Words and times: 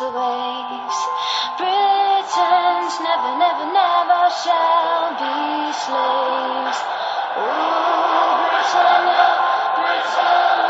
Rules 0.00 0.12
the 0.12 0.18
waves. 0.18 0.98
Britons 1.58 2.94
never, 3.00 3.32
never, 3.38 3.66
never 3.72 4.22
shall 4.42 5.10
be 5.20 5.72
slaves. 5.72 6.78
Rule 7.36 8.30
Britannia, 8.50 9.26
Britannia. 9.76 10.60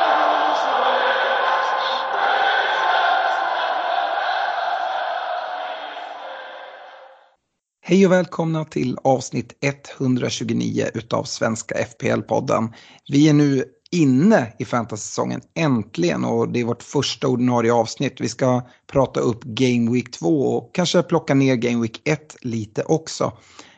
Hej 7.83 8.07
och 8.07 8.13
välkomna 8.13 8.65
till 8.65 8.99
avsnitt 9.05 9.53
129 9.61 10.87
utav 10.95 11.25
Svenska 11.25 11.75
FPL-podden. 11.75 12.73
Vi 13.09 13.29
är 13.29 13.33
nu 13.33 13.65
inne 13.93 14.53
i 14.59 14.65
fantasysäsongen 14.65 15.41
äntligen 15.55 16.25
och 16.25 16.49
det 16.49 16.61
är 16.61 16.65
vårt 16.65 16.83
första 16.83 17.29
ordinarie 17.29 17.73
avsnitt. 17.73 18.21
Vi 18.21 18.29
ska 18.29 18.63
prata 18.87 19.21
upp 19.21 19.45
Game 19.45 19.91
Week 19.91 20.11
2 20.11 20.57
och 20.57 20.75
kanske 20.75 21.03
plocka 21.03 21.35
ner 21.35 21.57
Game 21.57 21.83
Week 21.83 22.01
1 22.05 22.37
lite 22.41 22.83
också. 22.83 23.33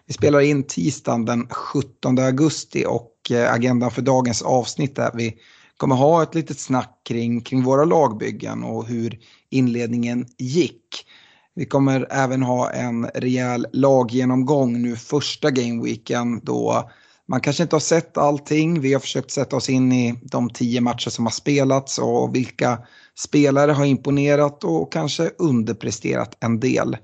Vi 0.06 0.14
spelar 0.14 0.40
in 0.40 0.62
tisdagen 0.66 1.24
den 1.24 1.48
17 1.48 2.18
augusti 2.18 2.84
och 2.88 3.12
eh, 3.30 3.52
agendan 3.52 3.90
för 3.90 4.02
dagens 4.02 4.42
avsnitt 4.42 4.98
är 4.98 5.02
att 5.02 5.14
vi 5.14 5.34
kommer 5.76 5.96
ha 5.96 6.22
ett 6.22 6.34
litet 6.34 6.58
snack 6.58 7.00
kring, 7.04 7.40
kring 7.40 7.62
våra 7.62 7.84
lagbyggen 7.84 8.64
och 8.64 8.86
hur 8.86 9.18
inledningen 9.50 10.26
gick. 10.38 11.06
Vi 11.54 11.64
kommer 11.64 12.06
även 12.10 12.42
ha 12.42 12.70
en 12.70 13.06
rejäl 13.14 13.66
laggenomgång 13.72 14.82
nu 14.82 14.96
första 14.96 15.50
gameweeken 15.50 16.40
då 16.42 16.90
man 17.32 17.40
kanske 17.40 17.62
inte 17.62 17.76
har 17.76 17.80
sett 17.80 18.18
allting. 18.18 18.80
Vi 18.80 18.92
har 18.92 19.00
försökt 19.00 19.30
sätta 19.30 19.56
oss 19.56 19.68
in 19.68 19.92
i 19.92 20.18
de 20.22 20.50
tio 20.50 20.80
matcher 20.80 21.10
som 21.10 21.26
har 21.26 21.30
spelats 21.30 21.98
och 21.98 22.34
vilka 22.34 22.78
spelare 23.18 23.72
har 23.72 23.84
imponerat 23.84 24.64
och 24.64 24.92
kanske 24.92 25.30
underpresterat 25.38 26.36
en 26.40 26.60
del. 26.60 26.96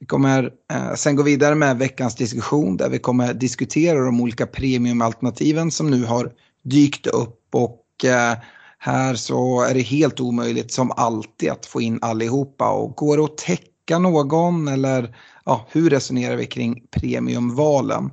Vi 0.00 0.06
kommer 0.06 0.50
eh, 0.72 0.94
sen 0.94 1.16
gå 1.16 1.22
vidare 1.22 1.54
med 1.54 1.78
veckans 1.78 2.14
diskussion 2.14 2.76
där 2.76 2.88
vi 2.88 2.98
kommer 2.98 3.34
diskutera 3.34 4.04
de 4.04 4.20
olika 4.20 4.46
premiumalternativen 4.46 5.70
som 5.70 5.90
nu 5.90 6.04
har 6.04 6.32
dykt 6.64 7.06
upp 7.06 7.40
och 7.52 8.04
eh, 8.04 8.38
här 8.78 9.14
så 9.14 9.62
är 9.62 9.74
det 9.74 9.80
helt 9.80 10.20
omöjligt 10.20 10.72
som 10.72 10.90
alltid 10.90 11.50
att 11.50 11.66
få 11.66 11.80
in 11.80 11.98
allihopa 12.02 12.70
och 12.70 12.96
går 12.96 13.16
det 13.16 13.24
att 13.24 13.38
täcka 13.38 13.98
någon 13.98 14.68
eller 14.68 15.16
ja, 15.44 15.66
hur 15.70 15.90
resonerar 15.90 16.36
vi 16.36 16.46
kring 16.46 16.82
premiumvalen? 16.90 18.10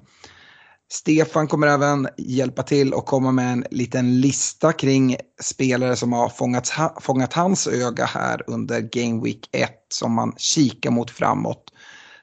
Stefan 0.92 1.48
kommer 1.48 1.68
även 1.68 2.08
hjälpa 2.18 2.64
till 2.64 2.94
och 2.94 3.06
komma 3.06 3.32
med 3.32 3.52
en 3.54 3.66
liten 3.72 4.22
lista 4.22 4.74
kring 4.74 5.16
spelare 5.42 5.96
som 5.96 6.14
har 6.14 6.30
fångat, 6.30 6.72
fångat 7.02 7.34
hans 7.34 7.68
öga 7.68 8.06
här 8.06 8.44
under 8.48 8.80
Game 8.80 9.24
Week 9.24 9.50
1 9.52 9.70
som 9.90 10.14
man 10.14 10.34
kikar 10.38 10.92
mot 10.92 11.12
framåt. 11.12 11.64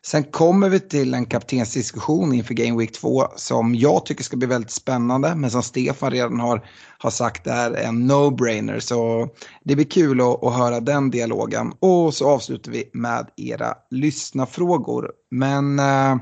Sen 0.07 0.25
kommer 0.25 0.69
vi 0.69 0.81
till 0.81 1.15
en 1.15 1.27
kaptensdiskussion 1.27 2.33
inför 2.33 2.55
Game 2.55 2.79
Week 2.79 2.93
2 2.93 3.27
som 3.37 3.75
jag 3.75 4.07
tycker 4.07 4.25
ska 4.25 4.37
bli 4.37 4.47
väldigt 4.47 4.71
spännande 4.71 5.35
men 5.35 5.51
som 5.51 5.63
Stefan 5.63 6.11
redan 6.11 6.41
har, 6.41 6.67
har 6.99 7.11
sagt 7.11 7.47
är 7.47 7.73
en 7.73 8.11
no-brainer. 8.11 8.81
Så 8.81 9.29
det 9.65 9.75
blir 9.75 9.91
kul 9.91 10.21
att, 10.21 10.45
att 10.45 10.55
höra 10.55 10.81
den 10.81 11.11
dialogen. 11.11 11.73
Och 11.81 12.15
så 12.15 12.29
avslutar 12.29 12.73
vi 12.73 12.91
med 12.93 13.29
era 13.37 13.75
lyssnafrågor. 13.91 15.11
Men 15.31 15.79
eh, 15.79 16.17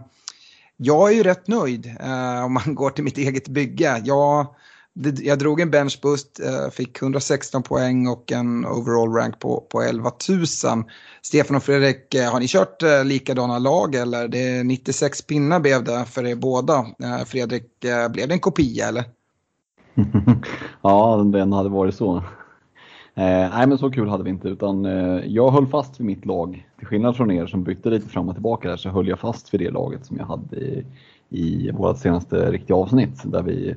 jag 0.76 1.12
är 1.12 1.14
ju 1.14 1.22
rätt 1.22 1.48
nöjd 1.48 1.86
eh, 2.00 2.44
om 2.44 2.52
man 2.52 2.74
går 2.74 2.90
till 2.90 3.04
mitt 3.04 3.18
eget 3.18 3.48
bygge. 3.48 4.02
Jag, 4.04 4.46
det, 4.94 5.20
jag 5.20 5.38
drog 5.38 5.60
en 5.60 5.70
benchboost, 5.70 6.40
eh, 6.40 6.70
fick 6.70 7.02
116 7.02 7.62
poäng 7.62 8.08
och 8.08 8.32
en 8.32 8.66
overall 8.66 9.12
rank 9.12 9.38
på, 9.38 9.60
på 9.70 9.82
11 9.82 10.10
000. 10.28 10.46
Stefan 11.22 11.56
och 11.56 11.62
Fredrik, 11.62 12.14
eh, 12.14 12.32
har 12.32 12.40
ni 12.40 12.48
kört 12.48 12.82
eh, 12.82 13.04
likadana 13.04 13.58
lag 13.58 13.94
eller? 13.94 14.28
Det 14.28 14.38
är 14.38 14.64
96 14.64 15.22
pinnar 15.22 15.60
blev 15.60 15.84
det 15.84 16.04
för 16.04 16.26
er 16.26 16.34
båda. 16.34 16.78
Eh, 16.78 17.24
Fredrik, 17.26 17.84
eh, 17.84 18.08
blev 18.08 18.28
det 18.28 18.34
en 18.34 18.40
kopia 18.40 18.88
eller? 18.88 19.04
ja, 20.82 21.16
den 21.32 21.52
hade 21.52 21.68
varit 21.68 21.94
så. 21.94 22.16
Eh, 23.16 23.50
nej 23.50 23.66
men 23.66 23.78
så 23.78 23.90
kul 23.90 24.08
hade 24.08 24.24
vi 24.24 24.30
inte 24.30 24.48
utan 24.48 24.84
eh, 24.84 25.24
jag 25.26 25.50
höll 25.50 25.66
fast 25.66 26.00
vid 26.00 26.06
mitt 26.06 26.24
lag. 26.24 26.68
Till 26.84 26.88
skillnad 26.88 27.16
från 27.16 27.30
er 27.30 27.46
som 27.46 27.62
bytte 27.62 27.90
lite 27.90 28.08
fram 28.08 28.28
och 28.28 28.34
tillbaka 28.34 28.68
där 28.68 28.76
så 28.76 28.88
höll 28.88 29.08
jag 29.08 29.18
fast 29.18 29.54
vid 29.54 29.60
det 29.60 29.70
laget 29.70 30.06
som 30.06 30.16
jag 30.16 30.24
hade 30.24 30.56
i, 30.56 30.84
i 31.28 31.70
vårt 31.70 31.98
senaste 31.98 32.50
riktiga 32.50 32.76
avsnitt 32.76 33.22
där 33.24 33.42
vi, 33.42 33.74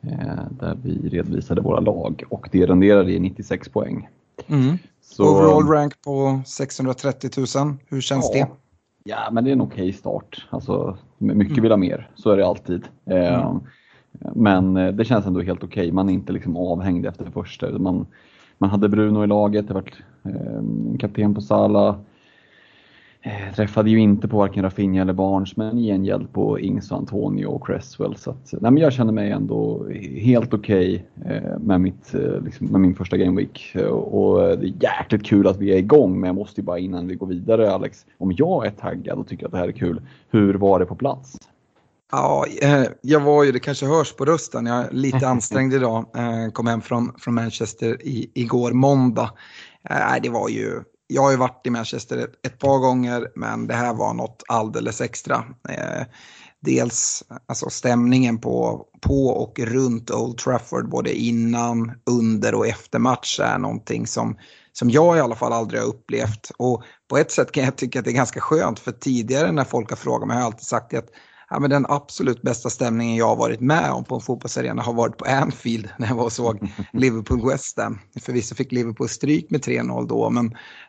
eh, 0.00 0.42
där 0.50 0.78
vi 0.82 1.08
redovisade 1.08 1.60
våra 1.60 1.80
lag 1.80 2.24
och 2.30 2.48
det 2.52 2.66
renderade 2.66 3.12
i 3.12 3.20
96 3.20 3.68
poäng. 3.68 4.08
Mm. 4.46 4.78
Så, 5.00 5.24
Overall 5.24 5.68
rank 5.68 6.02
på 6.02 6.40
630 6.46 7.30
000, 7.56 7.76
hur 7.88 8.00
känns 8.00 8.30
ja, 8.34 8.46
det? 8.46 8.50
Ja, 9.04 9.28
men 9.32 9.44
det 9.44 9.50
är 9.50 9.52
en 9.52 9.60
okej 9.60 9.92
start. 9.92 10.46
Alltså, 10.50 10.98
mycket 11.18 11.58
vill 11.58 11.72
ha 11.72 11.76
mer, 11.76 12.10
så 12.14 12.30
är 12.30 12.36
det 12.36 12.46
alltid. 12.46 12.84
Eh, 13.06 13.56
Men 14.34 14.76
eh, 14.76 14.92
det 14.92 15.04
känns 15.04 15.26
ändå 15.26 15.40
helt 15.40 15.64
okej. 15.64 15.92
Man 15.92 16.08
är 16.08 16.12
inte 16.12 16.32
liksom 16.32 16.56
avhängd 16.56 17.06
efter 17.06 17.24
det 17.24 17.30
första. 17.30 17.78
Man, 17.78 18.06
man 18.58 18.70
hade 18.70 18.88
Bruno 18.88 19.24
i 19.24 19.26
laget, 19.26 19.68
det 19.68 19.74
varit 19.74 19.96
eh, 20.24 20.98
kapten 20.98 21.34
på 21.34 21.40
Sala. 21.40 21.98
Eh, 23.22 23.54
träffade 23.54 23.90
ju 23.90 23.98
inte 23.98 24.28
på 24.28 24.36
varken 24.36 24.62
Rafinha 24.62 25.02
eller 25.02 25.12
Barnes, 25.12 25.56
men 25.56 25.78
i 25.78 25.86
gengäld 25.86 26.32
på 26.32 26.60
Ings 26.60 26.90
och 26.90 26.98
Antonio 26.98 27.46
och 27.46 27.66
Cresswell. 27.66 28.16
Så 28.16 28.30
att, 28.30 28.52
nej, 28.52 28.70
men 28.70 28.76
jag 28.76 28.92
känner 28.92 29.12
mig 29.12 29.30
ändå 29.30 29.88
helt 30.20 30.54
okej 30.54 31.06
eh, 31.26 31.58
med, 31.58 31.80
mitt, 31.80 32.14
eh, 32.14 32.42
liksom, 32.44 32.66
med 32.66 32.80
min 32.80 32.94
första 32.94 33.16
Game 33.16 33.40
Week. 33.40 33.72
Eh, 33.74 33.86
och 33.86 34.38
det 34.58 34.66
är 34.66 34.82
jäkligt 34.82 35.26
kul 35.26 35.46
att 35.46 35.58
vi 35.58 35.72
är 35.72 35.78
igång, 35.78 36.20
men 36.20 36.28
jag 36.28 36.34
måste 36.34 36.60
ju 36.60 36.64
bara 36.64 36.78
innan 36.78 37.06
vi 37.08 37.14
går 37.14 37.26
vidare 37.26 37.72
Alex, 37.72 38.06
om 38.18 38.32
jag 38.36 38.66
är 38.66 38.70
taggad 38.70 39.18
och 39.18 39.28
tycker 39.28 39.46
att 39.46 39.52
det 39.52 39.58
här 39.58 39.68
är 39.68 39.72
kul, 39.72 40.02
hur 40.30 40.54
var 40.54 40.78
det 40.78 40.86
på 40.86 40.94
plats? 40.94 41.38
Ja, 42.12 42.46
eh, 42.62 42.84
jag 43.00 43.20
var 43.20 43.44
ju, 43.44 43.52
det 43.52 43.60
kanske 43.60 43.86
hörs 43.86 44.12
på 44.12 44.24
rösten, 44.24 44.66
jag 44.66 44.76
är 44.76 44.90
lite 44.92 45.28
ansträngd 45.28 45.74
idag. 45.74 46.04
Eh, 46.16 46.52
Kom 46.52 46.66
hem 46.66 46.80
från, 46.80 47.12
från 47.18 47.34
Manchester 47.34 48.06
i, 48.06 48.30
igår 48.34 48.72
måndag. 48.72 49.30
Eh, 49.90 50.22
det 50.22 50.28
var 50.28 50.48
ju, 50.48 50.82
jag 51.10 51.22
har 51.22 51.30
ju 51.30 51.36
varit 51.36 51.66
i 51.66 51.70
Manchester 51.70 52.18
ett, 52.18 52.46
ett 52.46 52.58
par 52.58 52.78
gånger, 52.78 53.28
men 53.34 53.66
det 53.66 53.74
här 53.74 53.94
var 53.94 54.14
något 54.14 54.42
alldeles 54.48 55.00
extra. 55.00 55.44
Eh, 55.68 56.04
Dels 56.62 57.24
alltså 57.46 57.70
stämningen 57.70 58.38
på, 58.38 58.86
på 59.00 59.26
och 59.26 59.58
runt 59.58 60.10
Old 60.10 60.38
Trafford, 60.38 60.88
både 60.88 61.14
innan, 61.14 61.92
under 62.06 62.54
och 62.54 62.66
efter 62.66 62.98
match 62.98 63.40
är 63.40 63.58
någonting 63.58 64.06
som, 64.06 64.36
som 64.72 64.90
jag 64.90 65.16
i 65.16 65.20
alla 65.20 65.34
fall 65.34 65.52
aldrig 65.52 65.80
har 65.80 65.88
upplevt. 65.88 66.50
Och 66.56 66.82
på 67.08 67.18
ett 67.18 67.30
sätt 67.30 67.52
kan 67.52 67.64
jag 67.64 67.76
tycka 67.76 67.98
att 67.98 68.04
det 68.04 68.10
är 68.10 68.14
ganska 68.14 68.40
skönt, 68.40 68.78
för 68.78 68.92
tidigare 68.92 69.52
när 69.52 69.64
folk 69.64 69.90
har 69.90 69.96
frågat 69.96 70.28
mig 70.28 70.34
har 70.34 70.42
jag 70.42 70.46
alltid 70.46 70.66
sagt 70.66 70.94
att 70.94 71.08
ja, 71.50 71.60
men 71.60 71.70
den 71.70 71.86
absolut 71.88 72.42
bästa 72.42 72.70
stämningen 72.70 73.16
jag 73.16 73.26
har 73.26 73.36
varit 73.36 73.60
med 73.60 73.90
om 73.90 74.04
på 74.04 74.14
en 74.14 74.20
fotbollsarena 74.20 74.82
har 74.82 74.92
varit 74.92 75.16
på 75.16 75.24
Anfield 75.24 75.88
när 75.98 76.08
jag 76.08 76.14
var 76.14 76.24
och 76.24 76.32
såg 76.32 76.68
Liverpool 76.92 77.48
West 77.48 77.78
Ham. 77.78 77.98
Förvisso 78.20 78.54
fick 78.54 78.72
Liverpool 78.72 79.08
stryk 79.08 79.50
med 79.50 79.60
3-0 79.60 80.08
då, 80.08 80.30
men 80.30 80.46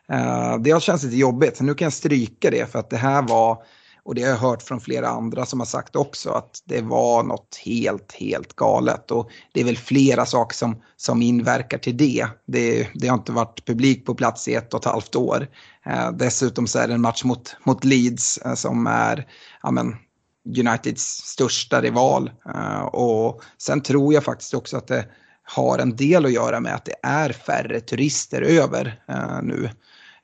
eh, 0.08 0.58
det 0.58 0.70
har 0.70 0.80
känts 0.80 1.04
lite 1.04 1.16
jobbigt. 1.16 1.56
Så 1.56 1.64
nu 1.64 1.74
kan 1.74 1.86
jag 1.86 1.92
stryka 1.92 2.50
det 2.50 2.72
för 2.72 2.78
att 2.78 2.90
det 2.90 2.96
här 2.96 3.22
var 3.22 3.62
och 4.04 4.14
det 4.14 4.22
har 4.22 4.28
jag 4.28 4.36
hört 4.36 4.62
från 4.62 4.80
flera 4.80 5.08
andra 5.08 5.46
som 5.46 5.60
har 5.60 5.66
sagt 5.66 5.96
också 5.96 6.30
att 6.30 6.62
det 6.64 6.80
var 6.80 7.22
något 7.22 7.60
helt, 7.64 8.12
helt 8.12 8.56
galet. 8.56 9.10
Och 9.10 9.30
det 9.52 9.60
är 9.60 9.64
väl 9.64 9.76
flera 9.76 10.26
saker 10.26 10.56
som, 10.56 10.82
som 10.96 11.22
inverkar 11.22 11.78
till 11.78 11.96
det. 11.96 12.26
det. 12.46 12.88
Det 12.94 13.08
har 13.08 13.18
inte 13.18 13.32
varit 13.32 13.64
publik 13.66 14.06
på 14.06 14.14
plats 14.14 14.48
i 14.48 14.54
ett 14.54 14.74
och 14.74 14.80
ett 14.80 14.92
halvt 14.92 15.16
år. 15.16 15.48
Eh, 15.86 16.10
dessutom 16.12 16.66
så 16.66 16.78
är 16.78 16.88
det 16.88 16.94
en 16.94 17.00
match 17.00 17.24
mot, 17.24 17.56
mot 17.64 17.84
Leeds 17.84 18.38
eh, 18.38 18.54
som 18.54 18.86
är 18.86 19.26
ja, 19.62 19.70
men, 19.70 19.96
Uniteds 20.44 21.02
största 21.04 21.80
rival. 21.80 22.30
Eh, 22.54 22.82
och 22.82 23.42
sen 23.58 23.80
tror 23.80 24.14
jag 24.14 24.24
faktiskt 24.24 24.54
också 24.54 24.76
att 24.76 24.86
det 24.86 25.06
har 25.44 25.78
en 25.78 25.96
del 25.96 26.24
att 26.24 26.32
göra 26.32 26.60
med 26.60 26.74
att 26.74 26.84
det 26.84 26.94
är 27.02 27.32
färre 27.32 27.80
turister 27.80 28.42
över 28.42 29.02
eh, 29.08 29.42
nu. 29.42 29.70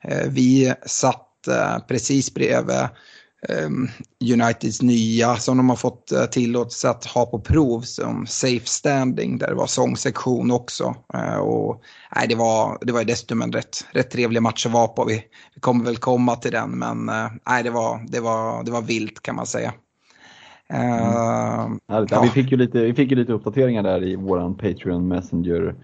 Eh, 0.03 0.27
vi 0.29 0.73
satt 0.85 1.25
precis 1.87 2.33
bredvid 2.33 2.87
ehm, 3.49 3.87
Uniteds 4.33 4.81
nya 4.81 5.35
som 5.35 5.57
de 5.57 5.69
har 5.69 5.75
fått 5.75 6.31
tillåtelse 6.31 6.89
att 6.89 7.05
ha 7.05 7.25
på 7.25 7.39
prov 7.39 7.81
som 7.81 8.27
Safe 8.27 8.65
Standing 8.65 9.37
där 9.37 9.47
det 9.47 9.55
var 9.55 9.67
sångsektion 9.67 10.51
också. 10.51 10.95
Och, 11.41 11.81
nej, 12.15 12.27
det, 12.27 12.35
var, 12.35 12.77
det 12.81 12.91
var 12.91 13.03
dessutom 13.03 13.41
en 13.41 13.51
rätt, 13.51 13.85
rätt 13.91 14.11
trevlig 14.11 14.41
match 14.41 14.65
att 14.65 14.71
vara 14.71 14.87
på. 14.87 15.05
Vi, 15.05 15.23
vi 15.55 15.61
kommer 15.61 15.85
väl 15.85 15.97
komma 15.97 16.35
till 16.35 16.51
den 16.51 16.69
men 16.71 17.05
nej, 17.47 17.63
det, 17.63 17.69
var, 17.69 18.05
det, 18.07 18.19
var, 18.19 18.63
det 18.63 18.71
var 18.71 18.81
vilt 18.81 19.21
kan 19.21 19.35
man 19.35 19.45
säga. 19.47 19.73
Mm. 20.73 21.71
Uh, 21.91 22.05
ja. 22.09 22.21
vi, 22.21 22.29
fick 22.29 22.51
ju 22.51 22.57
lite, 22.57 22.83
vi 22.83 22.93
fick 22.93 23.11
ju 23.11 23.17
lite 23.17 23.33
uppdateringar 23.33 23.83
där 23.83 24.03
i 24.03 24.15
våran 24.15 24.55
Patreon 24.55 25.07
Messenger 25.07 25.75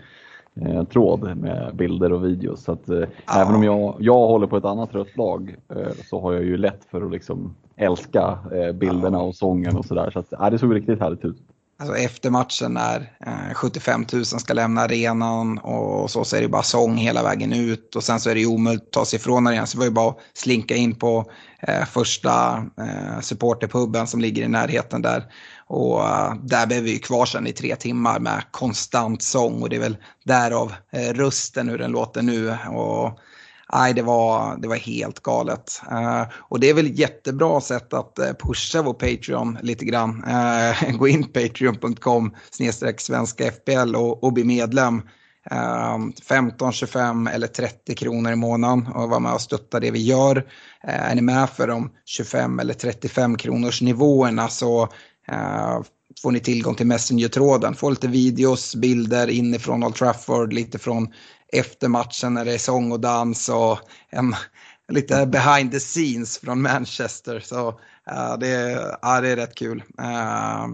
eh, 0.61 0.83
tråd 0.83 1.37
med 1.37 1.75
bilder 1.75 2.13
och 2.13 2.25
videos. 2.25 2.63
Så 2.63 2.71
att, 2.71 2.89
eh, 2.89 3.03
ja. 3.25 3.41
Även 3.41 3.55
om 3.55 3.63
jag, 3.63 3.95
jag 3.99 4.27
håller 4.27 4.47
på 4.47 4.57
ett 4.57 4.65
annat 4.65 4.95
rött 4.95 5.17
lag 5.17 5.55
eh, 5.75 5.91
så 6.09 6.21
har 6.21 6.33
jag 6.33 6.43
ju 6.43 6.57
lätt 6.57 6.85
för 6.85 7.01
att 7.05 7.11
liksom 7.11 7.55
älska 7.75 8.39
bilderna 8.73 9.21
och 9.21 9.35
sången 9.35 9.77
och 9.77 9.85
sådär. 9.85 10.09
Så 10.11 10.19
att, 10.19 10.27
ja, 10.29 10.49
det 10.49 10.57
såg 10.57 10.75
riktigt 10.75 10.99
härligt 10.99 11.25
ut. 11.25 11.37
Alltså 11.77 11.97
efter 11.97 12.29
matchen 12.29 12.73
när 12.73 13.11
eh, 13.25 13.53
75 13.53 14.05
000 14.13 14.25
ska 14.25 14.53
lämna 14.53 14.81
arenan 14.81 15.57
och 15.57 16.11
så, 16.11 16.23
så 16.23 16.35
är 16.35 16.41
det 16.41 16.47
bara 16.47 16.63
sång 16.63 16.97
hela 16.97 17.23
vägen 17.23 17.53
ut 17.53 17.95
och 17.95 18.03
sen 18.03 18.19
så 18.19 18.29
är 18.29 18.35
det 18.35 18.45
omöjligt 18.45 18.83
att 18.83 18.91
ta 18.91 19.05
sig 19.05 19.17
ifrån 19.17 19.47
arenan. 19.47 19.67
Så 19.67 19.77
det 19.77 19.79
var 19.79 19.85
ju 19.85 19.91
bara 19.91 20.09
att 20.09 20.17
slinka 20.33 20.75
in 20.75 20.95
på 20.95 21.31
eh, 21.59 21.85
första 21.85 22.57
eh, 22.57 23.19
supporterpuben 23.21 24.07
som 24.07 24.21
ligger 24.21 24.43
i 24.43 24.47
närheten 24.47 25.01
där. 25.01 25.23
Och 25.67 26.03
eh, 26.03 26.33
där 26.43 26.67
blev 26.67 26.83
vi 26.83 26.91
ju 26.93 26.99
kvar 26.99 27.25
sen 27.25 27.47
i 27.47 27.51
tre 27.51 27.75
timmar 27.75 28.19
med 28.19 28.43
konstant 28.51 29.21
sång 29.23 29.61
och 29.61 29.69
det 29.69 29.75
är 29.75 29.79
väl 29.79 29.97
därav 30.25 30.73
eh, 30.91 31.13
rösten 31.13 31.69
hur 31.69 31.77
den 31.77 31.91
låter 31.91 32.21
nu. 32.21 32.57
Och, 32.69 33.19
Nej, 33.73 33.93
det 33.93 34.01
var, 34.01 34.57
det 34.57 34.67
var 34.67 34.75
helt 34.75 35.19
galet. 35.19 35.81
Uh, 35.91 36.23
och 36.33 36.59
det 36.59 36.69
är 36.69 36.73
väl 36.73 36.85
ett 36.85 36.99
jättebra 36.99 37.61
sätt 37.61 37.93
att 37.93 38.19
eh, 38.19 38.33
pusha 38.33 38.81
vår 38.81 38.93
Patreon 38.93 39.57
lite 39.61 39.85
grann. 39.85 40.23
Uh, 40.23 40.97
gå 40.97 41.07
in 41.07 41.23
patreon.com 41.23 42.35
snedstreck 42.51 43.01
svenska 43.01 43.51
FBL 43.51 43.95
och, 43.95 44.23
och 44.23 44.33
bli 44.33 44.43
medlem. 44.43 45.01
15, 46.27 46.71
25 46.71 47.27
eller 47.27 47.47
30 47.47 47.95
kronor 47.95 48.31
i 48.31 48.35
månaden 48.35 48.87
och 48.87 49.09
vara 49.09 49.19
med 49.19 49.33
och 49.33 49.41
stötta 49.41 49.79
det 49.79 49.91
vi 49.91 50.03
gör. 50.03 50.45
Är 50.83 51.15
ni 51.15 51.21
med 51.21 51.49
för 51.49 51.67
de 51.67 51.91
25 52.05 52.59
eller 52.59 52.73
35 52.73 53.37
kronors 53.37 53.81
nivåerna 53.81 54.47
så 54.47 54.89
Uh, 55.31 55.81
får 56.21 56.31
ni 56.31 56.39
tillgång 56.39 56.75
till 56.75 56.87
Messenger-tråden. 56.87 57.75
Får 57.75 57.89
lite 57.89 58.07
videos, 58.07 58.75
bilder 58.75 59.29
inifrån 59.29 59.83
Old 59.83 59.95
Trafford, 59.95 60.53
lite 60.53 60.79
från 60.79 61.13
efter 61.53 61.87
matchen 61.87 62.33
när 62.33 62.45
det 62.45 62.53
är 62.53 62.57
sång 62.57 62.91
och 62.91 62.99
dans 62.99 63.49
och 63.49 63.79
en, 64.09 64.35
lite 64.91 65.25
behind 65.25 65.71
the 65.71 65.79
scenes 65.79 66.37
från 66.37 66.61
Manchester. 66.61 67.39
Så 67.39 67.67
uh, 67.67 68.39
det, 68.39 68.75
uh, 69.03 69.21
det 69.21 69.29
är 69.29 69.35
rätt 69.35 69.55
kul. 69.55 69.83
Uh, 70.01 70.67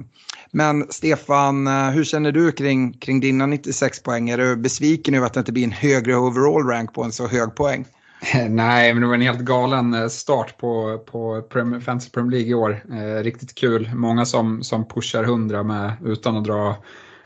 men 0.51 0.85
Stefan, 0.89 1.67
eh, 1.67 1.89
hur 1.89 2.03
känner 2.03 2.31
du 2.31 2.51
kring, 2.51 2.93
kring 2.93 3.19
dina 3.19 3.45
96 3.45 4.03
poäng? 4.03 4.29
Är 4.29 4.37
du 4.37 4.55
besviken 4.55 5.15
över 5.15 5.27
att 5.27 5.33
det 5.33 5.39
inte 5.39 5.51
blir 5.51 5.63
en 5.63 5.71
högre 5.71 6.15
overall 6.15 6.67
rank 6.67 6.93
på 6.93 7.03
en 7.03 7.11
så 7.11 7.27
hög 7.27 7.55
poäng? 7.55 7.85
Nej, 8.49 8.93
men 8.93 9.01
det 9.01 9.07
var 9.07 9.13
en 9.13 9.21
helt 9.21 9.39
galen 9.39 10.09
start 10.09 10.57
på, 10.57 10.97
på 11.11 11.43
Fantasy 11.85 12.09
Premier 12.09 12.31
League 12.31 12.49
i 12.49 12.53
år. 12.53 12.83
Eh, 12.91 13.23
riktigt 13.23 13.55
kul. 13.55 13.91
Många 13.93 14.25
som, 14.25 14.63
som 14.63 14.87
pushar 14.87 15.23
100 15.23 15.63
med, 15.63 15.93
utan 16.05 16.37
att 16.37 16.43
dra, 16.43 16.75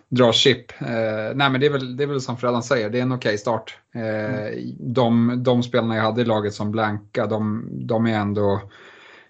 dra 0.10 0.34
chip. 0.34 0.82
Eh, 0.82 1.36
nej, 1.36 1.50
men 1.50 1.60
det 1.60 1.66
är, 1.66 1.72
väl, 1.72 1.98
det 1.98 2.04
är 2.04 2.08
väl 2.08 2.22
som 2.22 2.38
Fredan 2.38 2.64
säger, 2.64 2.90
det 2.90 2.98
är 2.98 3.02
en 3.02 3.12
okej 3.12 3.30
okay 3.30 3.38
start. 3.38 3.78
Eh, 3.96 4.46
mm. 4.46 4.76
de, 4.80 5.44
de 5.44 5.64
spelarna 5.64 5.96
jag 5.96 6.04
hade 6.04 6.22
i 6.22 6.26
laget 6.26 6.54
som 6.54 6.72
blanka, 6.72 7.26
de, 7.26 7.68
de 7.72 8.06
är 8.06 8.20
ändå 8.20 8.62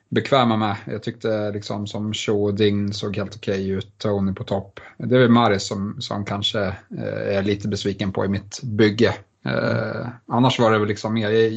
bekväma 0.09 0.57
med. 0.57 0.75
Jag 0.85 1.03
tyckte 1.03 1.51
liksom 1.51 1.87
som 1.87 2.13
Cho 2.13 2.43
och 2.43 2.53
Ding 2.53 2.93
såg 2.93 3.17
helt 3.17 3.35
okej 3.35 3.53
okay 3.53 3.71
ut, 3.71 3.97
Tony 3.97 4.33
på 4.33 4.43
topp. 4.43 4.79
Det 4.97 5.15
är 5.15 5.19
väl 5.19 5.29
Maris 5.29 5.67
som, 5.67 5.95
som 5.99 6.25
kanske 6.25 6.61
eh, 6.97 7.37
är 7.37 7.43
lite 7.43 7.67
besviken 7.67 8.11
på 8.11 8.25
i 8.25 8.27
mitt 8.27 8.59
bygge. 8.63 9.15
Eh, 9.45 10.07
annars 10.27 10.59
var 10.59 10.71
det 10.71 10.79
väl 10.79 10.87
liksom 10.87 11.13
mer, 11.13 11.29
jag, 11.29 11.53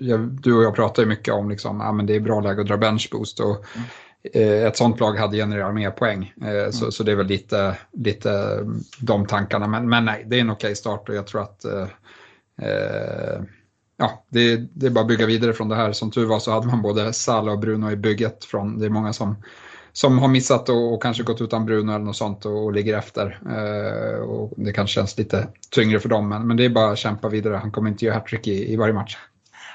jag, 0.00 0.20
du 0.20 0.54
och 0.54 0.62
jag 0.62 0.74
pratar 0.74 1.02
ju 1.02 1.08
mycket 1.08 1.34
om 1.34 1.50
liksom, 1.50 1.80
ja, 1.80 1.92
men 1.92 2.06
det 2.06 2.16
är 2.16 2.20
bra 2.20 2.40
läge 2.40 2.60
att 2.60 2.66
dra 2.66 2.76
benchboost 2.76 3.40
och 3.40 3.64
mm 3.76 3.88
ett 4.32 4.76
sånt 4.76 5.00
lag 5.00 5.12
hade 5.18 5.36
genererat 5.36 5.74
mer 5.74 5.90
poäng. 5.90 6.32
Eh, 6.42 6.48
mm. 6.48 6.72
så, 6.72 6.92
så 6.92 7.02
det 7.02 7.12
är 7.12 7.16
väl 7.16 7.26
lite, 7.26 7.76
lite 7.92 8.60
de 9.00 9.26
tankarna. 9.26 9.66
Men, 9.66 9.88
men 9.88 10.04
nej, 10.04 10.24
det 10.26 10.36
är 10.36 10.40
en 10.40 10.50
okej 10.50 10.68
okay 10.68 10.74
start 10.74 11.08
och 11.08 11.14
jag 11.14 11.26
tror 11.26 11.42
att 11.42 11.64
eh, 11.64 11.86
eh, 12.62 13.42
ja, 13.96 14.24
det, 14.28 14.56
det, 14.56 14.86
är 14.86 14.90
bara 14.90 15.00
att 15.00 15.08
bygga 15.08 15.26
vidare 15.26 15.52
från 15.52 15.68
det 15.68 15.76
här. 15.76 15.92
Som 15.92 16.10
tur 16.10 16.26
var 16.26 16.38
så 16.38 16.52
hade 16.52 16.66
man 16.66 16.82
både 16.82 17.12
Sala 17.12 17.52
och 17.52 17.58
Bruno 17.58 17.90
i 17.90 17.96
bygget. 17.96 18.44
Från, 18.44 18.78
det 18.78 18.86
är 18.86 18.90
många 18.90 19.12
som 19.12 19.36
som 19.92 20.18
har 20.18 20.28
missat 20.28 20.68
och, 20.68 20.94
och, 20.94 21.02
kanske 21.02 21.22
gått 21.22 21.40
utan 21.40 21.66
Bruno 21.66 21.92
eller 21.92 22.04
något 22.04 22.16
sånt 22.16 22.46
och, 22.46 22.64
och 22.64 22.72
ligger 22.72 22.98
efter. 22.98 23.40
Eh, 23.50 24.20
och 24.20 24.52
det 24.56 24.72
kanske 24.72 24.94
känns 24.94 25.18
lite 25.18 25.48
tyngre 25.70 26.00
för 26.00 26.08
dem, 26.08 26.28
men, 26.28 26.46
men 26.46 26.56
det 26.56 26.64
är 26.64 26.68
bara 26.68 26.92
att 26.92 26.98
kämpa 26.98 27.28
vidare. 27.28 27.56
Han 27.56 27.70
kommer 27.70 27.90
inte 27.90 28.04
göra 28.04 28.14
hattrick 28.14 28.46
i, 28.46 28.72
i 28.72 28.76
varje 28.76 28.94
match. 28.94 29.16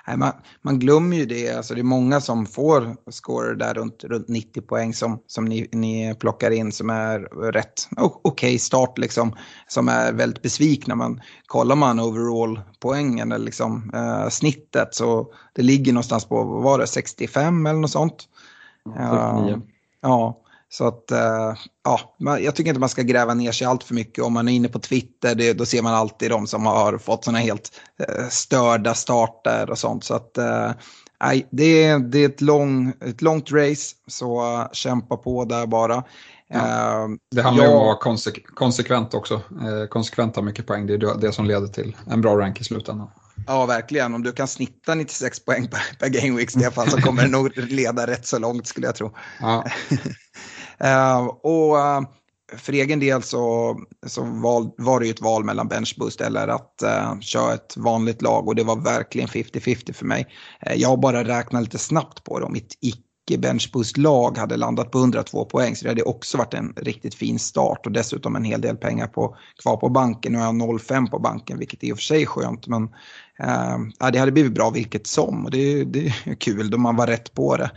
Nej, 0.08 0.18
man, 0.18 0.32
man 0.62 0.80
glömmer 0.80 1.18
ju 1.18 1.26
det. 1.26 1.58
Alltså, 1.58 1.74
det 1.74 1.82
är 1.82 1.84
många 1.84 2.22
som 2.22 2.46
får 2.46 3.12
scorer 3.12 3.56
där 3.56 3.74
runt, 3.74 4.04
runt 4.04 4.28
90 4.28 4.62
poäng 4.62 4.94
som, 4.94 5.20
som 5.28 5.46
ni, 5.46 5.70
ni 5.72 6.16
plockar 6.20 6.52
in 6.52 6.72
som 6.72 6.90
är 6.90 7.20
rätt 7.52 7.88
okej 7.98 8.22
okay 8.24 8.60
start 8.60 8.98
liksom. 8.98 9.36
Som 9.68 9.88
är 9.88 10.14
väldigt 10.14 10.42
besvikna. 10.42 10.96
Men 10.96 11.22
kollar 11.46 11.76
man 11.76 12.00
overall 12.00 12.62
poängen 12.80 13.32
eller 13.32 13.46
liksom, 13.46 13.92
eh, 13.94 14.30
snittet 14.30 14.96
så 14.96 15.34
det 15.54 15.62
ligger 15.62 15.94
någonstans 15.94 16.26
på, 16.26 16.44
vad 16.44 16.64
var 16.64 16.80
det, 16.80 16.88
65 16.88 17.66
eller 17.66 17.80
något 17.80 17.92
sånt. 17.92 18.24
69. 18.86 19.62
Ja, 20.02 20.43
så 20.74 20.88
att 20.88 21.12
uh, 21.12 21.58
ja, 21.84 22.16
jag 22.40 22.56
tycker 22.56 22.70
inte 22.70 22.80
man 22.80 22.90
ska 22.90 23.02
gräva 23.02 23.34
ner 23.34 23.52
sig 23.52 23.68
allt 23.68 23.84
för 23.84 23.94
mycket. 23.94 24.24
Om 24.24 24.34
man 24.34 24.48
är 24.48 24.52
inne 24.54 24.68
på 24.68 24.80
Twitter, 24.80 25.36
det, 25.36 25.54
då 25.54 25.66
ser 25.66 25.82
man 25.82 25.94
alltid 25.94 26.32
de 26.32 26.48
som 26.48 26.66
har 26.66 26.98
fått 26.98 27.24
sådana 27.24 27.40
helt 27.40 27.72
uh, 28.02 28.30
störda 28.30 28.94
starter 28.94 29.70
och 29.70 29.78
sånt. 29.78 30.04
Så 30.04 30.14
att 30.14 30.38
uh, 30.40 30.72
nej, 31.24 31.48
det, 31.52 31.84
är, 31.84 32.00
det 32.00 32.20
är 32.20 32.26
ett, 32.26 32.42
lång, 32.42 32.94
ett 33.06 33.22
långt 33.22 33.52
race, 33.52 33.96
så 34.08 34.68
kämpa 34.72 35.18
på 35.18 35.46
där 35.46 35.66
bara. 35.66 36.04
Ja. 36.48 37.10
Det 37.32 37.42
handlar 37.42 37.64
jag... 37.64 37.74
om 37.74 37.80
att 37.80 37.86
vara 37.86 37.98
konsek 37.98 38.46
konsekvent 38.46 39.14
också. 39.14 39.42
konsekvent 39.90 40.36
har 40.36 40.44
mycket 40.44 40.68
poäng, 40.68 40.88
det 40.88 40.94
är 40.94 41.20
det 41.22 41.32
som 41.32 41.46
leder 41.46 41.68
till 41.68 41.96
en 42.08 42.22
bra 42.22 42.40
rank 42.40 42.62
i 42.62 42.64
slutändan. 42.64 43.08
Ja, 43.48 43.66
verkligen. 43.66 44.14
Om 44.14 44.24
du 44.24 44.32
kan 44.32 44.48
snitta 44.48 44.96
96 44.96 45.46
poäng 45.46 45.68
per, 45.68 45.96
per 46.00 46.10
game 46.10 46.38
week, 46.38 46.50
Stefan, 46.50 46.90
så 46.90 47.02
kommer 47.02 47.24
det 47.24 47.30
nog 47.30 47.58
leda 47.58 48.08
rätt 48.08 48.28
så 48.28 48.40
långt 48.40 48.68
skulle 48.68 48.88
jag 48.88 48.96
tro. 48.96 49.16
Ja. 49.42 49.66
Eh, 50.84 51.26
och 51.26 51.80
eh, 51.80 52.02
för 52.58 52.74
egen 52.74 53.00
del 53.00 53.24
så, 53.24 53.76
så 54.08 54.24
val, 54.24 54.72
var 54.78 55.00
det 55.00 55.06
ju 55.06 55.12
ett 55.12 55.22
val 55.22 55.44
mellan 55.44 55.68
benchboost 55.68 56.22
eller 56.22 56.48
att 56.48 56.84
uh, 56.84 57.20
köra 57.20 57.54
ett 57.54 57.78
vanligt 57.78 58.22
lag 58.22 58.48
och 58.48 58.56
det 58.56 58.64
var 58.64 58.76
verkligen 58.76 59.28
50-50 59.28 59.94
för 59.94 60.06
mig. 60.06 60.28
jag 60.76 60.90
har 60.90 60.98
bara 60.98 61.24
räknat 61.24 61.64
lite 61.64 61.78
snabbt 61.78 62.24
på 62.24 62.40
det. 62.40 62.46
och 62.46 62.52
mitt 62.52 62.78
icke-benchboost-lag 62.82 64.38
hade 64.38 64.58
landat 64.58 64.92
på 64.92 64.98
102 64.98 65.46
poäng 65.46 65.76
så 65.76 65.84
det 65.84 65.90
hade 65.90 66.04
också 66.04 66.38
varit 66.38 66.54
en 66.54 66.74
riktigt 66.78 67.16
fin 67.16 67.40
start 67.40 67.86
och 67.86 67.92
dessutom 67.92 68.36
en 68.36 68.44
hel 68.44 68.62
del 68.62 68.78
pengar 68.78 69.08
på, 69.08 69.38
kvar 69.64 69.78
på 69.78 69.90
banken. 69.90 70.32
Nu 70.32 70.38
har 70.38 70.46
jag 70.46 70.56
0,5 70.56 71.10
på 71.10 71.20
banken 71.20 71.60
vilket 71.60 71.84
i 71.84 71.92
och 71.92 71.98
för 71.98 72.04
sig 72.04 72.22
är 72.22 72.26
skönt 72.26 72.68
men 72.68 72.90
Uh, 73.44 74.10
det 74.12 74.20
hade 74.20 74.32
blivit 74.32 74.54
bra 74.54 74.70
vilket 74.70 75.08
som 75.08 75.46
och 75.46 75.52
det, 75.52 75.84
det 75.84 76.06
är 76.06 76.36
kul 76.36 76.70
då 76.70 76.78
man 76.78 76.96
var 76.96 77.08
rätt 77.08 77.34
på 77.34 77.58
det. 77.58 77.72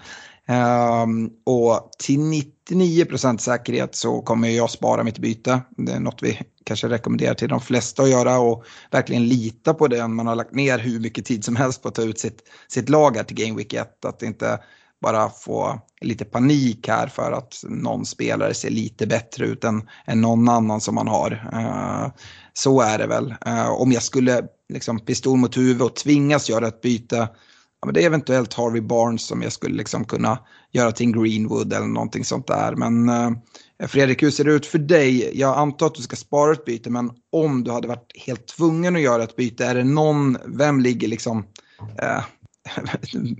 Uh, 0.51 1.07
och 1.45 1.91
till 1.99 2.21
99% 2.21 3.39
säkerhet 3.39 3.95
så 3.95 4.23
kommer 4.23 4.49
jag 4.49 4.71
spara 4.71 5.05
mitt 5.05 5.19
byte. 5.19 5.61
Det 5.77 5.93
är 5.93 6.01
något 6.01 6.23
vi 6.23 6.39
kanske 6.65 6.89
rekommenderar 6.89 7.35
till 7.35 7.49
de 7.49 7.61
flesta 7.61 8.03
att 8.03 8.11
göra 8.11 8.39
och 8.39 8.65
verkligen 8.91 9.29
lita 9.29 9.75
på 9.75 9.89
det. 9.89 10.09
Man 10.09 10.27
har 10.27 10.35
lagt 10.35 10.55
ner 10.55 10.79
hur 10.79 11.01
mycket 11.01 11.25
tid 11.25 11.45
som 11.45 11.57
helst 11.57 11.83
på 11.83 11.89
att 11.89 11.95
ta 11.95 12.03
ut 12.03 12.19
sitt, 12.19 12.43
sitt 12.69 12.89
lag 12.89 13.17
här 13.17 13.25
till 13.25 13.37
Game 13.37 13.57
Week 13.57 13.75
1. 13.75 14.05
Att 14.05 14.23
inte 14.23 14.59
bara 15.03 15.31
få 15.31 15.81
lite 16.01 16.25
panik 16.25 16.89
här 16.89 17.07
för 17.07 17.33
att 17.33 17.55
någon 17.69 18.07
spelare 18.07 18.55
ser 18.55 18.71
lite 18.71 19.07
bättre 19.07 19.47
ut 19.47 19.65
än, 19.65 19.89
än 20.07 20.21
någon 20.21 20.49
annan 20.49 20.81
som 20.81 20.95
man 20.95 21.09
har. 21.09 21.51
Uh, 21.53 22.09
så 22.53 22.81
är 22.81 22.99
det 22.99 23.07
väl. 23.07 23.35
Uh, 23.47 23.71
om 23.71 23.93
jag 23.93 24.03
skulle 24.03 24.43
liksom 24.69 24.99
pistol 24.99 25.39
mot 25.39 25.57
huvud 25.57 25.83
och 25.83 25.97
tvingas 25.97 26.49
göra 26.49 26.69
ett 26.69 26.81
byte 26.81 27.29
ja, 27.81 27.87
men 27.87 27.95
det 27.95 28.03
är 28.03 28.07
eventuellt 28.07 28.55
Harvey 28.55 28.81
Barnes 28.81 29.27
som 29.27 29.43
jag 29.43 29.53
skulle 29.53 29.77
liksom 29.77 30.05
kunna 30.05 30.39
göra 30.73 30.93
till 30.93 31.07
en 31.07 31.23
Greenwood 31.23 31.73
eller 31.73 31.87
någonting 31.87 32.25
sånt 32.25 32.47
där. 32.47 32.75
Men 32.75 33.09
eh, 33.09 33.31
Fredrik, 33.89 34.23
hur 34.23 34.31
ser 34.31 34.45
det 34.45 34.53
ut 34.53 34.67
för 34.67 34.79
dig? 34.79 35.39
Jag 35.41 35.59
antar 35.59 35.87
att 35.87 35.95
du 35.95 36.03
ska 36.03 36.17
spara 36.17 36.53
ett 36.53 36.65
byte, 36.65 36.91
men 36.91 37.11
om 37.33 37.65
du 37.65 37.71
hade 37.71 37.89
varit 37.89 38.13
helt 38.27 38.47
tvungen 38.47 38.97
att 38.97 39.03
göra 39.03 39.23
ett 39.23 39.37
byte, 39.37 39.65
är 39.65 39.75
det 39.75 39.85
någon, 39.85 40.37
vem 40.47 40.81
ligger 40.81 41.09
liksom 41.09 41.45
eh, 42.03 42.25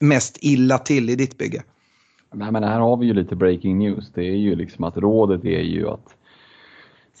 mest 0.00 0.38
illa 0.40 0.78
till 0.78 1.10
i 1.10 1.16
ditt 1.16 1.38
bygge? 1.38 1.62
Nej, 2.34 2.52
men 2.52 2.62
här 2.62 2.80
har 2.80 2.96
vi 2.96 3.06
ju 3.06 3.14
lite 3.14 3.36
breaking 3.36 3.78
news. 3.78 4.12
Det 4.14 4.20
är 4.20 4.36
ju 4.36 4.56
liksom 4.56 4.84
att 4.84 4.96
rådet 4.96 5.44
är 5.44 5.62
ju 5.62 5.88
att 5.88 6.17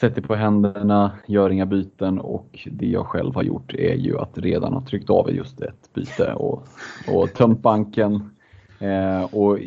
sätter 0.00 0.22
på 0.22 0.34
händerna, 0.34 1.12
gör 1.26 1.50
inga 1.50 1.66
byten 1.66 2.18
och 2.18 2.68
det 2.72 2.86
jag 2.86 3.06
själv 3.06 3.34
har 3.34 3.42
gjort 3.42 3.74
är 3.74 3.94
ju 3.94 4.18
att 4.18 4.38
redan 4.38 4.72
ha 4.72 4.82
tryckt 4.86 5.10
av 5.10 5.30
just 5.30 5.60
ett 5.60 5.94
byte 5.94 6.32
och, 6.32 6.68
och 7.14 7.32
tömt 7.34 7.62
banken. 7.62 8.30
Eh, 8.80 9.34
och 9.34 9.58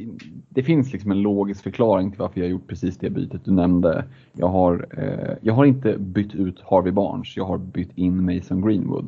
det 0.49 0.63
finns 0.63 0.93
liksom 0.93 1.11
en 1.11 1.21
logisk 1.21 1.63
förklaring 1.63 2.11
till 2.11 2.19
varför 2.19 2.39
jag 2.39 2.47
har 2.47 2.51
gjort 2.51 2.67
precis 2.67 2.97
det 2.97 3.09
bytet 3.09 3.45
du 3.45 3.51
nämnde. 3.51 4.03
Jag 4.33 4.47
har, 4.47 4.85
eh, 4.97 5.37
jag 5.41 5.53
har 5.53 5.65
inte 5.65 5.97
bytt 5.97 6.35
ut 6.35 6.61
Harvey 6.65 6.91
Barnes, 6.91 7.37
jag 7.37 7.45
har 7.45 7.57
bytt 7.57 7.97
in 7.97 8.35
Mason 8.35 8.61
Greenwood. 8.61 9.07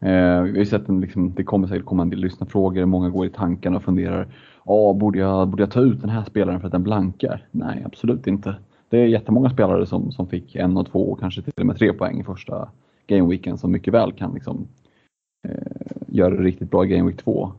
Eh, 0.00 0.12
jag 0.12 0.56
har 0.56 0.64
sett 0.64 0.88
en, 0.88 1.00
liksom, 1.00 1.34
det 1.34 1.44
kommer 1.44 1.68
säkert 1.68 1.84
komma 1.84 2.02
en 2.02 2.10
del 2.10 2.20
lyssnarfrågor, 2.20 2.84
många 2.84 3.08
går 3.10 3.26
i 3.26 3.30
tankarna 3.30 3.76
och 3.76 3.82
funderar, 3.82 4.26
ah, 4.64 4.92
borde, 4.92 5.18
jag, 5.18 5.48
borde 5.48 5.62
jag 5.62 5.70
ta 5.70 5.80
ut 5.80 6.00
den 6.00 6.10
här 6.10 6.24
spelaren 6.24 6.60
för 6.60 6.66
att 6.66 6.72
den 6.72 6.82
blankar? 6.82 7.46
Nej, 7.50 7.82
absolut 7.86 8.26
inte. 8.26 8.54
Det 8.92 9.00
är 9.00 9.06
jättemånga 9.06 9.50
spelare 9.50 9.86
som, 9.86 10.12
som 10.12 10.26
fick 10.26 10.54
en 10.54 10.76
och 10.76 10.86
två 10.86 11.12
och 11.12 11.20
kanske 11.20 11.42
till 11.42 11.52
och 11.60 11.66
med 11.66 11.76
tre 11.76 11.92
poäng 11.92 12.20
i 12.20 12.24
första 12.24 12.68
gameweeken 13.06 13.58
som 13.58 13.72
mycket 13.72 13.94
väl 13.94 14.12
kan 14.12 14.34
liksom, 14.34 14.68
eh, 15.48 16.02
göra 16.06 16.36
det 16.36 16.42
riktigt 16.42 16.70
bra 16.70 16.84
i 16.84 16.88
Game 16.88 17.10
Week 17.10 17.22
2. 17.22 17.52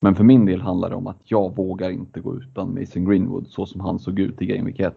Men 0.00 0.14
för 0.14 0.24
min 0.24 0.46
del 0.46 0.60
handlar 0.60 0.90
det 0.90 0.96
om 0.96 1.06
att 1.06 1.20
jag 1.24 1.56
vågar 1.56 1.90
inte 1.90 2.20
gå 2.20 2.36
utan 2.36 2.74
Mason 2.74 3.04
Greenwood 3.04 3.46
så 3.48 3.66
som 3.66 3.80
han 3.80 3.98
såg 3.98 4.18
ut 4.18 4.42
i 4.42 4.46
Game 4.46 4.64
Week 4.64 4.80
1. 4.80 4.94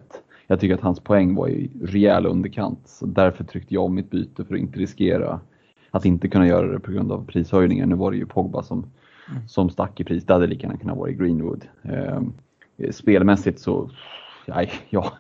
Jag 0.48 0.60
tycker 0.60 0.76
att 0.76 0.82
hans 0.82 1.00
poäng 1.00 1.36
var 1.36 1.48
i 1.48 1.72
rejäl 1.84 2.26
underkant 2.26 2.80
så 2.86 3.06
därför 3.06 3.44
tryckte 3.44 3.74
jag 3.74 3.84
om 3.84 3.96
mitt 3.96 4.10
byte 4.10 4.46
för 4.46 4.56
att 4.56 4.62
inte 4.62 4.80
riskera 4.80 5.40
att 5.92 6.06
inte 6.06 6.28
kunna 6.28 6.48
göra 6.48 6.72
det 6.72 6.80
på 6.80 6.92
grund 6.92 7.12
av 7.12 7.26
prishöjningen. 7.26 7.90
Nu 7.90 7.96
var 7.96 8.12
det 8.12 8.18
ju 8.18 8.26
Pogba 8.26 8.64
som, 8.64 8.80
mm. 9.32 9.48
som 9.48 9.70
stack 9.70 10.00
i 10.00 10.04
pris. 10.04 10.26
Det 10.26 10.34
hade 10.34 10.48
lika 10.48 10.68
gärna 10.68 10.80
kunnat 10.80 10.98
vara 10.98 11.10
i 11.10 11.14
Greenwood. 11.14 11.66
Eh, 11.82 12.22
spelmässigt 12.92 13.60
så, 13.60 13.90
nej, 14.48 14.72
ja, 14.90 15.14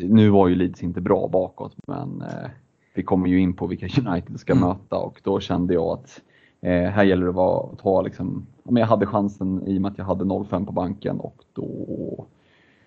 nu 0.00 0.28
var 0.28 0.48
ju 0.48 0.54
Leeds 0.54 0.82
inte 0.82 1.00
bra 1.00 1.28
bakåt 1.28 1.74
men 1.86 2.22
eh, 2.22 2.50
vi 2.94 3.02
kommer 3.02 3.28
ju 3.28 3.40
in 3.40 3.54
på 3.54 3.66
vilka 3.66 3.86
United 4.10 4.40
ska 4.40 4.52
mm. 4.52 4.68
möta 4.68 4.96
och 4.96 5.20
då 5.24 5.40
kände 5.40 5.74
jag 5.74 5.86
att 5.86 6.20
eh, 6.60 6.90
här 6.90 7.04
gäller 7.04 7.26
det 7.26 7.40
att 7.40 7.78
ta 7.78 8.02
liksom, 8.02 8.46
men 8.62 8.76
jag 8.76 8.86
hade 8.86 9.06
chansen 9.06 9.62
i 9.66 9.78
och 9.78 9.82
med 9.82 9.92
att 9.92 9.98
jag 9.98 10.04
hade 10.04 10.24
0,5 10.24 10.66
på 10.66 10.72
banken 10.72 11.20
och 11.20 11.44
då 11.52 12.26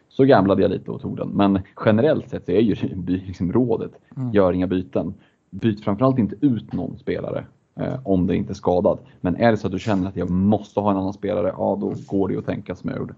så 0.09 0.23
gamblade 0.23 0.61
jag 0.61 0.71
lite 0.71 0.91
och 0.91 1.01
tog 1.01 1.17
den. 1.17 1.29
Men 1.29 1.59
generellt 1.85 2.29
sett 2.29 2.45
så 2.45 2.51
är 2.51 2.59
ju 2.59 2.75
liksom 3.07 3.51
rådet, 3.51 3.91
mm. 4.17 4.31
gör 4.31 4.53
inga 4.53 4.67
byten 4.67 5.13
byt 5.49 5.83
framförallt 5.83 6.19
inte 6.19 6.35
ut 6.41 6.73
någon 6.73 6.97
spelare 6.97 7.45
eh, 7.75 7.99
om 8.03 8.27
det 8.27 8.35
inte 8.35 8.51
är 8.51 8.55
skadad. 8.55 8.99
Men 9.21 9.35
är 9.35 9.51
det 9.51 9.57
så 9.57 9.67
att 9.67 9.73
du 9.73 9.79
känner 9.79 10.07
att 10.07 10.15
jag 10.15 10.29
måste 10.29 10.79
ha 10.79 10.91
en 10.91 10.97
annan 10.97 11.13
spelare, 11.13 11.53
ja 11.57 11.77
då 11.81 11.93
går 12.07 12.27
det 12.27 12.33
ju 12.33 12.39
att 12.39 12.45
tänka 12.45 12.75
som 12.75 12.89
jag 12.89 12.99
gjorde. 12.99 13.13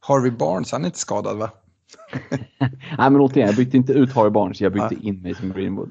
Harvey 0.00 0.30
Barnes, 0.30 0.72
han 0.72 0.82
är 0.82 0.86
inte 0.86 0.98
skadad 0.98 1.38
va? 1.38 1.50
Nej 2.98 3.10
men 3.10 3.16
återigen, 3.16 3.48
jag 3.48 3.56
bytte 3.56 3.76
inte 3.76 3.92
ut 3.92 4.12
Harvey 4.12 4.30
Barnes, 4.30 4.60
jag 4.60 4.72
bytte 4.72 4.96
in 5.00 5.22
mig 5.22 5.34
som 5.34 5.52
Greenwood. 5.52 5.90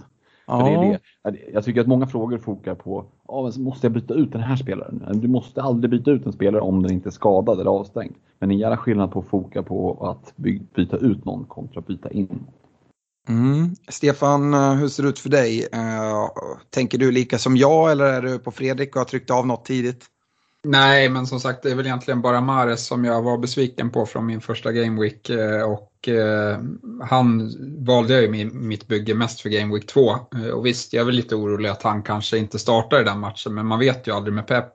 För 0.50 0.82
det 0.82 1.00
det. 1.24 1.52
Jag 1.54 1.64
tycker 1.64 1.82
att 1.82 1.88
många 1.88 2.08
frågor 2.08 2.38
fokar 2.38 2.76
på, 2.76 3.06
ja, 3.28 3.52
måste 3.58 3.86
jag 3.88 3.94
byta 3.94 4.14
ut 4.14 4.32
den 4.32 4.42
här 4.42 4.56
spelaren? 4.56 5.20
Du 5.22 5.28
måste 5.28 5.62
aldrig 5.62 5.92
byta 5.92 6.12
ut 6.12 6.26
en 6.26 6.34
spelare 6.34 6.62
om 6.62 6.84
den 6.84 6.92
inte 6.92 7.10
är 7.10 7.12
skadad 7.12 7.60
eller 7.60 7.72
avstängd. 7.72 8.16
Men 8.40 8.52
en 8.52 8.58
jävla 8.58 8.78
skillnad 8.78 9.12
på 9.12 9.20
att 9.20 9.28
foka 9.28 9.64
på 9.64 10.08
att 10.08 10.34
byta 10.76 10.98
ut 10.98 11.26
någon 11.26 11.46
kontra 11.46 11.80
att 11.80 11.88
byta 11.88 12.12
in. 12.12 12.46
Mm. 13.30 13.76
Stefan, 13.90 14.54
eh, 14.54 14.74
hur 14.74 14.88
ser 14.88 15.04
det 15.04 15.10
ut 15.10 15.20
för 15.20 15.30
dig? 15.30 15.60
Uh, 15.60 16.30
tänker 16.70 16.98
du 16.98 17.12
lika 17.12 17.38
som 17.38 17.58
jag 17.58 17.92
eller 17.92 18.06
är 18.06 18.22
du 18.22 18.40
på 18.40 18.52
Fredrik 18.52 18.96
och 18.96 19.00
har 19.00 19.06
tryckt 19.06 19.32
av 19.32 19.48
något 19.48 19.66
tidigt? 19.66 20.06
Nej, 20.64 21.10
men 21.10 21.28
som 21.28 21.40
sagt 21.40 21.64
det 21.64 21.72
är 21.72 21.76
väl 21.76 21.86
egentligen 21.86 22.22
bara 22.22 22.42
Mares 22.42 22.86
som 22.86 23.06
jag 23.06 23.22
var 23.22 23.38
besviken 23.38 23.90
på 23.90 24.06
från 24.06 24.26
min 24.26 24.42
första 24.42 24.72
Game 24.72 25.02
Week 25.02 25.30
eh, 25.30 25.62
och 25.62 26.08
eh, 26.08 26.60
han 27.10 27.52
valde 27.86 28.14
jag 28.14 28.36
ju 28.36 28.52
mitt 28.52 28.88
bygge 28.88 29.14
mest 29.14 29.42
för 29.42 29.50
Game 29.50 29.74
Week 29.74 29.88
2 29.88 30.12
eh, 30.12 30.50
och 30.50 30.66
visst, 30.66 30.94
jag 30.94 31.02
är 31.02 31.06
väl 31.06 31.16
lite 31.16 31.36
orolig 31.36 31.70
att 31.70 31.84
han 31.84 32.04
kanske 32.04 32.38
inte 32.38 32.60
startar 32.60 33.02
i 33.02 33.04
den 33.04 33.20
matchen 33.20 33.54
men 33.54 33.66
man 33.66 33.80
vet 33.80 34.08
ju 34.08 34.12
aldrig 34.12 34.34
med 34.34 34.48
Pep. 34.48 34.74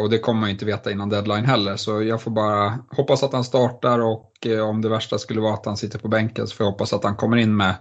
Och 0.00 0.10
det 0.10 0.18
kommer 0.18 0.40
man 0.40 0.48
ju 0.48 0.52
inte 0.52 0.64
veta 0.64 0.90
innan 0.90 1.08
deadline 1.08 1.44
heller 1.44 1.76
så 1.76 2.02
jag 2.02 2.22
får 2.22 2.30
bara 2.30 2.78
hoppas 2.90 3.22
att 3.22 3.32
han 3.32 3.44
startar 3.44 3.98
och 3.98 4.46
om 4.68 4.82
det 4.82 4.88
värsta 4.88 5.18
skulle 5.18 5.40
vara 5.40 5.54
att 5.54 5.66
han 5.66 5.76
sitter 5.76 5.98
på 5.98 6.08
bänken 6.08 6.46
så 6.46 6.56
får 6.56 6.66
jag 6.66 6.70
hoppas 6.70 6.92
att 6.92 7.04
han 7.04 7.16
kommer 7.16 7.36
in 7.36 7.56
med 7.56 7.74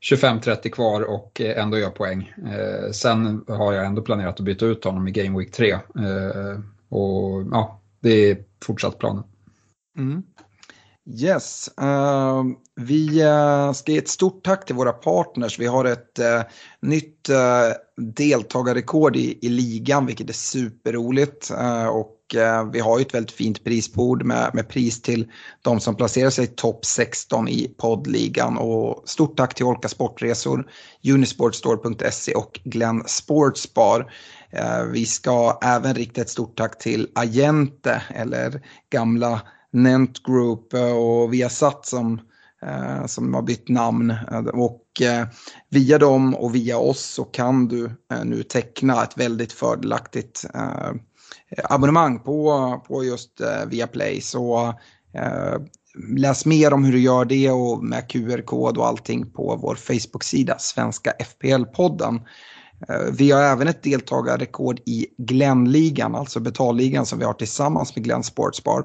25-30 0.00 0.70
kvar 0.70 1.00
och 1.00 1.40
eh, 1.40 1.62
ändå 1.62 1.78
gör 1.78 1.90
poäng. 1.90 2.32
Eh, 2.52 2.90
sen 2.92 3.44
har 3.48 3.72
jag 3.72 3.86
ändå 3.86 4.02
planerat 4.02 4.40
att 4.40 4.46
byta 4.46 4.66
ut 4.66 4.84
honom 4.84 5.08
i 5.08 5.10
Game 5.10 5.38
Week 5.38 5.52
3. 5.52 5.72
Eh, 5.72 5.80
och 6.88 7.42
ja, 7.50 7.80
det 8.00 8.30
är 8.30 8.38
fortsatt 8.64 8.98
planen. 8.98 9.24
Mm. 9.98 10.22
Yes, 11.06 11.70
uh, 11.82 12.44
vi 12.76 13.24
uh, 13.24 13.72
ska 13.72 13.92
ge 13.92 13.98
ett 13.98 14.08
stort 14.08 14.44
tack 14.44 14.66
till 14.66 14.74
våra 14.74 14.92
partners. 14.92 15.58
Vi 15.58 15.66
har 15.66 15.84
ett 15.84 16.18
uh, 16.18 16.42
nytt 16.80 17.28
deltagarrekord 17.96 19.16
i, 19.16 19.38
i 19.42 19.48
ligan, 19.48 20.06
vilket 20.06 20.28
är 20.28 20.34
superroligt. 20.34 21.50
och 21.92 22.19
Eh, 22.34 22.70
vi 22.72 22.80
har 22.80 22.98
ju 22.98 23.02
ett 23.02 23.14
väldigt 23.14 23.36
fint 23.36 23.64
prisbord 23.64 24.24
med, 24.24 24.50
med 24.54 24.68
pris 24.68 25.02
till 25.02 25.30
de 25.62 25.80
som 25.80 25.96
placerar 25.96 26.30
sig 26.30 26.46
topp 26.46 26.84
16 26.84 27.48
i 27.48 27.74
poddligan. 27.78 28.58
Och 28.58 29.02
stort 29.08 29.36
tack 29.36 29.54
till 29.54 29.64
Olka 29.64 29.88
Sportresor, 29.88 30.66
Unisportstore.se 31.04 32.34
och 32.34 32.60
Glenn 32.64 33.02
Sportsbar. 33.06 34.12
Eh, 34.50 34.82
vi 34.82 35.06
ska 35.06 35.58
även 35.62 35.94
rikta 35.94 36.20
ett 36.20 36.30
stort 36.30 36.58
tack 36.58 36.78
till 36.78 37.08
Agente, 37.14 38.02
eller 38.14 38.62
gamla 38.90 39.42
Nent 39.72 40.22
Group 40.22 40.74
eh, 40.74 40.92
och 40.92 41.34
Viasat 41.34 41.86
som, 41.86 42.20
som 43.06 43.34
har 43.34 43.42
bytt 43.42 43.68
namn. 43.68 44.14
Och 44.52 44.82
via 45.68 45.98
dem 45.98 46.34
och 46.34 46.54
via 46.54 46.78
oss 46.78 47.00
så 47.00 47.24
kan 47.24 47.68
du 47.68 47.90
nu 48.24 48.42
teckna 48.42 49.02
ett 49.02 49.18
väldigt 49.18 49.52
fördelaktigt 49.52 50.46
abonnemang 51.64 52.18
på, 52.18 52.80
på 52.88 53.04
just 53.04 53.40
eh, 53.40 53.66
Viaplay. 53.66 54.20
Så 54.20 54.74
eh, 55.14 55.54
läs 56.16 56.46
mer 56.46 56.72
om 56.72 56.84
hur 56.84 56.92
du 56.92 56.98
gör 56.98 57.24
det 57.24 57.50
och 57.50 57.84
med 57.84 58.10
QR-kod 58.10 58.78
och 58.78 58.86
allting 58.86 59.30
på 59.30 59.58
vår 59.62 59.74
Facebook-sida 59.74 60.58
Svenska 60.58 61.12
FPL-podden. 61.18 62.20
Eh, 62.88 63.12
vi 63.12 63.30
har 63.30 63.42
även 63.42 63.68
ett 63.68 63.82
deltagarrekord 63.82 64.80
i 64.86 65.06
Glenligan, 65.18 66.14
alltså 66.14 66.40
betalligan 66.40 67.06
som 67.06 67.18
vi 67.18 67.24
har 67.24 67.34
tillsammans 67.34 67.96
med 67.96 68.04
Glenn 68.04 68.22
Sportsbar. 68.22 68.84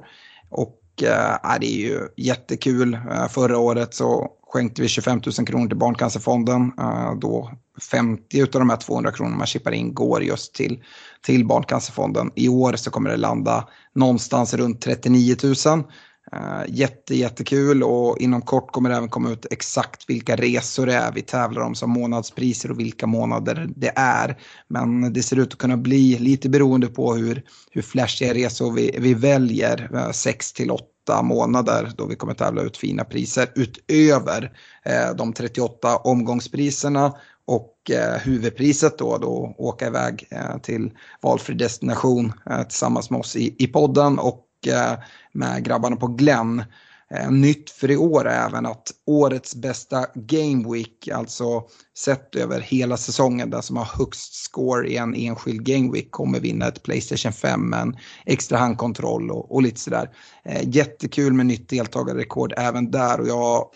Och 0.49 0.81
äh, 1.03 1.59
det 1.59 1.67
är 1.67 1.79
ju 1.79 1.99
jättekul. 2.17 2.97
Förra 3.29 3.57
året 3.57 3.93
så 3.93 4.31
skänkte 4.55 4.81
vi 4.81 4.87
25 4.87 5.21
000 5.37 5.47
kronor 5.47 5.67
till 5.67 5.77
Barncancerfonden. 5.77 6.71
Äh, 6.79 7.15
då 7.21 7.51
50 7.91 8.41
av 8.41 8.47
de 8.47 8.69
här 8.69 8.77
200 8.77 9.11
kronorna 9.11 9.37
man 9.37 9.47
chippar 9.47 9.71
in 9.71 9.93
går 9.93 10.23
just 10.23 10.55
till, 10.55 10.83
till 11.25 11.45
Barncancerfonden. 11.45 12.31
I 12.35 12.49
år 12.49 12.73
så 12.75 12.91
kommer 12.91 13.09
det 13.09 13.17
landa 13.17 13.67
någonstans 13.95 14.53
runt 14.53 14.81
39 14.81 15.35
000. 15.43 15.83
Eh, 16.31 16.63
jätte, 16.67 17.15
jättekul 17.15 17.83
och 17.83 18.17
inom 18.17 18.41
kort 18.41 18.71
kommer 18.71 18.89
det 18.89 18.95
även 18.95 19.09
komma 19.09 19.31
ut 19.31 19.45
exakt 19.51 20.09
vilka 20.09 20.35
resor 20.35 20.85
det 20.85 20.93
är 20.93 21.11
vi 21.11 21.21
tävlar 21.21 21.61
om 21.61 21.75
som 21.75 21.89
månadspriser 21.89 22.71
och 22.71 22.79
vilka 22.79 23.07
månader 23.07 23.69
det 23.75 23.91
är. 23.95 24.37
Men 24.67 25.13
det 25.13 25.23
ser 25.23 25.39
ut 25.39 25.53
att 25.53 25.59
kunna 25.59 25.77
bli 25.77 26.17
lite 26.17 26.49
beroende 26.49 26.87
på 26.87 27.15
hur, 27.15 27.43
hur 27.71 27.81
flashiga 27.81 28.33
resor 28.33 28.71
vi, 28.71 28.95
vi 28.99 29.13
väljer, 29.13 29.89
eh, 29.93 30.11
6 30.11 30.53
till 30.53 30.71
8 30.71 31.21
månader 31.21 31.91
då 31.97 32.05
vi 32.05 32.15
kommer 32.15 32.33
tävla 32.33 32.61
ut 32.61 32.77
fina 32.77 33.03
priser 33.03 33.47
utöver 33.55 34.51
eh, 34.85 35.15
de 35.15 35.33
38 35.33 35.97
omgångspriserna 35.97 37.13
och 37.47 37.91
eh, 37.91 38.19
huvudpriset 38.19 38.97
då, 38.97 39.17
då 39.17 39.55
åka 39.57 39.87
iväg 39.87 40.27
eh, 40.31 40.57
till 40.57 40.91
valfri 41.21 41.55
destination 41.55 42.33
eh, 42.49 42.63
tillsammans 42.63 43.09
med 43.09 43.19
oss 43.19 43.35
i, 43.35 43.55
i 43.59 43.67
podden 43.67 44.19
och 44.19 44.47
eh, 44.67 44.99
med 45.31 45.63
grabbarna 45.63 45.95
på 45.95 46.07
Glenn. 46.07 46.63
Eh, 47.11 47.31
nytt 47.31 47.69
för 47.69 47.91
i 47.91 47.97
år 47.97 48.27
är 48.27 48.47
även 48.47 48.65
att 48.65 48.91
årets 49.05 49.55
bästa 49.55 50.05
Game 50.15 50.73
Week, 50.73 51.07
alltså 51.07 51.63
sett 51.97 52.35
över 52.35 52.59
hela 52.59 52.97
säsongen, 52.97 53.49
den 53.49 53.63
som 53.63 53.77
har 53.77 53.85
högst 53.85 54.33
score 54.33 54.87
i 54.87 54.97
en 54.97 55.15
enskild 55.15 55.65
Game 55.65 55.91
Week 55.91 56.11
kommer 56.11 56.39
vinna 56.39 56.67
ett 56.67 56.83
Playstation 56.83 57.31
5 57.31 57.69
med 57.69 57.81
en 57.81 57.97
extra 58.25 58.57
handkontroll 58.57 59.31
och, 59.31 59.55
och 59.55 59.61
lite 59.61 59.79
sådär. 59.79 60.09
Eh, 60.45 60.69
jättekul 60.69 61.33
med 61.33 61.45
nytt 61.45 61.69
deltagarrekord 61.69 62.53
även 62.57 62.91
där 62.91 63.19
och 63.19 63.27
jag 63.27 63.69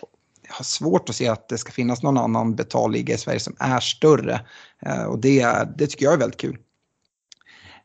har 0.50 0.64
svårt 0.64 1.08
att 1.08 1.16
se 1.16 1.28
att 1.28 1.48
det 1.48 1.58
ska 1.58 1.72
finnas 1.72 2.02
någon 2.02 2.18
annan 2.18 2.54
betalliga 2.54 3.14
i 3.14 3.18
Sverige 3.18 3.40
som 3.40 3.56
är 3.58 3.80
större. 3.80 4.40
Eh, 4.86 5.04
och 5.04 5.18
det, 5.18 5.68
det 5.78 5.86
tycker 5.86 6.04
jag 6.04 6.14
är 6.14 6.18
väldigt 6.18 6.40
kul. 6.40 6.58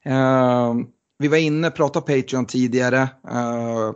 Eh, 0.05 0.74
vi 1.19 1.27
var 1.27 1.38
inne, 1.38 1.67
och 1.67 1.75
pratade 1.75 2.22
Patreon 2.22 2.45
tidigare. 2.45 3.01
Eh, 3.31 3.91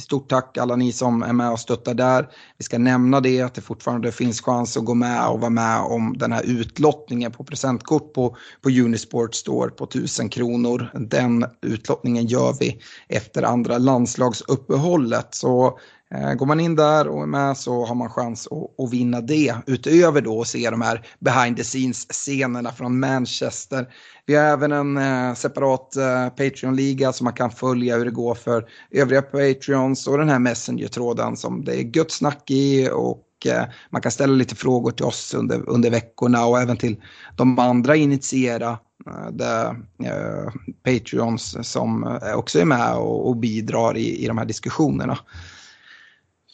stort 0.00 0.28
tack 0.28 0.58
alla 0.58 0.76
ni 0.76 0.92
som 0.92 1.22
är 1.22 1.32
med 1.32 1.50
och 1.50 1.60
stöttar 1.60 1.94
där. 1.94 2.28
Vi 2.58 2.64
ska 2.64 2.78
nämna 2.78 3.20
det 3.20 3.42
att 3.42 3.54
det 3.54 3.60
fortfarande 3.60 4.12
finns 4.12 4.40
chans 4.40 4.76
att 4.76 4.84
gå 4.84 4.94
med 4.94 5.28
och 5.28 5.40
vara 5.40 5.50
med 5.50 5.80
om 5.80 6.18
den 6.18 6.32
här 6.32 6.42
utlottningen 6.42 7.32
på 7.32 7.44
presentkort 7.44 8.12
på, 8.14 8.36
på 8.62 8.70
Unisport 8.70 9.34
Store 9.34 9.70
på 9.70 9.84
1000 9.84 10.28
kronor. 10.28 10.90
Den 10.94 11.46
utlottningen 11.62 12.26
gör 12.26 12.56
vi 12.60 12.80
efter 13.08 13.42
andra 13.42 13.78
landslagsuppehållet. 13.78 15.34
Så 15.34 15.78
Eh, 16.14 16.34
går 16.34 16.46
man 16.46 16.60
in 16.60 16.76
där 16.76 17.08
och 17.08 17.22
är 17.22 17.26
med 17.26 17.56
så 17.56 17.84
har 17.84 17.94
man 17.94 18.10
chans 18.10 18.46
att, 18.46 18.84
att 18.84 18.92
vinna 18.92 19.20
det. 19.20 19.54
Utöver 19.66 20.20
då 20.20 20.40
att 20.40 20.48
se 20.48 20.70
de 20.70 20.80
här 20.80 21.06
behind 21.18 21.56
the 21.56 21.64
scenes-scenerna 21.64 22.72
från 22.72 23.00
Manchester. 23.00 23.88
Vi 24.26 24.34
har 24.34 24.44
även 24.44 24.72
en 24.72 24.96
eh, 24.96 25.34
separat 25.34 25.96
eh, 25.96 26.28
Patreon-liga 26.28 27.12
som 27.12 27.24
man 27.24 27.32
kan 27.32 27.50
följa 27.50 27.96
hur 27.96 28.04
det 28.04 28.10
går 28.10 28.34
för 28.34 28.68
övriga 28.90 29.22
Patreons 29.22 30.06
och 30.06 30.18
den 30.18 30.28
här 30.28 30.38
Messenger-tråden 30.38 31.36
som 31.36 31.64
det 31.64 31.80
är 31.80 31.96
gött 31.96 32.10
snack 32.10 32.50
i 32.50 32.90
och 32.92 33.22
eh, 33.46 33.64
man 33.90 34.02
kan 34.02 34.12
ställa 34.12 34.32
lite 34.32 34.54
frågor 34.54 34.90
till 34.90 35.04
oss 35.04 35.34
under, 35.34 35.68
under 35.68 35.90
veckorna 35.90 36.46
och 36.46 36.60
även 36.60 36.76
till 36.76 37.02
de 37.36 37.58
andra 37.58 37.96
initiera 37.96 38.78
eh, 39.06 39.30
de, 39.32 39.76
eh, 40.04 40.52
Patreons 40.84 41.68
som 41.70 42.04
eh, 42.04 42.34
också 42.34 42.60
är 42.60 42.64
med 42.64 42.94
och, 42.94 43.28
och 43.28 43.36
bidrar 43.36 43.96
i, 43.96 44.24
i 44.24 44.26
de 44.26 44.38
här 44.38 44.44
diskussionerna. 44.44 45.18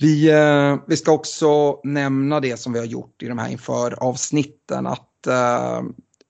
Vi, 0.02 0.30
eh, 0.30 0.76
vi 0.86 0.96
ska 0.96 1.12
också 1.12 1.80
nämna 1.84 2.40
det 2.40 2.56
som 2.56 2.72
vi 2.72 2.78
har 2.78 2.86
gjort 2.86 3.22
i 3.22 3.28
de 3.28 3.38
här 3.38 3.48
inför 3.48 4.02
avsnitten. 4.02 4.86
Att 4.86 5.26
eh, 5.26 5.82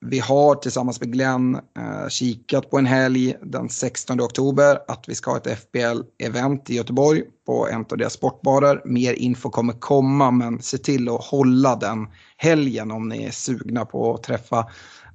vi 0.04 0.18
har 0.18 0.54
tillsammans 0.54 1.00
med 1.00 1.12
Glenn 1.12 1.54
eh, 1.54 2.09
kikat 2.09 2.71
på 2.71 2.78
en 2.78 2.87
helg 2.87 3.35
den 3.42 3.68
16 3.68 4.21
oktober 4.21 4.78
att 4.88 5.04
vi 5.09 5.14
ska 5.14 5.30
ha 5.30 5.38
ett 5.38 5.47
FBL-event 5.47 6.71
i 6.71 6.75
Göteborg 6.75 7.23
på 7.47 7.68
en 7.68 7.85
av 7.90 7.99
deras 7.99 8.12
sportbarer. 8.12 8.82
Mer 8.85 9.12
info 9.12 9.50
kommer 9.50 9.73
komma 9.73 10.30
men 10.30 10.62
se 10.62 10.78
till 10.78 11.09
att 11.09 11.25
hålla 11.25 11.76
den 11.76 12.06
helgen 12.37 12.90
om 12.90 13.09
ni 13.09 13.25
är 13.25 13.30
sugna 13.30 13.85
på 13.85 14.14
att 14.14 14.23
träffa 14.23 14.66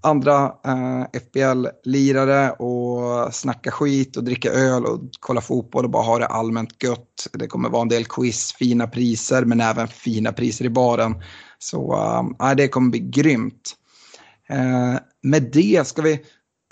andra 0.02 0.46
eh, 0.46 1.20
FBL-lirare 1.20 2.52
och 2.52 3.34
snacka 3.34 3.72
skit 3.72 4.18
och 4.18 4.24
dricka 4.24 4.52
öl 4.52 4.86
och 4.86 5.00
kolla 5.20 5.42
fotboll 5.42 5.86
och 5.86 5.92
bara 5.92 6.04
ha 6.04 6.20
det 6.20 6.28
allmänt 6.28 6.84
gött. 6.84 7.28
Det 7.34 7.48
kommer 7.48 7.70
vara 7.70 7.82
en 7.82 7.90
del 7.90 8.06
quiz, 8.06 8.54
fina 8.54 8.88
priser 8.88 9.46
men 9.46 9.62
även 9.62 9.88
fina 9.88 10.32
priser 10.32 10.66
i 10.66 10.70
baren. 10.70 11.16
Så 11.60 11.94
eh, 12.42 12.56
det 12.56 12.68
kommer 12.68 12.90
bli 12.90 13.00
grymt. 13.00 13.74
Eh, 14.50 14.96
med 15.22 15.44
det 15.44 15.88
ska 15.88 16.02
vi, 16.02 16.20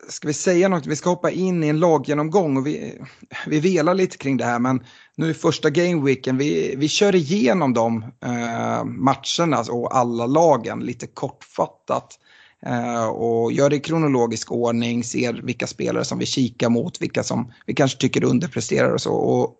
ska 0.09 0.27
vi 0.27 0.33
säga 0.33 0.67
något, 0.67 0.85
vi 0.85 0.95
ska 0.95 1.09
hoppa 1.09 1.31
in 1.31 1.63
i 1.63 1.67
en 1.67 1.79
laggenomgång 1.79 2.57
och 2.57 2.67
vi, 2.67 3.01
vi 3.47 3.59
velar 3.59 3.93
lite 3.93 4.17
kring 4.17 4.37
det 4.37 4.45
här 4.45 4.59
men 4.59 4.83
nu 5.15 5.29
är 5.29 5.33
första 5.33 5.69
gameweeken, 5.69 6.37
vi, 6.37 6.75
vi 6.77 6.87
kör 6.87 7.15
igenom 7.15 7.73
de 7.73 8.03
eh, 8.03 8.83
matcherna 8.83 9.63
och 9.69 9.97
alla 9.97 10.25
lagen 10.25 10.79
lite 10.79 11.07
kortfattat. 11.07 12.19
Eh, 12.65 13.05
och 13.05 13.51
gör 13.51 13.69
det 13.69 13.75
i 13.75 13.79
kronologisk 13.79 14.51
ordning, 14.51 15.03
ser 15.03 15.33
vilka 15.33 15.67
spelare 15.67 16.05
som 16.05 16.19
vi 16.19 16.25
kikar 16.25 16.69
mot, 16.69 17.01
vilka 17.01 17.23
som 17.23 17.51
vi 17.65 17.73
kanske 17.73 17.97
tycker 17.97 18.23
underpresterar 18.23 18.93
och 18.93 19.01
så. 19.01 19.13
Och 19.13 19.55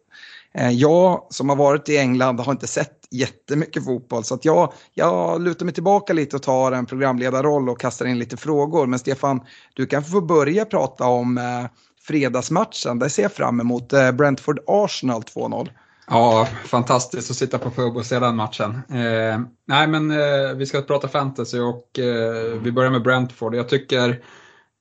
Eh, 0.58 0.72
jag 0.72 1.28
som 1.30 1.50
har 1.50 1.56
varit 1.56 1.90
i 1.90 1.98
England 1.98 2.40
har 2.40 2.52
inte 2.52 2.68
sett 2.68 2.92
jättemycket 3.12 3.86
fotboll 3.86 4.24
så 4.24 4.36
att 4.36 4.46
jag, 4.46 4.74
jag 4.94 5.42
lutar 5.42 5.66
mig 5.66 5.74
tillbaka 5.74 6.14
lite 6.14 6.36
och 6.36 6.44
tar 6.44 6.72
en 6.72 6.86
programledarroll 6.86 7.70
och 7.70 7.80
kastar 7.80 8.06
in 8.06 8.20
lite 8.20 8.38
frågor. 8.38 8.88
Men 8.88 9.00
Stefan, 9.00 9.42
du 9.74 9.86
kan 9.86 10.04
få 10.04 10.22
börja 10.22 10.66
prata 10.66 11.06
om 11.06 11.38
eh, 11.38 11.66
fredagsmatchen. 12.08 13.00
Där 13.00 13.10
ser 13.10 13.24
jag 13.24 13.32
fram 13.32 13.60
emot 13.60 13.94
eh, 13.94 14.12
Brentford-Arsenal 14.12 15.22
2-0. 15.22 15.70
Ja, 16.08 16.48
fantastiskt 16.66 17.32
att 17.32 17.38
sitta 17.38 17.58
på 17.58 17.70
pub 17.70 17.98
och 17.98 18.06
se 18.06 18.20
den 18.20 18.36
matchen. 18.36 18.82
Eh, 18.90 19.40
nej, 19.68 19.88
men 19.88 20.12
eh, 20.12 20.54
vi 20.56 20.66
ska 20.66 20.82
prata 20.82 21.08
fantasy 21.08 21.60
och 21.60 22.00
eh, 22.00 22.60
vi 22.62 22.72
börjar 22.72 22.92
med 22.92 23.04
Brentford. 23.04 23.56
Jag 23.56 23.70
tycker, 23.70 24.10
eh, 24.10 24.16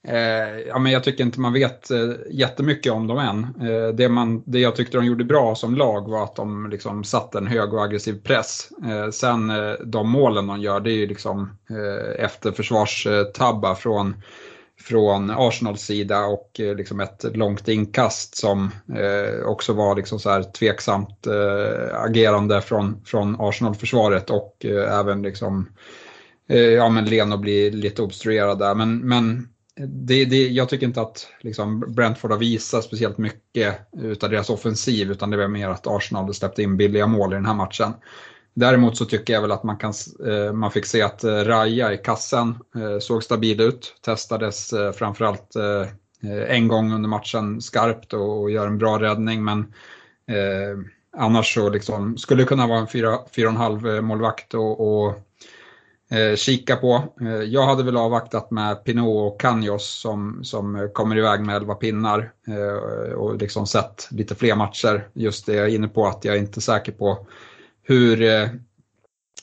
Eh, 0.09 0.59
ja, 0.67 0.79
men 0.79 0.93
jag 0.93 1.05
tycker 1.05 1.25
inte 1.25 1.41
man 1.41 1.53
vet 1.53 1.91
eh, 1.91 2.11
jättemycket 2.31 2.93
om 2.93 3.07
dem 3.07 3.19
än. 3.19 3.69
Eh, 3.69 3.89
det, 3.89 4.09
man, 4.09 4.43
det 4.47 4.59
jag 4.59 4.77
tyckte 4.77 4.97
de 4.97 5.07
gjorde 5.07 5.25
bra 5.25 5.55
som 5.55 5.75
lag 5.75 6.11
var 6.11 6.25
att 6.25 6.37
de 6.37 6.71
liksom 6.71 7.05
satte 7.05 7.39
en 7.39 7.47
hög 7.47 7.75
och 7.75 7.85
aggressiv 7.85 8.23
press. 8.23 8.69
Eh, 8.85 9.11
sen 9.11 9.51
eh, 9.51 9.73
de 9.85 10.11
målen 10.11 10.47
de 10.47 10.61
gör, 10.61 10.81
det 10.81 10.93
är 10.93 10.97
ju 10.97 11.07
liksom 11.07 11.59
eh, 11.71 12.25
efter 12.25 12.53
försvarstabbar 12.53 13.75
från 13.75 14.23
från 14.81 15.31
Arsenals 15.31 15.83
sida 15.83 16.25
och 16.25 16.61
eh, 16.61 16.75
liksom 16.75 17.01
ett 17.01 17.37
långt 17.37 17.69
inkast 17.69 18.37
som 18.37 18.71
eh, 18.97 19.47
också 19.47 19.73
var 19.73 19.97
liksom 19.97 20.19
så 20.19 20.31
här 20.31 20.43
tveksamt 20.43 21.27
eh, 21.27 22.01
agerande 22.01 22.61
från, 22.61 23.05
från 23.05 23.37
Arsenal-försvaret 23.39 24.31
och 24.31 24.65
eh, 24.65 24.99
även 24.99 25.23
liksom, 25.23 25.69
ja 26.77 26.89
men 26.89 27.05
Leno 27.05 27.37
blir 27.37 27.71
lite 27.71 28.03
obstruerad 28.03 28.59
där. 28.59 28.75
Men, 28.75 28.99
men 28.99 29.49
det, 29.81 30.25
det, 30.25 30.49
jag 30.49 30.69
tycker 30.69 30.87
inte 30.87 31.01
att 31.01 31.29
liksom 31.41 31.81
Brentford 31.81 32.31
har 32.31 32.39
visat 32.39 32.85
speciellt 32.85 33.19
mycket 33.19 33.89
utav 33.93 34.31
deras 34.31 34.51
offensiv 34.51 35.11
utan 35.11 35.31
det 35.31 35.37
var 35.37 35.49
mer 35.49 35.69
att 35.69 35.87
Arsenal 35.87 36.35
släppte 36.35 36.63
in 36.63 36.77
billiga 36.77 37.07
mål 37.07 37.33
i 37.33 37.37
den 37.37 37.47
här 37.47 37.55
matchen. 37.55 37.93
Däremot 38.55 38.97
så 38.97 39.05
tycker 39.05 39.33
jag 39.33 39.43
väl 39.43 39.53
att 39.53 39.63
man, 39.63 39.77
kan, 39.77 39.93
eh, 40.27 40.53
man 40.53 40.71
fick 40.71 40.87
se 40.87 41.03
att 41.03 41.25
eh, 41.25 41.31
Raja 41.31 41.93
i 41.93 41.99
kassen 41.99 42.59
eh, 42.77 42.99
såg 42.99 43.25
stabil 43.25 43.61
ut. 43.61 43.95
Testades 44.05 44.75
framförallt 44.95 45.57
en 46.49 46.69
gång 46.69 46.93
under 46.93 47.09
matchen 47.09 47.61
skarpt 47.61 48.13
och 48.13 48.51
gör 48.51 48.67
en 48.67 48.79
bra 48.79 49.01
räddning 49.01 49.45
men 49.45 49.73
annars 51.17 51.55
så 51.55 51.69
liksom, 51.69 52.17
skulle 52.19 52.43
det 52.43 52.47
kunna 52.47 52.67
vara 52.67 52.79
en 52.79 52.87
4,5 52.87 54.01
målvakt 54.01 54.55
och, 54.55 55.07
och 55.07 55.15
Eh, 56.11 56.37
kika 56.37 56.77
på. 56.77 57.03
Eh, 57.21 57.29
jag 57.29 57.67
hade 57.67 57.83
väl 57.83 57.97
avvaktat 57.97 58.51
med 58.51 58.85
Pinot 58.85 59.33
och 59.33 59.41
Canjos 59.41 60.01
som, 60.01 60.45
som 60.45 60.91
kommer 60.93 61.19
iväg 61.19 61.41
med 61.41 61.57
11 61.57 61.75
pinnar 61.75 62.33
eh, 62.49 63.13
och 63.13 63.37
liksom 63.37 63.67
sett 63.67 64.09
lite 64.11 64.35
fler 64.35 64.57
matcher. 64.57 65.09
Just 65.13 65.47
det 65.47 65.55
jag 65.55 65.65
är 65.67 65.75
inne 65.75 65.89
på 65.89 66.07
att 66.07 66.25
jag 66.25 66.35
är 66.35 66.39
inte 66.39 66.61
säker 66.61 66.93
på 66.93 67.27
hur 67.83 68.23
eh, 68.23 68.49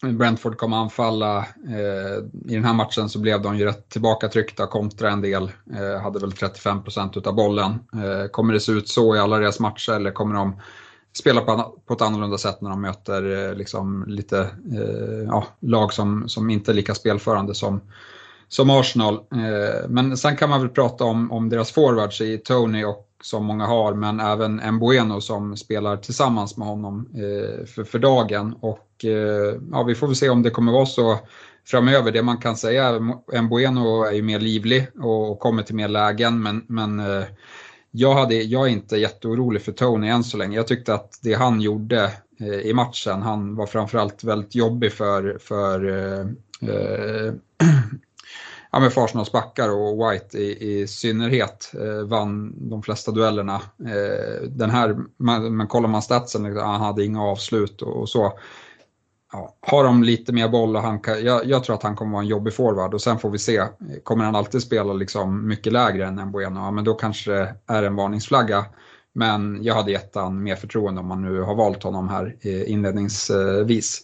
Brentford 0.01 0.57
kommer 0.57 0.77
anfalla. 0.77 1.37
Eh, 1.69 2.17
I 2.45 2.55
den 2.55 2.65
här 2.65 2.73
matchen 2.73 3.09
så 3.09 3.19
blev 3.19 3.41
de 3.41 3.57
ju 3.57 3.65
rätt 3.65 3.89
tillbakatryckta, 3.89 4.67
kontra 4.67 5.09
en 5.09 5.21
del, 5.21 5.51
eh, 5.73 6.01
hade 6.01 6.19
väl 6.19 6.31
35% 6.31 7.27
av 7.27 7.35
bollen. 7.35 7.79
Kommer 8.31 8.53
det 8.53 8.59
se 8.59 8.71
ut 8.71 8.89
så 8.89 9.15
i 9.15 9.19
alla 9.19 9.37
deras 9.37 9.59
matcher 9.59 9.93
eller 9.93 10.11
kommer 10.11 10.35
de 10.35 10.55
spelar 11.13 11.41
på, 11.85 11.93
ett 11.93 12.01
annorlunda 12.01 12.37
sätt 12.37 12.61
när 12.61 12.69
de 12.69 12.81
möter 12.81 13.47
eh, 13.49 13.55
liksom 13.55 14.05
lite 14.07 14.39
eh, 14.73 15.23
ja, 15.27 15.45
lag 15.59 15.93
som, 15.93 16.29
som 16.29 16.49
inte 16.49 16.71
är 16.71 16.73
lika 16.73 16.95
spelförande 16.95 17.55
som, 17.55 17.81
som 18.47 18.69
Arsenal. 18.69 19.13
Eh, 19.13 19.89
men 19.89 20.17
sen 20.17 20.37
kan 20.37 20.49
man 20.49 20.61
väl 20.61 20.69
prata 20.69 21.03
om, 21.03 21.31
om 21.31 21.49
deras 21.49 21.71
forwards 21.71 22.21
i 22.21 22.37
Tony 22.37 22.83
och 22.85 23.07
som 23.23 23.45
många 23.45 23.65
har, 23.65 23.93
men 23.93 24.19
även 24.19 24.75
Mbueno 24.75 25.21
som 25.21 25.57
spelar 25.57 25.97
tillsammans 25.97 26.57
med 26.57 26.67
honom 26.67 27.09
eh, 27.13 27.65
för, 27.65 27.83
för 27.83 27.99
dagen. 27.99 28.55
Och 28.59 28.87
ja, 29.71 29.83
vi 29.83 29.95
får 29.95 30.07
väl 30.07 30.15
se 30.15 30.29
om 30.29 30.43
det 30.43 30.49
kommer 30.49 30.71
vara 30.71 30.85
så 30.85 31.19
framöver. 31.65 32.11
Det 32.11 32.23
man 32.23 32.37
kan 32.37 32.57
säga 32.57 32.87
är 32.87 32.93
att 32.93 33.43
Mbueno 33.43 34.03
är 34.03 34.11
ju 34.11 34.21
mer 34.21 34.39
livlig 34.39 34.87
och, 34.99 35.31
och 35.31 35.39
kommer 35.39 35.63
till 35.63 35.75
mer 35.75 35.87
lägen, 35.87 36.41
men, 36.43 36.65
men 36.67 37.01
jag, 37.91 38.13
hade, 38.13 38.35
jag 38.35 38.67
är 38.67 38.71
inte 38.71 38.97
jätteorolig 38.97 39.61
för 39.61 39.71
Tony 39.71 40.07
än 40.07 40.23
så 40.23 40.37
länge. 40.37 40.55
Jag 40.55 40.67
tyckte 40.67 40.93
att 40.93 41.19
det 41.21 41.33
han 41.33 41.61
gjorde 41.61 42.11
eh, 42.39 42.47
i 42.47 42.73
matchen, 42.73 43.21
han 43.21 43.55
var 43.55 43.65
framförallt 43.65 44.23
väldigt 44.23 44.55
jobbig 44.55 44.93
för, 44.93 45.37
för 45.41 45.85
eh, 45.89 46.19
eh 46.69 47.33
ja, 48.71 48.79
men 48.79 48.91
Arsenals 48.95 49.31
backar 49.31 49.69
och 49.69 50.11
White 50.11 50.37
i, 50.37 50.81
i 50.81 50.87
synnerhet 50.87 51.71
eh, 51.73 52.07
vann 52.07 52.53
de 52.69 52.83
flesta 52.83 53.11
duellerna. 53.11 53.61
Eh, 53.79 54.41
den 54.49 54.69
här, 54.69 54.97
man, 55.17 55.55
man 55.55 55.67
kollar 55.67 55.89
man 55.89 56.01
statsen, 56.01 56.43
liksom, 56.43 56.63
han 56.63 56.81
hade 56.81 57.05
inga 57.05 57.23
avslut 57.23 57.81
och, 57.81 58.01
och 58.01 58.09
så. 58.09 58.33
Ja, 59.31 59.55
har 59.61 59.83
de 59.83 60.03
lite 60.03 60.33
mer 60.33 60.49
boll 60.49 60.75
och 60.75 60.81
han 60.81 60.99
kan, 60.99 61.25
jag, 61.25 61.45
jag, 61.45 61.63
tror 61.63 61.75
att 61.75 61.83
han 61.83 61.95
kommer 61.95 62.11
vara 62.11 62.21
en 62.21 62.27
jobbig 62.27 62.53
forward 62.53 62.93
och 62.93 63.01
sen 63.01 63.19
får 63.19 63.29
vi 63.29 63.39
se. 63.39 63.63
Kommer 64.03 64.25
han 64.25 64.35
alltid 64.35 64.61
spela 64.61 64.93
liksom 64.93 65.47
mycket 65.47 65.73
lägre 65.73 66.05
än 66.05 66.27
Mbueno, 66.27 66.59
ja, 66.59 66.71
men 66.71 66.83
då 66.83 66.93
kanske 66.93 67.31
det 67.31 67.55
är 67.67 67.83
en 67.83 67.95
varningsflagga. 67.95 68.65
Men 69.13 69.63
jag 69.63 69.75
hade 69.75 69.91
gett 69.91 70.15
han 70.15 70.43
mer 70.43 70.55
förtroende 70.55 71.01
om 71.01 71.07
man 71.07 71.21
nu 71.21 71.41
har 71.41 71.55
valt 71.55 71.83
honom 71.83 72.09
här 72.09 72.35
eh, 72.41 72.71
inledningsvis. 72.71 74.01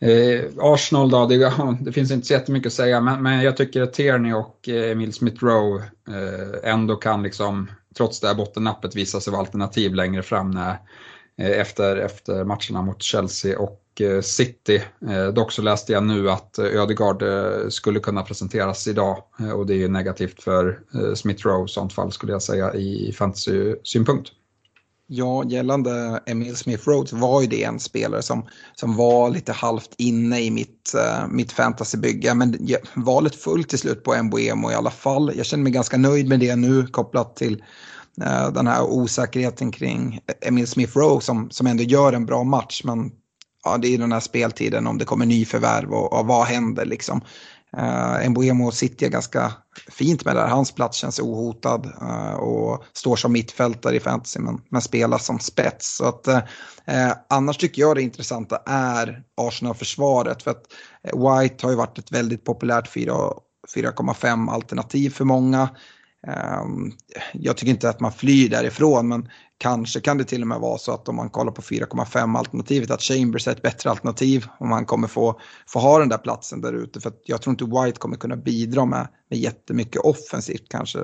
Eh, 0.00 0.44
Arsenal 0.58 1.10
då, 1.10 1.26
det, 1.26 1.52
det, 1.80 1.92
finns 1.92 2.10
inte 2.10 2.26
så 2.26 2.32
jättemycket 2.32 2.66
att 2.66 2.72
säga, 2.72 3.00
men, 3.00 3.22
men 3.22 3.42
jag 3.42 3.56
tycker 3.56 3.82
att 3.82 3.92
Tierney 3.92 4.32
och 4.32 4.68
eh, 4.68 4.90
Emil 4.90 5.12
Smith 5.12 5.44
Rowe 5.44 5.82
eh, 6.08 6.72
ändå 6.72 6.96
kan, 6.96 7.22
liksom, 7.22 7.70
trots 7.96 8.20
det 8.20 8.26
här 8.26 8.34
bottennappet, 8.34 8.96
visa 8.96 9.20
sig 9.20 9.30
vara 9.30 9.40
alternativ 9.40 9.94
längre 9.94 10.22
fram 10.22 10.50
när, 10.50 10.78
eh, 11.38 11.60
efter, 11.60 11.96
efter 11.96 12.44
matcherna 12.44 12.82
mot 12.82 13.02
Chelsea 13.02 13.58
och 13.58 13.83
Eh, 14.00 14.20
City. 14.20 14.82
Eh, 15.10 15.26
dock 15.26 15.52
så 15.52 15.62
läste 15.62 15.92
jag 15.92 16.02
nu 16.02 16.30
att 16.30 16.58
eh, 16.58 16.64
Ödegaard 16.64 17.24
skulle 17.72 18.00
kunna 18.00 18.22
presenteras 18.22 18.86
idag 18.86 19.22
och 19.56 19.66
det 19.66 19.82
är 19.82 19.88
negativt 19.88 20.42
för 20.42 20.80
Smith 21.14 21.46
Rowe 21.46 21.64
i 21.64 21.68
sånt 21.68 21.92
fall 21.92 22.12
skulle 22.12 22.32
jag 22.32 22.42
säga 22.42 22.74
i 22.74 23.12
fantasy-synpunkt. 23.12 24.30
Ja, 25.06 25.44
gällande 25.44 26.20
Emil 26.26 26.56
Smith 26.56 26.88
Rhodes 26.88 27.12
var 27.12 27.40
ju 27.40 27.46
det 27.46 27.64
en 27.64 27.80
spelare 27.80 28.22
som, 28.22 28.46
som 28.74 28.96
var 28.96 29.30
lite 29.30 29.52
halvt 29.52 29.94
inne 29.98 30.40
i 30.40 30.50
mitt, 30.50 30.94
uh, 30.94 31.28
mitt 31.28 31.52
fantasybygge. 31.52 32.34
Men 32.34 32.68
valet 32.94 33.34
fullt 33.34 33.68
till 33.68 33.78
slut 33.78 34.02
på 34.02 34.22
Mbuemo 34.22 34.70
i 34.70 34.74
alla 34.74 34.90
fall. 34.90 35.32
Jag 35.36 35.46
känner 35.46 35.64
mig 35.64 35.72
ganska 35.72 35.96
nöjd 35.96 36.28
med 36.28 36.40
det 36.40 36.56
nu 36.56 36.86
kopplat 36.86 37.36
till 37.36 37.64
uh, 38.20 38.52
den 38.52 38.66
här 38.66 38.82
osäkerheten 38.82 39.72
kring 39.72 40.20
Emil 40.40 40.66
Smith 40.66 40.98
Rowe 40.98 41.20
som, 41.20 41.50
som 41.50 41.66
ändå 41.66 41.82
gör 41.82 42.12
en 42.12 42.26
bra 42.26 42.44
match. 42.44 42.82
Men 42.84 43.10
ja, 43.64 43.78
det 43.78 43.94
är 43.94 43.98
den 43.98 44.12
här 44.12 44.20
speltiden 44.20 44.86
om 44.86 44.98
det 44.98 45.04
kommer 45.04 45.26
nyförvärv 45.26 45.92
och, 45.92 46.12
och 46.12 46.26
vad 46.26 46.46
händer 46.46 46.84
liksom. 46.84 47.20
Eh, 47.76 48.24
uh, 48.24 48.30
Mbuemo 48.30 48.70
sitter 48.70 49.08
ganska 49.08 49.52
fint 49.88 50.24
med 50.24 50.36
det 50.36 50.40
här. 50.40 50.48
Hans 50.48 50.72
plats 50.72 50.98
känns 50.98 51.20
ohotad 51.20 51.86
uh, 52.02 52.34
och 52.34 52.84
står 52.92 53.16
som 53.16 53.32
mittfältare 53.32 53.96
i 53.96 54.00
fantasy 54.00 54.40
men, 54.40 54.60
men 54.68 54.82
spelar 54.82 55.18
som 55.18 55.38
spets. 55.38 55.96
Så 55.96 56.04
att, 56.04 56.28
uh, 56.28 56.38
annars 57.28 57.58
tycker 57.58 57.82
jag 57.82 57.96
det 57.96 58.02
intressanta 58.02 58.62
är 58.66 59.22
Arsenal-försvaret. 59.36 60.42
För 60.42 60.50
att 60.50 60.64
White 61.02 61.66
har 61.66 61.70
ju 61.70 61.76
varit 61.76 61.98
ett 61.98 62.12
väldigt 62.12 62.44
populärt 62.44 62.94
4,5 62.94 64.50
alternativ 64.50 65.10
för 65.10 65.24
många. 65.24 65.68
Jag 67.32 67.56
tycker 67.56 67.70
inte 67.70 67.88
att 67.88 68.00
man 68.00 68.12
flyr 68.12 68.48
därifrån 68.48 69.08
men 69.08 69.28
Kanske 69.58 70.00
kan 70.00 70.18
det 70.18 70.24
till 70.24 70.42
och 70.42 70.48
med 70.48 70.60
vara 70.60 70.78
så 70.78 70.92
att 70.92 71.08
om 71.08 71.16
man 71.16 71.30
kollar 71.30 71.52
på 71.52 71.62
4,5 71.62 72.38
alternativet 72.38 72.90
att 72.90 73.02
Chambers 73.02 73.48
är 73.48 73.52
ett 73.52 73.62
bättre 73.62 73.90
alternativ 73.90 74.46
om 74.58 74.70
han 74.70 74.86
kommer 74.86 75.08
få, 75.08 75.40
få 75.66 75.78
ha 75.78 75.98
den 75.98 76.08
där 76.08 76.18
platsen 76.18 76.60
där 76.60 76.72
ute. 76.72 77.00
För 77.00 77.12
jag 77.24 77.42
tror 77.42 77.50
inte 77.52 77.64
White 77.64 77.98
kommer 77.98 78.16
kunna 78.16 78.36
bidra 78.36 78.84
med, 78.84 79.08
med 79.30 79.38
jättemycket 79.38 80.02
offensivt 80.02 80.68
kanske. 80.68 80.98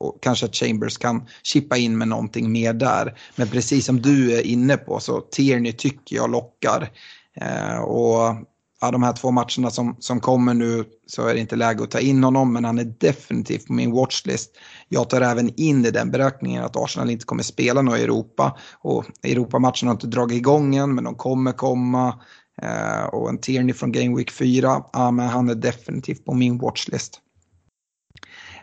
Och 0.00 0.18
kanske 0.22 0.46
att 0.46 0.56
Chambers 0.56 0.98
kan 0.98 1.26
chippa 1.42 1.76
in 1.76 1.98
med 1.98 2.08
någonting 2.08 2.52
mer 2.52 2.72
där. 2.72 3.18
Men 3.36 3.48
precis 3.48 3.86
som 3.86 4.02
du 4.02 4.38
är 4.38 4.46
inne 4.46 4.76
på 4.76 5.00
så 5.00 5.20
Tierney 5.20 5.72
tycker 5.72 6.16
jag 6.16 6.30
lockar. 6.30 6.90
Eh, 7.36 7.78
och 7.78 8.36
ja, 8.80 8.90
de 8.90 9.02
här 9.02 9.12
två 9.12 9.30
matcherna 9.30 9.70
som, 9.70 9.96
som 9.98 10.20
kommer 10.20 10.54
nu 10.54 10.84
så 11.06 11.26
är 11.26 11.34
det 11.34 11.40
inte 11.40 11.56
läge 11.56 11.82
att 11.82 11.90
ta 11.90 12.00
in 12.00 12.24
honom 12.24 12.52
men 12.52 12.64
han 12.64 12.78
är 12.78 12.94
definitivt 12.98 13.66
på 13.66 13.72
min 13.72 13.92
watchlist. 13.92 14.50
Jag 14.92 15.10
tar 15.10 15.20
även 15.20 15.52
in 15.56 15.84
i 15.84 15.90
den 15.90 16.10
beräkningen 16.10 16.64
att 16.64 16.76
Arsenal 16.76 17.10
inte 17.10 17.24
kommer 17.24 17.42
spela 17.42 17.82
något 17.82 17.98
i 17.98 18.02
Europa 18.02 18.58
och 18.72 19.04
Europamatchen 19.22 19.88
har 19.88 19.94
inte 19.94 20.06
dragit 20.06 20.36
igång 20.36 20.76
än 20.76 20.94
men 20.94 21.04
de 21.04 21.14
kommer 21.14 21.52
komma. 21.52 22.20
Eh, 22.62 23.04
och 23.04 23.28
en 23.28 23.38
Tierney 23.38 23.74
från 23.74 23.92
Game 23.92 24.16
Week 24.16 24.30
4, 24.30 24.82
ja, 24.92 25.10
men 25.10 25.28
han 25.28 25.48
är 25.48 25.54
definitivt 25.54 26.24
på 26.24 26.34
min 26.34 26.58
watchlist. 26.58 27.20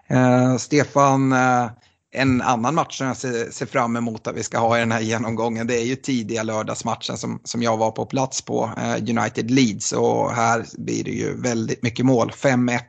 Eh, 0.08 0.58
Stefan, 0.58 1.32
eh, 1.32 1.70
en 2.12 2.42
annan 2.42 2.76
match 2.76 2.98
som 2.98 3.08
jag 3.08 3.18
ser, 3.18 3.52
ser, 3.52 3.66
fram 3.66 3.96
emot 3.96 4.28
att 4.28 4.36
vi 4.36 4.44
ska 4.44 4.58
ha 4.58 4.78
i 4.78 4.80
den 4.80 4.92
här 4.92 5.02
genomgången 5.02 5.68
det 5.68 5.82
är 5.82 5.86
ju 5.86 5.96
tidiga 5.96 6.44
lördagsmatchen 6.44 7.18
som, 7.18 7.40
som 7.44 7.64
jag 7.64 7.78
var 7.78 7.92
på 7.92 8.06
plats 8.06 8.42
på, 8.42 8.72
eh, 8.78 9.18
United 9.18 9.52
Leeds 9.52 9.92
och 9.92 10.32
här 10.32 10.66
blir 10.78 11.04
det 11.04 11.12
ju 11.12 11.42
väldigt 11.42 11.84
mycket 11.84 12.06
mål, 12.06 12.32
5-1. 12.32 12.80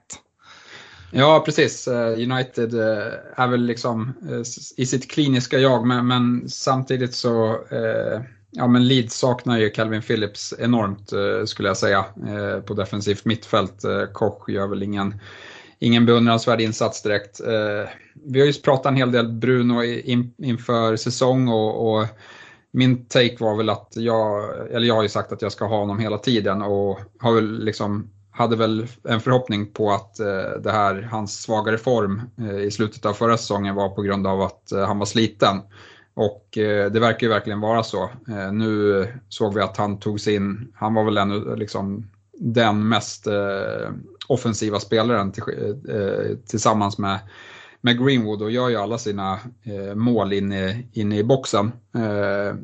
Ja, 1.13 1.43
precis. 1.45 1.89
Eh, 1.89 2.13
United 2.13 2.75
eh, 2.75 3.13
är 3.37 3.49
väl 3.49 3.65
liksom 3.65 4.15
eh, 4.31 4.41
i 4.77 4.87
sitt 4.87 5.11
kliniska 5.11 5.59
jag, 5.59 5.87
men, 5.87 6.07
men 6.07 6.49
samtidigt 6.49 7.15
så 7.15 7.59
Ja, 8.51 8.67
men 8.67 8.89
Leeds 8.89 9.19
saknar 9.19 9.59
ju 9.59 9.71
Calvin 9.71 10.03
Phillips 10.03 10.55
enormt 10.59 11.13
skulle 11.49 11.69
jag 11.69 11.77
säga 11.77 12.05
på 12.67 12.75
defensivt 12.75 13.25
mittfält. 13.25 13.83
Koch 14.13 14.49
gör 14.49 14.67
väl 14.67 14.83
ingen 14.83 15.15
ingen 15.79 16.07
beundransvärd 16.07 16.61
insats 16.61 17.03
direkt. 17.03 17.41
Eh, 17.41 17.91
vi 18.25 18.41
har 18.41 18.47
ju 18.47 18.53
pratat 18.53 18.87
en 18.87 18.97
hel 18.97 19.13
del 19.13 19.29
Bruno 19.29 19.83
inför 20.39 20.97
säsong 20.97 21.49
och, 21.49 21.99
och 21.99 22.07
min 22.71 23.07
take 23.07 23.37
var 23.39 23.57
väl 23.57 23.71
att 23.71 23.93
jag, 23.97 24.51
eller 24.71 24.87
jag 24.87 24.95
har 24.95 25.03
ju 25.03 25.09
sagt 25.09 25.33
att 25.33 25.43
jag 25.43 25.53
ska 25.53 25.65
ha 25.65 25.79
honom 25.79 25.99
hela 25.99 26.19
tiden 26.19 26.63
och 26.63 26.99
har 27.19 27.35
väl 27.35 27.65
liksom, 27.65 28.11
hade 28.39 28.57
väl 28.57 28.87
en 29.05 29.21
förhoppning 29.21 29.73
på 29.73 29.91
att 29.91 30.21
eh, 30.21 30.61
det 30.63 30.73
här, 30.73 31.09
hans 31.11 31.43
svagare 31.43 31.79
form 31.79 32.23
eh, 32.39 32.59
i 32.59 32.71
slutet 32.71 33.07
av 33.07 33.13
förra 33.13 33.37
säsongen 33.37 33.75
var 33.75 33.89
på 33.89 34.03
grund 34.03 34.27
av 34.27 34.41
att 34.41 34.73
eh, 34.73 34.87
han 34.87 34.99
var 34.99 35.07
sliten. 35.07 35.61
Och 36.15 36.59
eh, 36.59 36.91
det 36.91 37.01
verkar 37.01 37.27
ju 37.27 37.33
verkligen 37.33 37.61
vara 37.61 37.83
så. 37.83 38.03
Eh, 38.29 38.53
nu 38.53 39.07
såg 39.29 39.55
vi 39.55 39.61
att 39.61 39.77
han 39.77 39.99
tog 39.99 40.21
sig 40.21 40.35
in, 40.35 40.73
han 40.75 40.95
var 40.95 41.05
väl 41.05 41.19
ännu 41.19 41.57
liksom 41.57 42.11
den 42.33 42.89
mest 42.89 43.27
eh, 43.27 43.91
offensiva 44.27 44.81
spelaren 44.81 45.33
till, 45.33 45.43
eh, 45.89 46.37
tillsammans 46.47 46.99
med, 46.99 47.19
med 47.81 48.05
Greenwood 48.05 48.43
och 48.43 48.51
gör 48.51 48.69
ju 48.69 48.77
alla 48.77 48.99
sina 48.99 49.33
eh, 49.63 49.95
mål 49.95 50.33
inne, 50.33 50.83
inne 50.93 51.19
i 51.19 51.25
boxen. 51.25 51.73
Eh, 51.95 52.57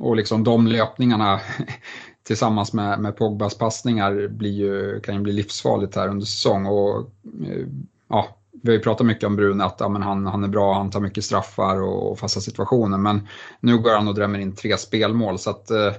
och 0.00 0.16
liksom 0.16 0.44
de 0.44 0.66
löpningarna 0.66 1.40
tillsammans 2.28 2.72
med, 2.72 3.00
med 3.00 3.16
Pogbas 3.16 3.58
passningar 3.58 4.28
blir 4.28 4.52
ju, 4.52 5.00
kan 5.00 5.14
ju 5.14 5.20
bli 5.20 5.32
livsfarligt 5.32 5.96
här 5.96 6.08
under 6.08 6.26
säsong. 6.26 6.66
Och, 6.66 6.98
eh, 7.46 7.66
ja, 8.08 8.36
vi 8.62 8.70
har 8.70 8.76
ju 8.76 8.82
pratat 8.82 9.06
mycket 9.06 9.24
om 9.24 9.36
Brune, 9.36 9.64
att 9.64 9.76
ja, 9.80 9.88
men 9.88 10.02
han, 10.02 10.26
han 10.26 10.44
är 10.44 10.48
bra, 10.48 10.74
han 10.74 10.90
tar 10.90 11.00
mycket 11.00 11.24
straffar 11.24 11.82
och, 11.82 12.10
och 12.10 12.18
fasta 12.18 12.40
situationer. 12.40 12.98
Men 12.98 13.28
nu 13.60 13.78
går 13.78 13.94
han 13.94 14.08
och 14.08 14.14
drämmer 14.14 14.38
in 14.38 14.54
tre 14.54 14.76
spelmål. 14.78 15.38
så 15.38 15.50
att 15.50 15.70
eh, 15.70 15.92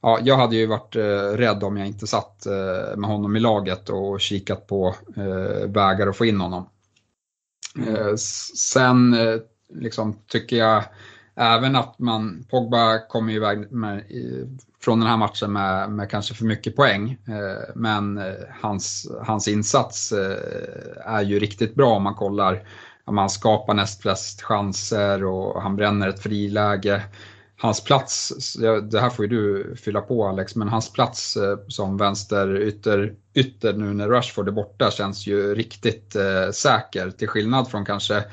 ja, 0.00 0.18
jag 0.22 0.36
hade 0.36 0.56
ju 0.56 0.66
varit 0.66 0.96
eh, 0.96 1.36
rädd 1.36 1.64
om 1.64 1.76
jag 1.76 1.86
inte 1.86 2.06
satt 2.06 2.46
eh, 2.46 2.96
med 2.96 3.10
honom 3.10 3.36
i 3.36 3.40
laget 3.40 3.88
och 3.88 4.20
kikat 4.20 4.66
på 4.66 4.94
eh, 5.16 5.68
vägar 5.68 6.06
att 6.06 6.16
få 6.16 6.24
in 6.24 6.40
honom. 6.40 6.68
Mm. 7.76 7.94
Eh, 7.94 8.14
sen 8.56 9.14
eh, 9.14 9.36
liksom, 9.74 10.18
tycker 10.26 10.56
jag 10.56 10.84
även 11.40 11.76
att 11.76 11.98
man, 11.98 12.44
Pogba 12.50 12.98
kommer 12.98 13.32
iväg 13.32 13.72
med, 13.72 14.04
från 14.82 15.00
den 15.00 15.08
här 15.08 15.16
matchen 15.16 15.52
med, 15.52 15.90
med 15.90 16.10
kanske 16.10 16.34
för 16.34 16.44
mycket 16.44 16.76
poäng. 16.76 17.18
Eh, 17.28 17.74
men 17.74 18.18
eh, 18.18 18.32
hans, 18.60 19.10
hans 19.22 19.48
insats 19.48 20.12
eh, 20.12 21.14
är 21.14 21.22
ju 21.22 21.38
riktigt 21.38 21.74
bra 21.74 21.96
om 21.96 22.02
man 22.02 22.14
kollar. 22.14 22.62
Han 23.04 23.30
skapar 23.30 23.74
näst 23.74 24.02
flest 24.02 24.42
chanser 24.42 25.24
och 25.24 25.62
han 25.62 25.76
bränner 25.76 26.08
ett 26.08 26.22
friläge 26.22 27.02
hans 27.60 27.84
plats, 27.84 28.32
det 28.90 29.00
här 29.00 29.10
får 29.10 29.24
ju 29.24 29.28
du 29.28 29.76
fylla 29.76 30.00
på 30.00 30.28
Alex, 30.28 30.56
men 30.56 30.68
hans 30.68 30.92
plats 30.92 31.36
eh, 31.36 31.58
som 31.68 31.96
vänster 31.96 32.60
ytter, 32.60 33.14
ytter 33.34 33.72
nu 33.72 33.94
när 33.94 34.08
Rashford 34.08 34.48
är 34.48 34.52
borta 34.52 34.90
känns 34.90 35.26
ju 35.26 35.54
riktigt 35.54 36.16
eh, 36.16 36.50
säker 36.52 37.10
till 37.10 37.28
skillnad 37.28 37.68
från 37.68 37.84
kanske 37.84 38.24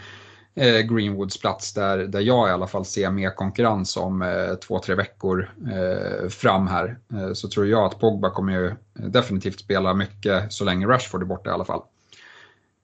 Eh, 0.60 0.80
Greenwoods 0.80 1.39
plats 1.39 1.74
där, 1.74 1.98
där 1.98 2.20
jag 2.20 2.50
i 2.50 2.52
alla 2.52 2.67
fall 2.67 2.86
ser 2.86 3.12
mer 3.12 3.36
konkurrens 3.36 3.98
om 3.98 4.22
eh, 4.22 4.56
två, 4.56 4.80
tre 4.80 4.96
veckor 4.96 5.50
eh, 5.72 6.30
fram 6.30 6.67
här. 6.67 6.98
Eh, 7.13 7.34
så 7.34 7.50
tror 7.50 7.67
jag 7.67 7.84
att 7.84 8.00
Pogba 8.00 8.30
kommer 8.30 8.54
ju 8.54 8.76
definitivt 8.93 9.60
spela 9.60 9.93
mycket 9.93 10.54
så 10.54 10.63
länge 10.65 10.88
Rashford 10.88 11.22
är 11.22 11.26
borta 11.26 11.50
i 11.50 11.54
alla 11.54 11.65
fall. 11.65 11.82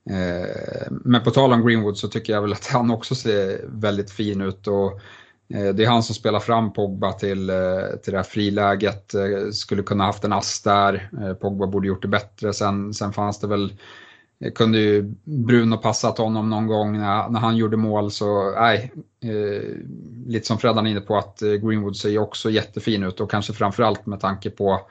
Eh, 0.10 0.92
men 0.92 1.24
på 1.24 1.32
tal 1.32 1.54
om 1.54 1.68
Greenwood 1.68 1.98
så 1.98 2.08
tycker 2.08 2.34
jag 2.34 2.42
väl 2.42 2.54
att 2.54 2.68
han 2.68 2.92
också 2.92 3.16
ser 3.16 3.66
väldigt 3.68 4.12
fin 4.12 4.42
ut. 4.42 4.68
och 4.68 4.92
eh, 5.54 5.74
det 5.74 5.84
är 5.84 5.88
han 5.88 6.04
som 6.04 6.16
spelar 6.16 6.40
fram 6.40 6.74
Pogba 6.74 7.12
till, 7.12 7.52
till 8.04 8.12
det 8.12 8.18
här 8.18 8.24
friläget. 8.24 9.14
Skulle 9.54 9.84
kunna 9.84 10.04
haft 10.04 10.24
en 10.24 10.34
ass 10.34 10.62
där. 10.62 11.10
Pogba 11.42 11.68
borde 11.68 11.88
gjort 11.88 12.02
det 12.02 12.08
bättre. 12.08 12.54
Sen, 12.54 12.94
sen 12.94 13.14
fanns 13.14 13.40
det 13.40 13.48
väl, 13.48 13.74
kunde 14.56 14.80
ju 14.80 15.14
Bruno 15.24 15.78
passat 15.78 16.18
honom 16.18 16.50
någon 16.50 16.68
gång 16.68 16.98
när, 16.98 17.30
när 17.30 17.40
han 17.40 17.58
gjorde 17.58 17.78
mål. 17.78 18.12
Så 18.12 18.52
nej, 18.52 18.92
eh, 19.24 19.70
lite 20.28 20.48
som 20.48 20.58
Freddan 20.58 20.88
är 20.88 20.92
inne 20.92 21.02
på 21.02 21.18
att 21.18 21.42
eh, 21.42 21.52
Greenwood 21.52 21.98
ser 21.98 22.10
ju 22.10 22.20
också 22.20 22.50
jättefin 22.50 23.04
ut 23.04 23.20
och 23.20 23.32
kanske 23.32 23.54
framförallt 23.54 24.06
med 24.06 24.20
tanke 24.20 24.50
på 24.50 24.82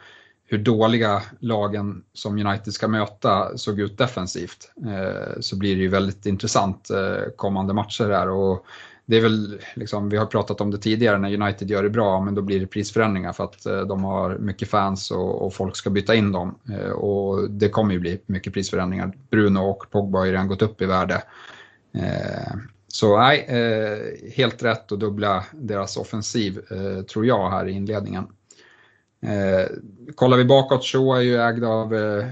hur 0.47 0.59
dåliga 0.59 1.23
lagen 1.39 2.03
som 2.13 2.47
United 2.47 2.73
ska 2.73 2.89
möta 2.89 3.59
såg 3.59 3.81
ut 3.81 3.99
defensivt. 3.99 4.73
Eh, 4.87 5.41
så 5.41 5.59
blir 5.59 5.77
det 5.77 5.83
ju 5.83 5.89
väldigt 5.89 6.27
intressant 6.27 6.91
eh, 6.91 7.31
kommande 7.37 7.75
matcher 7.75 8.11
här. 8.11 8.29
Och 8.29 8.67
det 9.07 9.17
är 9.17 9.21
väl, 9.21 9.61
liksom, 9.75 10.09
vi 10.09 10.17
har 10.17 10.27
pratat 10.27 10.61
om 10.61 10.71
det 10.71 10.79
tidigare, 10.79 11.19
när 11.19 11.43
United 11.43 11.71
gör 11.71 11.83
det 11.83 11.91
bra, 11.91 12.21
men 12.21 12.35
då 12.35 12.43
blir 12.43 12.61
det 12.61 12.67
prisförändringar 12.67 13.33
för 13.33 13.45
att 13.45 13.67
eh, 13.67 13.81
de 13.81 14.05
har 14.05 14.39
mycket 14.39 14.69
fans 14.69 15.11
och, 15.11 15.47
och, 15.47 15.55
folk 15.55 15.77
ska 15.77 15.91
byta 15.91 16.15
in 16.15 16.33
dem. 16.33 16.59
Eh, 16.71 16.91
och 16.91 17.51
det 17.51 17.69
kommer 17.69 17.93
ju 17.93 18.01
bli 18.01 18.21
mycket 18.27 18.53
prisförändringar. 18.53 19.13
Bruno 19.31 19.59
och 19.59 19.91
Pogba 19.91 20.19
har 20.19 20.27
ju 20.27 20.33
redan 20.33 20.49
gått 20.49 20.63
upp 20.63 20.83
i 20.83 20.87
värde. 20.87 21.23
Eh, 21.95 22.55
så 22.89 23.19
nej, 23.19 23.47
helt 24.37 24.63
rätt 24.63 24.93
att 24.93 25.01
dubbla 25.01 25.45
deras 25.53 25.97
offensiv 25.97 26.61
tror 27.13 27.27
jag 27.27 27.51
här 27.51 27.69
i 27.69 27.73
inledningen. 27.73 28.27
Eh, 29.27 29.67
kollar 30.15 30.37
vi 30.37 30.45
bakåt, 30.45 30.85
Shaw 30.85 31.17
är 31.17 31.21
ju 31.21 31.37
ägd 31.37 31.65
av 31.65 31.95
eh, 31.95 32.27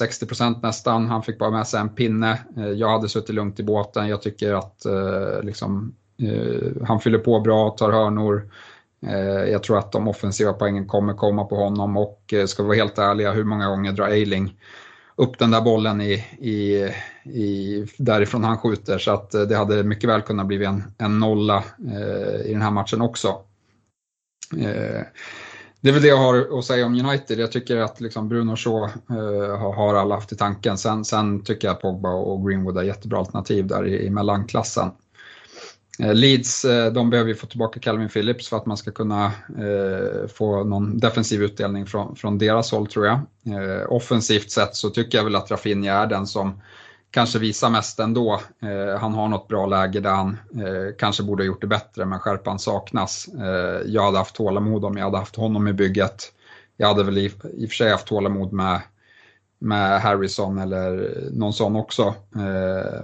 60% 0.00 0.62
nästan. 0.62 1.06
Han 1.06 1.22
fick 1.22 1.38
bara 1.38 1.50
med 1.50 1.66
sig 1.66 1.80
en 1.80 1.88
pinne. 1.88 2.38
Eh, 2.56 2.68
jag 2.68 2.88
hade 2.88 3.08
suttit 3.08 3.34
lugnt 3.34 3.60
i 3.60 3.62
båten. 3.62 4.08
Jag 4.08 4.22
tycker 4.22 4.54
att 4.54 4.86
liksom, 5.42 5.94
Eh, 6.22 6.86
han 6.86 7.00
fyller 7.00 7.18
på 7.18 7.40
bra, 7.40 7.70
tar 7.70 7.92
hörnor. 7.92 8.50
Eh, 9.06 9.50
jag 9.50 9.62
tror 9.62 9.78
att 9.78 9.92
de 9.92 10.08
offensiva 10.08 10.52
poängen 10.52 10.86
kommer 10.86 11.14
komma 11.14 11.44
på 11.44 11.56
honom 11.56 11.96
och 11.96 12.32
eh, 12.32 12.46
ska 12.46 12.62
vi 12.62 12.66
vara 12.66 12.76
helt 12.76 12.98
ärliga, 12.98 13.32
hur 13.32 13.44
många 13.44 13.68
gånger 13.68 13.92
drar 13.92 14.08
Eiling 14.08 14.54
upp 15.16 15.38
den 15.38 15.50
där 15.50 15.60
bollen 15.60 16.00
i, 16.00 16.12
i, 16.38 16.90
i, 17.24 17.86
därifrån 17.98 18.44
han 18.44 18.58
skjuter. 18.58 18.98
Så 18.98 19.10
att 19.10 19.30
det 19.30 19.56
hade 19.56 19.82
mycket 19.82 20.10
väl 20.10 20.22
kunnat 20.22 20.46
bli 20.46 20.64
en, 20.64 20.84
en 20.98 21.18
nolla 21.18 21.64
eh, 21.92 22.46
i 22.46 22.52
den 22.52 22.62
här 22.62 22.70
matchen 22.70 23.00
också. 23.00 23.28
Eh, 24.58 25.02
det 25.80 25.88
är 25.88 25.92
väl 25.92 26.02
det 26.02 26.08
jag 26.08 26.16
har 26.16 26.58
att 26.58 26.64
säga 26.64 26.86
om 26.86 26.94
United. 26.94 27.38
Jag 27.38 27.52
tycker 27.52 27.76
att 27.76 28.00
liksom 28.00 28.28
Bruno 28.28 28.56
Shaw 28.56 28.84
eh, 29.10 29.74
har 29.74 29.94
alla 29.94 30.14
haft 30.14 30.32
i 30.32 30.36
tanken. 30.36 30.78
Sen, 30.78 31.04
sen, 31.04 31.44
tycker 31.44 31.68
jag 31.68 31.74
att 31.74 31.82
Pogba 31.82 32.10
och 32.10 32.48
Greenwood 32.48 32.78
är 32.78 32.82
jättebra 32.82 33.18
alternativ 33.18 33.66
där 33.66 33.86
i, 33.86 34.06
i 34.06 34.10
mellanklassen. 34.10 34.90
Eh, 35.98 36.14
Leeds, 36.14 36.64
eh, 36.64 36.92
de 36.92 37.10
behöver 37.10 37.28
ju 37.28 37.34
få 37.34 37.46
tillbaka 37.46 37.80
Calvin 37.80 38.08
Phillips 38.08 38.48
för 38.48 38.56
att 38.56 38.66
man 38.66 38.76
ska 38.76 38.90
kunna 38.90 39.24
eh, 39.58 40.28
få 40.28 40.64
någon 40.64 40.98
defensiv 40.98 41.42
utdelning 41.42 41.86
från, 41.86 42.16
från 42.16 42.38
deras 42.38 42.72
håll 42.72 42.86
tror 42.86 43.06
jag. 43.06 43.16
Eh, 43.46 43.92
offensivt 43.92 44.50
sett 44.50 44.74
så 44.76 44.90
tycker 44.90 45.18
jag 45.18 45.24
väl 45.24 45.36
att 45.36 45.50
Rafinha 45.50 45.92
är 45.92 46.06
den 46.06 46.26
som 46.26 46.62
kanske 47.10 47.38
visar 47.38 47.70
mest 47.70 48.00
ändå. 48.00 48.40
Eh, 48.62 49.00
han 49.00 49.14
har 49.14 49.28
något 49.28 49.48
bra 49.48 49.66
läge 49.66 50.00
där 50.00 50.10
han 50.10 50.36
eh, 50.54 50.94
kanske 50.98 51.22
borde 51.22 51.42
ha 51.42 51.46
gjort 51.46 51.60
det 51.60 51.66
bättre 51.66 52.04
men 52.04 52.18
skärpan 52.18 52.58
saknas. 52.58 53.28
jag 53.86 54.02
hade 54.02 54.18
haft 54.18 54.34
tålamod 54.34 54.84
om 54.84 54.96
jag 54.96 55.04
hade 55.04 55.18
haft 55.18 55.36
honom 55.36 55.68
i 55.68 55.72
bygget. 55.72 56.32
Jag 56.76 56.88
hade 56.88 57.04
väl 57.04 57.18
i, 57.18 57.24
i 57.24 57.66
och 57.66 57.70
för 57.70 57.76
sig 57.76 57.90
haft 57.90 58.06
tålamod 58.06 58.52
med 58.52 58.80
med 59.58 60.00
Harrison 60.00 60.58
eller 60.58 61.14
någon 61.32 61.52
sån 61.52 61.76
också. 61.76 62.14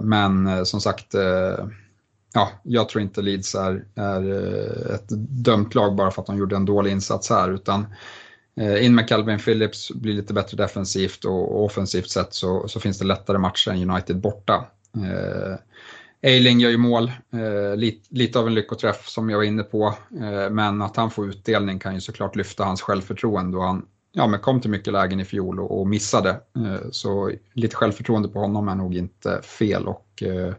Men 0.01 0.65
som 0.65 0.81
sagt, 0.81 1.15
ja, 2.33 2.49
jag 2.63 2.89
tror 2.89 3.01
inte 3.01 3.21
Leeds 3.21 3.55
är, 3.55 3.85
är 3.95 4.31
eh, 4.31 4.95
ett 4.95 5.07
dömt 5.43 5.75
lag 5.75 5.95
bara 5.95 6.11
för 6.11 6.21
att 6.21 6.27
de 6.27 6.37
gjorde 6.37 6.55
en 6.55 6.65
dålig 6.65 6.91
insats 6.91 7.29
här. 7.29 7.51
Utan 7.51 7.85
eh, 8.55 8.85
in 8.85 8.95
med 8.95 9.07
Calvin 9.07 9.39
Phillips, 9.39 9.91
blir 9.91 10.13
lite 10.13 10.33
bättre 10.33 10.57
defensivt 10.57 11.25
och, 11.25 11.63
offensivt 11.65 12.09
sett 12.09 12.33
så, 12.33 12.67
så 12.67 12.79
finns 12.79 12.99
det 12.99 13.05
lättare 13.05 13.37
matcher 13.37 13.71
än 13.71 13.89
United 13.89 14.17
borta. 14.17 14.65
Eh, 14.95 15.55
Eiling 16.21 16.59
gör 16.59 16.69
ju 16.69 16.77
mål, 16.77 17.11
eh, 17.33 17.75
lite, 17.75 18.07
lite 18.09 18.39
av 18.39 18.47
en 18.47 18.53
lyckoträff 18.53 19.07
som 19.07 19.29
jag 19.29 19.37
var 19.37 19.45
inne 19.45 19.63
på. 19.63 19.95
Eh, 20.21 20.49
men 20.49 20.81
att 20.81 20.95
han 20.95 21.11
får 21.11 21.29
utdelning 21.29 21.79
kan 21.79 21.93
ju 21.93 22.01
såklart 22.01 22.35
lyfta 22.35 22.63
hans 22.63 22.81
självförtroende 22.81 23.57
och 23.57 23.63
han 23.63 23.85
ja, 24.11 24.27
men 24.27 24.39
kom 24.39 24.61
till 24.61 24.69
mycket 24.69 24.93
lägen 24.93 25.19
i 25.19 25.25
fjol 25.25 25.59
och, 25.59 25.79
och 25.79 25.87
missade. 25.87 26.29
Eh, 26.29 26.89
så 26.91 27.31
lite 27.53 27.75
självförtroende 27.75 28.29
på 28.29 28.39
honom 28.39 28.67
är 28.67 28.75
nog 28.75 28.95
inte 28.95 29.41
fel 29.41 29.87
och 29.87 30.23
eh, 30.23 30.53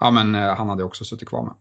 ja, 0.00 0.10
men 0.10 0.34
eh, 0.34 0.54
han 0.54 0.68
hade 0.68 0.84
också 0.84 1.04
suttit 1.04 1.28
kvar 1.28 1.42
med. 1.42 1.54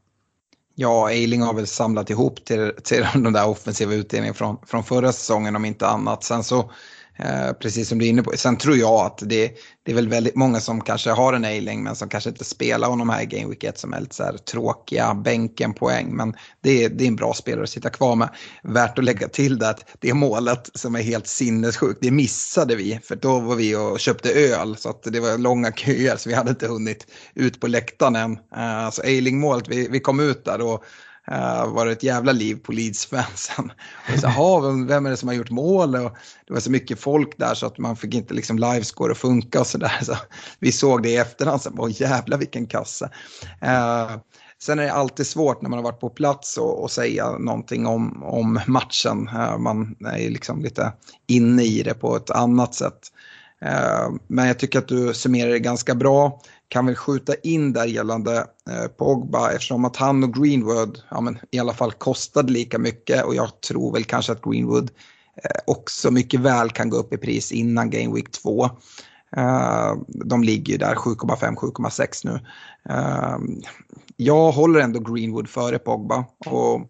Ja, 0.76 1.10
Eiling 1.10 1.42
har 1.42 1.54
väl 1.54 1.68
samlat 1.68 2.10
ihop 2.10 2.46
till, 2.46 2.74
till 2.84 3.06
de 3.14 3.34
där 3.34 3.48
offensiva 3.48 3.94
utdelningarna 3.94 4.34
från, 4.34 4.58
från 4.66 4.84
förra 4.84 5.12
säsongen 5.12 5.56
om 5.56 5.66
inte 5.66 5.88
annat. 5.88 6.24
Sen 6.24 6.44
så 6.44 6.72
Eh, 7.20 7.54
precis 7.54 7.90
som 7.90 8.00
du 8.00 8.06
är 8.06 8.10
inne 8.10 8.24
på. 8.24 8.32
Sen 8.36 8.58
tror 8.58 8.78
jag 8.78 9.06
att 9.06 9.18
det, 9.26 9.52
det 9.84 9.92
är 9.92 9.96
väl 9.96 10.10
väldigt 10.10 10.36
många 10.36 10.60
som 10.60 10.82
kanske 10.82 11.10
har 11.10 11.34
en 11.34 11.46
ailing 11.46 11.84
men 11.84 11.96
som 11.96 12.10
kanske 12.10 12.30
inte 12.30 12.44
spelar 12.44 12.90
honom 12.90 13.10
här 13.10 13.22
i 13.22 13.26
Game 13.26 13.50
Week 13.50 13.64
1 13.64 13.80
som 13.80 13.94
är 13.94 14.00
lite 14.00 14.16
så 14.16 14.24
här 14.24 14.38
tråkiga 14.38 15.14
bänken 15.14 15.74
poäng. 15.74 16.16
Men 16.16 16.34
det 16.62 16.84
är, 16.84 16.90
det 16.90 17.04
är 17.04 17.08
en 17.08 17.16
bra 17.16 17.34
spelare 17.34 17.64
att 17.64 17.70
sitta 17.70 17.90
kvar 17.90 18.16
med. 18.16 18.30
Värt 18.64 18.98
att 18.98 19.06
lägga 19.06 19.28
till 19.28 19.60
det 19.60 19.70
att 19.70 19.86
det 20.00 20.14
målet 20.14 20.70
som 20.74 20.96
är 20.96 21.02
helt 21.02 21.28
sinnessjukt, 21.28 22.00
det 22.02 22.12
missade 22.12 22.76
vi. 22.76 23.00
För 23.04 23.16
då 23.16 23.40
var 23.40 23.56
vi 23.56 23.76
och 23.76 24.00
köpte 24.00 24.32
öl 24.32 24.78
så 24.78 24.90
att 24.90 25.04
det 25.04 25.20
var 25.20 25.38
långa 25.38 25.72
köer 25.72 26.18
så 26.18 26.30
vi 26.30 26.36
hade 26.36 26.50
inte 26.50 26.68
hunnit 26.68 27.08
ut 27.34 27.60
på 27.60 27.68
läktaren 27.68 28.16
än. 28.16 28.32
Uh, 28.32 28.90
så 28.92 29.02
ailing-målet, 29.02 29.68
vi, 29.68 29.88
vi 29.88 30.00
kom 30.00 30.20
ut 30.20 30.46
där 30.46 30.62
och 30.62 30.84
Uh, 31.32 31.74
var 31.74 31.86
det 31.86 31.92
ett 31.92 32.04
jävla 32.04 32.32
liv 32.32 32.56
på 32.56 32.72
Leeds-fansen. 32.72 33.72
vem 34.88 35.06
är 35.06 35.10
det 35.10 35.18
som 35.18 35.30
har 35.30 35.36
gjort 35.36 35.50
mål? 35.50 35.96
Och 35.96 36.12
det 36.48 36.54
var 36.54 36.60
så 36.60 36.72
mycket 36.72 37.00
folk 37.00 37.38
där 37.38 37.54
så 37.54 37.66
att 37.66 37.78
man 37.78 37.96
fick 37.96 38.14
inte 38.14 38.34
liksom 38.34 38.60
livescore 38.60 39.12
att 39.12 39.18
funka 39.18 39.60
och 39.60 39.68
sådär. 39.68 39.98
Så 40.04 40.16
vi 40.60 40.72
såg 40.72 41.04
det 41.04 41.10
i 41.10 41.18
efterhand, 41.18 41.62
så 41.62 41.72
bara, 41.72 41.90
jävla 41.90 42.38
vilken 42.38 42.68
kasse. 42.68 43.06
Uh, 43.64 44.18
sen 44.60 44.80
är 44.80 44.84
det 44.84 44.94
alltid 44.94 45.28
svårt 45.28 45.62
när 45.62 45.70
man 45.70 45.80
har 45.80 45.84
varit 45.84 46.00
på 46.00 46.10
plats 46.10 46.58
och, 46.58 46.84
och 46.84 46.92
säga 46.92 47.38
någonting 47.38 47.88
om, 47.88 48.24
om 48.24 48.60
matchen. 48.68 49.28
Uh, 49.28 49.58
man 49.58 49.96
är 50.06 50.30
liksom 50.30 50.62
lite 50.62 50.94
inne 51.28 51.64
i 51.64 51.84
det 51.84 51.94
på 51.94 52.16
ett 52.16 52.30
annat 52.30 52.76
sätt. 52.76 53.12
Eh, 53.62 54.10
men 54.28 54.48
jag 54.48 54.60
tycker 54.60 54.80
att 54.80 54.88
du 54.88 55.14
summerar 55.14 55.50
det 55.50 55.60
ganska 55.60 55.96
bra 55.96 56.42
kan 56.70 56.86
väl 56.86 56.96
skjuta 56.96 57.36
in 57.36 57.74
där 57.74 57.86
gällande 57.86 58.38
eh, 58.70 58.88
Pogba 58.98 59.52
eftersom 59.52 59.86
att 59.86 59.96
han 59.96 60.24
och 60.24 60.34
Greenwood 60.34 61.02
ja, 61.10 61.22
men, 61.22 61.40
i 61.52 61.60
alla 61.60 61.74
fall 61.74 61.92
kostade 61.92 62.52
lika 62.52 62.80
mycket 62.80 63.26
och 63.26 63.36
jag 63.36 63.62
tror 63.62 63.94
väl 63.94 64.04
kanske 64.04 64.32
att 64.32 64.42
Greenwood 64.42 64.92
eh, 65.44 65.60
också 65.68 66.12
mycket 66.12 66.40
väl 66.40 66.70
kan 66.70 66.90
gå 66.90 66.98
upp 66.98 67.14
i 67.14 67.18
pris 67.18 67.52
innan 67.52 67.90
Game 67.90 68.16
Week 68.16 68.32
2. 68.32 68.70
Eh, 69.38 69.94
de 70.08 70.44
ligger 70.44 70.74
ju 70.74 70.78
där 70.78 70.96
7,5-7,6 70.96 72.26
nu. 72.26 72.40
Eh, 72.90 73.38
jag 74.18 74.52
håller 74.52 74.80
ändå 74.80 75.00
Greenwood 75.00 75.50
före 75.50 75.80
Pogba 75.80 76.26
och 76.46 76.82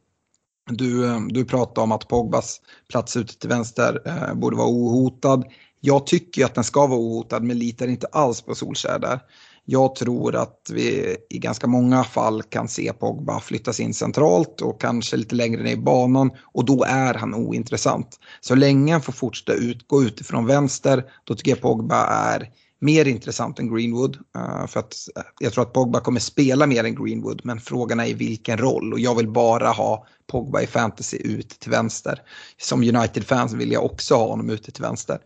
du, 0.70 1.06
eh, 1.06 1.22
du 1.30 1.46
pratade 1.46 1.82
om 1.82 1.92
att 1.92 2.08
Pogbas 2.08 2.62
plats 2.90 3.18
ute 3.18 3.40
till 3.40 3.50
vänster 3.50 4.02
eh, 4.06 4.34
borde 4.34 4.58
vara 4.58 4.70
ohotad. 4.70 5.44
Jag 5.80 6.08
tycker 6.08 6.46
att 6.46 6.56
den 6.56 6.63
ska 6.63 6.88
vara 6.88 7.00
ohotad 7.00 7.44
men 7.44 7.60
litar 7.60 7.88
inte 7.88 8.08
alls 8.08 8.42
på 8.42 8.56
Solskär 8.56 9.00
där. 9.00 9.20
Jag 9.69 9.95
tror 9.95 10.36
att 10.36 10.69
vi 10.73 11.17
i 11.30 11.39
ganska 11.39 11.67
många 11.67 12.03
fall 12.03 12.43
kan 12.43 12.67
se 12.67 12.93
Pogba 12.93 13.39
flyttas 13.39 13.80
in 13.80 13.93
centralt 13.93 14.62
och 14.62 14.82
kanske 14.82 15.17
lite 15.17 15.36
längre 15.36 15.63
ner 15.63 15.71
i 15.71 15.77
banan 15.77 16.32
och 16.43 16.65
då 16.65 16.84
är 16.84 17.13
han 17.13 17.36
ointressant. 17.36 18.19
Så 18.41 18.56
länge 18.56 18.91
han 18.91 19.01
får 19.01 19.13
fortsätta 19.13 19.53
utgå 19.53 20.03
utifrån 20.03 20.45
vänster 20.45 21.03
då 21.23 21.36
tycker 21.36 21.51
jag 21.51 21.62
Pogba 21.62 22.06
är 22.06 22.49
mer 22.80 23.08
intressant 23.08 23.60
än 23.60 23.75
Greenwood. 23.75 24.17
Eh, 24.36 24.67
för 24.67 24.80
att 24.80 24.93
eh, 25.15 25.23
jag 25.39 25.53
tror 25.53 25.63
att 25.63 25.73
Pogba 25.73 25.99
kommer 25.99 26.19
spela 26.19 26.67
mer 26.67 26.84
än 26.84 26.95
Greenwood 26.95 27.41
men 27.43 27.60
frågan 27.60 27.99
är 27.99 28.06
i 28.06 28.13
vilken 28.13 28.58
roll 28.58 28.93
och 28.93 28.99
jag 28.99 29.15
vill 29.15 29.30
bara 29.30 29.69
ha 29.69 30.08
Pogba 30.27 30.62
i 30.62 30.67
fantasy 30.67 31.17
ut 31.17 31.49
till 31.49 31.71
vänster. 31.71 32.21
Som 32.58 32.84
United-fans 32.84 33.53
vill 33.53 33.71
jag 33.71 33.86
också 33.86 34.15
ha 34.15 34.27
honom 34.27 34.49
ute 34.49 34.71
till 34.71 34.84
vänster. 34.84 35.19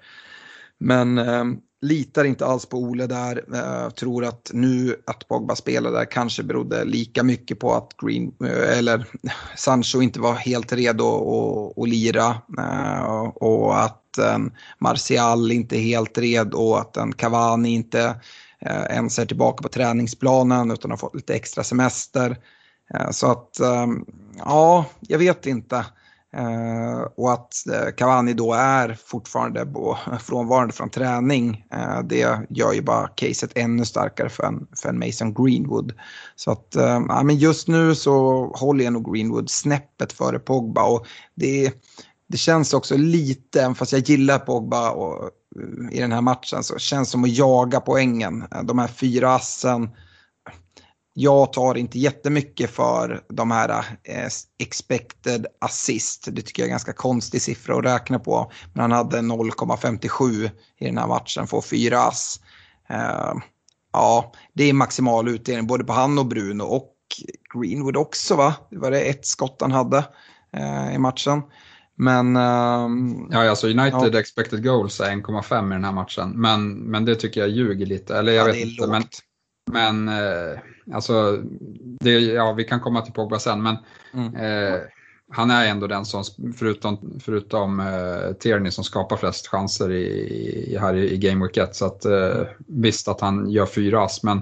Men 0.79 1.17
ehm, 1.17 1.57
litar 1.81 2.25
inte 2.25 2.45
alls 2.45 2.65
på 2.65 2.77
Ole 2.77 3.07
där. 3.07 3.43
Uh, 3.53 3.89
tror 3.89 4.25
att 4.25 4.51
nu 4.53 4.95
att 5.05 5.27
Pogba 5.27 5.55
spelar 5.55 5.91
där 5.91 6.05
kanske 6.05 6.43
berodde 6.43 6.85
lika 6.85 7.23
mycket 7.23 7.59
på 7.59 7.73
att 7.73 7.97
Green, 8.01 8.33
uh, 8.43 8.77
eller 8.77 9.05
Sancho 9.57 10.01
inte 10.01 10.19
var 10.19 10.33
helt 10.33 10.73
redo 10.73 11.73
att 11.77 11.89
lira. 11.89 12.41
Uh, 12.59 13.27
och 13.35 13.83
att 13.83 13.97
Martial 14.79 15.51
inte 15.51 15.77
är 15.77 15.81
helt 15.81 16.17
redo 16.17 16.57
och 16.57 16.79
att 16.79 16.97
en 16.97 17.13
Cavani 17.13 17.69
inte 17.69 18.15
ens 18.89 19.19
är 19.19 19.25
tillbaka 19.25 19.63
på 19.63 19.69
träningsplanen 19.69 20.71
utan 20.71 20.91
har 20.91 20.97
fått 20.97 21.15
lite 21.15 21.33
extra 21.33 21.63
semester. 21.63 22.37
så 23.11 23.31
att, 23.31 23.59
ja, 24.37 24.85
jag 24.99 25.19
vet 25.19 25.45
inte. 25.45 25.85
Eh, 26.37 27.01
och 27.17 27.31
att 27.33 27.67
eh, 27.67 27.91
Cavani 27.97 28.33
då 28.33 28.53
är 28.53 28.97
fortfarande 29.05 29.67
frånvarande 30.19 30.73
från 30.73 30.89
träning. 30.89 31.65
Eh, 31.73 32.01
det 32.03 32.39
gör 32.49 32.73
ju 32.73 32.81
bara 32.81 33.07
caset 33.07 33.51
ännu 33.55 33.85
starkare 33.85 34.29
för 34.29 34.43
en, 34.43 34.67
för 34.81 34.89
en 34.89 34.99
Mason 34.99 35.33
Greenwood. 35.33 35.93
Så 36.35 36.51
att 36.51 36.75
men 37.23 37.37
just 37.37 37.67
nu 37.67 37.95
så 37.95 38.45
håller 38.55 38.83
jag 38.83 38.93
nog 38.93 39.13
Greenwood 39.13 39.49
snäppet 39.49 40.13
före 40.13 40.39
Pogba. 40.39 40.83
Och 40.83 41.07
det, 41.35 41.73
det 42.27 42.37
känns 42.37 42.73
också 42.73 42.97
lite, 42.97 43.61
även 43.61 43.75
fast 43.75 43.91
jag 43.91 44.01
gillar 44.01 44.39
Pogba 44.39 44.91
och, 44.91 45.29
i 45.91 45.99
den 45.99 46.11
här 46.11 46.21
matchen, 46.21 46.63
så 46.63 46.77
känns 46.77 47.07
det 47.07 47.11
som 47.11 47.23
att 47.23 47.37
jaga 47.37 47.79
poängen. 47.79 48.43
De 48.63 48.79
här 48.79 48.87
fyra 48.87 49.35
assen 49.35 49.89
jag 51.13 51.53
tar 51.53 51.77
inte 51.77 51.99
jättemycket 51.99 52.69
för 52.69 53.23
de 53.29 53.51
här 53.51 53.69
eh, 54.03 54.27
expected 54.59 55.45
assist. 55.59 56.27
Det 56.31 56.41
tycker 56.41 56.61
jag 56.61 56.67
är 56.67 56.71
ganska 56.71 56.93
konstig 56.93 57.41
siffra 57.41 57.77
att 57.77 57.85
räkna 57.85 58.19
på. 58.19 58.51
Men 58.73 58.81
han 58.81 58.91
hade 58.91 59.17
0,57 59.17 60.49
i 60.79 60.85
den 60.85 60.97
här 60.97 61.07
matchen, 61.07 61.47
får 61.47 61.61
fyra 61.61 61.99
ass. 61.99 62.39
Eh, 62.89 63.33
ja, 63.93 64.33
det 64.53 64.63
är 64.63 64.73
maximal 64.73 65.27
utdelning 65.27 65.67
både 65.67 65.83
på 65.83 65.93
han 65.93 66.17
och 66.17 66.25
Bruno 66.25 66.63
och 66.63 66.95
Greenwood 67.53 67.97
också 67.97 68.35
va? 68.35 68.55
Det 68.69 68.77
var 68.77 68.91
det 68.91 69.01
ett 69.01 69.25
skott 69.25 69.57
han 69.61 69.71
hade 69.71 70.05
eh, 70.53 70.95
i 70.95 70.97
matchen. 70.97 71.41
Men... 71.95 72.35
Um, 72.35 73.27
ja, 73.31 73.49
alltså 73.49 73.67
United 73.67 74.15
ja. 74.15 74.19
expected 74.19 74.63
goals 74.63 74.99
är 74.99 75.11
1,5 75.11 75.67
i 75.67 75.73
den 75.73 75.83
här 75.83 75.91
matchen. 75.91 76.29
Men, 76.35 76.73
men 76.73 77.05
det 77.05 77.15
tycker 77.15 77.41
jag 77.41 77.49
ljuger 77.49 77.85
lite. 77.85 78.17
Eller 78.17 78.31
jag 78.31 78.49
ja, 78.49 78.53
vet 78.53 78.61
inte. 78.61 78.87
Men, 78.87 79.03
men 79.71 80.07
eh, 80.07 80.59
alltså, 80.93 81.37
det, 81.99 82.19
ja, 82.19 82.53
vi 82.53 82.63
kan 82.63 82.79
komma 82.79 83.01
till 83.01 83.13
Pogba 83.13 83.39
sen, 83.39 83.63
men 83.63 83.77
mm. 84.13 84.35
eh, 84.35 84.79
han 85.33 85.51
är 85.51 85.67
ändå 85.67 85.87
den 85.87 86.05
som, 86.05 86.23
förutom, 86.57 87.19
förutom 87.23 87.79
eh, 87.79 88.33
Tierney, 88.39 88.71
som 88.71 88.83
skapar 88.83 89.17
flest 89.17 89.47
chanser 89.47 89.91
i, 89.91 90.05
i 90.73 90.77
här 90.77 90.95
i, 90.95 91.13
i 91.13 91.17
Game 91.17 91.45
Week 91.45 91.57
1. 91.57 91.75
Så 91.75 91.85
att, 91.85 92.05
eh, 92.05 92.41
visst 92.67 93.07
att 93.07 93.21
han 93.21 93.49
gör 93.49 93.65
fyra 93.65 94.03
ass, 94.03 94.23
men 94.23 94.41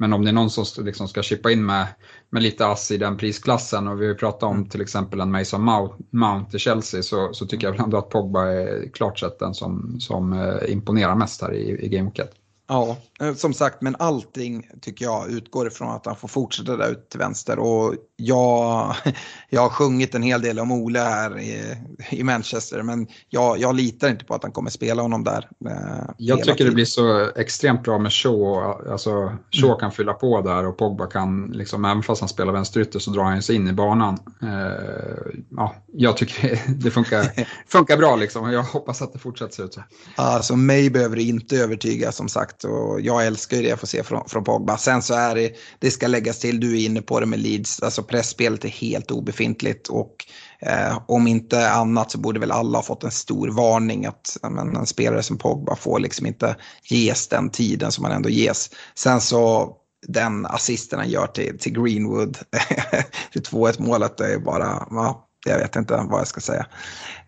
Men 0.00 0.12
om 0.12 0.24
det 0.24 0.30
är 0.30 0.32
någon 0.32 0.50
som 0.50 0.84
liksom 0.84 1.08
ska 1.08 1.22
chippa 1.22 1.50
in 1.50 1.66
med, 1.66 1.86
med 2.30 2.42
lite 2.42 2.66
ass 2.66 2.90
i 2.90 2.96
den 2.96 3.16
prisklassen 3.16 3.88
och 3.88 4.02
vi 4.02 4.08
har 4.08 4.14
pratat 4.14 4.42
om 4.42 4.68
till 4.68 4.80
exempel 4.80 5.20
en 5.20 5.30
Mason 5.30 5.62
Mount, 5.62 5.94
Mount 6.10 6.56
i 6.56 6.60
Chelsea 6.60 7.02
så, 7.02 7.32
så 7.32 7.46
tycker 7.46 7.66
jag 7.66 7.72
väl 7.72 7.80
ändå 7.80 7.98
att 7.98 8.08
Pogba 8.08 8.46
är 8.46 8.88
klart 8.92 9.18
sett 9.18 9.38
den 9.38 9.54
som, 9.54 10.00
som 10.00 10.32
eh, 10.32 10.72
imponerar 10.72 11.14
mest 11.14 11.42
här 11.42 11.54
i, 11.54 11.84
i 11.84 11.88
Game 11.88 12.10
1. 12.14 12.39
Ja, 12.72 12.96
eh, 13.20 13.34
som 13.34 13.54
sagt, 13.54 13.82
men 13.82 13.96
allting 13.98 14.68
tycker 14.80 15.04
jag 15.04 15.30
utgår 15.30 15.66
ifrån 15.66 15.90
att 15.90 16.06
han 16.06 16.16
får 16.16 16.28
fortsätta 16.28 16.76
där 16.76 16.90
ute 16.90 17.08
till 17.08 17.18
vänster. 17.18 17.58
Och 17.58 17.94
jag, 18.20 18.94
jag 19.48 19.60
har 19.60 19.68
sjungit 19.68 20.14
en 20.14 20.22
hel 20.22 20.42
del 20.42 20.58
om 20.58 20.72
Ole 20.72 20.98
här 20.98 21.38
i, 21.38 21.76
i 22.10 22.24
Manchester, 22.24 22.82
men 22.82 23.06
jag, 23.28 23.58
jag 23.58 23.74
litar 23.74 24.08
inte 24.08 24.24
på 24.24 24.34
att 24.34 24.42
han 24.42 24.52
kommer 24.52 24.70
spela 24.70 25.02
honom 25.02 25.24
där. 25.24 25.48
Eh, 25.66 26.10
jag 26.18 26.38
tycker 26.38 26.52
tiden. 26.52 26.66
det 26.66 26.74
blir 26.74 26.84
så 26.84 27.30
extremt 27.36 27.82
bra 27.82 27.98
med 27.98 28.12
Shaw. 28.12 28.58
Alltså, 28.90 29.32
Shaw 29.50 29.68
mm. 29.68 29.80
kan 29.80 29.92
fylla 29.92 30.12
på 30.12 30.40
där 30.40 30.66
och 30.66 30.78
Pogba 30.78 31.06
kan, 31.06 31.46
liksom, 31.46 31.84
även 31.84 32.02
fast 32.02 32.20
han 32.20 32.28
spelar 32.28 32.52
vänsterytter 32.52 32.98
så 32.98 33.10
drar 33.10 33.22
han 33.22 33.42
sig 33.42 33.56
in 33.56 33.68
i 33.68 33.72
banan. 33.72 34.18
Eh, 34.42 35.40
ja, 35.50 35.74
jag 35.92 36.16
tycker 36.16 36.60
det 36.68 36.90
funkar, 36.90 37.46
funkar 37.68 37.96
bra 37.96 38.16
liksom 38.16 38.44
och 38.44 38.52
jag 38.52 38.62
hoppas 38.62 39.02
att 39.02 39.12
det 39.12 39.18
fortsätter 39.18 39.54
se 39.54 39.62
ut 39.62 39.74
så. 39.74 39.82
Alltså 40.16 40.56
mig 40.56 40.90
behöver 40.90 41.16
det 41.16 41.22
inte 41.22 41.56
övertyga 41.56 42.12
som 42.12 42.28
sagt 42.28 42.64
och 42.64 43.00
jag 43.00 43.26
älskar 43.26 43.56
ju 43.56 43.62
det 43.62 43.68
jag 43.68 43.80
får 43.80 43.86
se 43.86 44.02
från, 44.02 44.28
från 44.28 44.44
Pogba. 44.44 44.76
Sen 44.76 45.02
så 45.02 45.14
är 45.14 45.34
det, 45.34 45.52
det 45.78 45.90
ska 45.90 46.06
läggas 46.06 46.38
till, 46.38 46.60
du 46.60 46.72
är 46.80 46.86
inne 46.86 47.02
på 47.02 47.20
det 47.20 47.26
med 47.26 47.38
Leeds, 47.38 47.82
alltså 47.82 48.02
pressspelet 48.10 48.64
är 48.64 48.68
helt 48.68 49.10
obefintligt 49.10 49.88
och 49.88 50.26
eh, 50.58 50.98
om 51.08 51.26
inte 51.26 51.70
annat 51.70 52.10
så 52.10 52.18
borde 52.18 52.40
väl 52.40 52.50
alla 52.50 52.78
ha 52.78 52.82
fått 52.82 53.04
en 53.04 53.10
stor 53.10 53.48
varning 53.48 54.06
att 54.06 54.36
men, 54.42 54.76
en 54.76 54.86
spelare 54.86 55.22
som 55.22 55.38
Pogba 55.38 55.76
får 55.76 55.98
liksom 55.98 56.26
inte 56.26 56.56
ges 56.82 57.28
den 57.28 57.50
tiden 57.50 57.92
som 57.92 58.02
man 58.02 58.12
ändå 58.12 58.28
ges. 58.28 58.70
Sen 58.94 59.20
så 59.20 59.72
den 60.06 60.46
assisten 60.46 60.98
han 60.98 61.08
gör 61.08 61.26
till, 61.26 61.58
till 61.58 61.82
Greenwood, 61.82 62.38
till 63.32 63.42
2-1 63.42 63.82
målet, 63.82 64.16
det 64.16 64.34
är 64.34 64.38
bara, 64.38 64.86
ja, 64.90 65.28
jag 65.46 65.58
vet 65.58 65.76
inte 65.76 66.06
vad 66.10 66.20
jag 66.20 66.28
ska 66.28 66.40
säga. 66.40 66.66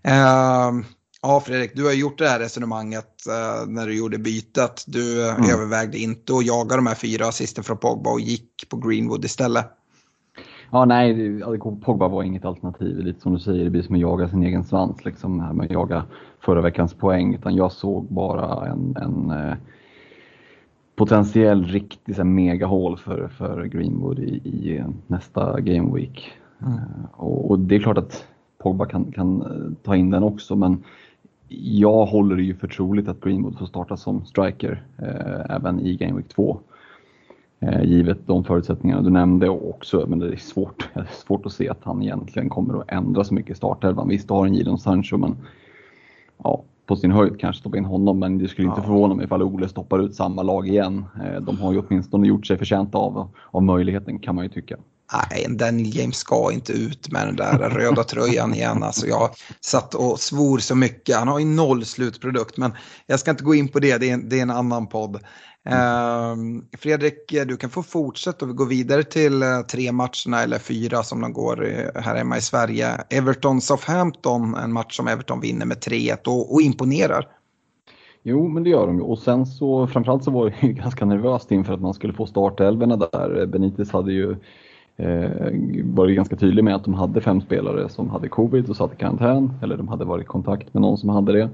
Uh, 0.09 0.85
Ja, 1.25 1.41
Fredrik, 1.41 1.73
du 1.75 1.85
har 1.85 1.93
gjort 1.93 2.19
det 2.19 2.29
här 2.29 2.39
resonemanget 2.39 3.25
uh, 3.29 3.67
när 3.69 3.87
du 3.87 3.97
gjorde 3.97 4.19
bytet. 4.19 4.85
Du 4.87 5.29
mm. 5.29 5.51
övervägde 5.51 5.99
inte 5.99 6.35
att 6.35 6.47
jaga 6.47 6.77
de 6.77 6.87
här 6.87 6.95
fyra 6.95 7.29
assisten 7.29 7.65
från 7.65 7.79
Pogba 7.79 8.11
och 8.11 8.21
gick 8.21 8.69
på 8.69 8.77
Greenwood 8.77 9.25
istället. 9.25 9.67
Ja, 10.75 10.85
nej, 10.85 11.41
Pogba 11.81 12.09
var 12.09 12.23
inget 12.23 12.45
alternativ. 12.45 12.99
Lite 12.99 13.21
som 13.21 13.33
du 13.33 13.39
säger, 13.39 13.65
det 13.65 13.71
blir 13.71 13.83
som 13.83 13.95
att 13.95 14.01
jaga 14.01 14.29
sin 14.29 14.43
egen 14.43 14.65
svans, 14.65 15.05
liksom 15.05 15.41
här 15.41 15.53
med 15.53 15.65
att 15.65 15.73
jaga 15.73 16.05
förra 16.41 16.61
veckans 16.61 16.95
poäng. 16.95 17.35
Utan 17.35 17.55
jag 17.55 17.73
såg 17.73 18.05
bara 18.05 18.67
en, 18.67 18.97
en 18.97 19.31
eh, 19.31 19.55
potentiell 20.97 21.65
riktig 21.65 22.17
så 22.17 22.25
megahål 22.25 22.99
för, 22.99 23.29
för 23.29 23.65
Greenwood 23.65 24.19
i, 24.19 24.35
i 24.35 24.85
nästa 25.07 25.61
Game 25.61 25.95
Week. 25.95 26.33
Mm. 26.63 26.75
Uh, 26.75 26.81
och, 27.13 27.51
och, 27.51 27.59
det 27.59 27.75
är 27.75 27.81
klart 27.81 27.99
att 27.99 28.27
Pogba 28.59 28.87
kan, 28.87 29.13
kan 29.13 29.77
ta 29.83 29.97
in 29.97 30.11
den 30.11 30.23
också, 30.23 30.57
men 30.57 30.83
jag 31.49 32.07
håller 32.07 32.37
det 32.37 32.43
ju 32.43 32.55
för 32.55 32.69
troligt 32.69 33.09
att 33.09 33.21
Greenwood 33.21 33.59
får 33.59 33.67
starta 33.67 33.97
som 33.97 34.25
striker 34.25 34.83
eh, 34.99 35.57
även 35.57 35.81
i 35.81 35.97
Game 35.97 36.17
Week 36.17 36.29
2. 36.29 36.61
Eh, 37.63 37.85
givet 37.85 38.19
de 38.27 38.45
förutsättningarna 38.45 39.03
du 39.03 39.11
nämnde 39.11 39.49
också, 39.49 40.07
men 40.09 40.19
det 40.19 40.33
är 40.33 40.37
svårt, 40.37 40.89
det 40.95 41.01
är 41.01 41.09
svårt 41.27 41.47
att 41.47 41.53
se 41.53 41.69
att 41.69 41.85
han 41.85 42.03
egentligen 42.03 42.49
kommer 42.49 42.81
att 42.81 42.91
ändra 42.91 43.25
så 43.25 43.35
mycket 43.35 43.51
i 43.51 43.55
startelvan. 43.55 44.09
Visst, 44.09 44.29
du 44.29 44.35
har 44.35 44.47
en 44.47 44.55
Jadon 44.55 44.79
Sancho, 44.79 45.17
men 45.17 45.37
ja, 46.45 46.65
på 46.87 46.97
sin 46.97 47.13
höjd 47.13 47.41
kanske 47.41 47.61
stoppa 47.61 47.77
in 47.77 47.85
honom, 47.85 48.19
men 48.19 48.39
det 48.39 48.49
skulle 48.49 48.69
inte 48.69 48.81
ja. 48.81 48.85
förvåna 48.85 49.15
mig 49.15 49.25
ifall 49.25 49.43
Ole 49.43 49.69
stoppar 49.69 49.99
ut 49.99 50.15
samma 50.15 50.43
lag 50.43 50.69
igen. 50.69 51.05
Eh, 51.25 51.41
de 51.41 51.59
har 51.59 51.73
ju 51.73 51.79
åtminstone 51.79 52.29
gjort 52.29 52.47
sig 52.47 52.59
förtjänta 52.59 52.99
av, 52.99 53.29
av 53.51 53.63
möjligheten 53.63 54.19
kan 54.19 54.35
man 54.35 54.45
ju 54.45 54.51
tycka 54.51 54.77
nej, 55.31 55.47
Daniel 55.49 55.97
James 55.97 56.17
ska 56.17 56.53
inte 56.53 56.73
ut 56.73 57.13
med 57.13 57.27
den 57.27 57.37
där 57.37 57.71
röda 57.71 58.05
tröjan 58.05 58.55
igen. 58.55 58.83
Alltså 58.93 59.07
jag 59.07 59.31
satt 59.61 59.95
och 59.95 60.21
svor 60.21 60.59
så 60.59 60.75
mycket. 60.75 61.17
Han 61.17 61.29
har 61.29 61.39
ju 61.39 61.45
noll 61.45 61.85
slutprodukt, 61.85 62.57
men 62.57 62.73
jag 63.07 63.21
ska 63.21 63.31
inte 63.31 63.45
gå 63.45 63.55
in 63.55 63.69
på 63.69 63.81
det. 63.81 63.99
Det 63.99 64.11
är, 64.11 64.17
det 64.17 64.39
är 64.39 64.43
en 64.43 64.51
annan 64.51 64.87
podd. 64.87 65.19
Mm. 65.65 66.57
Uh, 66.57 66.63
Fredrik, 66.79 67.31
du 67.47 67.57
kan 67.57 67.71
få 67.71 67.83
fortsätta 67.83 68.47
och 68.47 68.57
gå 68.57 68.65
vidare 68.65 69.03
till 69.03 69.43
uh, 69.43 69.61
tre 69.61 69.93
matcherna 69.93 70.43
eller 70.43 70.59
fyra 70.59 71.03
som 71.03 71.21
de 71.21 71.33
går 71.33 71.65
uh, 71.65 72.03
här 72.03 72.17
hemma 72.17 72.37
i 72.37 72.41
Sverige. 72.41 72.89
Everton-Southampton, 73.11 74.55
en 74.55 74.73
match 74.73 74.97
som 74.97 75.09
Everton 75.09 75.41
vinner 75.41 75.67
med 75.67 75.77
3-1 75.77 76.17
och, 76.27 76.55
och 76.55 76.63
imponerar. 76.63 77.29
Jo, 78.23 78.49
men 78.49 78.63
det 78.63 78.71
gör 78.71 78.87
de 78.87 78.97
ju. 78.97 79.03
Och 79.03 79.19
sen 79.19 79.47
så 79.47 79.87
framförallt 79.87 80.25
så 80.25 80.31
var 80.31 80.45
det 80.45 80.67
ju 80.67 80.73
ganska 80.83 81.05
nervöst 81.05 81.51
inför 81.51 81.73
att 81.73 81.81
man 81.81 81.95
skulle 81.95 82.13
få 82.13 82.27
startelvorna 82.27 82.97
där. 82.97 83.47
Benitez 83.47 83.93
hade 83.93 84.13
ju 84.13 84.31
eh, 84.31 84.37
Eh, 84.97 85.53
varit 85.85 86.17
ganska 86.17 86.37
tydlig 86.37 86.65
med 86.65 86.75
att 86.75 86.85
de 86.85 86.95
hade 86.95 87.21
fem 87.21 87.41
spelare 87.41 87.89
som 87.89 88.11
hade 88.11 88.29
covid 88.29 88.71
och 88.71 88.77
satt 88.77 88.93
i 88.93 88.97
karantän, 88.97 89.53
eller 89.63 89.77
de 89.77 89.89
hade 89.89 90.05
varit 90.05 90.25
i 90.25 90.27
kontakt 90.27 90.75
med 90.75 90.81
någon 90.81 90.99
som 90.99 91.09
hade 91.09 91.33
det. 91.33 91.51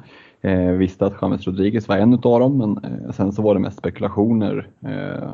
Eh, 0.50 0.72
visste 0.72 1.06
att 1.06 1.14
James 1.22 1.46
Rodriguez 1.46 1.88
var 1.88 1.96
en 1.96 2.14
av 2.14 2.20
dem, 2.40 2.58
men 2.58 2.78
eh, 2.84 3.12
sen 3.12 3.32
så 3.32 3.42
var 3.42 3.54
det 3.54 3.60
mest 3.60 3.78
spekulationer 3.78 4.68
eh, 4.80 5.30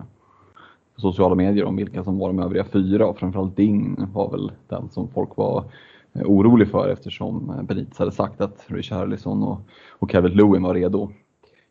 på 0.94 1.00
sociala 1.00 1.34
medier 1.34 1.64
om 1.64 1.76
vilka 1.76 2.04
som 2.04 2.18
var 2.18 2.28
de 2.28 2.38
övriga 2.38 2.64
fyra 2.64 3.06
och 3.06 3.18
framförallt 3.18 3.56
Ding 3.56 3.96
var 4.12 4.30
väl 4.30 4.52
den 4.68 4.88
som 4.90 5.08
folk 5.08 5.36
var 5.36 5.64
eh, 6.12 6.22
orolig 6.22 6.68
för 6.68 6.88
eftersom 6.88 7.50
eh, 7.50 7.62
Benitez 7.62 7.98
hade 7.98 8.12
sagt 8.12 8.40
att 8.40 8.64
Richarlison 8.66 9.42
och, 9.42 9.60
och 9.90 10.10
Kevin 10.10 10.32
Lewin 10.32 10.62
var 10.62 10.74
redo. 10.74 11.10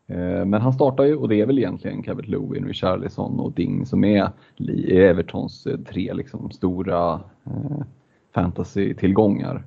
Eh, 0.06 0.44
men 0.44 0.54
han 0.54 0.72
startar 0.72 1.04
ju 1.04 1.16
och 1.16 1.28
det 1.28 1.40
är 1.40 1.46
väl 1.46 1.58
egentligen 1.58 2.02
Kevin 2.02 2.30
Lewin, 2.30 2.64
Richarlison 2.64 3.40
och 3.40 3.52
Ding 3.52 3.86
som 3.86 4.04
är 4.04 4.28
Evertons 4.90 5.66
eh, 5.66 5.78
tre 5.78 6.14
liksom 6.14 6.50
stora 6.50 7.20
eh, 7.46 7.82
fantasy-tillgångar. 8.34 9.64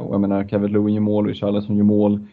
Och 0.00 0.14
jag 0.14 0.20
menar 0.20 0.48
Kevin 0.48 0.72
Lewin 0.72 0.94
gör 0.94 1.00
mål, 1.00 1.26
Richarlison 1.26 1.76
gör 1.76 1.84
mål. 1.84 2.26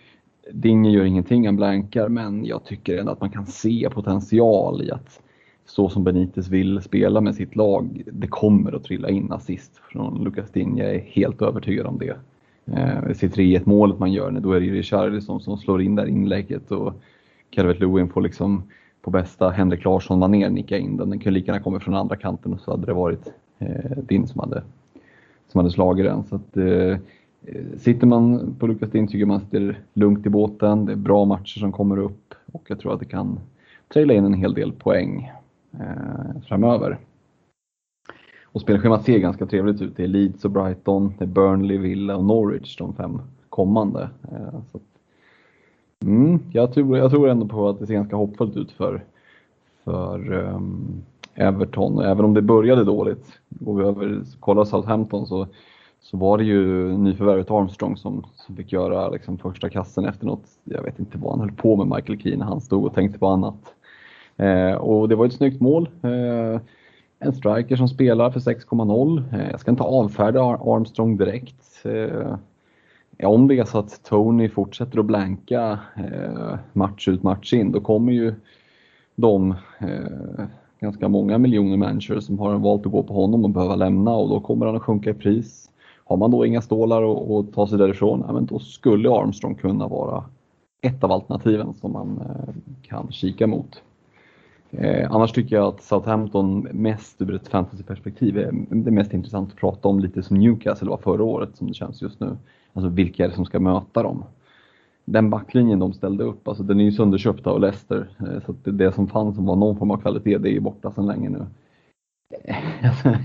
Ding 0.52 0.86
gör 0.86 1.06
ingenting, 1.06 1.46
han 1.46 1.56
blankar, 1.56 2.10
men 2.10 2.46
jag 2.46 2.64
tycker 2.64 2.98
ändå 2.98 3.12
att 3.12 3.22
man 3.22 3.30
kan 3.30 3.46
se 3.46 3.90
potential 3.94 4.84
i 4.84 4.92
att 4.92 5.22
så 5.66 5.90
som 5.90 6.04
Benitez 6.04 6.48
vill 6.48 6.82
spela 6.82 7.22
med 7.22 7.36
sitt 7.36 7.56
lag, 7.56 8.04
det 8.12 8.28
kommer 8.28 8.76
att 8.76 8.84
trilla 8.84 9.10
in 9.10 9.32
assist 9.32 9.78
från 9.78 10.24
Lucas 10.24 10.52
Digne. 10.52 10.84
Jag 10.84 10.96
är 10.96 11.00
helt 11.00 11.42
övertygad 11.42 11.86
om 11.86 11.98
det 11.98 12.16
eh, 12.74 13.14
ser 13.14 13.28
3-1 13.28 13.62
målet 13.66 14.00
man 14.00 14.12
gör, 14.12 14.32
då 14.32 14.52
är 14.52 14.60
det 14.60 14.66
ju 14.66 14.74
Richarlison 14.74 15.40
som 15.42 15.58
slår 15.58 15.82
in 15.82 15.96
där 15.96 16.06
inlägget 16.06 16.72
och 16.72 16.94
Calvert 17.50 17.80
Lewin 17.80 18.10
får 18.10 18.22
liksom 18.22 18.64
på 19.02 19.12
bästa 19.12 19.50
Henrik 19.50 19.84
Larsson 19.84 20.20
manér 20.20 20.50
nicka 20.50 20.78
in 20.78 20.98
den. 20.98 21.10
Den 21.10 21.20
kunde 21.20 21.40
lika 21.40 21.52
gärna 21.52 21.64
kommit 21.64 21.84
från 21.84 21.96
andra 21.96 22.16
kanten 22.16 22.54
och 22.54 22.60
så 22.60 22.72
hade 22.72 22.86
det 22.86 22.94
varit 22.94 23.34
eh, 23.60 23.98
Din 23.98 24.28
som 24.28 24.40
hade, 24.40 24.64
som 25.48 25.60
hade 25.60 25.72
slagit 25.72 26.06
den. 26.06 26.24
Så 26.24 26.36
att, 26.36 26.58
eh, 26.58 26.66
eh 26.66 26.98
sitter 27.78 28.08
man 28.08 28.56
på 28.60 28.68
Lukas 28.68 28.90
Din 28.90 29.08
tycker 29.08 29.26
man 29.26 29.40
sitter 29.40 29.80
lugnt 29.94 30.26
i 30.26 30.30
båten. 30.30 30.86
Det 30.86 30.92
är 30.92 30.96
bra 30.96 31.26
matcher 31.26 31.60
som 31.60 31.72
kommer 31.72 31.98
upp 31.98 32.34
och 32.52 32.64
jag 32.68 32.80
tror 32.80 32.94
att 32.94 33.00
det 33.00 33.06
kan 33.06 33.40
traila 33.94 34.14
in 34.14 34.26
en 34.26 34.34
hel 34.34 34.54
del 34.54 34.72
poäng 34.72 35.32
eh, 35.74 36.42
framöver. 36.48 36.98
Och 38.58 38.62
spelschemat 38.62 39.06
ser 39.06 39.20
ganska 39.20 39.46
trevligt 39.46 39.82
ut. 39.82 39.98
Det 39.98 40.04
är 40.04 40.08
Leeds 40.08 40.46
och 40.46 40.52
Brighton, 40.52 41.14
det 41.18 41.24
är 41.24 41.28
Burnley, 41.28 41.78
Villa 41.78 42.16
och 42.16 42.24
Norwich 42.24 42.78
de 42.78 42.94
fem 42.94 43.22
kommande. 43.50 44.10
Eh, 44.32 44.60
så 44.72 44.80
mm, 46.04 46.40
jag, 46.52 46.74
tror, 46.74 46.98
jag 46.98 47.12
tror 47.12 47.30
ändå 47.30 47.48
på 47.48 47.70
att 47.70 47.80
det 47.80 47.88
ser 47.88 47.94
ganska 47.94 48.16
hoppfullt 48.16 48.58
ut 48.58 48.72
för, 48.72 49.04
för 49.84 50.34
um, 50.34 51.04
Everton. 51.36 52.00
Även 52.00 52.26
om 52.26 52.34
det 52.34 52.42
började 52.42 52.84
dåligt, 52.84 53.40
går 53.50 53.76
vi 53.76 53.84
över 53.84 54.22
kollar 54.40 54.66
Southampton 54.66 55.26
så, 55.26 55.48
så 56.02 56.18
var 56.18 56.38
det 56.38 56.44
ju 56.44 56.88
nyförvärvet 56.98 57.52
Armstrong 57.52 57.98
som, 57.98 58.26
som 58.36 58.56
fick 58.56 58.72
göra 58.72 59.10
liksom 59.10 59.38
första 59.38 59.70
kassen 59.70 60.06
efter 60.06 60.26
något, 60.26 60.46
jag 60.64 60.84
vet 60.84 61.00
inte 61.00 61.18
vad 61.18 61.32
han 61.32 61.40
höll 61.40 61.52
på 61.52 61.76
med 61.76 61.96
Michael 61.96 62.20
Keane, 62.20 62.46
han 62.46 62.62
stod 62.62 62.86
och 62.86 62.94
tänkte 62.94 63.20
på 63.20 63.28
annat. 63.28 63.74
Eh, 64.38 64.74
och 64.74 65.10
det 65.10 65.16
var 65.16 65.26
ett 65.26 65.34
snyggt 65.34 65.62
mål. 65.62 65.90
Eh, 66.02 66.62
en 67.20 67.34
striker 67.34 67.76
som 67.76 67.88
spelar 67.88 68.32
för 68.32 68.40
6,0. 68.40 69.24
Eh, 69.34 69.50
jag 69.52 69.60
ska 69.60 69.72
inte 69.72 69.84
avfärda 69.84 70.42
Armstrong 70.42 71.18
direkt. 71.18 71.86
Eh, 71.86 72.36
om 73.24 73.48
det 73.48 73.60
är 73.60 73.66
så 73.66 73.80
att 73.80 74.04
Tony 74.04 74.50
fortsätter 74.50 75.00
att 75.00 75.06
blanka 75.06 75.80
eh, 75.96 76.58
match 76.74 77.08
ut 77.08 77.24
match 77.24 77.54
in, 77.54 77.72
då 77.72 77.82
kommer 77.82 78.12
ju 78.12 78.36
de 79.16 79.56
ganska 80.80 81.10
många 81.10 81.38
miljoner 81.38 81.78
människor 81.78 82.20
som 82.20 82.40
har 82.40 82.56
valt 82.56 82.86
att 82.86 82.92
gå 82.92 83.04
på 83.04 83.14
honom 83.14 83.44
och 83.44 83.50
behöva 83.50 83.76
lämna 83.76 84.16
och 84.16 84.30
då 84.30 84.40
kommer 84.40 84.66
han 84.66 84.76
att 84.76 84.82
sjunka 84.82 85.10
i 85.10 85.14
pris. 85.14 85.70
Har 86.06 86.18
man 86.18 86.32
då 86.32 86.46
inga 86.46 86.62
stålar 86.62 87.40
att 87.40 87.54
ta 87.54 87.68
sig 87.68 87.78
därifrån, 87.78 88.24
ja, 88.28 88.34
men 88.34 88.46
då 88.46 88.60
skulle 88.60 89.10
Armstrong 89.10 89.56
kunna 89.56 89.88
vara 89.88 90.24
ett 90.82 91.04
av 91.04 91.12
alternativen 91.12 91.74
som 91.74 91.92
man 91.92 92.22
kan 92.82 93.12
kika 93.12 93.48
mot. 93.48 93.82
Eh, 94.72 95.12
annars 95.12 95.32
tycker 95.32 95.56
jag 95.56 95.66
att 95.68 95.82
Southampton 95.82 96.68
mest 96.72 97.22
ur 97.22 97.36
ett 97.36 97.48
fantasyperspektiv 97.48 98.38
är 98.38 98.52
det 98.70 98.92
mest 98.92 99.14
intressant 99.14 99.52
att 99.52 99.60
prata 99.60 99.88
om 99.88 100.00
lite 100.00 100.24
som 100.24 100.38
Newcastle 100.38 100.90
var 100.90 100.98
förra 100.98 101.24
året 101.24 101.58
som 101.58 101.68
det 101.68 101.74
känns 101.74 102.02
just 102.02 102.20
nu. 102.20 102.38
Alltså 102.74 102.90
vilka 102.90 103.24
är 103.24 103.30
det 103.30 103.36
som 103.36 103.46
ska 103.46 103.60
möta 103.60 104.04
dem? 104.04 104.24
den 105.08 105.30
backlinjen 105.30 105.80
de 105.80 105.94
ställde 105.94 106.24
upp, 106.24 106.48
alltså 106.48 106.64
den 106.64 106.80
är 106.80 106.84
ju 106.84 106.92
sönderköpt 106.92 107.48
av 107.48 107.60
Leicester. 107.60 108.08
Eh, 108.20 108.46
så 108.46 108.56
det, 108.64 108.72
det, 108.72 108.92
som 108.92 109.08
fanns 109.08 109.36
som 109.36 109.46
var 109.46 109.56
någon 109.56 109.78
form 109.78 109.92
av 109.92 109.98
kvalitet, 109.98 110.38
det 110.38 110.50
är 110.50 110.54
ju 110.54 110.60
borta 110.60 110.92
sedan 110.92 111.08
länge 111.08 111.30
nu. 111.30 111.46
Alltså, 112.84 113.16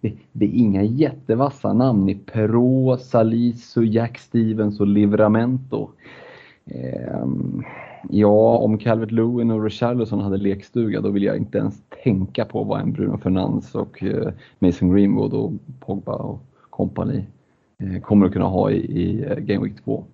det, 0.00 0.14
det, 0.32 0.44
är 0.44 0.50
inga 0.50 0.82
jättevassa 0.82 1.72
namn 1.72 2.08
i 2.08 2.14
Perrault, 2.14 3.02
Salisu, 3.02 3.84
Jack 3.84 4.18
Stevens 4.18 4.80
och 4.80 4.86
Livramento. 4.86 5.90
Eh, 6.64 7.26
ja, 8.10 8.56
om 8.56 8.78
Calvert 8.78 9.10
Lewin 9.10 9.50
och 9.50 9.64
Richarlison 9.64 10.20
hade 10.20 10.36
lekstuga 10.36 11.00
då 11.00 11.10
vill 11.10 11.22
jag 11.22 11.36
inte 11.36 11.58
ens 11.58 11.82
tänka 12.04 12.44
på 12.44 12.64
vad 12.64 12.80
en 12.80 12.92
Bruno 12.92 13.18
Fernandes 13.18 13.74
och 13.74 14.02
eh, 14.02 14.32
Mason 14.58 14.94
Greenwood 14.94 15.34
och 15.34 15.52
Pogba 15.80 16.12
och 16.12 16.42
kompani 16.70 17.24
eh, 17.78 18.00
kommer 18.00 18.26
att 18.26 18.32
kunna 18.32 18.44
ha 18.44 18.70
i, 18.70 18.76
i 18.76 19.24
eh, 19.24 19.36
Game 19.36 19.64
Week 19.64 19.84
2. 19.84 20.04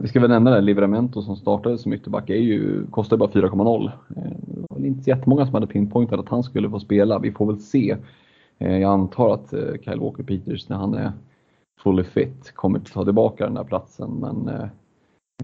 Vi 0.00 0.08
ska 0.08 0.20
väl 0.20 0.30
nämna 0.30 0.50
det, 0.50 0.60
Livramento 0.60 1.22
som 1.22 1.36
startade 1.36 1.78
som 1.78 1.92
ytterback 1.92 2.30
är 2.30 2.34
ju, 2.34 2.86
kostar 2.86 3.16
bara 3.16 3.30
4,0. 3.30 3.90
Det 4.08 4.66
var 4.70 4.86
inte 4.86 5.04
så 5.04 5.10
jättemånga 5.10 5.46
som 5.46 5.54
hade 5.54 5.66
pinpointat 5.66 6.20
att 6.20 6.28
han 6.28 6.42
skulle 6.42 6.70
få 6.70 6.80
spela. 6.80 7.18
Vi 7.18 7.32
får 7.32 7.46
väl 7.46 7.58
se. 7.58 7.96
Jag 8.58 8.82
antar 8.82 9.34
att 9.34 9.50
Kyle 9.84 10.00
Walker 10.00 10.22
Peters 10.22 10.68
när 10.68 10.76
han 10.76 10.94
är 10.94 11.12
fully 11.82 12.04
fit 12.04 12.52
kommer 12.54 12.78
att 12.78 12.92
ta 12.92 13.04
tillbaka 13.04 13.44
den 13.44 13.54
där 13.54 13.64
platsen 13.64 14.10
men 14.10 14.50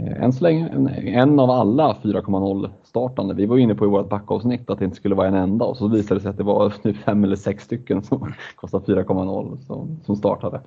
än 0.01 0.33
så 0.33 0.45
länge 0.45 0.69
en, 0.69 0.89
en 0.89 1.41
av 1.41 1.51
alla 1.51 1.97
4,0 2.03 2.71
startande. 2.85 3.35
Vi 3.35 3.47
var 3.47 3.59
inne 3.59 3.75
på 3.75 3.85
i 3.85 3.89
vårt 3.89 4.09
backavsnitt 4.09 4.71
att 4.71 4.79
det 4.79 4.85
inte 4.85 4.97
skulle 4.97 5.15
vara 5.15 5.29
en 5.29 5.35
enda 5.35 5.65
och 5.65 5.77
så 5.77 5.89
visade 5.89 6.15
det 6.15 6.23
sig 6.23 6.31
att 6.31 6.37
det 6.37 6.43
var 6.43 6.71
typ 6.83 6.97
fem 6.97 7.25
eller 7.25 7.37
sex 7.37 7.65
stycken 7.65 8.03
som 8.03 8.35
kostar 8.57 8.81
4,0 8.81 9.67
som, 9.67 10.01
som 10.07 10.17
startade. 10.17 10.61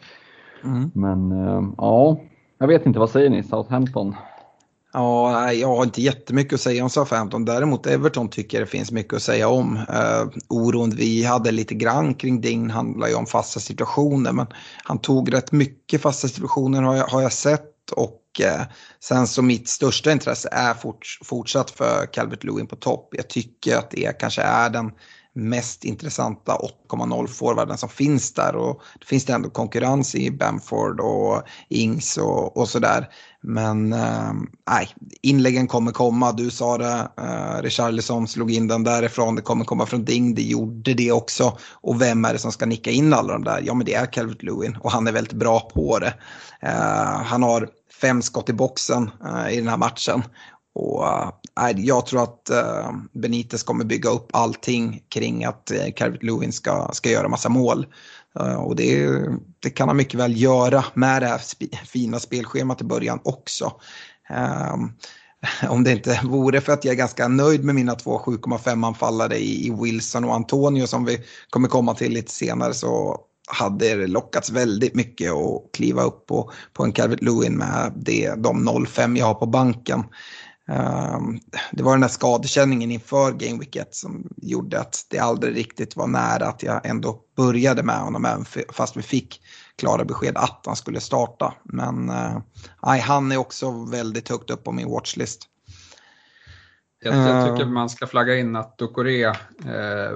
Mm. 0.64 0.92
Men 0.94 1.32
ja, 1.78 2.18
jag 2.58 2.68
vet 2.68 2.86
inte, 2.86 3.00
vad 3.00 3.10
säger 3.10 3.30
ni? 3.30 3.44
Southampton? 3.44 4.16
Ja, 4.94 5.54
jag 5.54 5.68
har 5.68 5.84
inte 5.84 6.02
jättemycket 6.02 6.54
att 6.54 6.62
säga 6.62 6.84
om 6.84 6.90
Southampton. 6.90 7.46
Däremot 7.46 7.88
Everton 7.88 8.30
tycker 8.30 8.58
jag 8.58 8.68
det 8.68 8.72
finns 8.72 8.92
mycket 8.92 9.14
att 9.14 9.22
säga 9.22 9.50
om. 9.50 9.76
Uh, 9.76 10.40
oron 10.50 10.90
vi 10.90 11.24
hade 11.24 11.52
lite 11.52 11.76
grann 11.76 12.14
kring 12.14 12.42
Ding 12.42 12.70
handlar 12.70 13.08
ju 13.08 13.16
om 13.16 13.26
fasta 13.26 13.60
situationer. 13.60 14.32
Men 14.32 14.48
han 14.84 14.98
tog 14.98 15.34
rätt 15.34 15.52
mycket 15.52 16.02
fasta 16.02 16.28
situationer 16.28 16.82
har 16.82 16.96
jag, 16.96 17.06
har 17.06 17.22
jag 17.22 17.34
sett. 17.34 17.92
Och 17.96 18.19
uh, 18.40 18.64
sen 19.00 19.28
så 19.28 19.42
mitt 19.42 19.68
största 19.68 20.12
intresse 20.12 20.50
är 20.52 20.74
fort, 20.74 21.18
fortsatt 21.24 21.72
för 21.72 22.14
Calvert 22.14 22.44
Lewin 22.44 22.68
på 22.68 22.76
topp. 22.76 23.10
Jag 23.12 23.28
tycker 23.30 23.78
att 23.78 23.92
det 23.92 24.20
kanske 24.20 24.42
är 24.42 24.70
den 24.70 24.92
mest 25.40 25.84
intressanta 25.84 26.58
8,0 26.92 27.28
forwarden 27.28 27.78
som 27.78 27.90
finns 27.90 28.34
där. 28.34 28.56
Och 28.56 28.82
det 29.00 29.06
finns 29.06 29.26
det 29.26 29.34
ändå 29.34 29.50
konkurrens 29.50 30.16
i 30.16 30.32
Bamford 30.32 31.00
och 31.00 31.44
Ings 31.70 32.18
och, 32.18 32.58
och 32.58 32.70
sådär. 32.70 33.10
Men 33.42 33.94
eh, 33.94 34.34
nej, 34.70 34.90
inläggen 35.22 35.68
kommer 35.68 35.92
komma. 35.92 36.32
Du 36.32 36.50
sa 36.50 36.78
det, 36.78 37.12
eh, 37.18 37.62
Richarlison 37.62 38.28
slog 38.28 38.52
in 38.52 38.68
den 38.68 38.84
därifrån. 38.84 39.36
Det 39.36 39.42
kommer 39.42 39.66
komma 39.66 39.86
från 39.86 40.06
Ding, 40.06 40.36
det 40.36 40.42
gjorde 40.42 40.94
det 40.94 41.12
också. 41.12 41.58
Och 41.72 42.02
vem 42.02 42.26
är 42.26 42.34
det 42.34 42.40
som 42.40 42.52
ska 42.52 42.66
nicka 42.66 42.92
in 42.92 43.14
alla 43.14 43.34
de 43.34 43.44
där? 43.44 43.62
Ja 43.66 43.74
men 43.74 43.86
det 43.86 43.94
är 43.94 44.06
Calvert 44.06 44.44
Lewin 44.44 44.78
och 44.82 44.92
han 44.92 45.08
är 45.08 45.12
väldigt 45.12 45.34
bra 45.34 45.60
på 45.60 46.00
det. 46.00 46.14
Eh, 46.62 47.22
han 47.24 47.44
har 47.44 47.70
fem 48.02 48.22
skott 48.22 48.50
i 48.50 48.54
boxen 48.54 49.10
eh, 49.26 49.54
i 49.54 49.56
den 49.56 49.68
här 49.68 49.78
matchen. 49.78 50.24
Och, 50.76 51.08
äh, 51.60 51.72
jag 51.78 52.06
tror 52.06 52.24
att 52.24 52.50
äh, 52.50 52.92
Benitez 53.14 53.64
kommer 53.64 53.86
bygga 53.86 54.10
upp 54.10 54.30
allting 54.34 55.04
kring 55.10 55.46
att 55.46 55.72
äh, 55.72 55.92
Calvert 55.96 56.24
Lewin 56.24 56.54
ska, 56.54 56.90
ska 56.94 57.10
göra 57.10 57.28
massa 57.28 57.50
mål. 57.50 57.86
Äh, 58.40 58.56
och 58.56 58.76
det, 58.76 59.20
det, 59.60 59.70
kan 59.70 59.88
han 59.88 59.98
mycket 59.98 60.20
väl 60.20 60.42
göra 60.42 60.86
med 60.94 61.22
det 61.22 61.28
här 61.28 61.38
sp 61.52 61.62
fina 61.86 62.20
spelschemat 62.20 62.82
i 62.82 62.84
början 62.84 63.20
också. 63.24 63.74
Om 65.70 65.84
det 65.84 65.92
inte 65.92 66.20
vore 66.24 66.62
för 66.62 66.74
att 66.74 66.86
jag 66.86 66.92
är 66.92 66.98
ganska 66.98 67.28
nöjd 67.28 67.64
med 67.64 67.76
mina 67.76 67.96
två 67.96 68.20
7,5 68.20 68.88
anfallare 68.88 69.38
i, 69.38 69.68
i 69.68 69.76
Wilson 69.82 70.24
och 70.24 70.36
Antonio 70.36 70.88
som 70.88 71.06
vi 71.06 71.20
kommer 71.50 71.68
komma 71.68 71.96
till 71.96 72.12
lite 72.12 72.32
senare 72.32 72.74
så 72.74 73.22
hade 73.50 73.96
det 73.96 74.08
lockats 74.08 74.50
väldigt 74.50 74.96
mycket 74.96 75.32
att 75.32 75.72
kliva 75.74 76.04
upp 76.04 76.26
på, 76.26 76.52
på 76.74 76.84
en 76.84 76.92
Calvert 76.92 77.22
Lewin 77.22 77.58
med 77.58 77.94
det, 77.96 78.34
de 78.36 78.70
0,5 78.70 79.18
jag 79.18 79.26
har 79.26 79.34
på 79.34 79.46
banken. 79.46 80.04
Ehm, 80.70 81.40
det 81.72 81.84
var 81.84 81.92
den 81.92 82.02
där 82.02 82.08
skadekänningen 82.08 82.92
inför 82.92 83.32
Game 83.32 83.60
Week 83.60 83.76
1 83.76 83.96
som 83.96 84.28
gjorde 84.38 84.80
att 84.80 85.06
det 85.10 85.20
aldrig 85.20 85.56
riktigt 85.56 85.96
var 85.96 86.08
nära 86.08 86.48
att 86.48 86.64
jag 86.64 86.86
ändå 86.86 87.20
började 87.38 87.84
med 87.84 88.00
honom 88.00 88.26
även 88.26 88.46
fast 88.74 88.98
vi 88.98 89.02
fick 89.02 89.42
klara 89.76 90.06
besked 90.06 90.38
att 90.38 90.64
han 90.66 90.76
skulle 90.76 91.00
starta. 91.00 91.54
Men 91.64 92.10
uh, 92.10 93.00
han 93.02 93.32
är 93.32 93.38
också 93.38 93.72
väldigt 93.72 94.30
högt 94.30 94.50
upp 94.50 94.64
på 94.64 94.72
min 94.72 94.90
watchlist. 94.90 95.42
Jag, 97.02 97.16
jag 97.16 97.46
tycker 97.46 97.66
ehm. 97.66 97.74
man 97.74 97.90
ska 97.90 98.08
flagga 98.08 98.36
in 98.36 98.56
att 98.56 98.78
Ducoré, 98.78 99.24
eh, 99.26 99.34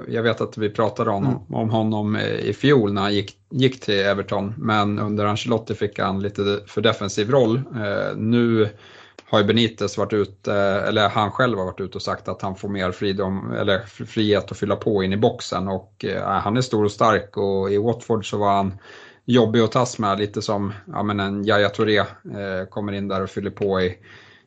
jag 0.08 0.22
vet 0.22 0.40
att 0.40 0.58
vi 0.58 0.70
pratade 0.70 1.10
om, 1.10 1.24
mm. 1.26 1.38
om 1.50 1.70
honom 1.70 2.16
i 2.16 2.52
fjol 2.52 2.92
när 2.92 3.02
han 3.02 3.14
gick, 3.14 3.36
gick 3.50 3.80
till 3.80 4.00
Everton, 4.00 4.54
men 4.58 4.98
under 4.98 5.24
Ancelotti 5.24 5.74
fick 5.74 5.98
han 5.98 6.22
lite 6.22 6.60
för 6.66 6.80
defensiv 6.80 7.30
roll. 7.30 7.56
Eh, 7.56 8.16
nu 8.16 8.68
har 9.30 9.38
ju 9.38 9.44
Benitez 9.44 9.98
varit 9.98 10.12
ute, 10.12 10.54
eller 10.54 11.08
han 11.08 11.30
själv 11.30 11.58
har 11.58 11.64
varit 11.64 11.80
ute 11.80 11.98
och 11.98 12.02
sagt 12.02 12.28
att 12.28 12.42
han 12.42 12.56
får 12.56 12.68
mer 12.68 12.92
fridom, 12.92 13.52
eller 13.52 13.78
frihet 14.06 14.50
att 14.50 14.58
fylla 14.58 14.76
på 14.76 15.04
in 15.04 15.12
i 15.12 15.16
boxen 15.16 15.68
och 15.68 16.04
eh, 16.04 16.40
han 16.40 16.56
är 16.56 16.60
stor 16.60 16.84
och 16.84 16.92
stark 16.92 17.36
och 17.36 17.72
i 17.72 17.78
Watford 17.78 18.30
så 18.30 18.38
var 18.38 18.56
han 18.56 18.74
jobbig 19.24 19.60
att 19.60 19.72
tas 19.72 19.98
med, 19.98 20.18
lite 20.18 20.42
som 20.42 20.72
ja, 20.92 21.02
men 21.02 21.20
en 21.20 21.46
Yahya 21.46 21.68
Touré 21.68 21.98
eh, 21.98 22.68
kommer 22.70 22.92
in 22.92 23.08
där 23.08 23.22
och 23.22 23.30
fyller 23.30 23.50
på 23.50 23.80
i, 23.80 23.98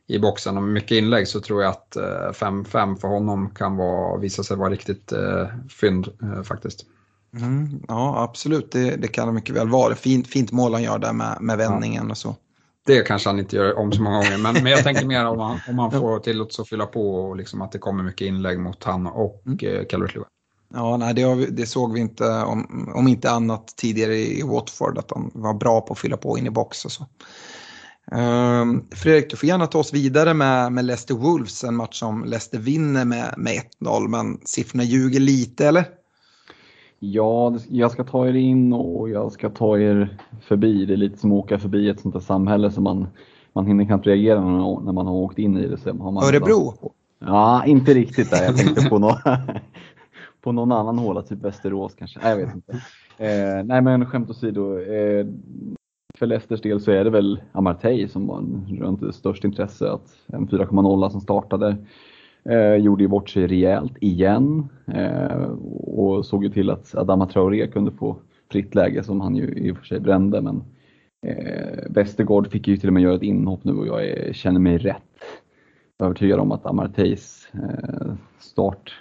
i 0.08 0.18
boxen 0.18 0.56
och 0.56 0.62
mycket 0.62 0.90
inlägg 0.90 1.28
så 1.28 1.40
tror 1.40 1.62
jag 1.62 1.70
att 1.70 1.96
5-5 1.96 2.90
eh, 2.90 2.96
för 2.96 3.08
honom 3.08 3.50
kan 3.50 3.76
vara, 3.76 4.18
visa 4.18 4.42
sig 4.42 4.56
vara 4.56 4.70
riktigt 4.70 5.12
eh, 5.12 5.46
fynd 5.80 6.08
eh, 6.22 6.42
faktiskt. 6.42 6.86
Mm, 7.34 7.82
ja 7.88 8.22
absolut, 8.22 8.72
det, 8.72 8.96
det 8.96 9.08
kan 9.08 9.26
det 9.26 9.32
mycket 9.32 9.54
väl 9.54 9.68
vara. 9.68 9.94
Fint, 9.94 10.28
fint 10.28 10.52
mål 10.52 10.72
han 10.72 10.82
gör 10.82 10.98
där 10.98 11.12
med, 11.12 11.38
med 11.40 11.58
vändningen 11.58 12.04
ja. 12.06 12.10
och 12.10 12.18
så. 12.18 12.36
Det 12.86 13.06
kanske 13.06 13.28
han 13.28 13.38
inte 13.38 13.56
gör 13.56 13.78
om 13.78 13.92
så 13.92 14.02
många 14.02 14.16
gånger, 14.16 14.38
men, 14.38 14.54
men 14.54 14.72
jag 14.72 14.84
tänker 14.84 15.06
mer 15.06 15.26
om 15.26 15.38
han, 15.38 15.58
om 15.68 15.78
han 15.78 15.90
får 15.90 16.18
tillåtelse 16.18 16.62
att 16.62 16.68
fylla 16.68 16.86
på 16.86 17.14
och 17.14 17.36
liksom 17.36 17.62
att 17.62 17.72
det 17.72 17.78
kommer 17.78 18.04
mycket 18.04 18.26
inlägg 18.26 18.58
mot 18.58 18.84
han 18.84 19.06
och 19.06 19.42
mm. 19.46 19.58
eh, 19.62 19.86
Calvert 19.86 20.14
Lewin. 20.14 20.28
Ja, 20.74 20.96
nej, 20.96 21.14
det, 21.14 21.46
det, 21.46 21.66
såg 21.66 21.92
vi 21.92 22.00
inte, 22.00 22.42
om, 22.42 22.92
om 22.94 23.08
inte 23.08 23.30
annat 23.30 23.66
tidigare 23.76 24.16
i 24.16 24.42
Watford, 24.42 24.98
att 24.98 25.10
han 25.10 25.30
var 25.34 25.54
bra 25.54 25.80
på 25.80 25.92
att 25.92 25.98
fylla 25.98 26.16
på 26.16 26.38
in 26.38 26.46
i 26.46 26.50
box 26.50 26.84
och 26.84 26.92
så. 26.92 27.06
Um, 28.12 28.84
Fredrik, 28.90 29.30
du 29.30 29.36
får 29.36 29.48
gärna 29.48 29.66
ta 29.66 29.78
oss 29.78 29.94
vidare 29.94 30.34
med, 30.34 30.72
med 30.72 30.84
Leicester 30.84 31.14
Wolves, 31.14 31.64
en 31.64 31.76
match 31.76 31.98
som 31.98 32.24
Leicester 32.24 32.58
vinner 32.58 33.04
med, 33.04 33.34
med 33.36 33.52
1-0, 33.80 34.08
men 34.08 34.40
siffrorna 34.44 34.84
ljuger 34.84 35.20
lite, 35.20 35.68
eller? 35.68 35.84
Ja, 36.98 37.58
jag 37.68 37.90
ska 37.90 38.04
ta 38.04 38.28
er 38.28 38.34
in 38.36 38.72
och 38.72 39.10
jag 39.10 39.32
ska 39.32 39.50
ta 39.50 39.78
er 39.78 40.18
förbi. 40.40 40.84
Det 40.86 40.92
är 40.92 40.96
lite 40.96 41.18
som 41.18 41.32
att 41.32 41.44
åka 41.44 41.58
förbi 41.58 41.88
ett 41.88 42.00
sånt 42.00 42.14
där 42.14 42.20
samhälle 42.20 42.70
som 42.70 42.84
man, 42.84 43.06
man 43.52 43.66
hinner 43.66 43.84
knappt 43.84 44.06
reagera 44.06 44.40
när 44.80 44.92
man 44.92 45.06
har 45.06 45.14
åkt 45.14 45.38
in 45.38 45.56
i 45.56 45.66
det. 45.66 45.78
Så 45.78 45.92
har 45.92 46.12
man 46.12 46.24
Örebro? 46.24 46.92
Ja, 47.18 47.64
inte 47.66 47.94
riktigt 47.94 48.30
där. 48.30 48.44
Jag 48.44 48.56
tänkte 48.56 48.88
på, 48.88 48.98
någon, 48.98 49.16
på 50.42 50.52
någon 50.52 50.72
annan 50.72 50.98
håla, 50.98 51.22
typ 51.22 51.44
Västerås 51.44 51.94
kanske. 51.94 52.20
Nej, 52.22 52.30
jag 52.30 52.46
vet 52.46 52.54
inte. 52.54 52.72
Eh, 53.18 53.64
nej, 53.64 53.82
men 53.82 54.06
skämt 54.06 54.30
åsido. 54.30 54.78
Eh, 54.78 55.26
för 56.14 56.26
Leicesters 56.26 56.60
del 56.60 56.80
så 56.80 56.90
är 56.90 57.04
det 57.04 57.10
väl 57.10 57.40
Amartey 57.52 58.08
som 58.08 58.26
var 58.26 58.44
runt 58.80 59.14
störst 59.14 59.44
intresse. 59.44 59.90
Att 59.90 60.16
en 60.26 60.48
4,0 60.48 61.08
som 61.08 61.20
startade. 61.20 61.76
Eh, 62.44 62.74
gjorde 62.74 63.02
ju 63.02 63.08
bort 63.08 63.28
sig 63.30 63.46
rejält 63.46 63.92
igen 64.00 64.68
eh, 64.86 65.42
och 65.72 66.26
såg 66.26 66.44
ju 66.44 66.50
till 66.50 66.70
att 66.70 66.94
Adama 66.94 67.26
Traoré 67.26 67.66
kunde 67.66 67.90
få 67.90 68.16
fritt 68.50 68.74
läge 68.74 69.02
som 69.02 69.20
han 69.20 69.36
ju 69.36 69.54
i 69.54 69.72
och 69.72 69.76
för 69.76 69.84
sig 69.84 70.00
brände. 70.00 70.40
Men 70.40 70.64
eh, 71.26 71.90
Westergaard 71.90 72.50
fick 72.50 72.68
ju 72.68 72.76
till 72.76 72.88
och 72.88 72.92
med 72.92 73.02
göra 73.02 73.14
ett 73.14 73.22
inhopp 73.22 73.64
nu 73.64 73.72
och 73.72 73.86
jag 73.86 74.06
är, 74.06 74.32
känner 74.32 74.60
mig 74.60 74.78
rätt 74.78 75.02
övertygad 75.98 76.40
om 76.40 76.52
att 76.52 76.66
Amarteys 76.66 77.48
eh, 77.52 78.12
start 78.38 78.92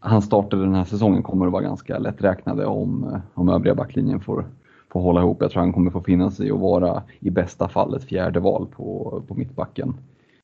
han 0.00 0.22
startade 0.22 0.62
den 0.62 0.74
här 0.74 0.84
säsongen 0.84 1.22
kommer 1.22 1.46
att 1.46 1.52
vara 1.52 1.62
ganska 1.62 1.98
lätträknade 1.98 2.66
om, 2.66 3.04
eh, 3.04 3.20
om 3.34 3.48
övriga 3.48 3.74
backlinjen 3.74 4.20
får, 4.20 4.46
får 4.92 5.00
hålla 5.00 5.20
ihop. 5.20 5.38
Jag 5.40 5.50
tror 5.50 5.62
han 5.62 5.72
kommer 5.72 5.90
få 5.90 6.00
finna 6.00 6.30
sig 6.30 6.52
och 6.52 6.60
vara 6.60 7.02
i 7.20 7.30
bästa 7.30 7.68
fall 7.68 7.94
ett 7.94 8.04
fjärde 8.04 8.40
val 8.40 8.66
på, 8.76 9.22
på 9.28 9.34
mittbacken. 9.34 9.94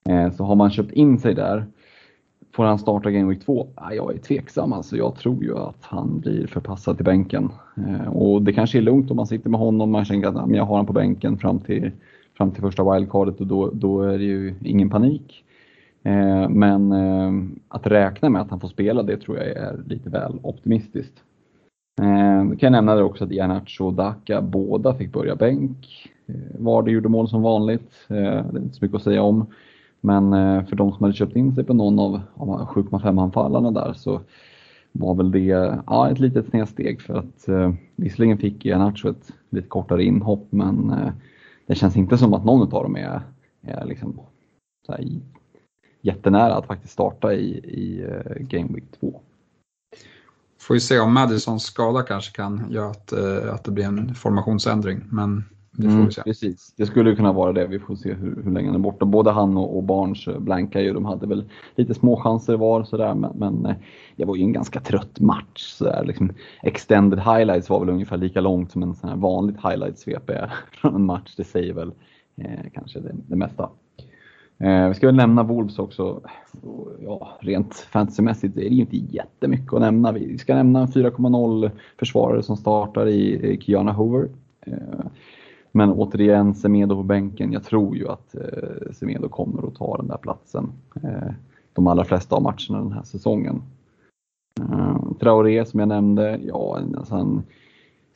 Eh, 0.08 0.32
så 0.32 0.44
har 0.44 0.54
man 0.54 0.70
köpt 0.70 0.92
in 0.92 1.18
sig 1.18 1.34
där 1.34 1.66
Får 2.56 2.64
han 2.64 2.78
starta 2.78 3.10
Game 3.10 3.28
Week 3.28 3.44
2? 3.44 3.68
Ah, 3.74 3.92
jag 3.92 4.14
är 4.14 4.18
tveksam. 4.18 4.72
Alltså, 4.72 4.96
jag 4.96 5.14
tror 5.14 5.44
ju 5.44 5.58
att 5.58 5.78
han 5.80 6.20
blir 6.20 6.46
förpassad 6.46 6.96
till 6.96 7.04
bänken. 7.04 7.50
Eh, 7.76 8.08
och 8.08 8.42
det 8.42 8.52
kanske 8.52 8.78
är 8.78 8.82
lugnt 8.82 9.10
om 9.10 9.16
man 9.16 9.26
sitter 9.26 9.50
med 9.50 9.60
honom. 9.60 9.90
Man 9.90 10.04
känner 10.04 10.28
att 10.28 10.36
ah, 10.36 10.48
jag 10.48 10.62
har 10.62 10.66
honom 10.66 10.86
på 10.86 10.92
bänken 10.92 11.38
fram 11.38 11.60
till, 11.60 11.90
fram 12.36 12.50
till 12.50 12.62
första 12.62 12.92
wildcardet 12.94 13.40
och 13.40 13.46
då, 13.46 13.70
då 13.72 14.02
är 14.02 14.18
det 14.18 14.24
ju 14.24 14.54
ingen 14.64 14.90
panik. 14.90 15.44
Eh, 16.02 16.48
men 16.48 16.92
att 17.68 17.86
räkna 17.86 18.30
med 18.30 18.42
att 18.42 18.50
han 18.50 18.60
får 18.60 18.68
spela, 18.68 19.02
det 19.02 19.16
tror 19.16 19.36
jag 19.36 19.46
är 19.46 19.82
lite 19.86 20.10
väl 20.10 20.38
optimistiskt. 20.42 21.14
Eh, 22.00 22.48
kan 22.48 22.58
jag 22.58 22.72
nämna 22.72 22.94
det 22.94 23.02
också 23.02 23.24
att 23.24 23.32
Ianacho 23.32 23.84
och 23.84 23.94
Daka 23.94 24.42
båda 24.42 24.94
fick 24.94 25.12
börja 25.12 25.36
bänk. 25.36 26.08
Eh, 26.26 26.34
Vardy 26.58 26.90
gjorde 26.90 27.08
mål 27.08 27.28
som 27.28 27.42
vanligt, 27.42 27.92
eh, 28.08 28.16
det 28.16 28.58
är 28.58 28.62
inte 28.62 28.76
så 28.76 28.84
mycket 28.84 28.96
att 28.96 29.02
säga 29.02 29.22
om. 29.22 29.46
Men 30.00 30.32
eh, 30.32 30.64
för 30.64 30.76
de 30.76 30.92
som 30.92 31.02
hade 31.02 31.14
köpt 31.14 31.36
in 31.36 31.54
sig 31.54 31.64
på 31.64 31.74
någon 31.74 31.98
av, 31.98 32.20
av 32.34 32.66
7,5 32.66 33.22
anfallarna 33.22 33.70
där 33.70 33.92
så 33.92 34.20
var 34.92 35.14
väl 35.14 35.30
det 35.30 35.78
ja, 35.86 36.10
ett 36.10 36.18
litet 36.18 36.46
snedsteg 36.46 37.00
för 37.00 37.14
att 37.14 37.48
eh, 37.48 37.72
visserligen 37.96 38.38
fick 38.38 38.66
Ianacho 38.66 39.08
ett 39.08 39.32
lite 39.50 39.68
kortare 39.68 40.04
inhopp 40.04 40.46
men 40.50 40.90
eh, 40.90 41.12
det 41.66 41.74
känns 41.74 41.96
inte 41.96 42.18
som 42.18 42.34
att 42.34 42.44
någon 42.44 42.62
av 42.62 42.82
dem 42.82 42.96
är, 42.96 43.20
är 43.62 43.84
liksom, 43.84 44.20
så 44.86 44.92
här, 44.92 45.04
jättenära 46.00 46.54
att 46.54 46.66
faktiskt 46.66 46.92
starta 46.92 47.34
i, 47.34 47.48
i 47.58 48.02
eh, 48.02 48.42
Game 48.42 48.68
Week 48.74 48.84
2. 49.00 49.20
Får 50.66 50.74
vi 50.74 50.80
se 50.80 50.98
om 50.98 51.14
Madisons 51.14 51.62
skada 51.62 52.02
kanske 52.02 52.36
kan 52.36 52.66
göra 52.70 52.90
att, 52.90 53.12
uh, 53.16 53.54
att 53.54 53.64
det 53.64 53.70
blir 53.70 53.84
en 53.84 54.14
formationsändring. 54.14 55.00
Men 55.10 55.44
det 55.72 55.82
får 55.82 55.90
mm, 55.90 56.06
vi 56.06 56.12
se. 56.12 56.22
Precis, 56.22 56.74
det 56.76 56.86
skulle 56.86 57.16
kunna 57.16 57.32
vara 57.32 57.52
det. 57.52 57.66
Vi 57.66 57.78
får 57.78 57.96
se 57.96 58.12
hur, 58.14 58.42
hur 58.44 58.50
länge 58.50 58.68
han 58.68 58.74
är 58.74 58.80
borta. 58.80 59.04
Både 59.04 59.30
han 59.30 59.56
och, 59.56 59.76
och 59.76 59.82
Barnes 59.82 60.24
blankar 60.38 60.80
ju. 60.80 60.92
De 60.92 61.04
hade 61.04 61.26
väl 61.26 61.50
lite 61.76 61.94
små 61.94 62.16
chanser 62.16 62.56
var 62.56 62.84
sådär, 62.84 63.14
men, 63.14 63.32
men 63.34 63.74
det 64.16 64.24
var 64.24 64.36
ju 64.36 64.42
en 64.42 64.52
ganska 64.52 64.80
trött 64.80 65.20
match. 65.20 65.62
Sådär. 65.62 66.04
Liksom, 66.06 66.32
extended 66.62 67.18
highlights 67.18 67.70
var 67.70 67.80
väl 67.80 67.88
ungefär 67.88 68.16
lika 68.16 68.40
långt 68.40 68.72
som 68.72 68.82
en 68.82 68.94
sån 68.94 69.10
här 69.10 69.16
vanligt 69.16 69.56
highlights-svep 69.56 70.30
är 70.30 70.54
från 70.72 70.94
en 70.94 71.04
match. 71.04 71.34
Det 71.36 71.44
säger 71.44 71.74
väl 71.74 71.92
eh, 72.36 72.70
kanske 72.74 73.00
det, 73.00 73.14
det 73.28 73.36
mesta. 73.36 73.70
Eh, 74.58 74.88
vi 74.88 74.94
ska 74.94 75.06
väl 75.06 75.16
nämna 75.16 75.42
Wolves 75.42 75.78
också. 75.78 76.20
Ja, 77.00 77.28
rent 77.40 77.74
fantasymässigt 77.74 78.56
är 78.56 78.60
det 78.60 78.68
inte 78.68 78.96
jättemycket 78.96 79.72
att 79.72 79.80
nämna. 79.80 80.12
Vi 80.12 80.38
ska 80.38 80.54
nämna 80.54 80.80
en 80.80 80.88
4,0 80.88 81.70
försvarare 81.98 82.42
som 82.42 82.56
startar 82.56 83.08
i 83.08 83.58
Kiana 83.60 83.92
Hoover. 83.92 84.28
Eh, 84.60 85.06
men 85.72 85.92
återigen, 85.92 86.54
Semedo 86.54 86.96
på 86.96 87.02
bänken. 87.02 87.52
Jag 87.52 87.64
tror 87.64 87.96
ju 87.96 88.08
att 88.08 88.34
eh, 88.34 88.92
Semedo 88.92 89.28
kommer 89.28 89.66
att 89.66 89.74
ta 89.74 89.96
den 89.96 90.08
där 90.08 90.16
platsen 90.16 90.72
eh, 91.02 91.32
de 91.72 91.86
allra 91.86 92.04
flesta 92.04 92.36
av 92.36 92.42
matcherna 92.42 92.84
den 92.84 92.92
här 92.92 93.02
säsongen. 93.02 93.62
Eh, 94.60 95.12
Traoré 95.20 95.64
som 95.64 95.80
jag 95.80 95.88
nämnde, 95.88 96.40
ja, 96.44 96.80
alltså 96.96 97.14
han 97.14 97.42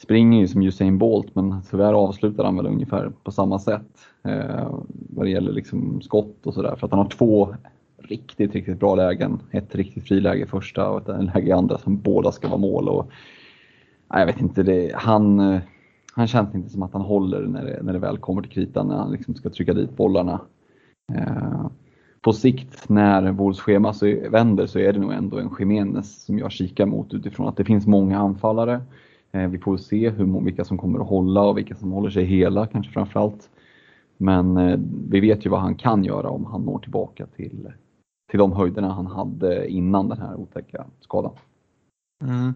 springer 0.03 0.41
ju 0.41 0.49
som 0.49 0.63
Usain 0.63 0.99
Bolt 0.99 1.35
men 1.35 1.63
tyvärr 1.71 1.93
avslutar 1.93 2.45
han 2.45 2.57
väl 2.57 2.67
ungefär 2.67 3.13
på 3.23 3.31
samma 3.31 3.59
sätt 3.59 4.07
eh, 4.25 4.75
vad 4.89 5.27
det 5.27 5.31
gäller 5.31 5.53
liksom 5.53 6.03
skott 6.03 6.47
och 6.47 6.55
sådär. 6.55 6.77
För 6.77 6.87
att 6.87 6.91
han 6.91 7.01
har 7.01 7.09
två 7.09 7.55
riktigt, 7.99 8.55
riktigt 8.55 8.81
bra 8.81 8.95
lägen. 8.95 9.43
Ett 9.51 9.75
riktigt 9.75 10.05
friläge 10.09 10.47
första 10.47 10.91
och 10.91 11.11
ett 11.11 11.25
läge 11.25 11.49
i 11.49 11.53
andra 11.53 11.79
som 11.79 12.01
båda 12.01 12.33
ska 12.33 12.49
vara 12.49 12.59
mål. 12.59 12.89
Och, 12.89 13.11
nej, 14.11 14.21
jag 14.21 14.27
vet 14.27 14.41
inte, 14.41 14.63
det, 14.63 14.93
han, 14.95 15.41
eh, 15.41 15.61
han 16.15 16.27
känns 16.27 16.55
inte 16.55 16.71
som 16.71 16.83
att 16.83 16.93
han 16.93 17.03
håller 17.03 17.41
när 17.41 17.65
det, 17.65 17.83
när 17.83 17.93
det 17.93 17.99
väl 17.99 18.19
kommer 18.19 18.43
till 18.43 18.51
kritan 18.51 18.89
när 18.89 18.97
han 18.97 19.13
liksom 19.13 19.35
ska 19.35 19.51
trycka 19.51 19.75
dit 19.75 19.97
bollarna. 19.97 20.41
Eh, 21.13 21.67
på 22.21 22.33
sikt 22.33 22.89
när 22.89 23.33
Wolfs 23.33 23.61
schema 23.61 23.93
så 23.93 24.17
vänder 24.31 24.67
så 24.67 24.79
är 24.79 24.93
det 24.93 24.99
nog 24.99 25.13
ändå 25.13 25.39
en 25.39 25.51
Jiménez 25.59 26.25
som 26.25 26.39
jag 26.39 26.53
kikar 26.53 26.87
mot 26.87 27.15
utifrån 27.15 27.49
att 27.49 27.57
det 27.57 27.65
finns 27.65 27.87
många 27.87 28.19
anfallare. 28.19 28.81
Eh, 29.33 29.49
vi 29.49 29.59
får 29.59 29.77
se 29.77 30.11
hur, 30.11 30.45
vilka 30.45 30.65
som 30.65 30.79
kommer 30.79 31.01
att 31.01 31.09
hålla 31.09 31.43
och 31.43 31.59
vilka 31.59 31.77
som 31.77 31.93
håller 31.93 32.11
sig 32.11 32.25
hela 32.25 32.67
kanske 32.67 32.93
framförallt. 32.93 33.49
Men 34.17 34.57
eh, 34.57 34.79
vi 35.09 35.21
vet 35.21 35.47
ju 35.47 35.51
vad 35.51 35.61
han 35.61 35.75
kan 35.75 36.05
göra 36.05 36.31
om 36.31 36.45
han 36.45 36.63
når 36.63 36.79
tillbaka 36.79 37.27
till, 37.27 37.73
till 38.31 38.39
de 38.39 38.53
höjderna 38.53 38.93
han 38.93 39.07
hade 39.07 39.69
innan 39.69 40.09
den 40.09 40.19
här 40.19 40.37
otäcka 40.37 40.87
skadan. 41.01 41.33
Mm. 42.23 42.55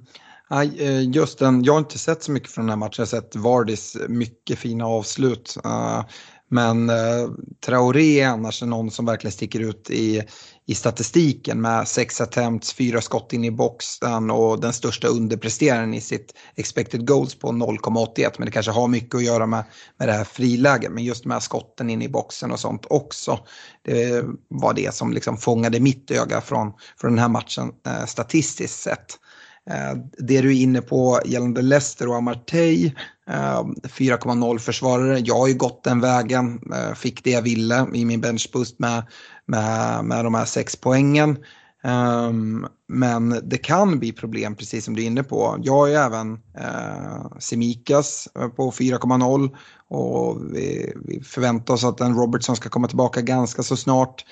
Eh, 0.51 1.11
Just 1.11 1.39
den, 1.39 1.64
jag 1.64 1.72
har 1.72 1.79
inte 1.79 1.99
sett 1.99 2.22
så 2.22 2.33
mycket 2.33 2.51
från 2.51 2.64
den 2.64 2.70
här 2.70 2.77
matchen, 2.77 2.95
jag 2.97 3.03
har 3.03 3.20
sett 3.20 3.37
Vardis 3.37 3.97
mycket 4.09 4.59
fina 4.59 4.87
avslut. 4.87 5.57
Eh, 5.64 6.05
men 6.51 6.90
eh, 6.90 7.28
Traoré 7.66 8.20
är 8.20 8.28
annars 8.28 8.62
någon 8.62 8.90
som 8.90 9.07
verkligen 9.07 9.32
sticker 9.32 9.61
ut 9.61 9.90
i, 9.90 10.22
i 10.66 10.74
statistiken 10.74 11.61
med 11.61 11.88
sex 11.88 12.20
attempts, 12.20 12.72
fyra 12.72 13.01
skott 13.01 13.32
in 13.32 13.45
i 13.45 13.51
boxen 13.51 14.30
och 14.30 14.61
den 14.61 14.72
största 14.72 15.09
underpresteraren 15.09 15.95
i 15.95 16.01
sitt 16.01 16.34
expected 16.55 17.07
goals 17.07 17.34
på 17.34 17.49
0,81. 17.49 18.30
Men 18.38 18.47
det 18.47 18.53
kanske 18.53 18.72
har 18.72 18.88
mycket 18.88 19.14
att 19.14 19.24
göra 19.24 19.47
med, 19.47 19.64
med 19.99 20.09
det 20.09 20.12
här 20.12 20.24
friläget. 20.24 20.92
Men 20.92 21.05
just 21.05 21.24
med 21.24 21.42
skotten 21.42 21.90
in 21.90 22.03
i 22.03 22.09
boxen 22.09 22.53
och 22.53 22.61
sånt 22.61 22.86
också. 22.90 23.38
Det 23.82 24.24
var 24.49 24.74
det 24.74 24.95
som 24.95 25.12
liksom 25.12 25.36
fångade 25.36 25.80
mitt 25.80 26.11
öga 26.11 26.40
från, 26.40 26.72
från 27.01 27.11
den 27.11 27.18
här 27.18 27.28
matchen 27.28 27.72
eh, 27.86 28.07
statistiskt 28.07 28.80
sett. 28.80 29.18
Eh, 29.70 29.95
det 30.18 30.40
du 30.40 30.49
är 30.49 30.62
inne 30.62 30.80
på 30.80 31.20
gällande 31.24 31.62
Leicester 31.62 32.09
och 32.09 32.16
Amartey, 32.16 32.92
Ehm, 33.31 33.75
4,0 33.83 34.59
försvarare. 34.59 35.18
Jag 35.18 35.35
har 35.35 35.49
ju 35.49 35.55
gått 35.55 35.85
den 35.85 36.01
vägen, 36.01 36.61
eh, 36.75 36.95
fick 36.95 37.25
det 37.25 37.31
jag 37.31 37.43
ville 37.43 37.87
i 37.95 38.05
min 38.05 38.20
benchboost 38.20 38.79
med, 38.79 39.03
med, 39.47 40.05
med 40.05 40.25
de 40.25 40.35
här 40.35 40.45
sex 40.45 40.77
poängen. 40.77 41.39
Um, 41.87 42.66
men 42.89 43.41
det 43.43 43.59
kan 43.59 43.99
bli 43.99 44.12
problem 44.12 44.57
precis 44.57 44.85
som 44.85 44.97
du 44.97 45.03
är 45.03 45.07
inne 45.07 45.22
på. 45.22 45.59
Jag 45.62 45.72
har 45.72 45.87
ju 45.87 45.95
även 45.95 46.33
eh, 46.59 46.64
uh, 46.64 47.39
Semikas 47.39 48.29
eh, 48.39 48.49
på 48.49 48.70
4,0 48.70 49.57
och 49.89 50.39
vi, 50.55 50.93
vi, 51.05 51.20
förväntar 51.20 51.75
oss 51.75 51.85
att 51.85 52.01
en 52.01 52.14
Robertson 52.14 52.57
ska 52.57 52.68
komma 52.68 52.89
tillbaka 52.89 53.20
ganska 53.20 53.62
så 53.62 53.77
snart. 53.77 54.25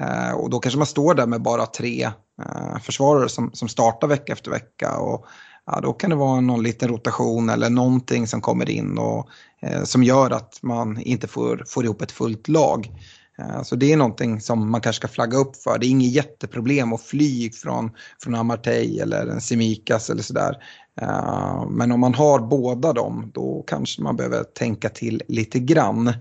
Uh, 0.00 0.30
och 0.30 0.50
då 0.50 0.58
kanske 0.58 0.78
man 0.78 0.86
står 0.86 1.14
där 1.14 1.26
med 1.26 1.42
bara 1.42 1.66
tre 1.66 2.10
uh, 2.40 2.78
försvarare 2.82 3.28
som, 3.28 3.50
som 3.52 3.68
startar 3.68 4.08
vecka 4.08 4.32
efter 4.32 4.50
vecka. 4.50 4.96
Och, 4.96 5.26
ja, 5.72 5.80
då 5.80 5.92
kan 5.92 6.10
det 6.10 6.16
vara 6.16 6.40
någon 6.40 6.62
liten 6.62 6.88
rotation 6.88 7.48
eller 7.48 7.70
någonting 7.70 8.26
som 8.26 8.40
kommer 8.40 8.70
in 8.70 8.98
och 8.98 9.28
eh, 9.62 9.82
som 9.82 10.02
gör 10.02 10.30
att 10.30 10.58
man 10.62 11.00
inte 11.00 11.28
får, 11.28 11.64
får 11.66 11.84
ihop 11.84 12.02
ett 12.02 12.12
fullt 12.12 12.48
lag. 12.48 12.90
Eh, 13.38 13.62
så 13.62 13.76
det 13.76 13.92
är 13.92 13.96
någonting 13.96 14.40
som 14.40 14.70
man 14.70 14.80
kanske 14.80 15.00
ska 15.00 15.08
flagga 15.08 15.38
upp 15.38 15.56
för. 15.56 15.78
Det 15.78 15.86
är 15.86 15.90
inget 15.90 16.12
jätteproblem 16.12 16.92
att 16.92 17.02
fly 17.02 17.50
från, 17.50 17.90
från 18.22 18.34
Amartey 18.34 18.98
eller 18.98 19.26
en 19.26 19.40
Semikas 19.40 20.10
eller 20.10 20.22
sådär. 20.22 20.56
Eh, 21.00 21.68
men 21.70 21.92
om 21.92 22.00
man 22.00 22.14
har 22.14 22.38
båda 22.38 22.92
dem 22.92 23.30
då 23.34 23.64
kanske 23.66 24.02
man 24.02 24.16
behöver 24.16 24.44
tänka 24.44 24.88
till 24.88 25.22
lite 25.28 25.58
grann. 25.58 26.12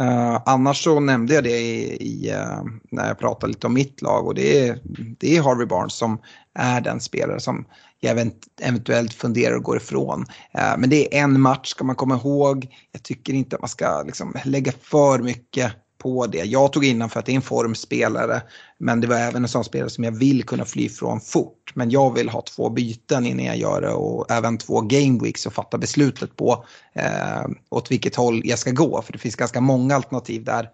Uh, 0.00 0.42
annars 0.46 0.84
så 0.84 1.00
nämnde 1.00 1.34
jag 1.34 1.44
det 1.44 1.58
i, 1.58 1.96
i 2.00 2.32
uh, 2.32 2.62
när 2.90 3.08
jag 3.08 3.18
pratade 3.18 3.52
lite 3.52 3.66
om 3.66 3.74
mitt 3.74 4.02
lag 4.02 4.26
och 4.26 4.34
det 4.34 4.68
är, 4.68 4.78
det 5.18 5.36
är 5.36 5.42
Harvey 5.42 5.66
Barnes 5.66 5.94
som 5.94 6.18
är 6.54 6.80
den 6.80 7.00
spelare 7.00 7.40
som 7.40 7.64
jag 8.00 8.32
eventuellt 8.60 9.14
funderar 9.14 9.56
och 9.56 9.62
går 9.62 9.76
ifrån. 9.76 10.26
Eh, 10.52 10.78
men 10.78 10.90
det 10.90 11.16
är 11.16 11.22
en 11.22 11.40
match 11.40 11.68
ska 11.68 11.84
man 11.84 11.96
komma 11.96 12.14
ihåg. 12.14 12.66
Jag 12.92 13.02
tycker 13.02 13.32
inte 13.32 13.56
att 13.56 13.62
man 13.62 13.68
ska 13.68 14.02
liksom, 14.02 14.34
lägga 14.44 14.72
för 14.72 15.18
mycket 15.18 15.72
på 15.98 16.26
det. 16.26 16.44
Jag 16.44 16.72
tog 16.72 16.84
innan 16.84 17.10
för 17.10 17.20
att 17.20 17.26
det 17.26 17.32
är 17.32 17.36
en 17.36 17.42
formspelare 17.42 18.42
men 18.78 19.00
det 19.00 19.06
var 19.06 19.16
även 19.16 19.42
en 19.42 19.48
sån 19.48 19.64
spelare 19.64 19.90
som 19.90 20.04
jag 20.04 20.18
vill 20.18 20.44
kunna 20.44 20.64
fly 20.64 20.88
från 20.88 21.20
fort. 21.20 21.72
Men 21.74 21.90
jag 21.90 22.14
vill 22.14 22.28
ha 22.28 22.42
två 22.42 22.70
byten 22.70 23.26
innan 23.26 23.44
jag 23.44 23.56
gör 23.56 23.80
det 23.80 23.92
och 23.92 24.30
även 24.30 24.58
två 24.58 24.80
game 24.80 25.20
weeks 25.22 25.46
och 25.46 25.52
fatta 25.52 25.78
beslutet 25.78 26.36
på 26.36 26.64
eh, 26.92 27.46
åt 27.70 27.90
vilket 27.90 28.16
håll 28.16 28.42
jag 28.44 28.58
ska 28.58 28.70
gå. 28.70 29.02
För 29.02 29.12
det 29.12 29.18
finns 29.18 29.36
ganska 29.36 29.60
många 29.60 29.94
alternativ 29.94 30.44
där. 30.44 30.68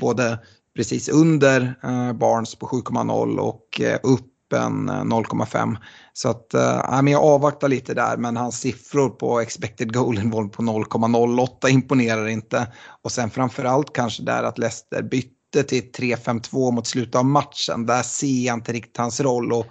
Både 0.00 0.38
precis 0.76 1.08
under 1.08 1.74
eh, 1.82 2.12
Barnes 2.12 2.54
på 2.54 2.66
7,0 2.66 3.38
och 3.38 3.80
eh, 3.80 3.98
upp 4.02 4.29
öppen 4.50 4.90
0,5. 4.90 5.72
Eh, 5.72 5.78
Så 6.12 6.28
att, 6.28 6.54
äh, 6.54 7.10
jag 7.10 7.24
avvaktar 7.24 7.68
lite 7.68 7.94
där 7.94 8.16
men 8.16 8.36
hans 8.36 8.60
siffror 8.60 9.08
på 9.08 9.40
expected 9.40 9.94
goal 9.94 10.18
involved 10.18 10.52
på 10.52 10.62
0,08 10.62 11.68
imponerar 11.68 12.28
inte. 12.28 12.66
Och 13.02 13.12
sen 13.12 13.30
framförallt 13.30 13.92
kanske 13.92 14.22
där 14.22 14.42
att 14.42 14.58
Leicester 14.58 15.02
bytte 15.02 15.62
till 15.62 15.92
3-5-2 15.92 16.70
mot 16.72 16.86
slutet 16.86 17.14
av 17.14 17.24
matchen. 17.24 17.86
Där 17.86 18.02
ser 18.02 18.46
jag 18.46 18.54
inte 18.54 18.72
riktigt 18.72 18.96
hans 18.96 19.20
roll 19.20 19.52
och 19.52 19.66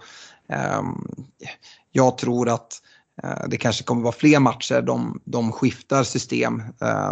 äh, 0.49 0.81
jag 1.91 2.17
tror 2.17 2.49
att 2.49 2.81
äh, 3.23 3.47
det 3.47 3.57
kanske 3.57 3.83
kommer 3.83 4.01
vara 4.01 4.15
fler 4.15 4.39
matcher 4.39 4.81
de, 4.81 5.21
de 5.25 5.51
skiftar 5.51 6.03
system 6.03 6.63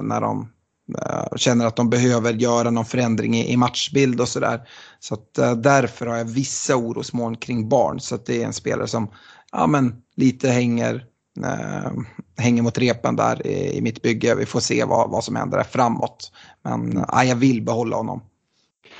när 0.01 0.21
de 0.21 0.47
Eh, 0.95 1.35
känner 1.35 1.65
att 1.65 1.75
de 1.75 1.89
behöver 1.89 2.33
göra 2.33 2.69
någon 2.69 2.85
förändring 2.85 3.35
i, 3.35 3.57
matchbild 3.57 4.21
och 4.21 4.27
sådär. 4.27 4.61
Så 4.99 5.13
att 5.13 5.39
uh, 5.39 5.53
därför 5.53 6.05
har 6.05 6.17
jag 6.17 6.25
vissa 6.25 6.75
orosmoln 6.75 7.35
kring 7.35 7.69
barn. 7.69 7.99
Så 7.99 8.15
att 8.15 8.25
det 8.25 8.41
är 8.41 8.45
en 8.45 8.53
spelare 8.53 8.87
som 8.87 9.07
ja, 9.51 9.67
men, 9.67 9.95
lite 10.15 10.49
hänger, 10.49 10.95
uh, 11.39 12.03
hänger 12.37 12.61
mot 12.61 12.77
repen 12.77 13.15
där 13.15 13.47
i, 13.47 13.77
i, 13.77 13.81
mitt 13.81 14.01
bygge. 14.01 14.35
Vi 14.35 14.45
får 14.45 14.59
se 14.59 14.85
vad, 14.85 15.09
vad 15.09 15.23
som 15.23 15.35
händer 15.35 15.57
där 15.57 15.63
framåt. 15.63 16.31
Men 16.63 16.97
uh, 16.97 17.23
jag 17.23 17.35
vill 17.35 17.61
behålla 17.61 17.95
honom. 17.95 18.21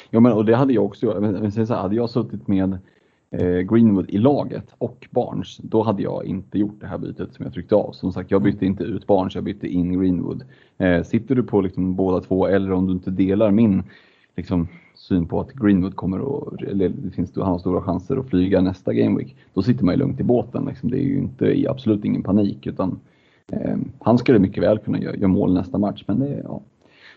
Ja, 0.10 0.20
men 0.20 0.32
och 0.32 0.46
det 0.46 0.56
hade 0.56 0.74
jag 0.74 0.86
också 0.86 1.20
Men, 1.22 1.32
Men, 1.32 1.68
så 1.68 1.74
hade 1.74 1.96
jag 1.96 2.10
suttit 2.10 2.48
med 2.48 2.80
Eh, 3.32 3.60
Greenwood 3.60 4.10
i 4.10 4.18
laget 4.18 4.74
och 4.78 5.08
Barnes, 5.12 5.58
då 5.58 5.84
hade 5.84 6.04
jag 6.04 6.26
inte 6.26 6.60
gjort 6.60 6.82
det 6.82 6.88
här 6.88 6.98
bytet 6.98 7.34
som 7.34 7.46
jag 7.46 7.54
tryckte 7.54 7.76
av. 7.76 7.92
Som 7.92 8.14
sagt, 8.14 8.32
jag 8.32 8.42
bytte 8.42 8.66
inte 8.66 8.84
ut 8.84 9.08
Barnes, 9.08 9.36
jag 9.36 9.44
bytte 9.44 9.68
in 9.68 10.00
Greenwood. 10.00 10.44
Eh, 10.78 11.04
sitter 11.04 11.36
du 11.36 11.44
på 11.44 11.62
liksom 11.62 11.96
båda 11.96 12.22
två 12.22 12.48
eller 12.48 12.72
om 12.72 12.88
du 12.88 12.94
inte 12.94 13.12
delar 13.12 13.52
min 13.52 13.84
liksom, 14.36 14.68
syn 14.96 15.26
på 15.26 15.40
att 15.40 15.54
Greenwood 15.54 15.96
kommer 15.96 16.20
att, 16.20 16.62
eller 16.62 16.90
det 16.90 17.12
finns, 17.12 17.36
han 17.36 17.46
har 17.46 17.60
stora 17.60 17.82
chanser 17.82 18.18
att 18.18 18.30
flyga 18.30 18.62
nästa 18.62 18.94
Gameweek, 18.94 19.36
då 19.54 19.62
sitter 19.62 19.86
man 19.86 19.94
ju 19.94 20.00
lugnt 20.00 20.20
i 20.20 20.24
båten. 20.24 20.66
Liksom. 20.66 20.92
Det 20.92 20.98
är 20.98 21.04
ju 21.04 21.18
inte, 21.18 21.66
absolut 21.70 22.06
ingen 22.06 22.24
panik 22.24 22.68
utan 22.68 23.00
eh, 23.52 23.78
han 24.00 24.18
skulle 24.18 24.40
mycket 24.40 24.64
väl 24.64 24.80
kunna 24.80 25.00
göra, 25.00 25.16
göra 25.16 25.28
mål 25.28 25.54
nästa 25.54 25.78
match. 25.78 26.04
Men 26.08 26.20
det, 26.20 26.42
ja. 26.44 26.62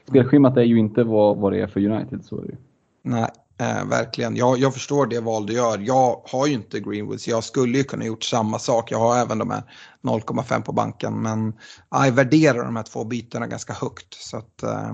Spelschemat 0.08 0.56
är 0.56 0.62
ju 0.62 0.78
inte 0.78 1.04
vad, 1.04 1.36
vad 1.36 1.52
det 1.52 1.61
är 1.61 1.66
för 1.66 1.86
United, 1.86 2.24
så 2.24 2.38
är 2.38 2.42
det 2.42 2.56
Nej, 3.02 3.28
eh, 3.61 3.84
verkligen. 3.84 4.36
Jag, 4.36 4.58
jag 4.58 4.74
förstår 4.74 5.06
det 5.06 5.20
val 5.20 5.46
du 5.46 5.52
gör. 5.52 5.78
Jag 5.78 6.22
har 6.24 6.46
ju 6.46 6.52
inte 6.52 6.80
Greenwood 6.80 7.20
så 7.20 7.30
jag 7.30 7.44
skulle 7.44 7.78
ju 7.78 7.84
kunna 7.84 8.04
gjort 8.04 8.24
samma 8.24 8.58
sak. 8.58 8.92
Jag 8.92 8.98
har 8.98 9.18
även 9.18 9.38
de 9.38 9.50
här 9.50 9.62
0,5 10.02 10.62
på 10.62 10.72
banken 10.72 11.22
men 11.22 11.52
jag 11.90 12.12
värderar 12.12 12.64
de 12.64 12.76
här 12.76 12.82
två 12.82 13.04
bytena 13.04 13.46
ganska 13.46 13.72
högt. 13.72 14.14
Så 14.14 14.36
att, 14.36 14.62
eh, 14.62 14.90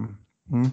mm. 0.53 0.71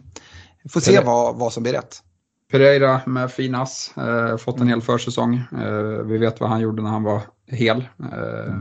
Vi 0.63 0.69
får 0.69 0.79
se 0.79 1.01
vad, 1.03 1.35
vad 1.35 1.53
som 1.53 1.63
blir 1.63 1.73
rätt. 1.73 2.03
Pereira 2.51 3.01
med 3.05 3.31
finas, 3.31 3.93
eh, 3.97 4.37
fått 4.37 4.59
en 4.59 4.67
hel 4.67 4.81
försäsong. 4.81 5.35
Eh, 5.35 6.03
vi 6.05 6.17
vet 6.17 6.39
vad 6.39 6.49
han 6.49 6.61
gjorde 6.61 6.81
när 6.81 6.89
han 6.89 7.03
var 7.03 7.21
hel. 7.47 7.77
Eh, 7.99 8.55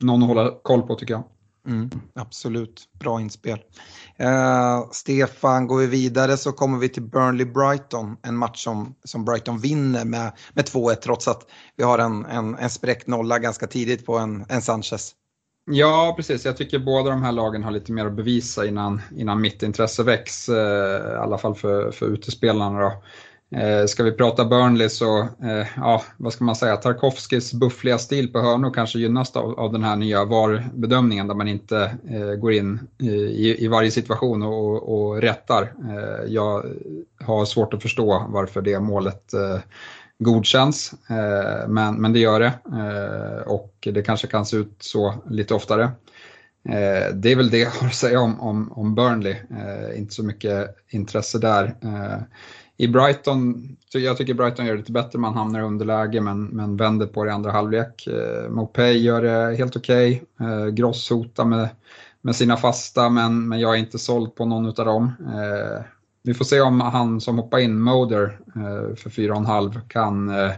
någon 0.00 0.22
att 0.22 0.28
hålla 0.28 0.50
koll 0.62 0.82
på 0.82 0.94
tycker 0.94 1.14
jag. 1.14 1.24
Mm, 1.66 1.90
absolut, 2.14 2.88
bra 2.92 3.20
inspel. 3.20 3.58
Eh, 4.20 4.90
Stefan, 4.90 5.66
går 5.66 5.78
vi 5.78 5.86
vidare 5.86 6.36
så 6.36 6.52
kommer 6.52 6.78
vi 6.78 6.88
till 6.88 7.02
Burnley-Brighton. 7.02 8.16
En 8.22 8.36
match 8.36 8.64
som, 8.64 8.94
som 9.04 9.24
Brighton 9.24 9.58
vinner 9.58 10.04
med, 10.04 10.32
med 10.52 10.64
2-1 10.64 10.94
trots 10.94 11.28
att 11.28 11.46
vi 11.76 11.84
har 11.84 11.98
en, 11.98 12.24
en, 12.24 12.54
en 12.54 12.70
spräckt 12.70 13.06
nolla 13.06 13.38
ganska 13.38 13.66
tidigt 13.66 14.06
på 14.06 14.18
en, 14.18 14.44
en 14.48 14.62
Sanchez. 14.62 15.14
Ja, 15.70 16.14
precis. 16.16 16.44
Jag 16.44 16.56
tycker 16.56 16.78
båda 16.78 17.10
de 17.10 17.22
här 17.22 17.32
lagen 17.32 17.62
har 17.64 17.70
lite 17.70 17.92
mer 17.92 18.06
att 18.06 18.16
bevisa 18.16 18.66
innan, 18.66 19.00
innan 19.16 19.40
mitt 19.40 19.62
intresse 19.62 20.02
väcks. 20.02 20.48
Eh, 20.48 21.12
I 21.14 21.16
alla 21.16 21.38
fall 21.38 21.54
för, 21.54 21.90
för 21.90 22.06
utespelarna. 22.06 22.80
Då. 22.80 22.92
Eh, 23.50 23.86
ska 23.86 24.02
vi 24.02 24.12
prata 24.12 24.44
Burnley 24.44 24.88
så, 24.88 25.18
eh, 25.20 25.66
ja, 25.76 26.02
vad 26.16 26.32
ska 26.32 26.44
man 26.44 26.56
säga, 26.56 26.76
Tarkovskis 26.76 27.52
buffliga 27.52 27.98
stil 27.98 28.32
på 28.32 28.40
hörnor 28.40 28.70
kanske 28.74 28.98
gynnas 28.98 29.36
av, 29.36 29.60
av 29.60 29.72
den 29.72 29.84
här 29.84 29.96
nya 29.96 30.24
VAR-bedömningen 30.24 31.28
där 31.28 31.34
man 31.34 31.48
inte 31.48 31.92
eh, 32.10 32.34
går 32.34 32.52
in 32.52 32.80
i, 32.98 33.64
i 33.64 33.68
varje 33.68 33.90
situation 33.90 34.42
och, 34.42 34.94
och 34.94 35.20
rättar. 35.20 35.62
Eh, 35.62 36.32
jag 36.32 36.64
har 37.20 37.44
svårt 37.44 37.74
att 37.74 37.82
förstå 37.82 38.26
varför 38.28 38.62
det 38.62 38.80
målet 38.80 39.34
eh, 39.34 39.58
godkänns, 40.18 40.94
eh, 41.10 41.68
men, 41.68 41.94
men 41.94 42.12
det 42.12 42.18
gör 42.18 42.40
det 42.40 42.52
eh, 42.72 43.52
och 43.52 43.74
det 43.80 44.02
kanske 44.02 44.26
kan 44.26 44.46
se 44.46 44.56
ut 44.56 44.76
så 44.78 45.14
lite 45.30 45.54
oftare. 45.54 45.82
Eh, 46.68 47.14
det 47.14 47.32
är 47.32 47.36
väl 47.36 47.50
det 47.50 47.58
jag 47.58 47.70
har 47.70 47.86
att 47.86 47.94
säga 47.94 48.20
om, 48.20 48.40
om, 48.40 48.72
om 48.72 48.94
Burnley, 48.94 49.32
eh, 49.32 49.98
inte 49.98 50.14
så 50.14 50.22
mycket 50.22 50.76
intresse 50.88 51.38
där 51.38 51.74
i 52.80 52.88
Brighton, 52.88 53.76
jag 53.92 54.16
tycker 54.16 54.34
Brighton 54.34 54.66
gör 54.66 54.72
det 54.72 54.78
lite 54.78 54.92
bättre, 54.92 55.18
man 55.18 55.34
hamnar 55.34 55.60
i 55.60 55.62
underläge 55.62 56.20
men, 56.20 56.44
men 56.44 56.76
vänder 56.76 57.06
på 57.06 57.24
det 57.24 57.30
i 57.30 57.32
andra 57.32 57.50
halvlek. 57.50 58.06
Eh, 58.06 58.50
Mopay 58.50 58.98
gör 58.98 59.22
det 59.22 59.56
helt 59.56 59.76
okej, 59.76 60.22
okay. 60.34 60.48
eh, 60.48 60.66
Gross 60.66 61.10
hotar 61.10 61.44
med, 61.44 61.68
med 62.20 62.36
sina 62.36 62.56
fasta 62.56 63.08
men, 63.08 63.48
men 63.48 63.60
jag 63.60 63.74
är 63.74 63.78
inte 63.78 63.98
såld 63.98 64.34
på 64.34 64.44
någon 64.44 64.66
av 64.66 64.72
dem. 64.74 65.12
Eh, 65.20 65.84
vi 66.22 66.34
får 66.34 66.44
se 66.44 66.60
om 66.60 66.80
han 66.80 67.20
som 67.20 67.38
hoppar 67.38 67.58
in, 67.58 67.80
Moder, 67.80 68.38
eh, 68.56 68.96
för 68.96 69.10
4,5 69.10 69.80
kan 69.88 70.28
eh, 70.28 70.52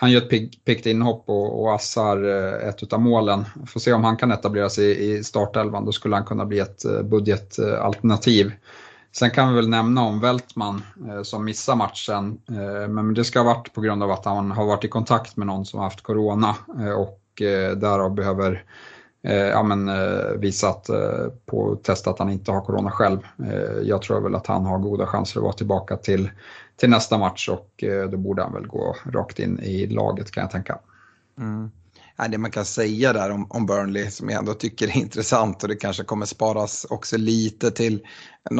han 0.00 0.10
gör 0.10 0.22
ett 0.22 0.64
piggt 0.64 0.86
inhopp 0.86 1.24
och, 1.26 1.62
och 1.62 1.74
assar 1.74 2.24
eh, 2.24 2.68
ett 2.68 2.92
av 2.92 3.00
målen. 3.00 3.44
Får 3.66 3.80
se 3.80 3.92
om 3.92 4.04
han 4.04 4.16
kan 4.16 4.32
etablera 4.32 4.70
sig 4.70 5.12
i 5.12 5.24
startelvan, 5.24 5.84
då 5.84 5.92
skulle 5.92 6.16
han 6.16 6.24
kunna 6.24 6.46
bli 6.46 6.58
ett 6.58 6.84
eh, 6.84 7.02
budgetalternativ. 7.02 8.52
Sen 9.18 9.30
kan 9.30 9.48
vi 9.48 9.54
väl 9.54 9.68
nämna 9.68 10.02
om 10.02 10.20
Weltman 10.20 10.82
eh, 11.08 11.22
som 11.22 11.44
missar 11.44 11.76
matchen, 11.76 12.40
eh, 12.48 12.88
men 12.88 13.14
det 13.14 13.24
ska 13.24 13.38
ha 13.38 13.54
varit 13.54 13.72
på 13.72 13.80
grund 13.80 14.02
av 14.02 14.10
att 14.10 14.24
han 14.24 14.50
har 14.50 14.66
varit 14.66 14.84
i 14.84 14.88
kontakt 14.88 15.36
med 15.36 15.46
någon 15.46 15.64
som 15.66 15.78
har 15.78 15.86
haft 15.86 16.02
corona 16.02 16.56
eh, 16.80 16.92
och 16.92 17.42
eh, 17.42 17.76
därav 17.76 18.14
behöver 18.14 18.64
eh, 19.22 19.34
ja, 19.34 19.62
men, 19.62 19.88
eh, 19.88 20.32
visat 20.38 20.88
eh, 20.88 21.26
på 21.46 21.76
test 21.76 22.06
att 22.06 22.18
han 22.18 22.30
inte 22.30 22.52
har 22.52 22.60
corona 22.60 22.90
själv. 22.90 23.18
Eh, 23.38 23.82
jag 23.82 24.02
tror 24.02 24.20
väl 24.20 24.34
att 24.34 24.46
han 24.46 24.66
har 24.66 24.78
goda 24.78 25.06
chanser 25.06 25.40
att 25.40 25.44
vara 25.44 25.52
tillbaka 25.52 25.96
till, 25.96 26.30
till 26.76 26.90
nästa 26.90 27.18
match 27.18 27.48
och 27.48 27.84
eh, 27.84 28.10
då 28.10 28.16
borde 28.16 28.42
han 28.42 28.52
väl 28.52 28.66
gå 28.66 28.96
rakt 29.12 29.38
in 29.38 29.58
i 29.58 29.86
laget 29.86 30.30
kan 30.30 30.40
jag 30.40 30.50
tänka. 30.50 30.78
Mm 31.38 31.70
det 32.26 32.38
man 32.38 32.50
kan 32.50 32.64
säga 32.64 33.12
där 33.12 33.30
om, 33.30 33.46
om 33.50 33.66
Burnley 33.66 34.10
som 34.10 34.30
jag 34.30 34.38
ändå 34.38 34.54
tycker 34.54 34.88
är 34.88 34.96
intressant 34.96 35.62
och 35.62 35.68
det 35.68 35.76
kanske 35.76 36.04
kommer 36.04 36.26
sparas 36.26 36.86
också 36.90 37.16
lite 37.16 37.70
till, 37.70 38.00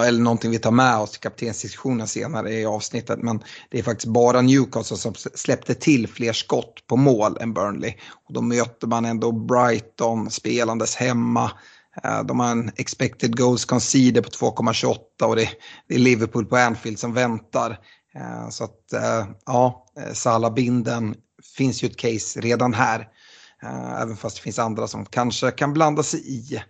eller 0.02 0.20
någonting 0.20 0.50
vi 0.50 0.58
tar 0.58 0.70
med 0.70 0.96
oss 0.96 1.10
till 1.10 1.20
kaptensdiskussionen 1.20 2.06
senare 2.06 2.52
i 2.52 2.66
avsnittet. 2.66 3.18
Men 3.22 3.42
det 3.70 3.78
är 3.78 3.82
faktiskt 3.82 4.12
bara 4.12 4.40
Newcastle 4.40 4.96
som 4.96 5.14
släppte 5.14 5.74
till 5.74 6.08
fler 6.08 6.32
skott 6.32 6.86
på 6.86 6.96
mål 6.96 7.36
än 7.40 7.54
Burnley. 7.54 7.94
Och 8.28 8.34
då 8.34 8.40
möter 8.40 8.86
man 8.86 9.04
ändå 9.04 9.32
Brighton 9.32 10.30
spelandes 10.30 10.96
hemma. 10.96 11.50
Eh, 12.04 12.22
de 12.22 12.40
har 12.40 12.50
en 12.50 12.70
expected 12.76 13.36
goals 13.36 13.64
conceded 13.64 14.24
på 14.24 14.30
2,28 14.30 14.98
och 15.24 15.36
det, 15.36 15.48
det 15.88 15.94
är 15.94 15.98
Liverpool 15.98 16.46
på 16.46 16.56
Anfield 16.56 16.98
som 16.98 17.14
väntar. 17.14 17.78
Eh, 18.14 18.48
så 18.50 18.64
att 18.64 18.92
eh, 18.92 19.26
ja, 19.46 19.86
Salah-binden 20.12 21.14
finns 21.56 21.82
ju 21.82 21.88
ett 21.88 21.96
case 21.96 22.40
redan 22.40 22.74
här. 22.74 23.08
Eh, 23.62 24.02
även 24.02 24.16
fast 24.16 24.36
det 24.36 24.42
finns 24.42 24.58
andra 24.58 24.86
som 24.86 25.04
kanske 25.04 25.50
kan 25.50 25.72
blanda 25.72 26.02
sig 26.02 26.20
i. 26.20 26.62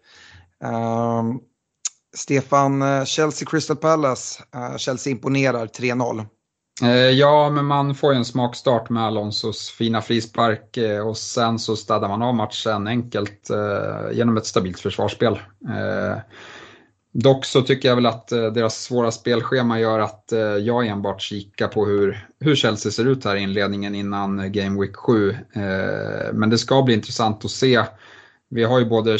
Ehm, 0.64 1.38
Stefan, 2.16 2.82
eh, 2.82 3.04
Chelsea 3.04 3.48
Crystal 3.50 3.76
Palace. 3.76 4.42
Uh, 4.56 4.76
Chelsea 4.76 5.10
imponerar 5.10 5.66
3-0. 5.66 6.26
Ja, 7.12 7.50
men 7.50 7.64
man 7.64 7.94
får 7.94 8.12
ju 8.12 8.16
en 8.16 8.24
smakstart 8.24 8.90
med 8.90 9.02
Alonsos 9.02 9.70
fina 9.70 10.02
frispark 10.02 10.78
och 11.04 11.16
sen 11.16 11.58
så 11.58 11.76
städar 11.76 12.08
man 12.08 12.22
av 12.22 12.34
matchen 12.34 12.86
enkelt 12.86 13.50
genom 14.12 14.36
ett 14.36 14.46
stabilt 14.46 14.80
försvarsspel. 14.80 15.38
Dock 17.12 17.44
så 17.44 17.62
tycker 17.62 17.88
jag 17.88 17.96
väl 17.96 18.06
att 18.06 18.32
eh, 18.32 18.46
deras 18.46 18.82
svåra 18.82 19.10
spelschema 19.10 19.80
gör 19.80 19.98
att 19.98 20.32
eh, 20.32 20.40
jag 20.40 20.86
enbart 20.86 21.20
kikar 21.20 21.68
på 21.68 21.86
hur, 21.86 22.28
hur 22.40 22.54
Chelsea 22.54 22.92
ser 22.92 23.04
ut 23.04 23.24
här 23.24 23.36
i 23.36 23.40
inledningen 23.40 23.94
innan 23.94 24.38
eh, 24.40 24.46
Game 24.46 24.80
Week 24.80 24.96
7. 24.96 25.36
Men 26.32 26.50
det 26.50 26.58
ska 26.58 26.82
bli 26.82 26.94
intressant 26.94 27.44
att 27.44 27.50
se. 27.50 27.82
Vi 28.50 28.64
har 28.64 28.78
ju 28.78 28.84
både 28.84 29.18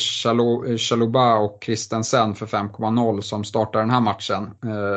Chaluba 0.78 1.38
och 1.38 1.62
Christensen 1.64 2.34
för 2.34 2.46
5,0 2.46 3.20
som 3.20 3.44
startar 3.44 3.80
den 3.80 3.90
här 3.90 4.00
matchen. 4.00 4.50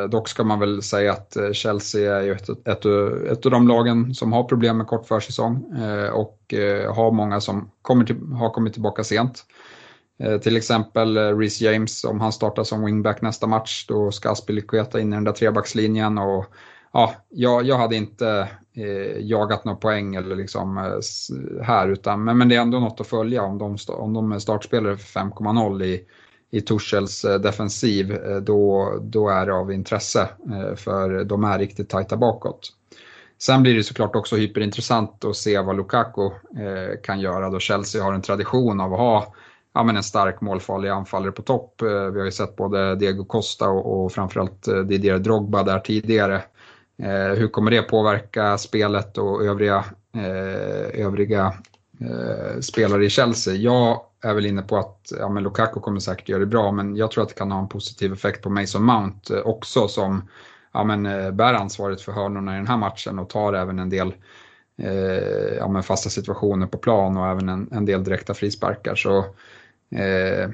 Dock 0.09 0.29
ska 0.29 0.43
man 0.43 0.59
väl 0.59 0.81
säga 0.81 1.11
att 1.11 1.37
Chelsea 1.53 2.17
är 2.17 2.21
ju 2.21 2.31
ett, 2.31 2.49
ett, 2.49 2.85
ett 3.31 3.45
av 3.45 3.51
de 3.51 3.67
lagen 3.67 4.15
som 4.15 4.33
har 4.33 4.43
problem 4.43 4.77
med 4.77 4.87
kort 4.87 5.07
försäsong 5.07 5.63
och 6.13 6.53
har 6.95 7.11
många 7.11 7.41
som 7.41 7.71
kommer 7.81 8.05
till, 8.05 8.17
har 8.39 8.49
kommit 8.49 8.73
tillbaka 8.73 9.03
sent. 9.03 9.45
Eh, 10.23 10.37
till 10.37 10.57
exempel 10.57 11.17
eh, 11.17 11.37
Reece 11.37 11.61
James, 11.61 12.03
om 12.03 12.21
han 12.21 12.31
startar 12.31 12.63
som 12.63 12.85
wingback 12.85 13.21
nästa 13.21 13.47
match, 13.47 13.85
då 13.87 14.11
ska 14.11 14.31
Aspilicueta 14.31 14.99
in 14.99 15.13
i 15.13 15.15
den 15.15 15.23
där 15.23 15.31
trebackslinjen. 15.31 16.17
Och, 16.17 16.45
ja, 16.93 17.15
jag, 17.29 17.63
jag 17.65 17.77
hade 17.77 17.95
inte 17.95 18.49
eh, 18.73 19.19
jagat 19.19 19.65
några 19.65 19.77
poäng 19.77 20.15
eller 20.15 20.35
liksom, 20.35 20.77
eh, 20.77 21.63
här, 21.63 21.87
utan, 21.87 22.23
men, 22.23 22.37
men 22.37 22.49
det 22.49 22.55
är 22.55 22.61
ändå 22.61 22.79
något 22.79 23.01
att 23.01 23.07
följa 23.07 23.43
om 23.43 23.57
de, 23.57 23.77
om 23.87 24.13
de 24.13 24.31
är 24.31 24.39
startspelare 24.39 24.97
för 24.97 25.19
5,0 25.19 25.83
i, 25.83 26.05
i 26.51 26.61
Torshälls 26.61 27.25
eh, 27.25 27.39
defensiv, 27.39 28.11
eh, 28.11 28.37
då, 28.37 28.93
då 29.01 29.29
är 29.29 29.45
det 29.45 29.53
av 29.53 29.71
intresse, 29.71 30.29
eh, 30.51 30.75
för 30.75 31.23
de 31.23 31.43
är 31.43 31.59
riktigt 31.59 31.89
tajta 31.89 32.17
bakåt. 32.17 32.73
Sen 33.37 33.63
blir 33.63 33.75
det 33.75 33.83
såklart 33.83 34.15
också 34.15 34.35
hyperintressant 34.35 35.25
att 35.25 35.35
se 35.35 35.59
vad 35.59 35.77
Lukaku 35.77 36.29
kan 37.03 37.19
göra 37.19 37.49
då 37.49 37.59
Chelsea 37.59 38.03
har 38.03 38.13
en 38.13 38.21
tradition 38.21 38.79
av 38.79 38.93
att 38.93 38.99
ha 38.99 39.33
ja, 39.73 39.83
men 39.83 39.97
en 39.97 40.03
stark 40.03 40.41
målfarlig 40.41 40.89
anfallare 40.89 41.31
på 41.31 41.41
topp. 41.41 41.81
Eh, 41.81 41.87
vi 41.87 42.19
har 42.19 42.25
ju 42.25 42.31
sett 42.31 42.55
både 42.55 42.95
Diego 42.95 43.25
Costa 43.25 43.69
och, 43.69 44.03
och 44.03 44.11
framförallt 44.11 44.67
eh, 44.67 44.79
Didier 44.79 45.19
Drogba 45.19 45.63
där 45.63 45.79
tidigare. 45.79 46.41
Eh, 47.03 47.37
hur 47.37 47.47
kommer 47.47 47.71
det 47.71 47.81
påverka 47.81 48.57
spelet 48.57 49.17
och 49.17 49.45
övriga, 49.45 49.85
eh, 50.15 51.05
övriga 51.05 51.53
eh, 51.99 52.59
spelare 52.59 53.05
i 53.05 53.09
Chelsea? 53.09 53.53
Jag 53.53 54.01
är 54.23 54.33
väl 54.33 54.45
inne 54.45 54.61
på 54.61 54.77
att 54.77 55.11
ja, 55.19 55.29
men 55.29 55.43
Lukaku 55.43 55.79
kommer 55.79 55.99
säkert 55.99 56.29
göra 56.29 56.39
det 56.39 56.45
bra 56.45 56.71
men 56.71 56.95
jag 56.95 57.11
tror 57.11 57.23
att 57.23 57.29
det 57.29 57.35
kan 57.35 57.51
ha 57.51 57.59
en 57.59 57.69
positiv 57.69 58.13
effekt 58.13 58.43
på 58.43 58.49
Mason 58.49 58.83
Mount 58.83 59.35
eh, 59.35 59.41
också 59.41 59.87
som 59.87 60.29
ja, 60.73 60.83
men, 60.83 61.03
bär 61.37 61.53
ansvaret 61.53 62.01
för 62.01 62.11
hörnorna 62.11 62.53
i 62.53 62.57
den 62.57 62.67
här 62.67 62.77
matchen 62.77 63.19
och 63.19 63.29
tar 63.29 63.53
även 63.53 63.79
en 63.79 63.89
del 63.89 64.13
ja, 65.57 65.67
men 65.67 65.83
fasta 65.83 66.09
situationer 66.09 66.67
på 66.67 66.77
plan 66.77 67.17
och 67.17 67.27
även 67.27 67.49
en, 67.49 67.69
en 67.71 67.85
del 67.85 68.03
direkta 68.03 68.33
frisparkar. 68.33 68.95
Så 68.95 69.25
Eh, 69.95 70.49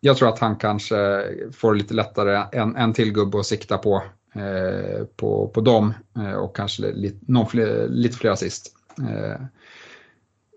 jag 0.00 0.16
tror 0.16 0.28
att 0.28 0.38
han 0.38 0.56
kanske 0.56 1.24
får 1.52 1.74
lite 1.74 1.94
lättare 1.94 2.44
en, 2.52 2.76
en 2.76 2.92
till 2.92 3.12
gubbe 3.12 3.38
att 3.38 3.46
sikta 3.46 3.78
på, 3.78 4.02
eh, 4.34 5.04
på, 5.16 5.48
på 5.48 5.60
dem 5.60 5.94
eh, 6.16 6.34
och 6.34 6.56
kanske 6.56 6.92
lite, 6.92 7.18
någon 7.20 7.46
fler, 7.46 7.88
lite 7.88 8.16
fler 8.16 8.30
assist. 8.30 8.76
Eh, 8.98 9.46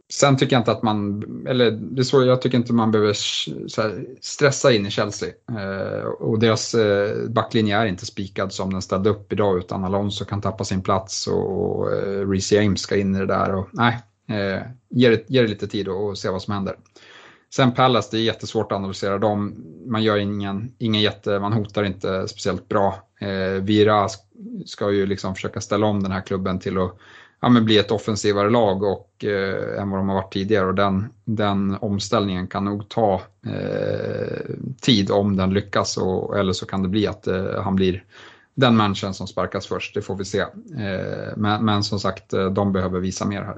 Sen 0.09 0.37
tycker 0.37 0.55
jag 0.55 0.61
inte 0.61 0.71
att 0.71 0.83
man, 0.83 1.23
eller 1.47 1.71
det 1.71 2.01
är 2.01 2.03
så, 2.03 2.25
jag 2.25 2.41
tycker 2.41 2.57
inte 2.57 2.73
man 2.73 2.91
behöver 2.91 3.13
här, 3.77 4.05
stressa 4.21 4.71
in 4.71 4.85
i 4.85 4.91
Chelsea. 4.91 5.29
Eh, 5.51 6.05
och 6.05 6.39
deras 6.39 6.73
eh, 6.73 7.29
backlinje 7.29 7.77
är 7.77 7.85
inte 7.85 8.05
spikad 8.05 8.53
som 8.53 8.73
den 8.73 8.81
ställde 8.81 9.09
upp 9.09 9.33
idag 9.33 9.57
utan 9.57 9.83
Alonso 9.83 10.25
kan 10.25 10.41
tappa 10.41 10.63
sin 10.63 10.81
plats 10.81 11.27
och, 11.27 11.79
och 11.79 11.93
eh, 11.93 12.29
Reece 12.29 12.51
James 12.51 12.81
ska 12.81 12.97
in 12.97 13.15
i 13.15 13.19
det 13.19 13.25
där. 13.25 13.55
Och, 13.55 13.67
nej, 13.71 13.97
eh, 14.29 14.61
ge, 14.89 15.09
det, 15.09 15.23
ge 15.27 15.41
det 15.41 15.47
lite 15.47 15.67
tid 15.67 15.87
och, 15.87 16.09
och 16.09 16.17
se 16.17 16.29
vad 16.29 16.41
som 16.41 16.53
händer. 16.53 16.75
Sen 17.55 17.71
Pallas, 17.71 18.09
det 18.09 18.17
är 18.17 18.21
jättesvårt 18.21 18.71
att 18.71 18.75
analysera 18.75 19.17
dem. 19.17 19.55
Man 19.85 20.03
gör 20.03 20.17
ingen, 20.17 20.71
ingen 20.77 21.01
jätte, 21.01 21.39
man 21.39 21.53
hotar 21.53 21.83
inte 21.83 22.27
speciellt 22.27 22.69
bra. 22.69 23.03
Eh, 23.19 23.61
Vira 23.61 24.07
ska 24.65 24.91
ju 24.91 25.05
liksom 25.05 25.35
försöka 25.35 25.61
ställa 25.61 25.85
om 25.85 26.03
den 26.03 26.11
här 26.11 26.21
klubben 26.21 26.59
till 26.59 26.77
att 26.77 26.97
ja, 27.41 27.49
men 27.49 27.65
bli 27.65 27.77
ett 27.77 27.91
offensivare 27.91 28.49
lag 28.49 28.83
och, 28.83 29.25
eh, 29.25 29.81
än 29.81 29.89
vad 29.89 29.99
de 29.99 30.09
har 30.09 30.15
varit 30.15 30.33
tidigare 30.33 30.65
och 30.65 30.75
den, 30.75 31.09
den 31.25 31.77
omställningen 31.81 32.47
kan 32.47 32.65
nog 32.65 32.89
ta 32.89 33.21
eh, 33.45 34.55
tid 34.81 35.11
om 35.11 35.35
den 35.35 35.53
lyckas 35.53 35.97
och, 35.97 36.37
eller 36.37 36.53
så 36.53 36.65
kan 36.65 36.83
det 36.83 36.89
bli 36.89 37.07
att 37.07 37.27
eh, 37.27 37.61
han 37.61 37.75
blir 37.75 38.03
den 38.55 38.77
människan 38.77 39.13
som 39.13 39.27
sparkas 39.27 39.67
först, 39.67 39.93
det 39.93 40.01
får 40.01 40.15
vi 40.15 40.25
se. 40.25 40.39
Eh, 40.39 41.37
men, 41.37 41.65
men, 41.65 41.83
som 41.83 41.99
sagt, 41.99 42.33
eh, 42.33 42.45
de 42.45 42.73
behöver 42.73 42.99
visa 42.99 43.25
mer 43.25 43.41
här. 43.41 43.57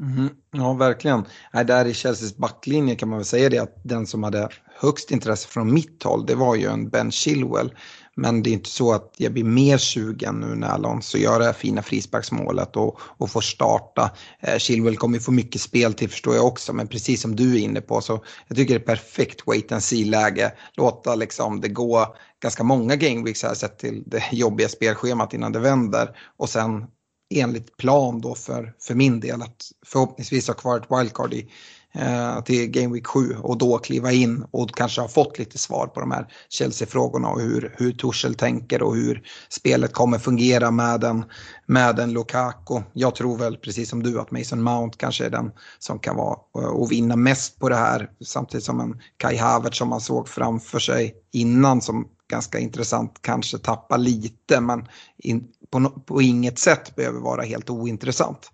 Mm, 0.00 0.28
ja, 0.52 0.72
verkligen. 0.72 1.24
Nej, 1.52 1.64
där 1.64 1.84
i 1.84 1.94
Chelseas 1.94 2.36
backlinje 2.36 2.94
kan 2.94 3.08
man 3.08 3.18
väl 3.18 3.24
säga 3.24 3.48
det 3.48 3.58
att 3.58 3.80
den 3.82 4.06
som 4.06 4.22
hade 4.22 4.48
högst 4.80 5.10
intresse 5.10 5.48
från 5.48 5.74
mitt 5.74 6.02
håll, 6.02 6.26
det 6.26 6.34
var 6.34 6.54
ju 6.54 6.66
en 6.66 6.88
Ben 6.88 7.12
Chilwell. 7.12 7.74
Men 8.14 8.42
det 8.42 8.50
är 8.50 8.52
inte 8.52 8.70
så 8.70 8.92
att 8.92 9.14
jag 9.16 9.32
blir 9.32 9.44
mer 9.44 9.78
sugen 9.78 10.40
nu 10.40 10.54
när 10.54 10.68
Alonso 10.68 11.18
gör 11.18 11.38
det 11.38 11.44
här 11.44 11.52
fina 11.52 11.82
frisparksmålet 11.82 12.76
och, 12.76 13.00
och 13.00 13.30
får 13.30 13.40
starta. 13.40 14.10
Eh, 14.40 14.58
Chilwell 14.58 14.96
kommer 14.96 15.18
ju 15.18 15.22
få 15.22 15.32
mycket 15.32 15.60
spel 15.60 15.94
till 15.94 16.10
förstår 16.10 16.34
jag 16.34 16.46
också, 16.46 16.72
men 16.72 16.88
precis 16.88 17.22
som 17.22 17.36
du 17.36 17.54
är 17.54 17.58
inne 17.58 17.80
på 17.80 18.00
så 18.00 18.24
jag 18.48 18.56
tycker 18.56 18.74
det 18.74 18.80
är 18.80 18.96
perfekt 18.96 19.46
wait 19.46 19.72
and 19.72 19.82
see-läge. 19.82 20.52
Låta 20.76 21.14
liksom 21.14 21.60
det 21.60 21.68
gå 21.68 22.16
ganska 22.42 22.64
många 22.64 22.96
gameweeks 22.96 23.42
här 23.42 23.54
sett 23.54 23.78
till 23.78 24.02
det 24.06 24.22
jobbiga 24.32 24.68
spelschemat 24.68 25.34
innan 25.34 25.52
det 25.52 25.58
vänder 25.58 26.16
och 26.36 26.48
sen 26.48 26.86
enligt 27.30 27.76
plan 27.76 28.20
då 28.20 28.34
för, 28.34 28.74
för 28.80 28.94
min 28.94 29.20
del 29.20 29.42
att 29.42 29.72
förhoppningsvis 29.86 30.48
ha 30.48 30.54
kvar 30.54 30.76
ett 30.76 31.00
wildcard 31.00 31.34
i, 31.34 31.48
eh, 31.92 32.42
till 32.42 32.66
Game 32.66 32.94
Week 32.94 33.06
7 33.06 33.36
och 33.42 33.58
då 33.58 33.78
kliva 33.78 34.12
in 34.12 34.44
och 34.50 34.74
kanske 34.74 35.00
ha 35.00 35.08
fått 35.08 35.38
lite 35.38 35.58
svar 35.58 35.86
på 35.86 36.00
de 36.00 36.10
här 36.10 36.26
Chelsea-frågorna 36.48 37.28
och 37.28 37.40
hur, 37.40 37.74
hur 37.78 37.92
Torshäll 37.92 38.34
tänker 38.34 38.82
och 38.82 38.96
hur 38.96 39.22
spelet 39.48 39.92
kommer 39.92 40.18
fungera 40.18 40.70
med 40.70 41.04
en, 41.04 41.24
med 41.66 41.98
en 41.98 42.12
Lukaku. 42.12 42.80
Jag 42.92 43.14
tror 43.14 43.38
väl 43.38 43.56
precis 43.56 43.90
som 43.90 44.02
du 44.02 44.20
att 44.20 44.30
Mason 44.30 44.62
Mount 44.62 44.96
kanske 44.98 45.26
är 45.26 45.30
den 45.30 45.50
som 45.78 45.98
kan 45.98 46.16
vara 46.16 46.38
eh, 46.58 46.70
och 46.70 46.92
vinna 46.92 47.16
mest 47.16 47.58
på 47.58 47.68
det 47.68 47.76
här 47.76 48.10
samtidigt 48.24 48.64
som 48.64 48.80
en 48.80 49.00
Kai 49.16 49.36
Havertz 49.36 49.78
som 49.78 49.88
man 49.88 50.00
såg 50.00 50.28
framför 50.28 50.78
sig 50.78 51.14
innan 51.32 51.80
som 51.80 52.08
ganska 52.30 52.58
intressant 52.58 53.18
kanske 53.22 53.58
tappa 53.58 53.96
lite 53.96 54.60
men 54.60 54.88
in, 55.18 55.48
på, 55.70 55.90
på 56.06 56.22
inget 56.22 56.58
sätt 56.58 56.96
behöver 56.96 57.20
vara 57.20 57.42
helt 57.42 57.70
ointressant. 57.70 58.52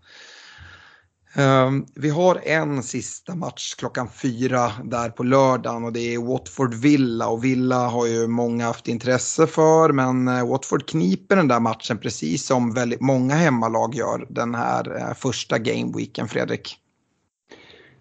Um, 1.39 1.87
vi 1.95 2.11
har 2.11 2.41
en 2.45 2.83
sista 2.83 3.35
match 3.35 3.74
klockan 3.74 4.09
fyra 4.09 4.70
där 4.85 5.09
på 5.09 5.22
lördagen 5.22 5.85
och 5.85 5.93
det 5.93 6.14
är 6.14 6.18
Watford 6.18 6.74
Villa 6.74 7.29
och 7.29 7.45
Villa 7.45 7.89
har 7.89 8.07
ju 8.07 8.27
många 8.27 8.64
haft 8.64 8.89
intresse 8.89 9.47
för 9.47 9.93
men 9.93 10.29
eh, 10.29 10.49
Watford 10.49 10.87
kniper 10.87 11.37
den 11.37 11.49
där 11.49 11.61
matchen 11.61 11.99
precis 11.99 12.47
som 12.47 12.74
väldigt 12.74 13.01
många 13.01 13.35
hemmalag 13.35 13.95
gör 13.95 14.27
den 14.29 14.55
här 14.55 14.97
uh, 14.97 15.14
första 15.14 15.59
gameweeken 15.59 16.29
Fredrik. 16.29 16.77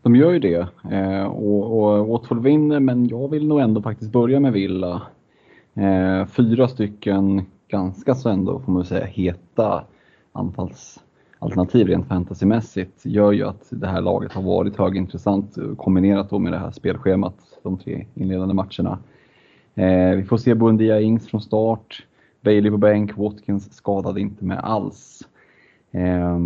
De 0.02 0.16
gör 0.16 0.32
ju 0.32 0.40
det 0.40 0.68
eh, 0.92 1.26
och, 1.26 1.84
och, 1.84 2.08
Watford 2.08 2.44
vinner 2.44 2.80
men 2.80 3.08
jag 3.08 3.32
vill 3.32 3.48
nog 3.48 3.60
ändå 3.60 3.82
faktiskt 3.82 4.12
börja 4.12 4.40
med 4.40 4.54
Villa. 4.54 5.02
Eh, 5.76 6.26
fyra 6.26 6.68
stycken 6.68 7.46
ganska 7.68 8.16
så 8.16 8.30
ändå 8.30 8.60
får 8.60 8.72
man 8.72 8.86
säga 8.86 9.06
heta 9.06 9.84
anfallsalternativ 10.32 11.88
rent 11.88 12.08
fantasymässigt 12.08 13.06
gör 13.06 13.32
ju 13.32 13.44
att 13.44 13.68
det 13.70 13.88
här 13.88 14.02
laget 14.02 14.34
har 14.34 14.42
varit 14.42 14.78
högintressant 14.78 15.58
kombinerat 15.78 16.30
då 16.30 16.40
med 16.40 16.54
det 16.54 16.60
här 16.60 16.72
spelschemat 16.72 17.36
de 17.64 17.78
tre 17.78 18.06
inledande 18.14 18.54
matcherna. 18.54 19.00
Eh, 19.76 20.16
vi 20.16 20.24
får 20.24 20.38
se 20.38 20.56
Buendia 20.56 21.02
Ings 21.02 21.28
från 21.28 21.42
start, 21.42 22.06
Bailey 22.42 22.72
på 22.72 22.78
bänk, 22.78 23.18
Watkins 23.18 23.74
skadade 23.74 24.22
inte 24.22 24.46
med 24.46 24.60
alls. 24.60 25.22
Eh, 25.92 26.40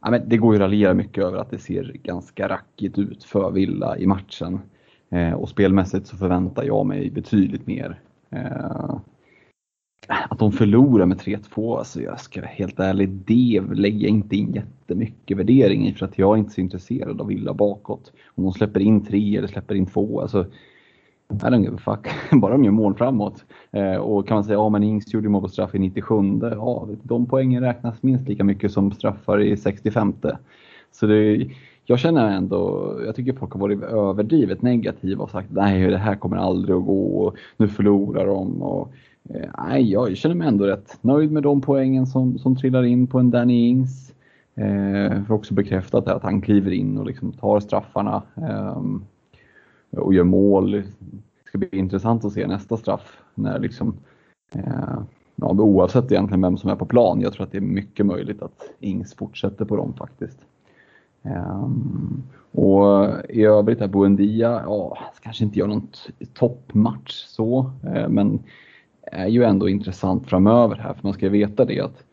ja, 0.00 0.10
men 0.10 0.22
det 0.26 0.36
går 0.36 0.54
ju 0.54 0.56
att 0.56 0.64
raljera 0.64 0.94
mycket 0.94 1.24
över 1.24 1.38
att 1.38 1.50
det 1.50 1.58
ser 1.58 1.92
ganska 2.02 2.48
rackigt 2.48 2.98
ut 2.98 3.24
för 3.24 3.50
Villa 3.50 3.98
i 3.98 4.06
matchen. 4.06 4.60
Eh, 5.10 5.32
och 5.32 5.48
spelmässigt 5.48 6.06
så 6.06 6.16
förväntar 6.16 6.62
jag 6.62 6.86
mig 6.86 7.10
betydligt 7.10 7.66
mer. 7.66 8.00
Eh, 8.32 8.96
att 10.08 10.38
de 10.38 10.52
förlorar 10.52 11.06
med 11.06 11.18
3-2, 11.20 11.78
alltså 11.78 12.02
jag 12.02 12.20
ska 12.20 12.40
vara 12.40 12.50
helt 12.50 12.80
ärlig, 12.80 13.08
det 13.08 13.62
lägger 13.74 14.00
jag 14.00 14.10
inte 14.10 14.36
in 14.36 14.52
jättemycket 14.52 15.36
värdering 15.36 15.88
i 15.88 15.94
för 15.94 16.06
att 16.06 16.18
jag 16.18 16.34
är 16.34 16.38
inte 16.38 16.52
så 16.52 16.60
intresserad 16.60 17.20
av 17.20 17.26
Villa 17.26 17.54
bakåt. 17.54 18.12
Om 18.34 18.44
de 18.44 18.52
släpper 18.52 18.80
in 18.80 19.04
tre 19.04 19.36
eller 19.36 19.48
släpper 19.48 19.74
in 19.74 19.86
två, 19.86 20.20
alltså 20.20 20.46
I 21.30 21.34
don't 21.34 21.62
give 21.62 21.76
a 21.76 21.78
fuck. 21.84 22.08
Bara 22.40 22.52
de 22.52 22.64
gör 22.64 22.72
mål 22.72 22.94
framåt. 22.94 23.44
Eh, 23.70 23.96
och 23.96 24.28
kan 24.28 24.34
man 24.34 24.44
säga, 24.44 24.54
ja 24.54 24.68
men 24.68 24.82
Ings 24.82 25.14
gjorde 25.14 25.28
mål 25.28 25.42
på 25.42 25.48
straff 25.48 25.74
i 25.74 25.78
97, 25.78 26.14
ja 26.40 26.88
de 27.02 27.26
poängen 27.26 27.62
räknas 27.62 28.02
minst 28.02 28.28
lika 28.28 28.44
mycket 28.44 28.72
som 28.72 28.92
straffar 28.92 29.40
i 29.40 29.56
65. 29.56 30.14
Så 30.92 31.06
det, 31.06 31.50
jag 31.84 31.98
känner 31.98 32.30
ändå, 32.30 32.92
jag 33.06 33.16
tycker 33.16 33.32
folk 33.32 33.52
har 33.52 33.60
varit 33.60 33.82
överdrivet 33.82 34.62
negativa 34.62 35.24
och 35.24 35.30
sagt 35.30 35.48
nej 35.50 35.86
det 35.86 35.98
här 35.98 36.16
kommer 36.16 36.36
aldrig 36.36 36.76
att 36.76 36.86
gå 36.86 37.26
och 37.26 37.36
nu 37.56 37.68
förlorar 37.68 38.26
de. 38.26 38.62
Och, 38.62 38.92
Eh, 39.30 39.50
nej, 39.58 39.90
jag 39.90 40.16
känner 40.16 40.34
mig 40.34 40.48
ändå 40.48 40.66
rätt 40.66 40.98
nöjd 41.00 41.32
med 41.32 41.42
de 41.42 41.60
poängen 41.60 42.06
som, 42.06 42.38
som 42.38 42.56
trillar 42.56 42.82
in 42.82 43.06
på 43.06 43.18
en 43.18 43.30
Danny 43.30 43.68
Ings. 43.68 44.14
Eh, 44.54 45.24
för 45.24 45.32
också 45.32 45.54
bekräftat 45.54 46.08
att 46.08 46.22
han 46.22 46.40
kliver 46.40 46.70
in 46.70 46.98
och 46.98 47.06
liksom 47.06 47.32
tar 47.32 47.60
straffarna 47.60 48.22
eh, 48.36 48.82
och 49.90 50.14
gör 50.14 50.24
mål. 50.24 50.70
Det 50.70 50.84
ska 51.44 51.58
bli 51.58 51.68
intressant 51.72 52.24
att 52.24 52.32
se 52.32 52.46
nästa 52.46 52.76
straff 52.76 53.18
när 53.34 53.58
liksom, 53.58 53.94
eh, 54.54 55.00
ja, 55.36 55.50
oavsett 55.50 56.12
egentligen 56.12 56.42
vem 56.42 56.56
som 56.56 56.70
är 56.70 56.76
på 56.76 56.86
plan. 56.86 57.20
Jag 57.20 57.32
tror 57.32 57.46
att 57.46 57.52
det 57.52 57.58
är 57.58 57.62
mycket 57.62 58.06
möjligt 58.06 58.42
att 58.42 58.70
Ings 58.80 59.14
fortsätter 59.14 59.64
på 59.64 59.76
dem 59.76 59.94
faktiskt. 59.94 60.38
Um, 61.22 62.22
och 62.52 63.08
i 63.28 63.44
övrigt 63.44 63.80
är 63.80 63.88
Buendia, 63.88 64.62
ja, 64.66 64.98
kanske 65.22 65.44
inte 65.44 65.58
gör 65.58 65.66
någon 65.66 65.88
toppmatch 66.34 67.12
så, 67.12 67.70
eh, 67.94 68.08
men 68.08 68.42
är 69.02 69.26
ju 69.26 69.44
ändå 69.44 69.68
intressant 69.68 70.26
framöver 70.26 70.76
här, 70.76 70.94
för 70.94 71.02
man 71.02 71.12
ska 71.12 71.28
veta 71.28 71.64
det 71.64 71.80
att 71.80 72.04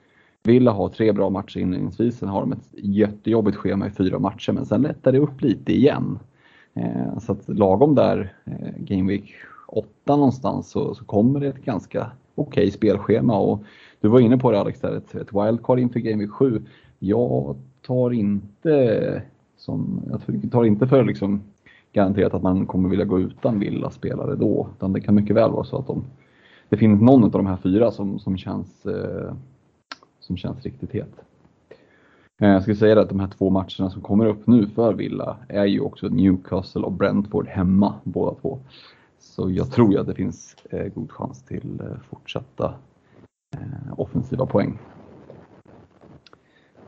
Villa 0.44 0.72
har 0.72 0.90
tre 0.90 1.12
bra 1.12 1.30
matcher 1.30 1.60
inledningsvis, 1.60 2.18
sen 2.18 2.30
har 2.30 2.42
de 2.42 2.52
ett 2.52 2.74
jättejobbigt 2.74 3.58
schema 3.58 3.88
i 3.88 3.92
fyra 3.92 4.20
matcher, 4.20 4.52
men 4.52 4.66
sen 4.66 4.82
lättar 4.82 5.12
det 5.12 5.20
upp 5.20 5.42
lite 5.42 5.74
igen. 5.74 6.20
Eh, 6.74 7.20
så 7.20 7.32
att 7.32 7.50
lagom 7.50 7.96
där, 7.96 8.34
eh, 8.46 8.74
Game 8.78 9.12
Week 9.12 9.34
8 9.68 10.16
någonstans, 10.16 10.70
så, 10.70 10.96
så 10.96 11.06
kommer 11.06 11.40
det 11.40 11.48
ett 11.48 11.66
ganska 11.66 12.12
okej 12.36 12.62
okay 12.62 12.72
spelschema. 12.72 13.40
Och 13.40 13.64
du 14.02 14.08
var 14.08 14.20
inne 14.20 14.38
på 14.38 14.52
det 14.52 14.60
Alex, 14.60 14.80
där, 14.80 14.96
ett, 14.96 15.16
ett 15.16 15.34
wildcard 15.34 15.80
inför 15.80 16.00
Game 16.00 16.24
Week 16.24 16.32
7. 16.32 16.62
Jag 17.00 17.56
tar 17.90 18.14
inte, 18.14 19.22
som, 19.58 20.02
jag 20.10 20.52
tar 20.52 20.64
inte 20.64 20.88
för 20.88 21.04
liksom 21.04 21.42
garanterat 21.94 22.34
att 22.34 22.44
man 22.44 22.66
kommer 22.66 22.90
vilja 22.90 23.06
gå 23.06 23.20
utan 23.20 23.60
Villa-spelare 23.60 24.36
då, 24.36 24.68
utan 24.78 24.94
det 24.94 25.02
kan 25.02 25.16
mycket 25.16 25.36
väl 25.36 25.52
vara 25.52 25.64
så 25.64 25.78
att 25.78 25.88
de 25.88 26.04
det 26.70 26.78
finns 26.78 27.02
någon 27.02 27.24
av 27.24 27.32
de 27.32 27.48
här 27.48 27.58
fyra 27.58 27.92
som, 27.92 28.20
som, 28.20 28.38
känns, 28.38 28.86
eh, 28.86 29.34
som 30.20 30.38
känns 30.38 30.64
riktigt 30.64 30.92
het. 30.92 31.14
Eh, 32.42 32.50
jag 32.50 32.62
skulle 32.62 32.78
säga 32.78 33.02
att 33.02 33.10
de 33.10 33.20
här 33.20 33.28
två 33.28 33.50
matcherna 33.50 33.90
som 33.90 34.02
kommer 34.02 34.26
upp 34.26 34.48
nu 34.48 34.68
för 34.68 34.94
Villa 34.94 35.38
är 35.48 35.66
ju 35.66 35.80
också 35.80 36.08
Newcastle 36.08 36.82
och 36.82 36.92
Brentford 36.92 37.48
hemma 37.48 37.94
båda 38.04 38.36
två. 38.42 38.60
Så 39.20 39.52
jag 39.52 39.72
tror 39.72 39.92
ju 39.92 40.00
att 40.00 40.08
det 40.08 40.16
finns 40.16 40.56
eh, 40.70 40.88
god 40.94 41.12
chans 41.12 41.44
till 41.44 41.82
eh, 41.82 41.98
fortsatta 42.10 42.74
eh, 43.58 44.00
offensiva 44.00 44.46
poäng. 44.46 44.80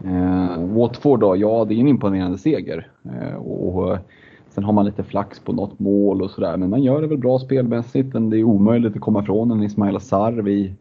Eh, 0.05 0.63
Watford 0.65 1.19
då, 1.19 1.37
ja 1.37 1.65
det 1.65 1.73
är 1.73 1.79
en 1.79 1.87
imponerande 1.87 2.37
seger. 2.37 2.87
Eh, 3.03 3.35
och 3.35 3.97
Sen 4.53 4.63
har 4.63 4.73
man 4.73 4.85
lite 4.85 5.03
flax 5.03 5.39
på 5.39 5.53
något 5.53 5.79
mål 5.79 6.21
och 6.21 6.31
sådär, 6.31 6.57
men 6.57 6.69
man 6.69 6.83
gör 6.83 7.01
det 7.01 7.07
väl 7.07 7.17
bra 7.17 7.39
spelmässigt. 7.39 8.11
Det 8.13 8.37
är 8.37 8.43
omöjligt 8.43 8.95
att 8.95 9.01
komma 9.01 9.21
ifrån 9.21 9.51
en 9.51 9.63
Ismail 9.63 9.95
Azar. 9.95 10.31
Vi 10.31 10.73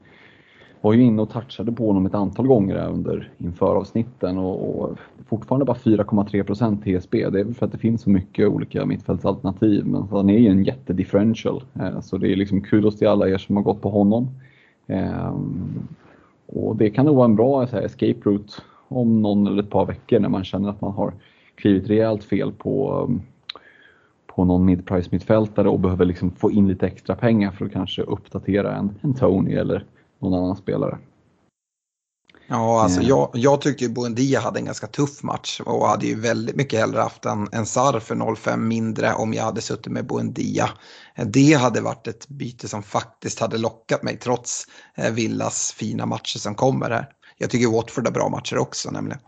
var 0.80 0.92
ju 0.92 1.02
inne 1.02 1.22
och 1.22 1.30
touchade 1.30 1.72
på 1.72 1.86
honom 1.86 2.06
ett 2.06 2.14
antal 2.14 2.46
gånger 2.46 2.88
under 2.88 3.30
inför 3.38 3.76
avsnitten 3.76 4.38
och, 4.38 4.80
och 4.80 4.98
fortfarande 5.26 5.64
bara 5.64 5.76
4,3% 5.76 7.00
TSB. 7.00 7.30
Det 7.30 7.40
är 7.40 7.44
väl 7.44 7.54
för 7.54 7.66
att 7.66 7.72
det 7.72 7.78
finns 7.78 8.02
så 8.02 8.10
mycket 8.10 8.48
olika 8.48 8.86
mittfältsalternativ, 8.86 9.86
men 9.86 10.02
han 10.10 10.30
är 10.30 10.38
ju 10.38 10.48
en 10.48 10.64
jättedifferential. 10.64 11.62
Eh, 11.80 12.00
så 12.00 12.18
det 12.18 12.32
är 12.32 12.36
liksom 12.36 12.60
kudos 12.60 12.96
till 12.96 13.08
alla 13.08 13.28
er 13.28 13.38
som 13.38 13.56
har 13.56 13.62
gått 13.62 13.82
på 13.82 13.90
honom. 13.90 14.28
Ehm, 14.86 15.88
och 16.46 16.76
det 16.76 16.90
kan 16.90 17.06
nog 17.06 17.16
vara 17.16 17.24
en 17.24 17.36
bra 17.36 17.66
så 17.66 17.76
här, 17.76 17.82
escape 17.82 18.20
route 18.22 18.52
om 18.90 19.22
någon 19.22 19.46
eller 19.46 19.62
ett 19.62 19.70
par 19.70 19.86
veckor 19.86 20.18
när 20.18 20.28
man 20.28 20.44
känner 20.44 20.68
att 20.68 20.80
man 20.80 20.92
har 20.92 21.14
klivit 21.54 21.88
rejält 21.88 22.24
fel 22.24 22.52
på, 22.52 23.08
på 24.26 24.44
någon 24.44 24.64
mid-price 24.64 25.08
mittfältare 25.12 25.68
och 25.68 25.80
behöver 25.80 26.04
liksom 26.04 26.30
få 26.30 26.50
in 26.50 26.68
lite 26.68 26.86
extra 26.86 27.16
pengar 27.16 27.50
för 27.50 27.64
att 27.64 27.72
kanske 27.72 28.02
uppdatera 28.02 28.76
en, 28.76 28.94
en 29.00 29.14
Tony 29.14 29.54
eller 29.54 29.84
någon 30.18 30.34
annan 30.34 30.56
spelare. 30.56 30.98
Ja, 32.52 32.82
alltså 32.82 33.02
jag, 33.02 33.30
jag 33.34 33.60
tyckte 33.60 33.84
ju 33.84 33.90
Buendia 33.90 34.40
hade 34.40 34.58
en 34.58 34.64
ganska 34.64 34.86
tuff 34.86 35.22
match 35.22 35.60
och 35.60 35.86
hade 35.86 36.06
ju 36.06 36.20
väldigt 36.20 36.56
mycket 36.56 36.80
hellre 36.80 37.00
haft 37.00 37.24
en, 37.24 37.48
en 37.52 37.66
SAR 37.66 38.00
för 38.00 38.14
0,5 38.14 38.56
mindre 38.56 39.14
om 39.14 39.34
jag 39.34 39.44
hade 39.44 39.60
suttit 39.60 39.92
med 39.92 40.06
Buendia. 40.06 40.70
Det 41.26 41.52
hade 41.52 41.80
varit 41.80 42.06
ett 42.06 42.28
byte 42.28 42.68
som 42.68 42.82
faktiskt 42.82 43.40
hade 43.40 43.58
lockat 43.58 44.02
mig 44.02 44.16
trots 44.16 44.64
eh, 44.94 45.12
Villas 45.12 45.72
fina 45.72 46.06
matcher 46.06 46.38
som 46.38 46.54
kommer 46.54 46.90
här. 46.90 47.08
Jag 47.40 47.50
tycker 47.50 47.76
Watford 47.76 48.06
har 48.06 48.12
bra 48.12 48.28
matcher 48.28 48.58
också 48.58 48.90
nämligen. 48.90 49.18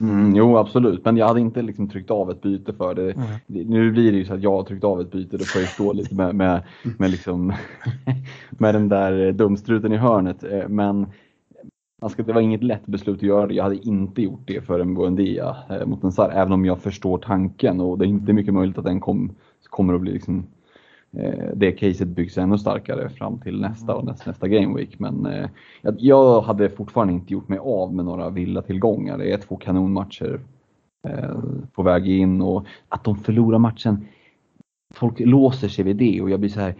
Mm, 0.00 0.36
jo, 0.36 0.56
absolut. 0.56 1.04
Men 1.04 1.16
jag 1.16 1.26
hade 1.26 1.40
inte 1.40 1.62
liksom 1.62 1.88
tryckt 1.88 2.10
av 2.10 2.30
ett 2.30 2.42
byte 2.42 2.72
för 2.72 2.94
det. 2.94 3.12
Mm. 3.12 3.28
Nu 3.46 3.92
blir 3.92 4.12
det 4.12 4.18
ju 4.18 4.24
så 4.24 4.34
att 4.34 4.42
jag 4.42 4.50
har 4.50 4.62
tryckt 4.62 4.84
av 4.84 5.00
ett 5.00 5.10
byte. 5.10 5.36
Då 5.36 5.44
får 5.44 5.60
jag 5.60 5.70
stå 5.70 5.92
lite 5.92 6.14
med, 6.14 6.34
med, 6.34 6.62
med, 6.98 7.10
liksom, 7.10 7.52
med 8.50 8.74
den 8.74 8.88
där 8.88 9.32
dumstruten 9.32 9.92
i 9.92 9.96
hörnet. 9.96 10.44
Eh, 10.44 10.68
men 10.68 11.06
Alltså, 12.00 12.22
det 12.22 12.32
var 12.32 12.40
inget 12.40 12.62
lätt 12.62 12.86
beslut 12.86 13.16
att 13.16 13.22
göra 13.22 13.46
det. 13.46 13.54
Jag 13.54 13.64
hade 13.64 13.88
inte 13.88 14.22
gjort 14.22 14.42
det 14.46 14.66
för 14.66 14.80
en 14.80 14.94
Buendia 14.94 15.56
eh, 15.70 15.86
mot 15.86 16.04
en 16.04 16.12
SAR, 16.12 16.30
även 16.30 16.52
om 16.52 16.64
jag 16.64 16.78
förstår 16.78 17.18
tanken 17.18 17.80
och 17.80 17.98
det 17.98 18.04
är 18.04 18.08
inte 18.08 18.32
mycket 18.32 18.54
möjligt 18.54 18.78
att 18.78 18.84
den 18.84 19.00
kom, 19.00 19.34
kommer 19.70 19.94
att 19.94 20.00
bli 20.00 20.12
liksom, 20.12 20.46
Eh, 21.12 21.50
det 21.54 21.72
caset 21.72 22.08
byggs 22.08 22.38
ännu 22.38 22.58
starkare 22.58 23.08
fram 23.08 23.40
till 23.40 23.60
nästa 23.60 23.94
och 23.94 24.04
nästa, 24.04 24.30
nästa 24.30 24.48
Game 24.48 24.76
Week. 24.76 24.98
Men 24.98 25.26
eh, 25.26 25.48
jag 25.82 26.40
hade 26.40 26.70
fortfarande 26.70 27.12
inte 27.12 27.32
gjort 27.32 27.48
mig 27.48 27.58
av 27.58 27.94
med 27.94 28.04
några 28.04 28.30
villa-tillgångar. 28.30 29.18
Det 29.18 29.32
är 29.32 29.38
två 29.38 29.56
kanonmatcher 29.56 30.40
eh, 31.08 31.38
på 31.72 31.82
väg 31.82 32.08
in 32.08 32.42
och 32.42 32.66
att 32.88 33.04
de 33.04 33.16
förlorar 33.16 33.58
matchen 33.58 34.06
folk 34.94 35.20
låser 35.20 35.68
sig 35.68 35.84
vid 35.84 35.96
det 35.96 36.20
och 36.20 36.30
jag 36.30 36.40
blir 36.40 36.50
så 36.50 36.60
här, 36.60 36.74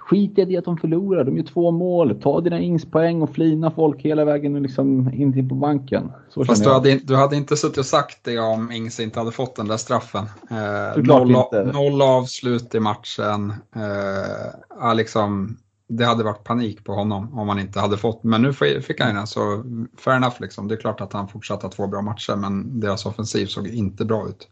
skit 0.00 0.38
i 0.38 0.56
att 0.56 0.64
de 0.64 0.76
förlorar, 0.76 1.24
de 1.24 1.36
gör 1.36 1.44
två 1.44 1.70
mål. 1.70 2.20
Ta 2.22 2.40
dina 2.40 2.60
ingspoäng 2.60 3.22
och 3.22 3.34
flina 3.34 3.70
folk 3.70 4.02
hela 4.02 4.24
vägen 4.24 4.62
liksom 4.62 5.14
in 5.14 5.32
till 5.32 5.48
på 5.48 5.54
banken. 5.54 6.12
Så 6.28 6.44
Fast 6.44 6.64
du 6.64 6.70
hade, 6.70 6.94
du 6.94 7.16
hade, 7.16 7.36
inte 7.36 7.56
suttit 7.56 7.78
och 7.78 7.86
sagt 7.86 8.24
det 8.24 8.38
om 8.38 8.72
Ings 8.72 9.00
inte 9.00 9.18
hade 9.18 9.32
fått 9.32 9.56
den 9.56 9.68
där 9.68 9.76
straffen. 9.76 10.24
Eh, 10.50 11.02
noll, 11.02 11.36
noll, 11.72 12.02
avslut 12.02 12.74
i 12.74 12.80
matchen. 12.80 13.52
Eh, 13.76 14.94
liksom, 14.94 15.56
det 15.88 16.04
hade 16.04 16.24
varit 16.24 16.44
panik 16.44 16.84
på 16.84 16.92
honom 16.92 17.38
om 17.38 17.48
han 17.48 17.58
inte 17.58 17.80
hade 17.80 17.96
fått, 17.96 18.24
men 18.24 18.42
nu 18.42 18.52
fick 18.82 19.00
han 19.00 19.14
den 19.14 19.26
så 19.26 19.64
fair 19.98 20.16
enough 20.16 20.36
liksom. 20.40 20.68
Det 20.68 20.74
är 20.74 20.80
klart 20.80 21.00
att 21.00 21.12
han 21.12 21.28
fortsatte 21.28 21.68
två 21.68 21.86
bra 21.86 22.02
matcher 22.02 22.36
men 22.36 22.80
deras 22.80 23.06
offensiv 23.06 23.46
såg 23.46 23.66
inte 23.66 24.04
bra 24.04 24.28
ut. 24.28 24.48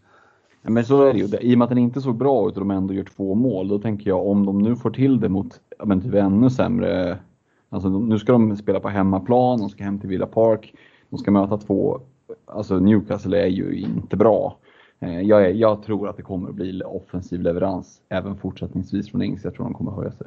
Men 0.63 0.85
så 0.85 1.03
är 1.03 1.13
det 1.13 1.19
ju. 1.19 1.39
I 1.41 1.55
och 1.55 1.59
med 1.59 1.65
att 1.65 1.69
den 1.69 1.79
inte 1.79 2.01
såg 2.01 2.17
bra 2.17 2.49
ut 2.49 2.55
och 2.55 2.61
de 2.61 2.71
ändå 2.71 2.95
gör 2.95 3.05
två 3.05 3.35
mål, 3.35 3.69
då 3.69 3.79
tänker 3.79 4.11
jag 4.11 4.27
om 4.27 4.47
de 4.47 4.59
nu 4.59 4.77
får 4.77 4.91
till 4.91 5.21
det 5.21 5.29
mot 5.29 5.61
men 5.85 6.01
typ 6.01 6.15
ännu 6.15 6.51
sämre... 6.51 7.19
Alltså 7.71 7.89
nu 7.89 8.19
ska 8.19 8.33
de 8.33 8.57
spela 8.57 8.81
på 8.81 8.89
hemmaplan, 8.89 9.59
de 9.59 9.71
ska 9.71 9.85
hem 9.85 9.99
till 9.99 10.09
Villa 10.09 10.27
Park, 10.27 10.75
de 11.11 11.19
ska 11.19 11.31
möta 11.31 11.57
två... 11.57 12.01
Alltså 12.47 12.79
Newcastle 12.79 13.43
är 13.43 13.47
ju 13.47 13.81
inte 13.81 14.17
bra. 14.17 14.57
Eh, 15.01 15.21
jag, 15.21 15.45
är, 15.45 15.51
jag 15.51 15.83
tror 15.83 16.09
att 16.09 16.17
det 16.17 16.23
kommer 16.23 16.49
att 16.49 16.55
bli 16.55 16.83
offensiv 16.83 17.41
leverans 17.41 18.01
även 18.09 18.37
fortsättningsvis 18.37 19.11
från 19.11 19.23
Ings. 19.23 19.45
Jag 19.45 19.55
tror 19.55 19.65
de 19.65 19.75
kommer 19.75 19.91
att 19.91 19.97
höja 19.97 20.13
sig. 20.13 20.27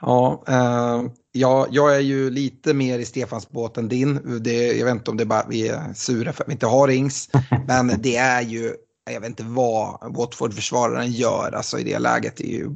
Ja, 0.00 0.42
eh, 0.48 1.10
ja, 1.32 1.66
jag 1.70 1.96
är 1.96 2.00
ju 2.00 2.30
lite 2.30 2.74
mer 2.74 2.98
i 2.98 3.04
Stefans 3.04 3.50
båt 3.50 3.78
än 3.78 3.88
din. 3.88 4.40
Det, 4.44 4.78
jag 4.78 4.84
vet 4.84 4.94
inte 4.94 5.10
om 5.10 5.16
det 5.16 5.22
är 5.22 5.26
bara 5.26 5.46
vi 5.48 5.68
är 5.68 5.92
sura 5.94 6.32
för 6.32 6.44
att 6.44 6.48
vi 6.48 6.52
inte 6.52 6.66
har 6.66 6.90
Ings. 6.90 7.30
men 7.66 7.88
det 8.02 8.16
är 8.16 8.42
ju 8.42 8.72
jag 9.10 9.20
vet 9.20 9.28
inte 9.28 9.44
vad 9.44 10.14
Watford-försvararen 10.16 11.12
gör 11.12 11.52
alltså 11.52 11.78
i 11.78 11.84
det 11.84 11.98
läget. 11.98 12.36
Det 12.36 12.44
är 12.44 12.58
ju 12.58 12.70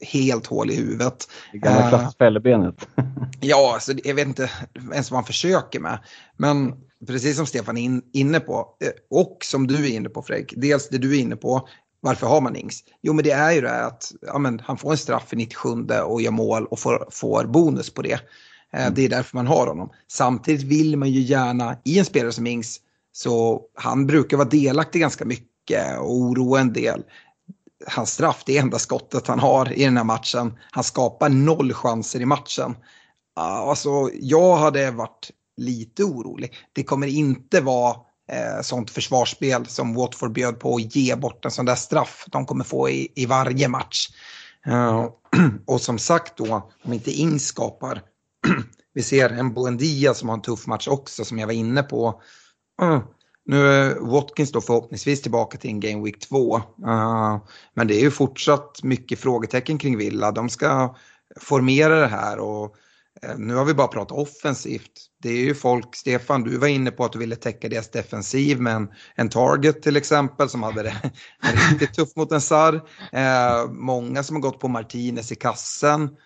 helt 0.00 0.46
hål 0.46 0.70
i 0.70 0.76
huvudet. 0.76 1.28
Det 1.52 1.58
gamla 1.58 1.88
klassfällebenet. 1.88 2.88
Uh, 2.98 3.04
ja, 3.40 3.74
alltså, 3.74 3.92
jag 4.04 4.14
vet 4.14 4.28
inte 4.28 4.50
ens 4.92 5.10
vad 5.10 5.18
han 5.18 5.24
försöker 5.24 5.80
med. 5.80 5.98
Men 6.36 6.74
precis 7.06 7.36
som 7.36 7.46
Stefan 7.46 7.76
är 7.76 8.00
inne 8.12 8.40
på, 8.40 8.76
eh, 8.84 8.90
och 9.10 9.38
som 9.42 9.66
du 9.66 9.86
är 9.86 9.96
inne 9.96 10.08
på 10.08 10.22
Fredrik, 10.22 10.54
dels 10.56 10.88
det 10.88 10.98
du 10.98 11.16
är 11.16 11.20
inne 11.20 11.36
på, 11.36 11.68
varför 12.00 12.26
har 12.26 12.40
man 12.40 12.56
Ings? 12.56 12.84
Jo, 13.02 13.12
men 13.12 13.24
det 13.24 13.30
är 13.30 13.52
ju 13.52 13.60
det 13.60 13.84
att 13.84 14.12
ja, 14.20 14.38
men, 14.38 14.60
han 14.64 14.76
får 14.76 14.90
en 14.90 14.96
straff 14.96 15.32
i 15.32 15.36
97 15.36 15.68
och 16.06 16.22
gör 16.22 16.30
mål 16.30 16.66
och 16.66 16.78
får, 16.78 17.08
får 17.10 17.44
bonus 17.44 17.90
på 17.90 18.02
det. 18.02 18.20
Eh, 18.72 18.82
mm. 18.82 18.94
Det 18.94 19.04
är 19.04 19.08
därför 19.08 19.36
man 19.36 19.46
har 19.46 19.66
honom. 19.66 19.90
Samtidigt 20.08 20.62
vill 20.62 20.96
man 20.96 21.10
ju 21.10 21.20
gärna, 21.20 21.76
i 21.84 21.98
en 21.98 22.04
spelare 22.04 22.32
som 22.32 22.46
Ings, 22.46 22.80
så 23.12 23.62
han 23.74 24.06
brukar 24.06 24.36
vara 24.36 24.48
delaktig 24.48 25.00
ganska 25.00 25.24
mycket 25.24 25.53
mycket 25.64 25.98
och 25.98 26.14
oroa 26.14 26.60
en 26.60 26.72
del. 26.72 27.02
Hans 27.86 28.12
straff, 28.12 28.42
det 28.46 28.58
är 28.58 28.62
enda 28.62 28.78
skottet 28.78 29.26
han 29.26 29.38
har 29.38 29.72
i 29.72 29.84
den 29.84 29.96
här 29.96 30.04
matchen. 30.04 30.58
Han 30.70 30.84
skapar 30.84 31.28
noll 31.28 31.72
chanser 31.72 32.20
i 32.20 32.26
matchen. 32.26 32.76
Ah, 33.36 33.70
alltså, 33.70 34.10
jag 34.12 34.56
hade 34.56 34.90
varit 34.90 35.30
lite 35.56 36.04
orolig. 36.04 36.54
Det 36.72 36.84
kommer 36.84 37.06
inte 37.06 37.60
vara 37.60 37.96
eh, 38.30 38.62
sånt 38.62 38.90
försvarsspel 38.90 39.66
som 39.66 39.94
Watford 39.94 40.32
bjöd 40.32 40.60
på 40.60 40.76
att 40.76 40.96
ge 40.96 41.16
bort 41.16 41.44
en 41.44 41.50
sån 41.50 41.66
där 41.66 41.74
straff 41.74 42.24
de 42.30 42.46
kommer 42.46 42.64
få 42.64 42.90
i, 42.90 43.12
i 43.14 43.26
varje 43.26 43.68
match. 43.68 44.08
Uh, 44.68 45.08
och 45.66 45.80
som 45.80 45.98
sagt 45.98 46.36
då, 46.36 46.70
om 46.84 46.92
inte 46.92 47.10
Ings 47.10 47.46
skapar, 47.46 48.02
vi 48.94 49.02
ser 49.02 49.30
en 49.30 49.54
Buendia 49.54 50.14
som 50.14 50.28
har 50.28 50.36
en 50.36 50.42
tuff 50.42 50.66
match 50.66 50.88
också 50.88 51.24
som 51.24 51.38
jag 51.38 51.46
var 51.46 51.54
inne 51.54 51.82
på. 51.82 52.22
Uh, 52.82 53.02
nu 53.46 53.68
är 53.68 53.94
Watkins 54.00 54.52
då 54.52 54.60
förhoppningsvis 54.60 55.22
tillbaka 55.22 55.58
till 55.58 55.70
en 55.70 55.80
Game 55.80 56.04
Week 56.04 56.20
2. 56.20 56.56
Uh, 56.56 56.62
eh, 56.86 57.38
men 57.74 57.86
det 57.86 57.94
är 57.94 58.00
ju 58.00 58.10
fortsatt 58.10 58.82
mycket 58.82 59.18
frågetecken 59.18 59.78
kring 59.78 59.98
Villa. 59.98 60.32
De 60.32 60.48
ska 60.48 60.96
formera 61.40 62.00
det 62.00 62.06
här 62.06 62.38
och 62.38 62.76
uh, 63.26 63.38
nu 63.38 63.54
har 63.54 63.64
vi 63.64 63.74
bara 63.74 63.88
pratat 63.88 64.18
offensivt. 64.18 64.92
Det 65.22 65.28
är 65.28 65.44
ju 65.44 65.54
folk, 65.54 65.96
Stefan, 65.96 66.42
du 66.42 66.58
var 66.58 66.68
inne 66.68 66.90
på 66.90 67.04
att 67.04 67.12
du 67.12 67.18
ville 67.18 67.36
täcka 67.36 67.68
deras 67.68 67.90
defensiv 67.90 68.60
med 68.60 68.74
en, 68.74 68.88
en 69.14 69.28
target 69.28 69.82
till 69.82 69.96
exempel 69.96 70.48
som 70.48 70.62
hade 70.62 70.82
det 70.82 70.94
riktigt 71.70 71.94
tufft 71.94 72.16
mot 72.16 72.32
en 72.32 72.40
SAR. 72.40 72.74
Uh, 72.74 73.20
eh, 73.20 73.70
många 73.70 74.22
som 74.22 74.36
har 74.36 74.40
gått 74.40 74.60
på 74.60 74.68
Martinez 74.68 75.32
i 75.32 75.36
kassen. 75.36 76.16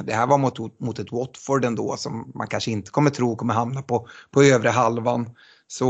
det 0.00 0.12
här 0.12 0.26
var 0.26 0.38
mot, 0.38 0.80
mot 0.80 0.98
ett 0.98 1.12
Watford 1.12 1.64
ändå 1.64 1.96
som 1.96 2.32
man 2.34 2.46
kanske 2.46 2.70
inte 2.70 2.90
kommer 2.90 3.10
tro 3.10 3.36
kommer 3.36 3.54
hamna 3.54 3.82
på, 3.82 4.08
på 4.30 4.42
övre 4.42 4.68
halvan. 4.68 5.30
Så 5.72 5.86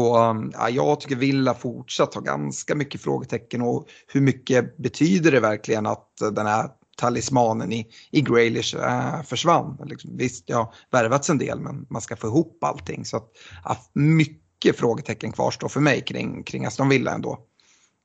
ja, 0.52 0.70
jag 0.70 1.00
tycker 1.00 1.16
Villa 1.16 1.54
fortsatt 1.54 2.14
har 2.14 2.22
ganska 2.22 2.74
mycket 2.74 3.00
frågetecken 3.00 3.62
och 3.62 3.86
hur 4.06 4.20
mycket 4.20 4.76
betyder 4.76 5.32
det 5.32 5.40
verkligen 5.40 5.86
att 5.86 6.08
den 6.32 6.46
här 6.46 6.68
talismanen 6.96 7.72
i, 7.72 7.86
i 8.10 8.20
Graylish 8.20 8.76
äh, 8.76 9.22
försvann. 9.22 9.78
Liksom, 9.84 10.16
visst, 10.16 10.46
det 10.46 10.52
har 10.52 10.74
värvats 10.90 11.30
en 11.30 11.38
del 11.38 11.60
men 11.60 11.86
man 11.90 12.02
ska 12.02 12.16
få 12.16 12.26
ihop 12.26 12.64
allting. 12.64 13.04
Så 13.04 13.16
att, 13.16 13.28
ja, 13.64 13.76
mycket 13.92 14.76
frågetecken 14.76 15.32
kvarstår 15.32 15.68
för 15.68 15.80
mig 15.80 16.00
kring, 16.00 16.42
kring 16.42 16.66
Aston 16.66 16.88
Villa 16.88 17.14
ändå. 17.14 17.38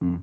Mm. 0.01 0.21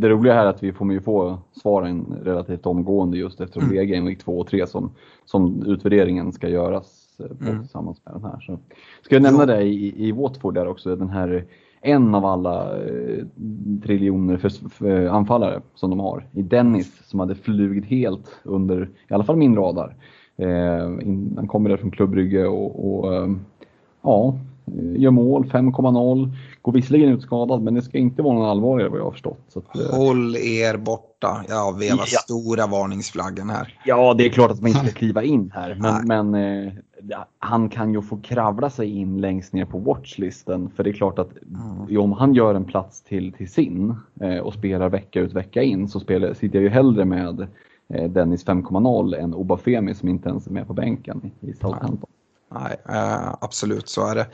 Det 0.00 0.08
roliga 0.08 0.34
här 0.34 0.44
är 0.44 0.50
att 0.50 0.62
vi 0.62 0.72
kommer 0.72 0.94
ju 0.94 1.00
få 1.00 1.38
svaren 1.62 2.04
relativt 2.22 2.66
omgående 2.66 3.18
just 3.18 3.40
eftersom 3.40 3.62
mm. 3.62 3.76
det 3.76 3.82
är 3.82 3.84
Game 3.84 4.08
Week 4.08 4.24
2 4.24 4.38
och 4.38 4.48
3 4.48 4.66
som, 4.66 4.94
som 5.24 5.62
utvärderingen 5.66 6.32
ska 6.32 6.48
göras 6.48 7.05
på 7.16 7.44
mm. 7.44 7.60
tillsammans 7.60 8.00
med 8.04 8.14
den 8.14 8.24
här. 8.24 8.40
Så 8.40 8.58
ska 9.02 9.14
jag 9.14 9.22
nämna 9.22 9.46
det 9.46 9.62
i, 9.62 10.08
i 10.08 10.12
Watford 10.12 10.54
där 10.54 10.68
också, 10.68 10.96
den 10.96 11.10
här 11.10 11.46
en 11.80 12.14
av 12.14 12.24
alla 12.24 12.84
eh, 12.84 13.24
triljoner 13.82 14.36
för, 14.36 14.68
för 14.68 15.06
anfallare 15.06 15.60
som 15.74 15.90
de 15.90 16.00
har. 16.00 16.26
I 16.32 16.42
Dennis 16.42 17.02
som 17.06 17.20
hade 17.20 17.34
flugit 17.34 17.84
helt 17.84 18.40
under, 18.42 18.90
i 19.10 19.14
alla 19.14 19.24
fall 19.24 19.36
min 19.36 19.56
radar. 19.56 19.96
Eh, 20.36 21.08
in, 21.08 21.32
han 21.36 21.48
kommer 21.48 21.70
där 21.70 21.76
från 21.76 21.90
Klubbrygge 21.90 22.46
och, 22.46 23.02
och 23.04 23.14
eh, 23.14 23.30
ja, 24.02 24.38
gör 24.96 25.10
mål 25.10 25.44
5,0. 25.44 26.30
Går 26.62 26.72
visserligen 26.72 27.08
ut 27.08 27.22
skadad 27.22 27.62
men 27.62 27.74
det 27.74 27.82
ska 27.82 27.98
inte 27.98 28.22
vara 28.22 28.34
någon 28.34 28.50
allvarligare 28.50 28.90
vad 28.90 29.00
jag 29.00 29.04
har 29.04 29.10
förstått. 29.10 29.40
Så 29.48 29.58
att, 29.58 29.76
eh, 29.76 29.98
Håll 29.98 30.36
er 30.36 30.76
borta. 30.76 31.44
Jag 31.48 31.78
vevar 31.78 32.04
ja. 32.12 32.18
stora 32.18 32.66
varningsflaggan 32.66 33.50
här. 33.50 33.78
Ja, 33.84 34.14
det 34.14 34.26
är 34.26 34.30
klart 34.30 34.50
att 34.50 34.60
man 34.60 34.68
inte 34.70 34.86
ska 34.86 34.98
kliva 34.98 35.22
in 35.22 35.52
här. 35.54 35.74
Men, 35.80 36.30
men 36.32 36.64
eh, 36.66 36.72
han 37.38 37.68
kan 37.68 37.92
ju 37.92 38.02
få 38.02 38.16
kravla 38.16 38.70
sig 38.70 38.98
in 38.98 39.20
längst 39.20 39.52
ner 39.52 39.64
på 39.64 39.78
watchlisten. 39.78 40.70
För 40.70 40.84
det 40.84 40.90
är 40.90 40.94
klart 40.94 41.18
att 41.18 41.30
mm. 41.42 42.00
om 42.00 42.12
han 42.12 42.34
gör 42.34 42.54
en 42.54 42.64
plats 42.64 43.02
till, 43.02 43.32
till 43.32 43.50
sin 43.50 43.94
eh, 44.20 44.38
och 44.38 44.54
spelar 44.54 44.88
vecka 44.88 45.20
ut 45.20 45.32
vecka 45.32 45.62
in 45.62 45.88
så 45.88 46.00
spelar, 46.00 46.34
sitter 46.34 46.58
jag 46.58 46.62
ju 46.62 46.70
hellre 46.70 47.04
med 47.04 47.48
eh, 47.94 48.10
Dennis 48.10 48.46
5.0 48.46 49.16
än 49.16 49.34
Obafemi 49.34 49.94
som 49.94 50.08
inte 50.08 50.28
ens 50.28 50.46
är 50.46 50.50
med 50.50 50.66
på 50.66 50.72
bänken 50.72 51.30
i 51.40 51.52
Southampton. 51.52 52.10
Nej, 52.54 52.76
äh, 52.88 53.34
absolut 53.40 53.88
så 53.88 54.06
är 54.06 54.14
det. 54.14 54.26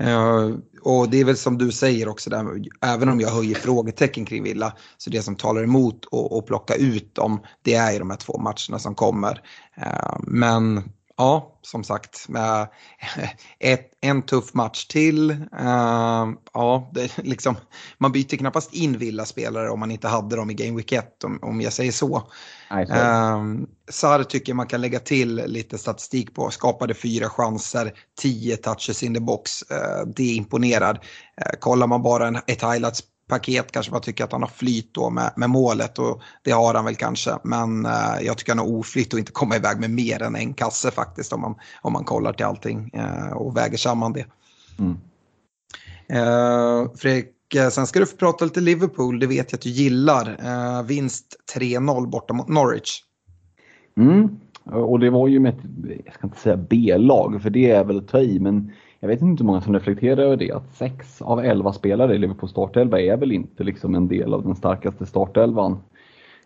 Uh, 0.00 0.56
och 0.82 1.10
det 1.10 1.20
är 1.20 1.24
väl 1.24 1.36
som 1.36 1.58
du 1.58 1.72
säger 1.72 2.08
också, 2.08 2.30
där, 2.30 2.46
även 2.82 3.08
om 3.08 3.20
jag 3.20 3.28
höjer 3.28 3.54
frågetecken 3.54 4.24
kring 4.24 4.42
Villa, 4.42 4.72
så 4.96 5.10
det 5.10 5.22
som 5.22 5.36
talar 5.36 5.64
emot 5.64 6.06
att 6.38 6.46
plocka 6.46 6.74
ut 6.74 7.14
dem, 7.14 7.40
det 7.62 7.74
är 7.74 7.92
ju 7.92 7.98
de 7.98 8.10
här 8.10 8.16
två 8.16 8.38
matcherna 8.38 8.78
som 8.78 8.94
kommer. 8.94 9.40
Uh, 9.78 10.18
men 10.22 10.82
Ja, 11.16 11.58
som 11.62 11.84
sagt. 11.84 12.28
Med 12.28 12.68
ett, 13.58 13.90
en 14.00 14.22
tuff 14.22 14.54
match 14.54 14.86
till. 14.86 15.30
Uh, 15.30 16.32
ja, 16.52 16.90
det, 16.94 17.18
liksom, 17.18 17.56
man 17.98 18.12
byter 18.12 18.36
knappast 18.36 18.74
in 18.74 18.98
Villa-spelare 18.98 19.70
om 19.70 19.80
man 19.80 19.90
inte 19.90 20.08
hade 20.08 20.36
dem 20.36 20.50
i 20.50 20.54
Game 20.54 20.76
Week 20.76 20.92
1, 20.92 21.24
om, 21.24 21.38
om 21.42 21.60
jag 21.60 21.72
säger 21.72 21.92
så. 21.92 22.16
Uh, 22.72 23.66
Sar 23.90 24.22
tycker 24.22 24.54
man 24.54 24.66
kan 24.66 24.80
lägga 24.80 24.98
till 24.98 25.34
lite 25.46 25.78
statistik 25.78 26.34
på. 26.34 26.50
Skapade 26.50 26.94
fyra 26.94 27.28
chanser, 27.28 27.92
tio 28.20 28.56
touches 28.56 29.02
in 29.02 29.14
the 29.14 29.20
box. 29.20 29.62
Uh, 29.70 30.12
det 30.16 30.26
imponerar. 30.34 31.00
Kollar 31.60 31.86
man 31.86 32.02
bara 32.02 32.26
en, 32.28 32.36
ett 32.36 32.62
highlights 32.62 33.02
paket 33.34 33.72
kanske 33.72 33.92
man 33.92 34.00
tycker 34.00 34.24
att 34.24 34.32
han 34.32 34.42
har 34.42 34.48
flyt 34.48 34.94
då 34.94 35.10
med, 35.10 35.32
med 35.36 35.50
målet 35.50 35.98
och 35.98 36.22
det 36.42 36.50
har 36.50 36.74
han 36.74 36.84
väl 36.84 36.94
kanske. 36.94 37.30
Men 37.44 37.86
eh, 37.86 38.20
jag 38.22 38.38
tycker 38.38 38.52
han 38.52 38.58
har 38.58 38.78
oflyt 38.78 39.12
och 39.12 39.18
inte 39.18 39.32
komma 39.32 39.56
iväg 39.56 39.80
med 39.80 39.90
mer 39.90 40.22
än 40.22 40.36
en 40.36 40.54
kasse 40.54 40.90
faktiskt 40.90 41.32
om 41.32 41.40
man, 41.40 41.54
om 41.82 41.92
man 41.92 42.04
kollar 42.04 42.32
till 42.32 42.46
allting 42.46 42.90
eh, 42.94 43.32
och 43.32 43.56
väger 43.56 43.76
samman 43.76 44.12
det. 44.12 44.26
Mm. 44.78 44.96
Eh, 46.08 46.90
Fredrik, 46.96 47.54
eh, 47.54 47.68
sen 47.68 47.86
ska 47.86 48.00
du 48.00 48.06
få 48.06 48.16
prata 48.16 48.44
lite 48.44 48.60
Liverpool, 48.60 49.20
det 49.20 49.26
vet 49.26 49.52
jag 49.52 49.58
att 49.58 49.62
du 49.62 49.70
gillar. 49.70 50.36
Eh, 50.44 50.82
vinst 50.82 51.36
3-0 51.56 52.06
borta 52.06 52.34
mot 52.34 52.48
Norwich. 52.48 53.02
Mm. 53.96 54.28
Och 54.64 55.00
det 55.00 55.10
var 55.10 55.28
ju 55.28 55.40
med 55.40 55.54
ett, 55.54 55.64
jag 56.04 56.14
ska 56.14 56.26
inte 56.26 56.38
säga 56.38 56.56
B-lag, 56.56 57.42
för 57.42 57.50
det 57.50 57.70
är 57.70 57.84
väl 57.84 57.98
att 57.98 58.08
ta 58.08 58.20
i, 58.20 58.40
men 58.40 58.72
jag 59.04 59.08
vet 59.08 59.22
inte 59.22 59.42
hur 59.42 59.46
många 59.46 59.60
som 59.60 59.74
reflekterar 59.74 60.22
över 60.22 60.36
det, 60.36 60.52
att 60.52 60.74
6 60.74 61.22
av 61.22 61.40
11 61.40 61.72
spelare 61.72 62.14
i 62.14 62.18
Liverpools 62.18 62.52
startelva 62.52 63.00
är 63.00 63.16
väl 63.16 63.32
inte 63.32 63.64
liksom 63.64 63.94
en 63.94 64.08
del 64.08 64.34
av 64.34 64.42
den 64.42 64.56
starkaste 64.56 65.06
startelvan. 65.06 65.78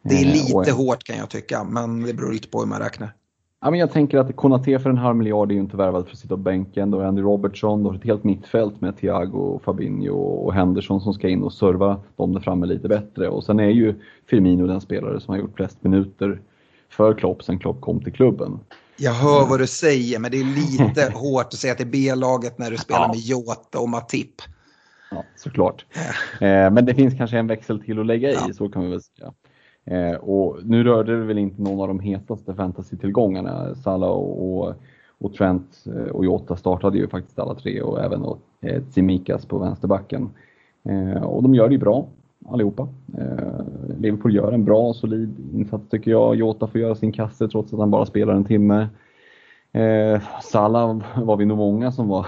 Det 0.02 0.14
är 0.14 0.26
eh, 0.26 0.32
lite 0.32 0.70
eh, 0.70 0.76
hårt 0.76 1.04
kan 1.04 1.16
jag 1.16 1.30
tycka, 1.30 1.64
men 1.64 2.02
det 2.02 2.14
beror 2.14 2.32
lite 2.32 2.48
på 2.48 2.60
hur 2.60 2.66
man 2.66 2.78
räknar. 2.80 3.12
Ja, 3.60 3.70
men 3.70 3.80
jag 3.80 3.92
tänker 3.92 4.18
att 4.18 4.36
Konate 4.36 4.78
för 4.78 4.90
en 4.90 4.98
halv 4.98 5.16
miljard 5.16 5.50
är 5.50 5.54
ju 5.54 5.60
inte 5.60 5.76
värvad 5.76 6.04
för 6.04 6.12
att 6.12 6.18
sitta 6.18 6.36
på 6.36 6.42
bänken. 6.42 6.90
Då 6.90 7.00
är 7.00 7.04
Andy 7.04 7.22
Robertson, 7.22 7.82
då 7.82 7.90
har 7.90 7.96
ett 7.96 8.04
helt 8.04 8.24
mittfält 8.24 8.80
med 8.80 8.96
Thiago, 8.96 9.60
Fabinho 9.64 10.16
och 10.16 10.54
Henderson 10.54 11.00
som 11.00 11.14
ska 11.14 11.28
in 11.28 11.42
och 11.42 11.52
serva 11.52 12.00
dem 12.16 12.32
där 12.32 12.40
framme 12.40 12.66
lite 12.66 12.88
bättre. 12.88 13.28
Och 13.28 13.44
sen 13.44 13.60
är 13.60 13.70
ju 13.70 13.94
Firmino 14.26 14.66
den 14.66 14.80
spelare 14.80 15.20
som 15.20 15.32
har 15.34 15.40
gjort 15.40 15.56
flest 15.56 15.82
minuter 15.84 16.40
för 16.88 17.14
Klopp 17.14 17.44
sen 17.44 17.58
Klopp 17.58 17.80
kom 17.80 18.00
till 18.00 18.12
klubben. 18.12 18.60
Jag 19.00 19.12
hör 19.12 19.46
vad 19.48 19.58
du 19.60 19.66
säger, 19.66 20.18
men 20.18 20.30
det 20.30 20.40
är 20.40 20.44
lite 20.44 21.12
hårt 21.14 21.46
att 21.46 21.54
säga 21.54 21.74
till 21.74 21.86
B-laget 21.86 22.58
när 22.58 22.70
du 22.70 22.76
spelar 22.76 23.00
ja. 23.00 23.08
med 23.08 23.18
Jota 23.18 23.78
och 23.80 23.88
Matip. 23.88 24.34
Ja, 25.10 25.24
såklart. 25.36 25.86
Eh, 26.40 26.70
men 26.70 26.84
det 26.84 26.94
finns 26.94 27.14
kanske 27.14 27.38
en 27.38 27.46
växel 27.46 27.80
till 27.80 28.00
att 28.00 28.06
lägga 28.06 28.30
i, 28.30 28.34
ja. 28.34 28.52
så 28.54 28.68
kan 28.68 28.82
vi 28.82 28.90
väl 28.90 29.02
säga. 29.02 29.32
Eh, 29.84 30.16
och 30.16 30.58
nu 30.64 30.84
rörde 30.84 31.18
det 31.18 31.24
väl 31.24 31.38
inte 31.38 31.62
någon 31.62 31.80
av 31.80 31.88
de 31.88 32.00
hetaste 32.00 32.54
fantasy-tillgångarna. 32.54 33.74
Salah 33.74 34.10
och, 34.10 34.58
och, 34.58 34.74
och, 35.18 35.34
Trent 35.34 35.84
eh, 35.86 36.12
och 36.12 36.24
Jota 36.24 36.56
startade 36.56 36.98
ju 36.98 37.08
faktiskt 37.08 37.38
alla 37.38 37.54
tre 37.54 37.82
och 37.82 38.04
även 38.04 38.24
eh, 38.60 38.82
Tsimikas 38.82 39.46
på 39.46 39.58
vänsterbacken. 39.58 40.30
Eh, 40.88 41.22
och 41.22 41.42
de 41.42 41.54
gör 41.54 41.68
det 41.68 41.74
ju 41.74 41.80
bra 41.80 42.08
allihopa. 42.50 42.88
Eh, 43.18 43.60
Liverpool 43.98 44.34
gör 44.34 44.52
en 44.52 44.64
bra, 44.64 44.94
solid 44.94 45.36
insats 45.54 45.88
tycker 45.88 46.10
jag. 46.10 46.36
Jota 46.36 46.66
får 46.66 46.80
göra 46.80 46.94
sin 46.94 47.12
kasse 47.12 47.48
trots 47.48 47.72
att 47.72 47.78
han 47.78 47.90
bara 47.90 48.06
spelar 48.06 48.34
en 48.34 48.44
timme. 48.44 48.88
Eh, 49.72 50.22
Salah 50.42 51.02
var 51.24 51.36
vi 51.36 51.44
nog 51.44 51.58
många 51.58 51.92
som 51.92 52.08
var 52.08 52.26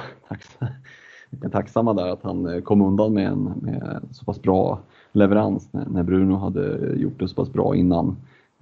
tacksamma 1.53 1.95
där 1.95 2.09
att 2.09 2.23
han 2.23 2.47
eh, 2.47 2.61
kom 2.61 2.83
undan 2.83 3.15
med 3.15 3.27
en 3.27 3.43
med 3.43 4.01
så 4.13 4.25
pass 4.25 4.43
bra 4.43 4.79
leverans 5.13 5.69
när, 5.73 5.87
när 5.87 6.03
Bruno 6.03 6.37
hade 6.37 6.95
gjort 6.97 7.19
det 7.19 7.29
så 7.29 7.35
pass 7.35 7.53
bra 7.53 7.77
innan. 7.77 8.17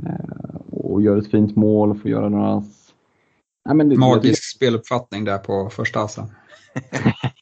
Eh, 0.06 0.60
och 0.70 1.02
gör 1.02 1.16
ett 1.16 1.30
fint 1.30 1.56
mål, 1.56 1.98
får 1.98 2.10
göra 2.10 2.28
några... 2.28 2.62
Nej, 3.74 3.96
Magisk 3.96 4.56
speluppfattning 4.56 5.24
där 5.24 5.38
på 5.38 5.68
första 5.70 6.00
assen. 6.00 6.24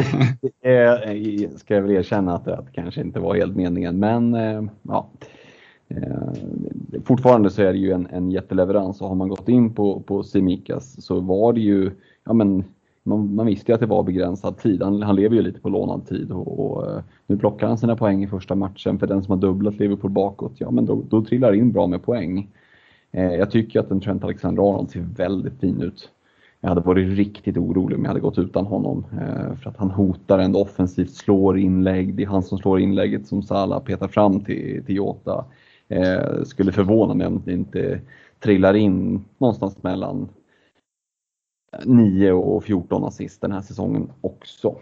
det 0.00 0.46
eh, 0.62 1.10
eh, 1.10 1.50
ska 1.50 1.74
jag 1.74 1.82
väl 1.82 1.90
erkänna 1.90 2.34
att 2.34 2.44
det, 2.44 2.64
kanske 2.72 3.00
inte 3.00 3.20
var 3.20 3.34
helt 3.34 3.56
meningen, 3.56 3.98
men 3.98 4.34
eh, 4.34 4.62
ja. 4.82 5.10
Fortfarande 7.04 7.50
så 7.50 7.62
är 7.62 7.72
det 7.72 7.78
ju 7.78 7.92
en, 7.92 8.06
en 8.10 8.30
jätteleverans 8.30 9.00
och 9.00 9.08
har 9.08 9.14
man 9.14 9.28
gått 9.28 9.48
in 9.48 9.74
på, 9.74 10.00
på 10.00 10.22
Simikas 10.22 11.04
så 11.04 11.20
var 11.20 11.52
det 11.52 11.60
ju, 11.60 11.90
ja 12.24 12.32
men 12.32 12.64
man, 13.06 13.34
man 13.34 13.46
visste 13.46 13.72
ju 13.72 13.74
att 13.74 13.80
det 13.80 13.86
var 13.86 14.02
begränsad 14.02 14.58
tid. 14.58 14.82
Han, 14.82 15.02
han 15.02 15.16
lever 15.16 15.36
ju 15.36 15.42
lite 15.42 15.60
på 15.60 15.68
lånad 15.68 16.06
tid 16.06 16.30
och, 16.32 16.58
och, 16.58 17.02
nu 17.26 17.38
plockar 17.38 17.66
han 17.66 17.78
sina 17.78 17.96
poäng 17.96 18.24
i 18.24 18.28
första 18.28 18.54
matchen. 18.54 18.98
För 18.98 19.06
den 19.06 19.22
som 19.22 19.30
har 19.30 19.38
dubblat 19.38 19.78
Liverpool 19.78 20.10
bakåt, 20.10 20.52
ja 20.56 20.70
men 20.70 20.86
då, 20.86 21.02
då 21.08 21.24
trillar 21.24 21.52
det 21.52 21.58
in 21.58 21.72
bra 21.72 21.86
med 21.86 22.02
poäng. 22.02 22.48
Eh, 23.12 23.34
jag 23.34 23.50
tycker 23.50 23.80
att 23.80 23.90
en 23.90 24.00
Trent 24.00 24.24
Alexander-Arnold 24.24 24.90
ser 24.90 25.00
väldigt 25.00 25.60
fin 25.60 25.80
ut. 25.80 26.10
Jag 26.60 26.68
hade 26.68 26.80
varit 26.80 27.16
riktigt 27.18 27.56
orolig 27.56 27.98
om 27.98 28.04
jag 28.04 28.08
hade 28.08 28.20
gått 28.20 28.38
utan 28.38 28.66
honom. 28.66 29.04
Eh, 29.12 29.54
för 29.56 29.70
att 29.70 29.76
han 29.76 29.90
hotar 29.90 30.38
ändå 30.38 30.62
offensivt, 30.62 31.10
slår 31.10 31.58
inlägg. 31.58 32.14
Det 32.14 32.22
är 32.22 32.26
han 32.26 32.42
som 32.42 32.58
slår 32.58 32.80
inlägget 32.80 33.26
som 33.26 33.42
Salah 33.42 33.82
petar 33.82 34.08
fram 34.08 34.40
till, 34.40 34.84
till 34.86 34.96
Jota. 34.96 35.44
Eh, 35.88 36.42
skulle 36.44 36.72
förvåna 36.72 37.14
mig 37.14 37.26
om 37.26 37.42
det 37.44 37.52
inte 37.52 38.00
trillar 38.40 38.74
in 38.74 39.24
någonstans 39.38 39.82
mellan 39.82 40.28
9 41.84 42.32
och 42.32 42.64
14 42.64 43.04
assist 43.04 43.40
den 43.40 43.52
här 43.52 43.60
säsongen 43.60 44.12
också. 44.20 44.76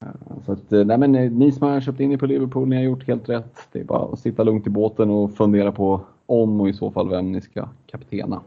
Eh, 0.00 0.08
så 0.46 0.52
att, 0.52 0.72
eh, 0.72 0.84
nej 0.84 0.98
men, 0.98 1.14
eh, 1.14 1.30
ni 1.30 1.52
som 1.52 1.68
har 1.68 1.80
köpt 1.80 2.00
in 2.00 2.12
er 2.12 2.16
på 2.16 2.26
Liverpool, 2.26 2.68
ni 2.68 2.76
har 2.76 2.82
gjort 2.82 3.06
helt 3.06 3.28
rätt. 3.28 3.68
Det 3.72 3.80
är 3.80 3.84
bara 3.84 4.12
att 4.12 4.18
sitta 4.18 4.42
lugnt 4.42 4.66
i 4.66 4.70
båten 4.70 5.10
och 5.10 5.34
fundera 5.34 5.72
på 5.72 6.00
om 6.26 6.60
och 6.60 6.68
i 6.68 6.72
så 6.72 6.90
fall 6.90 7.08
vem 7.08 7.32
ni 7.32 7.40
ska 7.40 7.68
kaptena. 7.86 8.42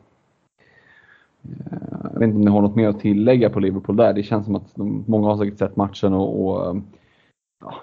Jag 2.14 2.20
vet 2.20 2.28
inte 2.28 2.36
om 2.36 2.42
ni 2.42 2.52
har 2.52 2.62
något 2.62 2.76
mer 2.76 2.88
att 2.88 3.00
tillägga 3.00 3.50
på 3.50 3.60
Liverpool 3.60 3.96
där. 3.96 4.14
Det 4.14 4.24
känns 4.24 4.46
som 4.46 4.56
att 4.56 4.76
de, 4.76 5.04
många 5.08 5.28
har 5.28 5.38
säkert 5.38 5.60
sett 5.60 5.76
matchen 5.76 6.14
och, 6.14 6.46
och 6.46 6.70
um, 6.70 6.84
ja, 7.62 7.76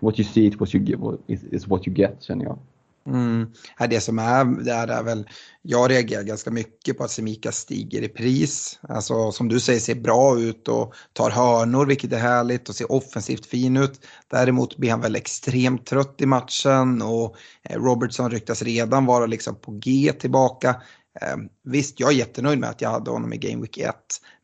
what 0.00 0.18
you 0.18 0.28
see 0.28 0.46
it 0.46 0.60
what 0.60 0.74
you 0.74 0.84
give, 0.84 1.16
is 1.26 1.66
what 1.66 1.88
you 1.88 1.96
get 1.96 2.22
känner 2.22 2.44
jag. 2.44 2.58
Mm. 3.06 3.46
Det 3.90 4.00
som 4.00 4.18
är 4.18 4.64
där 4.64 4.88
är 4.88 5.02
väl, 5.02 5.28
jag 5.62 5.90
reagerar 5.90 6.22
ganska 6.22 6.50
mycket 6.50 6.98
på 6.98 7.04
att 7.04 7.10
Semika 7.10 7.52
stiger 7.52 8.02
i 8.02 8.08
pris. 8.08 8.78
Alltså 8.82 9.32
som 9.32 9.48
du 9.48 9.60
säger 9.60 9.80
ser 9.80 9.94
bra 9.94 10.40
ut 10.40 10.68
och 10.68 10.94
tar 11.12 11.30
hörnor 11.30 11.86
vilket 11.86 12.12
är 12.12 12.18
härligt 12.18 12.68
och 12.68 12.74
ser 12.74 12.92
offensivt 12.92 13.46
fin 13.46 13.76
ut. 13.76 14.06
Däremot 14.30 14.76
blir 14.76 14.90
han 14.90 15.00
väl 15.00 15.16
extremt 15.16 15.86
trött 15.86 16.20
i 16.20 16.26
matchen 16.26 17.02
och 17.02 17.36
eh, 17.62 17.76
Robertson 17.76 18.30
ryktas 18.30 18.62
redan 18.62 19.06
vara 19.06 19.26
liksom 19.26 19.54
på 19.54 19.72
G 19.72 20.12
tillbaka. 20.18 20.76
Eh, 21.20 21.36
visst, 21.62 22.00
jag 22.00 22.12
är 22.12 22.16
jättenöjd 22.16 22.58
med 22.58 22.70
att 22.70 22.80
jag 22.80 22.90
hade 22.90 23.10
honom 23.10 23.32
i 23.32 23.36
Game 23.36 23.60
Week 23.60 23.78
1. 23.78 23.94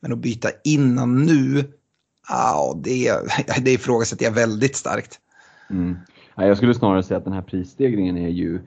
Men 0.00 0.12
att 0.12 0.18
byta 0.18 0.48
innan 0.64 1.22
nu, 1.22 1.64
ah, 2.28 2.74
det, 2.74 3.12
det 3.64 3.72
ifrågasätter 3.72 4.24
jag 4.24 4.32
väldigt 4.32 4.76
starkt. 4.76 5.20
Mm. 5.70 5.96
Jag 6.36 6.56
skulle 6.56 6.74
snarare 6.74 7.02
säga 7.02 7.18
att 7.18 7.24
den 7.24 7.32
här 7.32 7.42
prisstegringen 7.42 8.16
är 8.16 8.28
ju, 8.28 8.60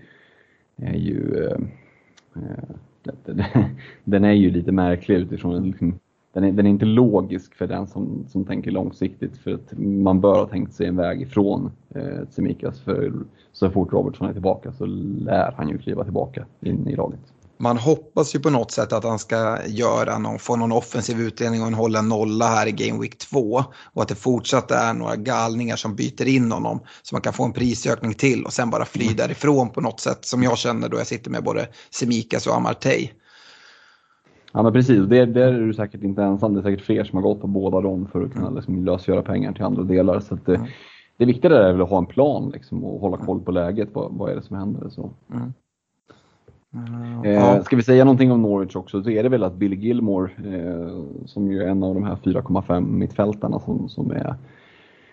är 0.78 0.96
ju 0.96 1.46
eh, 1.46 1.58
eh 2.36 2.64
den 4.04 4.24
är 4.24 4.32
ju 4.32 4.52
lite 4.52 4.72
märklig 4.72 5.16
utifrån 5.16 5.64
liksom, 5.64 6.00
den 6.34 6.44
är, 6.44 6.52
den 6.52 6.66
är 6.66 6.70
inte 6.70 6.86
logisk 6.86 7.56
för 7.56 7.68
den 7.68 7.88
som, 7.88 8.26
som 8.28 8.46
tänker 8.46 8.72
långsiktigt 8.72 9.38
för 9.38 9.54
att 9.54 9.78
man 9.78 10.22
bör 10.22 10.36
ha 10.36 10.48
tänkt 10.48 10.74
sig 10.74 10.88
en 10.88 10.96
väg 10.96 11.22
ifrån 11.22 11.72
eh, 11.96 12.26
Tsimikas 12.30 12.80
för 12.80 13.14
så 13.52 13.72
fort 13.72 13.94
Robertson 13.94 14.30
är 14.30 14.34
tillbaka 14.34 14.72
så 14.72 14.86
lär 14.86 15.54
han 15.58 15.70
ju 15.70 15.78
kliva 15.78 16.04
tillbaka 16.04 16.46
in 16.62 16.88
i 16.88 16.96
laget 16.96 17.33
man 17.64 17.78
hoppas 17.78 18.36
ju 18.36 18.40
på 18.40 18.50
något 18.50 18.72
sätt 18.72 18.94
att 18.94 19.04
han 19.04 19.20
ska 19.20 19.58
göra 19.68 20.18
någon, 20.18 20.40
få 20.40 20.56
någon 20.56 20.72
offensiv 20.72 21.20
utdelning 21.20 21.62
och 21.62 21.72
hålla 21.72 22.02
nolla 22.02 22.46
här 22.46 22.68
i 22.68 22.72
Game 22.72 23.02
Week 23.02 23.18
2. 23.18 23.64
Och 23.94 24.02
att 24.02 24.08
det 24.08 24.16
fortsatt 24.16 24.72
är 24.72 24.94
några 24.94 25.16
galningar 25.16 25.76
som 25.76 25.96
byter 25.96 26.28
in 26.28 26.52
honom. 26.52 26.80
Så 27.04 27.16
man 27.16 27.22
kan 27.22 27.34
få 27.34 27.46
en 27.46 27.54
prisökning 27.54 28.14
till 28.14 28.46
och 28.46 28.54
sen 28.54 28.70
bara 28.70 28.86
fly 28.86 29.06
mm. 29.06 29.18
därifrån 29.18 29.70
på 29.70 29.82
något 29.82 30.00
sätt. 30.00 30.26
Som 30.26 30.44
jag 30.44 30.58
känner 30.58 30.90
då 30.90 30.98
jag 30.98 31.08
sitter 31.08 31.32
med 31.32 31.44
både 31.44 31.68
Semikas 31.92 32.48
och 32.48 32.56
Amartey. 32.56 33.10
Ja 34.54 34.64
men 34.64 34.74
precis, 34.74 35.06
det, 35.08 35.26
där 35.26 35.54
är 35.54 35.62
du 35.68 35.74
säkert 35.74 36.04
inte 36.04 36.24
ensam. 36.24 36.54
Det 36.54 36.60
är 36.60 36.64
säkert 36.64 36.86
fler 36.86 37.04
som 37.04 37.18
har 37.18 37.24
gått 37.24 37.42
på 37.42 37.48
båda 37.48 37.82
dem 37.82 38.08
för 38.12 38.24
att 38.24 38.34
kunna 38.34 38.48
mm. 38.48 38.56
liksom, 38.56 38.86
lösgöra 38.86 39.22
pengar 39.22 39.54
till 39.54 39.64
andra 39.64 39.84
delar. 39.84 40.20
Så 40.20 40.36
att, 40.36 40.48
mm. 40.48 40.62
Det 41.18 41.26
viktiga 41.26 41.52
är 41.52 41.72
väl 41.72 41.82
att 41.82 41.90
ha 41.90 41.98
en 41.98 42.06
plan 42.06 42.50
liksom, 42.54 42.84
och 42.84 43.00
hålla 43.00 43.18
koll 43.18 43.40
på 43.40 43.52
läget. 43.52 43.90
Vad, 43.94 44.14
vad 44.14 44.32
är 44.32 44.36
det 44.36 44.42
som 44.42 44.56
händer? 44.58 44.90
Så. 44.90 45.12
Mm. 45.34 45.54
Eh, 47.26 47.62
ska 47.62 47.76
vi 47.76 47.84
säga 47.84 48.04
någonting 48.04 48.32
om 48.32 48.42
Norwich 48.42 48.76
också 48.76 49.04
så 49.04 49.10
är 49.10 49.24
det 49.24 49.30
väl 49.30 49.44
att 49.44 49.56
Billy 49.56 49.76
Gilmore, 49.76 50.32
eh, 50.38 51.04
som 51.26 51.52
ju 51.52 51.64
är 51.64 51.68
en 51.68 51.84
av 51.84 51.94
de 51.94 52.04
här 52.04 52.16
4,5 52.16 52.82
mittfältarna 52.92 53.60
som, 53.60 53.90
som 53.90 54.12
är 54.12 54.36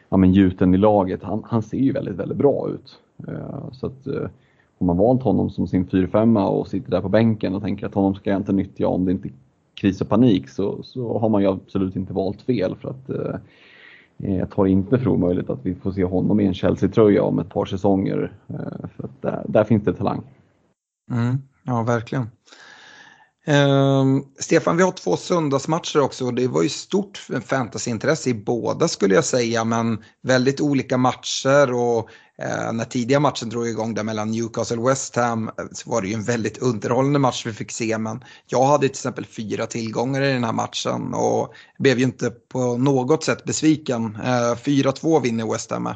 ja, 0.09 0.17
men 0.17 0.33
gjuten 0.33 0.75
i 0.75 0.79
laget, 0.79 1.23
han, 1.23 1.43
han 1.47 1.63
ser 1.63 1.79
ju 1.79 1.93
väldigt, 1.93 2.17
väldigt 2.17 2.39
bra 2.39 2.69
ut. 2.71 2.99
Eh, 3.29 3.73
så 3.73 3.87
att 3.87 4.07
eh, 4.07 4.29
om 4.79 4.87
man 4.87 4.97
valt 4.97 5.23
honom 5.23 5.51
som 5.51 5.67
sin 5.67 5.87
4-5 5.87 6.47
och 6.47 6.69
sitter 6.69 6.91
där 6.91 7.01
på 7.01 7.09
bänken 7.09 7.55
och 7.55 7.63
tänker 7.63 7.87
att 7.87 7.95
honom 7.95 8.15
ska 8.15 8.31
jag 8.31 8.41
inte 8.41 8.53
nyttja 8.53 8.89
om 8.89 9.05
det 9.05 9.13
inte 9.13 9.29
är 9.29 9.33
kris 9.75 10.01
och 10.01 10.09
panik 10.09 10.49
så, 10.49 10.83
så 10.83 11.19
har 11.19 11.29
man 11.29 11.43
ju 11.43 11.49
absolut 11.49 11.97
inte 11.97 12.13
valt 12.13 12.43
fel 12.43 12.77
för 12.77 12.91
att 12.91 13.11
eh, 13.11 13.35
jag 14.39 14.51
tar 14.51 14.67
inte 14.67 14.99
för 14.99 15.09
omöjligt 15.09 15.51
att 15.51 15.67
vi 15.67 15.75
får 15.75 15.93
se 15.93 16.05
honom 16.05 16.41
i 16.41 16.47
en 16.47 16.55
Chelsea-tröja 16.55 17.23
om 17.23 17.39
ett 17.39 17.49
par 17.49 17.65
säsonger. 17.65 18.33
Eh, 18.49 18.89
för 18.97 19.09
där, 19.21 19.45
där 19.49 19.65
finns 19.65 19.85
det 19.85 19.93
talang. 19.93 20.23
Mm. 21.11 21.39
Ja, 21.71 21.83
verkligen. 21.83 22.31
Um, 23.47 24.25
Stefan, 24.39 24.77
vi 24.77 24.83
har 24.83 24.93
två 24.93 25.17
söndagsmatcher 25.17 26.01
också 26.01 26.27
och 26.27 26.35
det 26.35 26.49
var 26.49 26.63
ju 26.63 26.69
stort 26.69 27.27
fantasyintresse 27.45 28.31
i 28.31 28.35
båda 28.35 28.89
skulle 28.89 29.15
jag 29.15 29.25
säga, 29.25 29.65
men 29.65 30.05
väldigt 30.23 30.61
olika 30.61 30.97
matcher 30.97 31.73
och 31.73 31.99
uh, 32.43 32.73
när 32.73 32.85
tidiga 32.85 33.21
matchen 33.21 33.49
drog 33.49 33.69
igång 33.69 33.95
där 33.95 34.03
mellan 34.03 34.31
Newcastle 34.31 34.77
och 34.77 34.89
West 34.89 35.17
Ham 35.17 35.49
eh, 35.49 35.65
så 35.73 35.91
var 35.91 36.03
det 36.03 36.09
ju 36.09 36.15
en 36.15 36.23
väldigt 36.23 36.59
underhållande 36.59 37.19
match 37.19 37.47
vi 37.47 37.53
fick 37.53 37.73
se, 37.73 37.99
men 37.99 38.25
jag 38.47 38.65
hade 38.65 38.81
till 38.81 38.91
exempel 38.91 39.27
fyra 39.27 39.67
tillgångar 39.67 40.23
i 40.23 40.33
den 40.33 40.45
här 40.45 40.53
matchen 40.53 41.15
och 41.15 41.55
blev 41.79 41.99
ju 41.99 42.05
inte 42.05 42.31
på 42.31 42.77
något 42.77 43.25
sätt 43.25 43.45
besviken. 43.45 44.17
Eh, 44.25 44.51
uh, 44.51 44.55
4-2 44.55 45.23
vinner 45.23 45.53
West 45.53 45.71
Ham 45.71 45.83
med. 45.83 45.95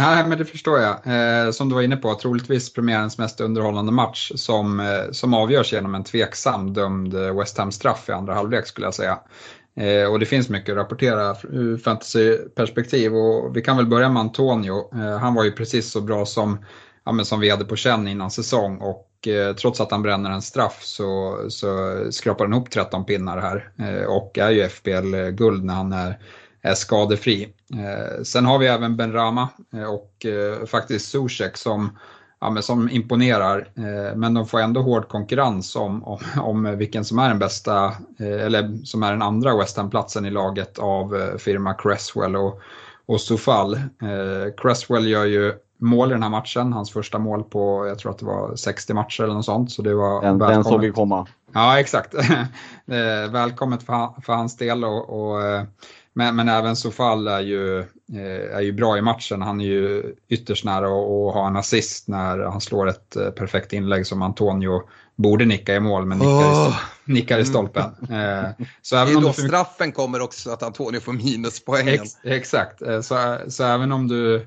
Nej, 0.00 0.26
men 0.26 0.38
det 0.38 0.44
förstår 0.44 0.78
jag. 0.78 0.96
Eh, 1.06 1.50
som 1.50 1.68
du 1.68 1.74
var 1.74 1.82
inne 1.82 1.96
på, 1.96 2.14
troligtvis 2.14 2.72
premiärens 2.72 3.18
mest 3.18 3.40
underhållande 3.40 3.92
match 3.92 4.32
som, 4.34 4.80
eh, 4.80 5.10
som 5.10 5.34
avgörs 5.34 5.72
genom 5.72 5.94
en 5.94 6.04
tveksam 6.04 6.72
dömd 6.72 7.14
eh, 7.14 7.38
West 7.38 7.58
Ham-straff 7.58 8.08
i 8.08 8.12
andra 8.12 8.34
halvlek 8.34 8.66
skulle 8.66 8.86
jag 8.86 8.94
säga. 8.94 9.18
Eh, 9.76 10.10
och 10.12 10.18
det 10.18 10.26
finns 10.26 10.48
mycket 10.48 10.72
att 10.72 10.76
rapportera 10.78 11.36
ur 11.42 11.76
fantasyperspektiv 11.76 13.14
och 13.14 13.56
vi 13.56 13.62
kan 13.62 13.76
väl 13.76 13.86
börja 13.86 14.08
med 14.08 14.20
Antonio. 14.20 14.94
Eh, 14.94 15.18
han 15.18 15.34
var 15.34 15.44
ju 15.44 15.52
precis 15.52 15.90
så 15.90 16.00
bra 16.00 16.26
som, 16.26 16.64
ja, 17.04 17.12
men 17.12 17.24
som 17.24 17.40
vi 17.40 17.50
hade 17.50 17.64
på 17.64 17.76
känn 17.76 18.08
innan 18.08 18.30
säsong 18.30 18.78
och 18.78 19.28
eh, 19.28 19.54
trots 19.54 19.80
att 19.80 19.90
han 19.90 20.02
bränner 20.02 20.30
en 20.30 20.42
straff 20.42 20.80
så, 20.82 21.38
så 21.48 21.96
skrapar 22.10 22.44
han 22.44 22.52
ihop 22.52 22.70
13 22.70 23.04
pinnar 23.04 23.38
här 23.38 23.70
eh, 23.78 24.04
och 24.04 24.38
är 24.38 24.50
ju 24.50 24.68
FBL-guld 24.68 25.64
när 25.64 25.74
han 25.74 25.92
är 25.92 26.18
är 26.62 26.74
skadefri. 26.74 27.52
Eh, 27.72 28.22
sen 28.22 28.46
har 28.46 28.58
vi 28.58 28.66
även 28.66 28.96
Ben 28.96 29.12
Rama 29.12 29.48
eh, 29.74 29.94
och 29.94 30.26
eh, 30.26 30.66
faktiskt 30.66 31.10
Zuzek 31.10 31.56
som, 31.56 31.98
ja, 32.40 32.62
som 32.62 32.90
imponerar. 32.90 33.68
Men 34.16 34.34
de 34.34 34.46
får 34.46 34.60
ändå 34.60 34.82
hård 34.82 35.08
konkurrens 35.08 35.76
om, 35.76 36.04
om, 36.04 36.18
om 36.40 36.78
vilken 36.78 37.04
som 37.04 37.18
är 37.18 37.28
den 37.28 37.38
bästa, 37.38 37.92
eller 38.18 38.84
som 38.84 39.02
är 39.02 39.10
den 39.10 39.22
andra 39.22 39.56
West 39.56 39.76
Ham-platsen 39.76 40.26
i 40.26 40.30
laget 40.30 40.78
av 40.78 41.36
firma 41.38 41.74
Cresswell 41.74 42.36
och, 42.36 42.60
och 43.06 43.20
Sofall. 43.20 43.80
Cresswell 44.56 45.08
gör 45.08 45.24
ju 45.24 45.54
mål 45.78 46.10
i 46.10 46.12
den 46.12 46.22
här 46.22 46.30
matchen, 46.30 46.72
hans 46.72 46.90
första 46.92 47.18
mål 47.18 47.44
på, 47.44 47.86
jag 47.88 47.98
tror 47.98 48.12
att 48.12 48.18
det 48.18 48.26
var 48.26 48.56
60 48.56 48.94
matcher 48.94 49.22
eller 49.22 49.34
något 49.34 49.44
sånt. 49.44 49.72
Så 49.72 49.82
det 49.82 49.94
var 49.94 50.22
den, 50.22 50.38
den 50.38 50.64
såg 50.64 50.80
vi 50.80 50.90
komma. 50.90 51.26
Ja, 51.52 51.80
exakt. 51.80 52.14
välkommet 53.30 53.82
för, 53.82 54.20
för 54.22 54.32
hans 54.32 54.56
del 54.56 54.84
och, 54.84 55.10
och 55.10 55.42
men, 56.20 56.36
men 56.36 56.48
även 56.48 56.76
Sofall 56.76 57.28
är 57.28 57.40
ju, 57.40 57.78
eh, 57.78 58.56
är 58.56 58.60
ju 58.60 58.72
bra 58.72 58.98
i 58.98 59.02
matchen. 59.02 59.42
Han 59.42 59.60
är 59.60 59.64
ju 59.64 60.14
ytterst 60.28 60.64
nära 60.64 60.86
att 60.86 61.34
ha 61.34 61.46
en 61.46 61.56
assist 61.56 62.08
när 62.08 62.38
han 62.38 62.60
slår 62.60 62.88
ett 62.88 63.16
eh, 63.16 63.30
perfekt 63.30 63.72
inlägg 63.72 64.06
som 64.06 64.22
Antonio 64.22 64.82
borde 65.16 65.44
nicka 65.44 65.74
i 65.74 65.80
mål 65.80 66.06
men 66.06 66.18
nickar, 66.18 66.30
oh. 66.30 66.80
i, 67.06 67.12
nickar 67.12 67.38
i 67.38 67.44
stolpen. 67.44 67.90
Eh, 68.10 68.66
så 68.82 68.96
även 68.96 69.06
det 69.06 69.12
är 69.12 69.16
om 69.16 69.22
då 69.22 69.32
får... 69.32 69.42
straffen 69.42 69.92
kommer 69.92 70.20
också 70.20 70.50
att 70.50 70.62
Antonio 70.62 71.00
får 71.00 71.12
minuspoäng. 71.12 71.88
Ex, 71.88 72.16
exakt, 72.24 72.78
så, 73.02 73.38
så 73.48 73.64
även 73.64 73.92
om 73.92 74.08
du, 74.08 74.46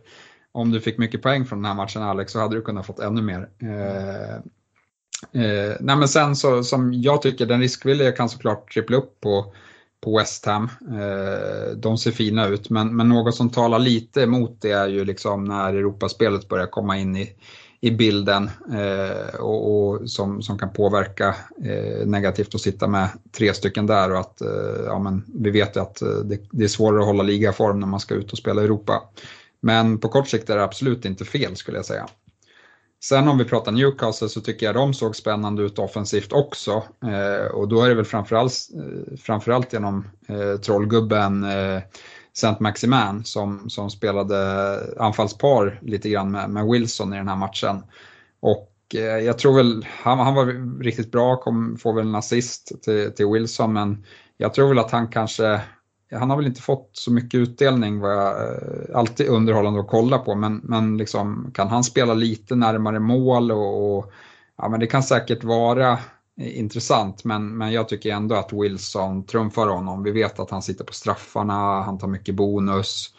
om 0.51 0.71
du 0.71 0.81
fick 0.81 0.97
mycket 0.97 1.21
poäng 1.21 1.45
från 1.45 1.61
den 1.61 1.65
här 1.65 1.75
matchen 1.75 2.03
Alex 2.03 2.31
så 2.31 2.39
hade 2.39 2.55
du 2.55 2.61
kunnat 2.61 2.85
fått 2.85 2.99
ännu 2.99 3.21
mer. 3.21 3.49
Eh, 5.31 5.75
nej 5.79 5.95
men 5.95 6.07
sen 6.07 6.35
så 6.35 6.63
som 6.63 6.93
jag 6.93 7.21
tycker 7.21 7.45
den 7.45 7.61
riskvilliga 7.61 8.11
kan 8.11 8.29
såklart 8.29 8.73
trippla 8.73 8.97
upp 8.97 9.21
på 9.21 9.53
på 10.03 10.17
West 10.17 10.45
Ham. 10.45 10.69
Eh, 10.91 11.75
de 11.77 11.97
ser 11.97 12.11
fina 12.11 12.47
ut, 12.47 12.69
men, 12.69 12.95
men 12.95 13.09
något 13.09 13.35
som 13.35 13.49
talar 13.49 13.79
lite 13.79 14.21
emot 14.21 14.57
det 14.61 14.71
är 14.71 14.87
ju 14.87 15.05
liksom 15.05 15.45
när 15.45 15.73
Europaspelet 15.73 16.49
börjar 16.49 16.67
komma 16.67 16.97
in 16.97 17.15
i, 17.15 17.29
i 17.81 17.91
bilden 17.91 18.49
eh, 18.73 19.35
och, 19.39 19.89
och, 19.89 20.09
som, 20.09 20.41
som 20.41 20.57
kan 20.57 20.73
påverka 20.73 21.35
eh, 21.65 22.07
negativt 22.07 22.55
att 22.55 22.61
sitta 22.61 22.87
med 22.87 23.09
tre 23.37 23.53
stycken 23.53 23.87
där 23.87 24.11
och 24.11 24.19
att 24.19 24.41
eh, 24.41 24.83
ja, 24.85 24.99
men 24.99 25.23
vi 25.35 25.51
vet 25.51 25.75
ju 25.75 25.81
att 25.81 26.01
eh, 26.01 26.09
det, 26.09 26.39
det 26.51 26.63
är 26.63 26.67
svårare 26.67 26.99
att 26.99 27.07
hålla 27.07 27.23
ligaform 27.23 27.79
när 27.79 27.87
man 27.87 27.99
ska 27.99 28.15
ut 28.15 28.31
och 28.31 28.37
spela 28.37 28.61
i 28.61 28.65
Europa. 28.65 29.03
Men 29.61 29.97
på 29.97 30.09
kort 30.09 30.27
sikt 30.27 30.49
är 30.49 30.57
det 30.57 30.63
absolut 30.63 31.05
inte 31.05 31.25
fel 31.25 31.55
skulle 31.55 31.77
jag 31.77 31.85
säga. 31.85 32.07
Sen 33.03 33.27
om 33.27 33.37
vi 33.37 33.45
pratar 33.45 33.71
Newcastle 33.71 34.29
så 34.29 34.41
tycker 34.41 34.65
jag 34.65 34.75
de 34.75 34.93
såg 34.93 35.15
spännande 35.15 35.63
ut 35.63 35.79
offensivt 35.79 36.33
också. 36.33 36.83
Eh, 37.03 37.45
och 37.51 37.67
då 37.67 37.81
är 37.81 37.89
det 37.89 37.95
väl 37.95 38.05
framförallt, 38.05 38.53
eh, 38.75 39.17
framförallt 39.17 39.73
genom 39.73 40.07
eh, 40.27 40.59
trollgubben 40.59 41.43
eh, 41.43 41.81
Saint 42.33 42.59
Maximan 42.59 43.25
som, 43.25 43.69
som 43.69 43.89
spelade 43.89 44.79
anfallspar 44.99 45.79
lite 45.81 46.09
grann 46.09 46.31
med, 46.31 46.49
med 46.49 46.65
Wilson 46.65 47.13
i 47.13 47.17
den 47.17 47.27
här 47.27 47.35
matchen. 47.35 47.83
Och 48.39 48.71
eh, 48.95 49.01
jag 49.01 49.37
tror 49.37 49.55
väl, 49.55 49.85
han, 49.89 50.19
han 50.19 50.35
var 50.35 50.79
riktigt 50.83 51.11
bra, 51.11 51.35
kom, 51.35 51.77
får 51.77 51.93
väl 51.93 52.07
en 52.07 52.15
assist 52.15 52.83
till, 52.83 53.11
till 53.11 53.27
Wilson, 53.27 53.73
men 53.73 54.05
jag 54.37 54.53
tror 54.53 54.67
väl 54.67 54.79
att 54.79 54.91
han 54.91 55.07
kanske 55.07 55.61
han 56.11 56.29
har 56.29 56.37
väl 56.37 56.47
inte 56.47 56.61
fått 56.61 56.89
så 56.93 57.11
mycket 57.11 57.37
utdelning, 57.37 57.99
vad 57.99 58.11
jag 58.11 58.31
eh, 58.31 58.97
alltid 58.97 59.27
underhållande 59.27 59.79
att 59.79 59.87
kolla 59.87 60.17
på, 60.17 60.35
men, 60.35 60.61
men 60.63 60.97
liksom, 60.97 61.51
kan 61.53 61.67
han 61.67 61.83
spela 61.83 62.13
lite 62.13 62.55
närmare 62.55 62.99
mål 62.99 63.51
och, 63.51 63.97
och 63.97 64.11
ja, 64.57 64.69
men 64.69 64.79
det 64.79 64.87
kan 64.87 65.03
säkert 65.03 65.43
vara 65.43 65.91
eh, 66.39 66.59
intressant, 66.59 67.23
men, 67.23 67.57
men 67.57 67.71
jag 67.71 67.89
tycker 67.89 68.11
ändå 68.11 68.35
att 68.35 68.53
Wilson 68.53 69.25
trumfar 69.25 69.67
honom. 69.67 70.03
Vi 70.03 70.11
vet 70.11 70.39
att 70.39 70.51
han 70.51 70.61
sitter 70.61 70.85
på 70.85 70.93
straffarna, 70.93 71.81
han 71.81 71.97
tar 71.97 72.07
mycket 72.07 72.35
bonus, 72.35 73.13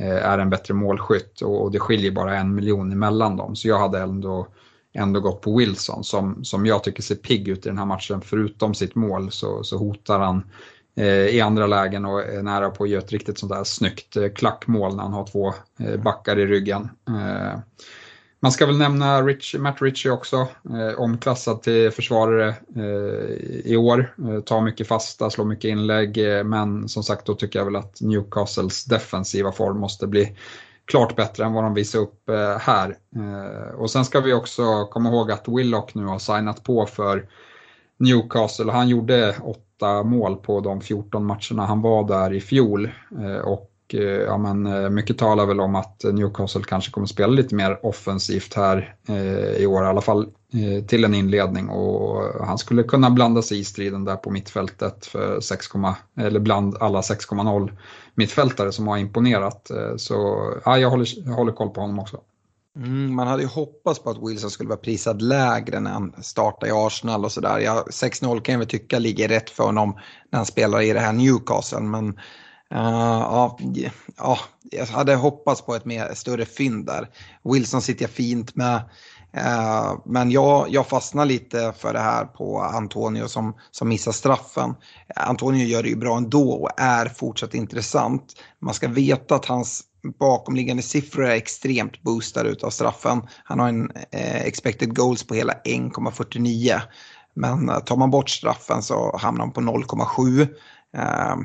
eh, 0.00 0.30
är 0.30 0.38
en 0.38 0.50
bättre 0.50 0.74
målskytt 0.74 1.40
och, 1.40 1.62
och 1.62 1.72
det 1.72 1.80
skiljer 1.80 2.10
bara 2.10 2.38
en 2.38 2.54
miljon 2.54 2.92
emellan 2.92 3.36
dem. 3.36 3.56
Så 3.56 3.68
jag 3.68 3.78
hade 3.78 4.00
ändå, 4.00 4.46
ändå 4.92 5.20
gått 5.20 5.40
på 5.40 5.58
Wilson 5.58 6.04
som, 6.04 6.44
som 6.44 6.66
jag 6.66 6.84
tycker 6.84 7.02
ser 7.02 7.14
pigg 7.14 7.48
ut 7.48 7.66
i 7.66 7.68
den 7.68 7.78
här 7.78 7.86
matchen. 7.86 8.20
Förutom 8.20 8.74
sitt 8.74 8.94
mål 8.94 9.30
så, 9.30 9.64
så 9.64 9.78
hotar 9.78 10.20
han 10.20 10.42
Eh, 11.00 11.26
i 11.26 11.40
andra 11.40 11.66
lägen 11.66 12.04
och 12.04 12.20
är 12.20 12.42
nära 12.42 12.70
på 12.70 12.84
att 12.84 12.90
göra 12.90 13.02
ett 13.02 13.12
riktigt 13.12 13.38
sånt 13.38 13.52
där 13.52 13.64
snyggt 13.64 14.16
eh, 14.16 14.28
klackmål 14.28 14.96
när 14.96 15.02
han 15.02 15.12
har 15.12 15.26
två 15.26 15.54
eh, 15.78 15.96
backar 15.96 16.38
i 16.38 16.46
ryggen. 16.46 16.88
Man 18.42 18.52
ska 18.52 18.66
väl 18.66 18.78
nämna 18.78 19.22
Rich, 19.22 19.54
Matt 19.58 19.82
Ritchie 19.82 20.10
också, 20.10 20.48
omklassad 20.96 21.62
till 21.62 21.90
försvarare 21.90 22.54
i 23.64 23.76
år. 23.76 24.14
tar 24.46 24.60
mycket 24.60 24.88
fasta, 24.88 25.30
slår 25.30 25.44
mycket 25.44 25.68
inlägg, 25.68 26.18
men 26.44 26.88
som 26.88 27.02
sagt 27.02 27.26
då 27.26 27.34
tycker 27.34 27.58
jag 27.58 27.66
väl 27.66 27.76
att 27.76 28.00
Newcastles 28.00 28.84
defensiva 28.84 29.52
form 29.52 29.78
måste 29.78 30.06
bli 30.06 30.36
klart 30.84 31.16
bättre 31.16 31.44
än 31.44 31.52
vad 31.52 31.64
de 31.64 31.74
visar 31.74 31.98
upp 31.98 32.30
här. 32.60 32.96
Och 33.76 33.90
sen 33.90 34.04
ska 34.04 34.20
vi 34.20 34.32
också 34.32 34.84
komma 34.84 35.08
ihåg 35.08 35.30
att 35.30 35.48
Willock 35.48 35.94
nu 35.94 36.04
har 36.04 36.18
signat 36.18 36.64
på 36.64 36.86
för 36.86 37.28
Newcastle. 37.98 38.64
och 38.64 38.72
Han 38.72 38.88
gjorde 38.88 39.36
åtta 39.42 39.69
mål 40.04 40.36
på 40.36 40.60
de 40.60 40.80
14 40.80 41.24
matcherna 41.24 41.66
han 41.66 41.82
var 41.82 42.08
där 42.08 42.32
i 42.32 42.40
fjol. 42.40 42.90
Eh, 43.20 43.40
och 43.44 43.70
eh, 43.94 44.00
ja, 44.00 44.38
men, 44.38 44.66
eh, 44.66 44.90
mycket 44.90 45.18
talar 45.18 45.46
väl 45.46 45.60
om 45.60 45.74
att 45.74 46.04
Newcastle 46.04 46.62
kanske 46.62 46.90
kommer 46.92 47.06
spela 47.06 47.32
lite 47.32 47.54
mer 47.54 47.86
offensivt 47.86 48.54
här 48.54 48.94
i 49.58 49.66
år, 49.66 49.84
i 49.84 49.86
alla 49.86 50.00
fall 50.00 50.28
till 50.88 51.04
en 51.04 51.14
inledning. 51.14 51.68
Och 51.68 52.46
han 52.46 52.58
skulle 52.58 52.82
kunna 52.82 53.10
blanda 53.10 53.42
sig 53.42 53.58
i 53.58 53.64
striden 53.64 54.04
där 54.04 54.16
på 54.16 54.30
mittfältet 54.30 55.06
för 55.06 55.40
6, 55.40 55.66
eller 56.16 56.40
bland 56.40 56.76
alla 56.80 57.00
6,0 57.00 57.72
mittfältare 58.14 58.72
som 58.72 58.88
har 58.88 58.98
imponerat. 58.98 59.70
Så 59.96 60.50
ja, 60.64 60.78
jag 60.78 60.90
håller, 60.90 61.08
jag 61.24 61.32
håller 61.32 61.52
koll 61.52 61.70
på 61.70 61.80
honom 61.80 61.98
också. 61.98 62.20
Mm, 62.76 63.14
man 63.14 63.26
hade 63.26 63.42
ju 63.42 63.48
hoppats 63.48 63.98
på 64.02 64.10
att 64.10 64.28
Wilson 64.28 64.50
skulle 64.50 64.68
vara 64.68 64.78
prisad 64.78 65.22
lägre 65.22 65.80
när 65.80 65.90
han 65.90 66.14
startade 66.22 66.72
i 66.72 66.74
Arsenal 66.74 67.24
och 67.24 67.32
sådär. 67.32 67.58
Ja, 67.58 67.84
6-0 67.90 68.40
kan 68.40 68.52
jag 68.52 68.58
väl 68.58 68.68
tycka 68.68 68.98
ligger 68.98 69.28
rätt 69.28 69.50
för 69.50 69.64
honom 69.64 69.98
när 70.30 70.38
han 70.38 70.46
spelar 70.46 70.80
i 70.80 70.92
det 70.92 71.00
här 71.00 71.12
Newcastle. 71.12 71.80
Men 71.80 72.08
uh, 72.74 73.20
ja, 73.20 73.58
ja, 74.16 74.38
jag 74.62 74.86
hade 74.86 75.14
hoppats 75.14 75.62
på 75.62 75.74
ett 75.74 75.84
mer, 75.84 76.14
större 76.14 76.44
fynd 76.44 76.86
där. 76.86 77.08
Wilson 77.44 77.82
sitter 77.82 78.02
jag 78.02 78.10
fint 78.10 78.56
med. 78.56 78.76
Uh, 79.36 80.00
men 80.04 80.30
jag, 80.30 80.66
jag 80.68 80.86
fastnar 80.86 81.24
lite 81.24 81.72
för 81.78 81.92
det 81.92 82.00
här 82.00 82.24
på 82.24 82.60
Antonio 82.60 83.28
som, 83.28 83.54
som 83.70 83.88
missar 83.88 84.12
straffen. 84.12 84.74
Antonio 85.16 85.66
gör 85.66 85.82
det 85.82 85.88
ju 85.88 85.96
bra 85.96 86.16
ändå 86.16 86.52
och 86.52 86.70
är 86.76 87.06
fortsatt 87.06 87.54
intressant. 87.54 88.34
Man 88.58 88.74
ska 88.74 88.88
veta 88.88 89.34
att 89.34 89.44
hans 89.44 89.84
bakomliggande 90.18 90.82
siffror 90.82 91.24
är 91.24 91.34
extremt 91.34 92.02
boostade 92.02 92.48
utav 92.48 92.70
straffen. 92.70 93.22
Han 93.44 93.58
har 93.58 93.68
en 93.68 93.90
eh, 94.12 94.42
expected 94.42 94.96
goals 94.96 95.26
på 95.26 95.34
hela 95.34 95.52
1,49. 95.52 96.80
Men 97.34 97.68
eh, 97.68 97.78
tar 97.78 97.96
man 97.96 98.10
bort 98.10 98.30
straffen 98.30 98.82
så 98.82 99.16
hamnar 99.16 99.44
han 99.44 99.52
på 99.52 99.60
0,7. 99.60 100.48
Eh, 100.96 101.36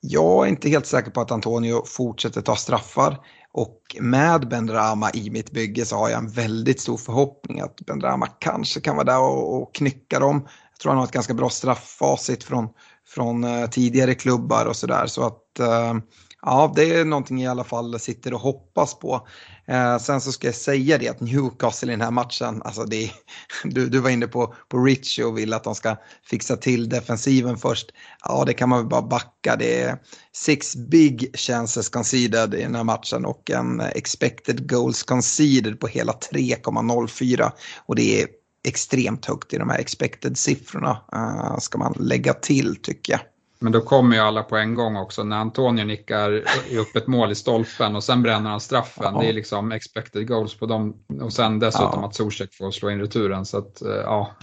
jag 0.00 0.46
är 0.46 0.48
inte 0.48 0.68
helt 0.68 0.86
säker 0.86 1.10
på 1.10 1.20
att 1.20 1.30
Antonio 1.30 1.84
fortsätter 1.86 2.40
ta 2.40 2.56
straffar. 2.56 3.18
Och 3.52 3.96
med 4.00 4.48
Benrama 4.48 5.10
i 5.10 5.30
mitt 5.30 5.50
bygge 5.50 5.84
så 5.84 5.96
har 5.96 6.08
jag 6.08 6.18
en 6.18 6.28
väldigt 6.28 6.80
stor 6.80 6.96
förhoppning 6.96 7.60
att 7.60 7.80
Benrama 7.86 8.26
kanske 8.26 8.80
kan 8.80 8.96
vara 8.96 9.04
där 9.04 9.20
och, 9.20 9.62
och 9.62 9.74
knycka 9.74 10.18
dem. 10.18 10.48
Jag 10.70 10.80
tror 10.80 10.90
han 10.90 10.98
har 10.98 11.04
ett 11.04 11.12
ganska 11.12 11.34
bra 11.34 11.50
strafffacit 11.50 12.44
från, 12.44 12.68
från 13.06 13.44
eh, 13.44 13.66
tidigare 13.66 14.14
klubbar 14.14 14.66
och 14.66 14.76
sådär. 14.76 15.06
Så 15.06 15.26
att 15.26 15.58
eh, 15.58 15.94
ja, 16.42 16.72
det 16.76 16.94
är 16.94 17.04
någonting 17.04 17.42
i 17.42 17.46
alla 17.46 17.64
fall 17.64 17.98
sitter 17.98 18.34
och 18.34 18.40
hoppas 18.40 18.98
på. 18.98 19.26
Eh, 19.66 19.98
sen 19.98 20.20
så 20.20 20.32
ska 20.32 20.46
jag 20.46 20.54
säga 20.54 20.98
det 20.98 21.08
att 21.08 21.20
Newcastle 21.20 21.88
i 21.88 21.96
den 21.96 22.00
här 22.00 22.10
matchen, 22.10 22.62
alltså 22.64 22.84
det, 22.84 23.10
du, 23.64 23.88
du 23.88 23.98
var 23.98 24.10
inne 24.10 24.26
på, 24.26 24.54
på 24.68 24.78
Richie 24.78 25.24
och 25.24 25.38
vill 25.38 25.52
att 25.52 25.64
de 25.64 25.74
ska 25.74 25.96
fixa 26.24 26.56
till 26.56 26.88
defensiven 26.88 27.56
först. 27.56 27.90
Ja, 28.24 28.44
det 28.46 28.52
kan 28.52 28.68
man 28.68 28.78
väl 28.78 28.88
bara 28.88 29.02
backa. 29.02 29.56
Det 29.56 29.82
är 29.82 29.98
six 30.32 30.76
big 30.76 31.38
chances 31.38 31.88
conceded 31.88 32.54
i 32.54 32.62
den 32.62 32.74
här 32.74 32.84
matchen 32.84 33.24
och 33.24 33.50
en 33.50 33.80
expected 33.80 34.70
goals 34.70 35.02
conceded 35.02 35.80
på 35.80 35.86
hela 35.86 36.12
3,04. 36.12 37.50
Och 37.86 37.96
det 37.96 38.22
är 38.22 38.28
extremt 38.68 39.26
högt 39.26 39.54
i 39.54 39.58
de 39.58 39.70
här 39.70 39.78
expected-siffrorna, 39.78 40.98
uh, 41.14 41.52
eh, 41.52 41.58
ska 41.58 41.78
man 41.78 41.94
lägga 41.98 42.34
till 42.34 42.76
tycker 42.76 43.12
jag. 43.12 43.20
Men 43.60 43.72
då 43.72 43.80
kommer 43.80 44.16
ju 44.16 44.22
alla 44.22 44.42
på 44.42 44.56
en 44.56 44.74
gång 44.74 44.96
också. 44.96 45.24
När 45.24 45.36
Antonio 45.36 45.84
nickar 45.84 46.32
upp 46.78 46.96
ett 46.96 47.06
mål 47.06 47.32
i 47.32 47.34
stolpen 47.34 47.96
och 47.96 48.04
sen 48.04 48.22
bränner 48.22 48.50
han 48.50 48.60
straffen. 48.60 49.14
Ja. 49.14 49.20
Det 49.20 49.28
är 49.28 49.32
liksom 49.32 49.72
expected 49.72 50.28
goals 50.28 50.54
på 50.54 50.66
dem. 50.66 50.96
Och 51.22 51.32
sen 51.32 51.58
dessutom 51.58 52.00
ja. 52.00 52.06
att 52.06 52.14
Zuzek 52.14 52.54
får 52.54 52.70
slå 52.70 52.90
in 52.90 53.00
returen. 53.00 53.44
Så 53.44 53.58
att, 53.58 53.82
eh, 53.82 53.90
ja. 53.90 54.36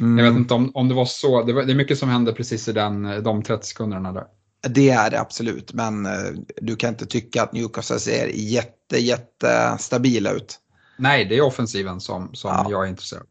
Mm. 0.00 0.18
Jag 0.18 0.32
vet 0.32 0.38
inte 0.38 0.54
om, 0.54 0.70
om 0.74 0.88
det 0.88 0.94
var 0.94 1.04
så. 1.04 1.42
Det, 1.42 1.52
var, 1.52 1.62
det 1.62 1.72
är 1.72 1.76
mycket 1.76 1.98
som 1.98 2.08
hände 2.08 2.32
precis 2.32 2.68
i 2.68 2.72
den, 2.72 3.22
de 3.22 3.42
30 3.42 3.66
sekunderna 3.66 4.12
där. 4.12 4.24
Det 4.68 4.90
är 4.90 5.10
det 5.10 5.20
absolut, 5.20 5.72
men 5.72 6.06
uh, 6.06 6.12
du 6.56 6.76
kan 6.76 6.90
inte 6.90 7.06
tycka 7.06 7.42
att 7.42 7.52
Newcastle 7.52 7.98
ser 7.98 8.26
jätte, 8.26 8.98
jätte 8.98 9.76
stabila 9.78 10.30
ut. 10.30 10.58
Nej, 10.96 11.24
det 11.24 11.36
är 11.36 11.42
offensiven 11.42 12.00
som, 12.00 12.34
som 12.34 12.50
ja. 12.50 12.66
jag 12.70 12.84
är 12.84 12.88
intresserad 12.88 13.22
av. 13.22 13.28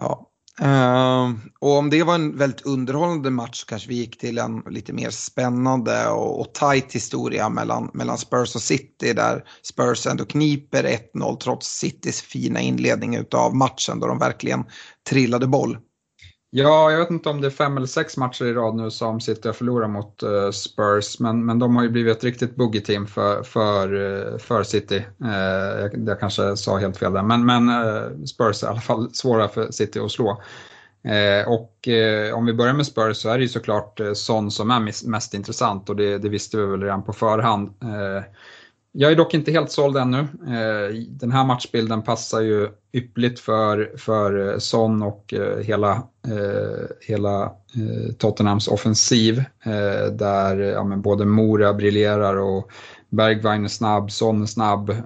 Ja. 0.00 0.30
Uh, 0.62 1.32
och 1.60 1.78
om 1.78 1.90
det 1.90 2.02
var 2.02 2.14
en 2.14 2.38
väldigt 2.38 2.66
underhållande 2.66 3.30
match 3.30 3.60
så 3.60 3.66
kanske 3.66 3.88
vi 3.88 3.94
gick 3.94 4.18
till 4.18 4.38
en 4.38 4.62
lite 4.70 4.92
mer 4.92 5.10
spännande 5.10 6.08
och, 6.08 6.40
och 6.40 6.54
tight 6.54 6.92
historia 6.92 7.48
mellan, 7.48 7.90
mellan 7.94 8.18
Spurs 8.18 8.54
och 8.54 8.62
City 8.62 9.12
där 9.12 9.44
Spurs 9.62 10.06
ändå 10.06 10.24
kniper 10.24 11.00
1-0 11.14 11.36
trots 11.36 11.78
Citys 11.78 12.22
fina 12.22 12.60
inledning 12.60 13.18
av 13.34 13.56
matchen 13.56 14.00
då 14.00 14.06
de 14.06 14.18
verkligen 14.18 14.64
trillade 15.08 15.46
boll. 15.46 15.78
Ja, 16.56 16.90
jag 16.90 16.98
vet 16.98 17.10
inte 17.10 17.28
om 17.28 17.40
det 17.40 17.46
är 17.46 17.50
fem 17.50 17.76
eller 17.76 17.86
sex 17.86 18.16
matcher 18.16 18.44
i 18.44 18.52
rad 18.52 18.74
nu 18.74 18.90
som 18.90 19.20
City 19.20 19.48
har 19.48 19.52
förlorat 19.52 19.90
mot 19.90 20.22
uh, 20.22 20.50
Spurs, 20.50 21.20
men, 21.20 21.46
men 21.46 21.58
de 21.58 21.76
har 21.76 21.82
ju 21.82 21.88
blivit 21.88 22.16
ett 22.16 22.24
riktigt 22.24 22.56
boogie-team 22.56 23.06
för, 23.06 23.42
för, 23.42 23.94
uh, 23.94 24.38
för 24.38 24.62
City. 24.62 25.06
Uh, 25.24 25.80
jag, 25.80 26.08
jag, 26.08 26.20
kanske 26.20 26.56
sa 26.56 26.78
helt 26.78 26.96
fel 26.96 27.12
där, 27.12 27.22
men, 27.22 27.46
men 27.46 28.26
Spurs 28.26 28.62
är 28.62 28.66
i 28.66 28.70
alla 28.70 28.80
fall 28.80 29.14
svåra 29.14 29.48
för 29.48 29.70
City 29.70 29.98
att 29.98 30.10
slå. 30.10 30.42
och 31.46 31.88
om 32.34 32.46
vi 32.46 32.52
börjar 32.52 32.74
med 32.74 32.86
Spurs 32.86 33.16
så 33.16 33.28
är 33.28 33.38
det 33.38 33.42
ju 33.42 33.48
såklart 33.48 34.00
Son 34.14 34.50
som 34.50 34.70
är 34.70 35.08
mest 35.08 35.34
intressant 35.34 35.90
och 35.90 35.96
det, 35.96 36.18
det 36.18 36.28
visste 36.28 36.56
vi 36.56 36.66
väl 36.66 36.82
redan 36.82 37.02
på 37.02 37.12
förhand. 37.12 37.74
Jag 38.96 39.12
är 39.12 39.16
dock 39.16 39.34
inte 39.34 39.52
helt 39.52 39.70
såld 39.70 39.96
ännu. 39.96 40.18
Eh, 40.46 40.94
den 41.08 41.32
här 41.32 41.44
matchbilden 41.44 42.02
passar 42.02 42.40
ju 42.40 42.68
yppligt 42.92 43.40
för, 43.40 43.92
för 43.96 44.52
eh, 44.52 44.58
Son 44.58 45.02
och 45.02 45.34
eh, 45.34 45.58
hela, 45.58 46.02
hela 47.00 47.52
Tottenhams 48.18 48.68
offensiv 48.68 49.44
där 50.12 50.56
ja, 50.56 50.84
men 50.84 51.02
både 51.02 51.24
Mora 51.24 51.74
briljerar 51.74 52.36
och 52.36 52.70
Bergwijn 53.08 53.64
är 53.64 53.68
snabb, 53.68 54.10
Son 54.10 54.42
är 54.42 54.46
snabb 54.46 54.96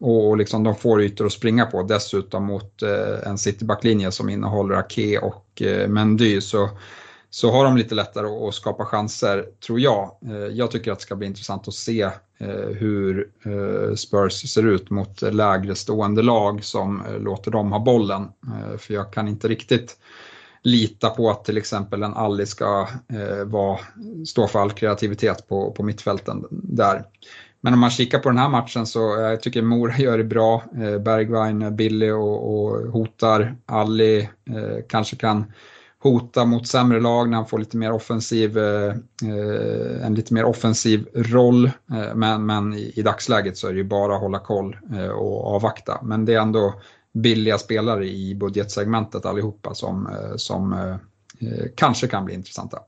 och, 0.00 0.36
liksom 0.36 0.64
de 0.64 0.74
får 0.74 1.02
ytor 1.02 1.26
att 1.26 1.32
springa 1.32 1.66
på. 1.66 1.82
Dessutom 1.82 2.44
mot 2.44 2.82
en 3.26 3.38
citybacklinje 3.38 4.10
som 4.10 4.28
innehåller 4.28 4.74
Ake 4.74 5.18
och 5.18 5.62
Mendy 5.88 6.40
så 6.40 6.68
så 7.30 7.50
har 7.50 7.64
de 7.64 7.76
lite 7.76 7.94
lättare 7.94 8.26
att 8.26 8.54
skapa 8.54 8.84
chanser, 8.84 9.46
tror 9.66 9.80
jag. 9.80 10.16
Jag 10.52 10.70
tycker 10.70 10.92
att 10.92 10.98
det 10.98 11.02
ska 11.02 11.16
bli 11.16 11.26
intressant 11.26 11.68
att 11.68 11.74
se 11.74 12.10
Eh, 12.40 12.76
hur 12.76 13.28
eh, 13.42 13.94
Spurs 13.94 14.52
ser 14.52 14.66
ut 14.66 14.90
mot 14.90 15.22
lägre 15.22 15.74
stående 15.74 16.22
lag 16.22 16.64
som 16.64 17.06
eh, 17.06 17.18
låter 17.20 17.50
dem 17.50 17.72
ha 17.72 17.78
bollen. 17.78 18.22
Eh, 18.22 18.78
för 18.78 18.94
jag 18.94 19.12
kan 19.12 19.28
inte 19.28 19.48
riktigt 19.48 19.96
lita 20.62 21.10
på 21.10 21.30
att 21.30 21.44
till 21.44 21.56
exempel 21.56 22.02
en 22.02 22.14
Alli 22.14 22.46
ska 22.46 22.88
eh, 23.12 23.44
vara, 23.44 23.78
stå 24.26 24.46
för 24.46 24.58
all 24.58 24.70
kreativitet 24.70 25.48
på, 25.48 25.72
på 25.72 25.82
mittfälten 25.82 26.44
där. 26.50 27.04
Men 27.60 27.72
om 27.72 27.80
man 27.80 27.90
kikar 27.90 28.18
på 28.18 28.28
den 28.28 28.38
här 28.38 28.48
matchen 28.48 28.86
så 28.86 29.00
jag 29.00 29.42
tycker 29.42 29.62
Mora 29.62 29.96
gör 29.98 30.18
det 30.18 30.24
bra. 30.24 30.64
Bergwijn 31.00 31.62
är 31.62 31.70
billig 31.70 32.14
och, 32.14 32.54
och 32.54 32.92
hotar. 32.92 33.56
Alli 33.66 34.28
kanske 34.88 35.16
kan 35.16 35.44
hota 36.02 36.44
mot 36.44 36.66
sämre 36.68 37.00
lag 37.00 37.28
när 37.28 37.36
han 37.36 37.46
får 37.46 37.58
lite 37.58 37.76
mer 37.76 37.92
offensiv, 37.92 38.58
eh, 38.58 38.94
eh, 39.22 40.06
en 40.06 40.14
lite 40.14 40.34
mer 40.34 40.44
offensiv 40.44 41.08
roll. 41.14 41.64
Eh, 41.66 42.14
men, 42.14 42.46
men 42.46 42.74
i, 42.74 42.92
i, 42.96 43.02
dagsläget 43.02 43.56
så 43.58 43.68
är 43.68 43.72
det 43.72 43.78
ju 43.78 43.84
bara 43.84 44.14
att 44.14 44.20
hålla 44.20 44.38
koll 44.38 44.76
eh, 44.94 45.08
och 45.08 45.54
avvakta. 45.54 46.00
Men 46.02 46.24
det 46.24 46.34
är 46.34 46.40
ändå 46.40 46.74
billiga 47.14 47.58
spelare 47.58 48.08
i 48.08 48.34
budgetsegmentet 48.34 49.26
allihopa 49.26 49.74
som, 49.74 50.06
eh, 50.06 50.36
som 50.36 50.98
kanske 51.74 52.06
kan 52.06 52.24
bli 52.24 52.34
intressanta. 52.34 52.78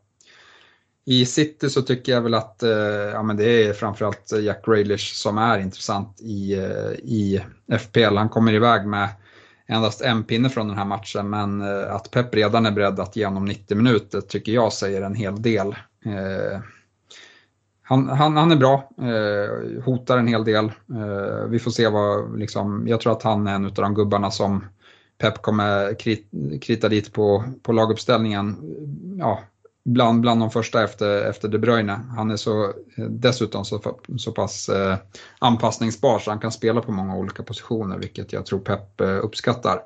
I 1.04 1.26
City 1.26 1.70
så 1.70 1.82
tycker 1.82 2.12
jag 2.12 2.20
väl 2.20 2.34
att 2.34 2.62
ja, 3.12 3.22
men 3.22 3.36
det 3.36 3.66
är 3.66 3.72
framförallt 3.72 4.32
Jack 4.40 4.66
Grealish 4.66 5.14
som 5.14 5.38
är 5.38 5.58
intressant 5.58 6.20
i, 6.20 6.54
i 7.02 7.40
FPL. 7.78 8.16
Han 8.16 8.28
kommer 8.28 8.52
iväg 8.52 8.86
med 8.86 9.08
endast 9.70 10.00
en 10.00 10.24
pinne 10.24 10.48
från 10.48 10.68
den 10.68 10.78
här 10.78 10.84
matchen 10.84 11.30
men 11.30 11.60
eh, 11.60 11.94
att 11.94 12.10
Pep 12.10 12.34
redan 12.34 12.66
är 12.66 12.70
beredd 12.70 13.00
att 13.00 13.16
ge 13.16 13.24
honom 13.24 13.44
90 13.44 13.76
minuter 13.76 14.20
tycker 14.20 14.52
jag 14.52 14.72
säger 14.72 15.02
en 15.02 15.14
hel 15.14 15.42
del. 15.42 15.68
Eh, 16.04 16.60
han, 17.82 18.08
han, 18.08 18.36
han 18.36 18.52
är 18.52 18.56
bra, 18.56 18.90
eh, 18.98 19.82
hotar 19.84 20.18
en 20.18 20.26
hel 20.26 20.44
del. 20.44 20.72
vi 21.48 21.58
får 21.58 21.70
se 21.70 21.88
vad, 21.88 22.38
liksom, 22.38 22.88
jag 22.88 23.00
tror 23.00 23.12
att 23.12 23.22
han 23.22 23.46
är 23.46 23.54
en 23.54 23.66
av 23.66 23.72
de 23.72 23.94
gubbarna 23.94 24.30
som 24.30 24.64
Pep 25.18 25.42
kommer 25.42 25.94
krita 26.60 26.88
dit 26.88 27.12
på, 27.12 27.44
på 27.62 27.72
laguppställningen. 27.72 28.56
Ja, 29.18 29.40
bland, 29.84 30.20
bland 30.20 30.40
de 30.40 30.50
första 30.50 30.84
efter, 30.84 31.24
efter 31.24 31.48
De 31.48 31.58
Bruyne. 31.58 32.00
Han 32.16 32.30
är 32.30 32.36
så, 32.36 32.64
eh, 32.64 33.04
dessutom 33.04 33.64
så, 33.64 33.98
så 34.18 34.32
pass 34.32 34.68
eh, 34.68 34.96
anpassningsbar 35.38 36.18
så 36.18 36.30
han 36.30 36.40
kan 36.40 36.52
spela 36.52 36.80
på 36.80 36.92
många 36.92 37.16
olika 37.16 37.42
positioner 37.42 37.98
vilket 37.98 38.32
jag 38.32 38.46
tror 38.46 38.58
Pep 38.58 39.00
eh, 39.00 39.24
uppskattar. 39.24 39.82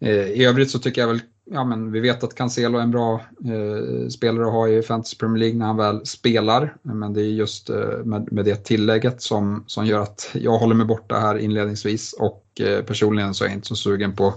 Eh, 0.00 0.10
I 0.10 0.44
övrigt 0.44 0.70
så 0.70 0.78
tycker 0.78 1.00
jag 1.00 1.08
väl, 1.08 1.20
ja 1.50 1.64
men 1.64 1.92
vi 1.92 2.00
vet 2.00 2.24
att 2.24 2.34
Cancelo 2.34 2.78
är 2.78 2.82
en 2.82 2.90
bra 2.90 3.14
eh, 3.44 4.08
spelare 4.08 4.46
att 4.46 4.52
ha 4.52 4.68
i 4.68 4.82
Fantasy 4.82 5.16
Premier 5.16 5.38
League 5.38 5.58
när 5.58 5.66
han 5.66 5.76
väl 5.76 6.06
spelar. 6.06 6.76
Men 6.82 7.12
det 7.12 7.20
är 7.20 7.24
just 7.24 7.70
eh, 7.70 7.98
med, 8.04 8.32
med 8.32 8.44
det 8.44 8.64
tillägget 8.64 9.22
som, 9.22 9.64
som 9.66 9.86
gör 9.86 10.00
att 10.00 10.30
jag 10.32 10.58
håller 10.58 10.74
mig 10.74 10.86
borta 10.86 11.18
här 11.18 11.38
inledningsvis 11.38 12.12
och 12.12 12.60
eh, 12.60 12.84
personligen 12.84 13.34
så 13.34 13.44
är 13.44 13.48
jag 13.48 13.56
inte 13.56 13.68
så 13.68 13.76
sugen 13.76 14.16
på 14.16 14.34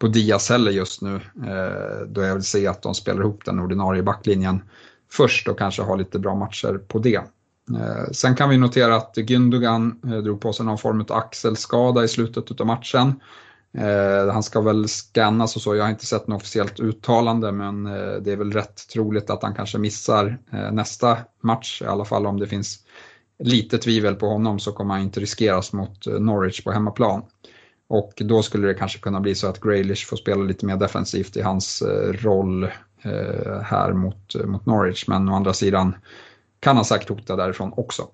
på 0.00 0.08
Diaz 0.08 0.48
heller 0.48 0.70
just 0.70 1.02
nu. 1.02 1.14
Eh, 1.46 2.06
då 2.08 2.22
jag 2.22 2.34
vill 2.34 2.44
se 2.44 2.66
att 2.66 2.82
de 2.82 2.94
spelar 2.94 3.20
ihop 3.20 3.44
den 3.44 3.60
ordinarie 3.60 4.02
backlinjen 4.02 4.62
först 5.12 5.48
och 5.48 5.58
kanske 5.58 5.82
har 5.82 5.96
lite 5.96 6.18
bra 6.18 6.34
matcher 6.34 6.80
på 6.88 6.98
det. 6.98 7.20
Eh, 7.78 8.10
sen 8.12 8.36
kan 8.36 8.48
vi 8.50 8.58
notera 8.58 8.96
att 8.96 9.16
Gündogan 9.16 10.12
eh, 10.12 10.18
drog 10.18 10.40
på 10.40 10.52
sig 10.52 10.66
någon 10.66 10.78
form 10.78 11.00
av 11.00 11.16
axelskada 11.16 12.04
i 12.04 12.08
slutet 12.08 12.60
av 12.60 12.66
matchen. 12.66 13.20
Eh, 13.78 14.32
han 14.32 14.42
ska 14.42 14.60
väl 14.60 14.88
scannas 14.88 15.56
och 15.56 15.62
så, 15.62 15.76
jag 15.76 15.84
har 15.84 15.90
inte 15.90 16.06
sett 16.06 16.26
något 16.26 16.42
officiellt 16.42 16.80
uttalande 16.80 17.52
men 17.52 17.86
eh, 17.86 18.12
det 18.20 18.32
är 18.32 18.36
väl 18.36 18.52
rätt 18.52 18.88
troligt 18.92 19.30
att 19.30 19.42
han 19.42 19.54
kanske 19.54 19.78
missar 19.78 20.38
eh, 20.52 20.72
nästa 20.72 21.18
match, 21.42 21.82
i 21.82 21.86
alla 21.86 22.04
fall 22.04 22.26
om 22.26 22.40
det 22.40 22.46
finns 22.46 22.78
lite 23.38 23.78
tvivel 23.78 24.14
på 24.14 24.26
honom 24.26 24.58
så 24.58 24.72
kommer 24.72 24.94
han 24.94 25.02
inte 25.02 25.20
riskeras 25.20 25.72
mot 25.72 26.06
Norwich 26.06 26.64
på 26.64 26.72
hemmaplan. 26.72 27.22
Och 27.90 28.12
då 28.16 28.42
skulle 28.42 28.66
det 28.66 28.74
kanske 28.74 28.98
kunna 28.98 29.20
bli 29.20 29.34
så 29.34 29.46
att 29.46 29.60
Graylish 29.60 30.06
får 30.06 30.16
spela 30.16 30.42
lite 30.42 30.66
mer 30.66 30.76
defensivt 30.76 31.36
i 31.36 31.42
hans 31.42 31.82
eh, 31.82 32.12
roll 32.12 32.64
eh, 33.02 33.60
här 33.62 33.92
mot, 33.92 34.34
mot 34.44 34.66
Norwich. 34.66 35.08
Men 35.08 35.28
å 35.28 35.34
andra 35.34 35.52
sidan 35.52 35.94
kan 36.60 36.76
han 36.76 36.84
säkert 36.84 37.08
hota 37.08 37.36
därifrån 37.36 37.72
också. 37.76 38.08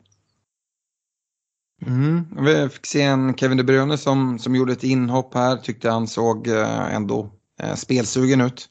Mm. 1.86 2.24
Vi 2.44 2.68
fick 2.68 2.86
se 2.86 3.02
en 3.02 3.36
Kevin 3.36 3.56
De 3.56 3.64
Bruyne 3.64 3.98
som, 3.98 4.38
som 4.38 4.54
gjorde 4.54 4.72
ett 4.72 4.84
inhopp 4.84 5.34
här. 5.34 5.56
Tyckte 5.56 5.90
han 5.90 6.06
såg 6.06 6.48
eh, 6.48 6.94
ändå 6.94 7.30
spelsugen 7.74 8.40
ut. 8.40 8.68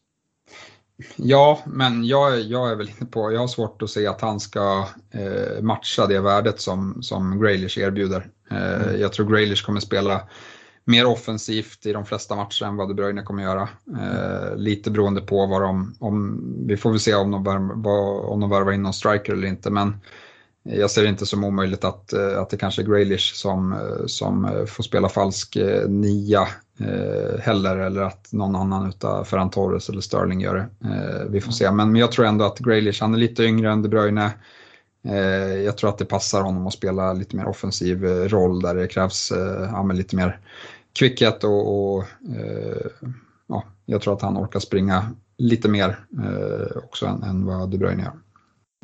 Ja, 1.15 1.60
men 1.65 2.06
jag, 2.06 2.41
jag 2.41 2.72
är 2.72 2.76
väl 2.76 2.90
inne 2.90 3.10
på, 3.10 3.32
jag 3.32 3.40
har 3.40 3.48
svårt 3.48 3.82
att 3.82 3.90
se 3.90 4.07
att 4.07 4.22
han 4.22 4.40
ska 4.40 4.88
eh, 5.11 5.61
matcha 5.61 6.07
det 6.07 6.19
värdet 6.19 6.61
som, 6.61 7.03
som 7.03 7.40
Graylish 7.41 7.77
erbjuder. 7.77 8.27
Eh, 8.52 8.84
mm. 8.84 9.02
Jag 9.02 9.14
tror 9.14 9.32
Graylish 9.32 9.65
kommer 9.65 9.80
spela 9.80 10.22
mer 10.86 11.06
offensivt 11.06 11.86
i 11.86 11.94
de 11.94 12.06
flesta 12.06 12.36
matcher 12.36 12.66
än 12.66 12.76
vad 12.76 12.88
De 12.88 12.94
Bruyne 12.94 13.24
kommer 13.24 13.44
göra. 13.44 13.70
Eh, 14.02 14.56
lite 14.56 14.91
beroende 14.91 15.22
på 15.22 15.45
vad 15.45 15.62
de, 15.62 15.95
om, 15.99 16.44
vi 16.68 16.78
får 16.78 16.90
väl 16.90 16.99
se 16.99 17.16
om 17.16 17.32
de, 17.32 17.44
värvar, 17.44 18.30
om 18.30 18.40
de 18.40 18.49
värvar 18.49 18.72
in 18.72 18.84
någon 18.84 18.94
striker 18.94 19.34
eller 19.34 19.48
inte 19.48 19.70
men 19.70 19.94
jag 20.70 20.91
ser 20.91 21.03
det 21.03 21.10
inte 21.10 21.26
som 21.26 21.44
omöjligt 21.44 21.84
att, 21.84 22.14
eh, 22.14 22.40
att 22.41 22.49
det 22.49 22.57
kanske 22.57 22.82
är 22.82 22.86
Graylish 22.86 23.34
som, 23.34 23.74
eh, 23.74 24.06
som 24.06 24.45
eh, 24.45 24.66
får 24.66 24.84
spela 24.84 25.10
falsk 25.10 25.57
nia 25.88 26.48
eh, 26.80 27.40
heller 27.40 27.78
eller 27.78 28.02
att 28.02 28.28
någon 28.32 28.56
annan 28.56 28.90
utav 28.90 29.24
Ferran 29.24 29.49
Torres 29.49 29.90
eller 29.90 30.02
Sterling 30.02 30.41
gör 30.41 30.56
det. 30.56 30.90
Eh, 30.90 31.30
vi 31.30 31.41
får 31.41 31.52
se, 31.52 31.72
men, 31.72 31.91
men 31.91 32.02
jag 32.02 32.12
tror 32.12 32.26
ändå 32.26 32.45
att 32.45 32.60
Graylish, 32.60 33.02
han 33.02 33.14
är 33.14 33.18
lite 33.18 33.44
yngre 33.44 33.72
än 33.72 33.82
De 33.82 33.90
Bruyne. 33.90 34.32
jag 35.66 35.78
tror 35.78 35.90
att 35.90 35.98
det 35.98 36.06
passar 36.06 36.41
honom 36.41 36.68
att 36.68 36.74
spela 36.74 37.14
lite 37.14 37.36
mer 37.36 37.48
offensiv 37.48 38.03
roll 38.06 38.62
där 38.62 38.76
det 38.76 38.88
krävs 38.88 39.32
ja, 39.72 39.84
lite 39.84 40.16
mer 40.16 40.40
kvickhet 41.00 41.44
och, 41.44 41.94
och 41.94 42.04
eh, 42.36 43.08
ja, 43.48 43.64
jag 43.86 44.02
tror 44.02 44.14
att 44.14 44.22
han 44.22 44.38
orkar 44.38 44.60
springa 44.60 45.12
lite 45.38 45.70
mer 45.70 46.00
eh, 46.24 46.78
också 46.78 47.06
än, 47.06 47.24
än 47.24 47.46
vad 47.46 47.70
De 47.70 47.78
Bruyne 47.78 48.04
gör. 48.04 48.14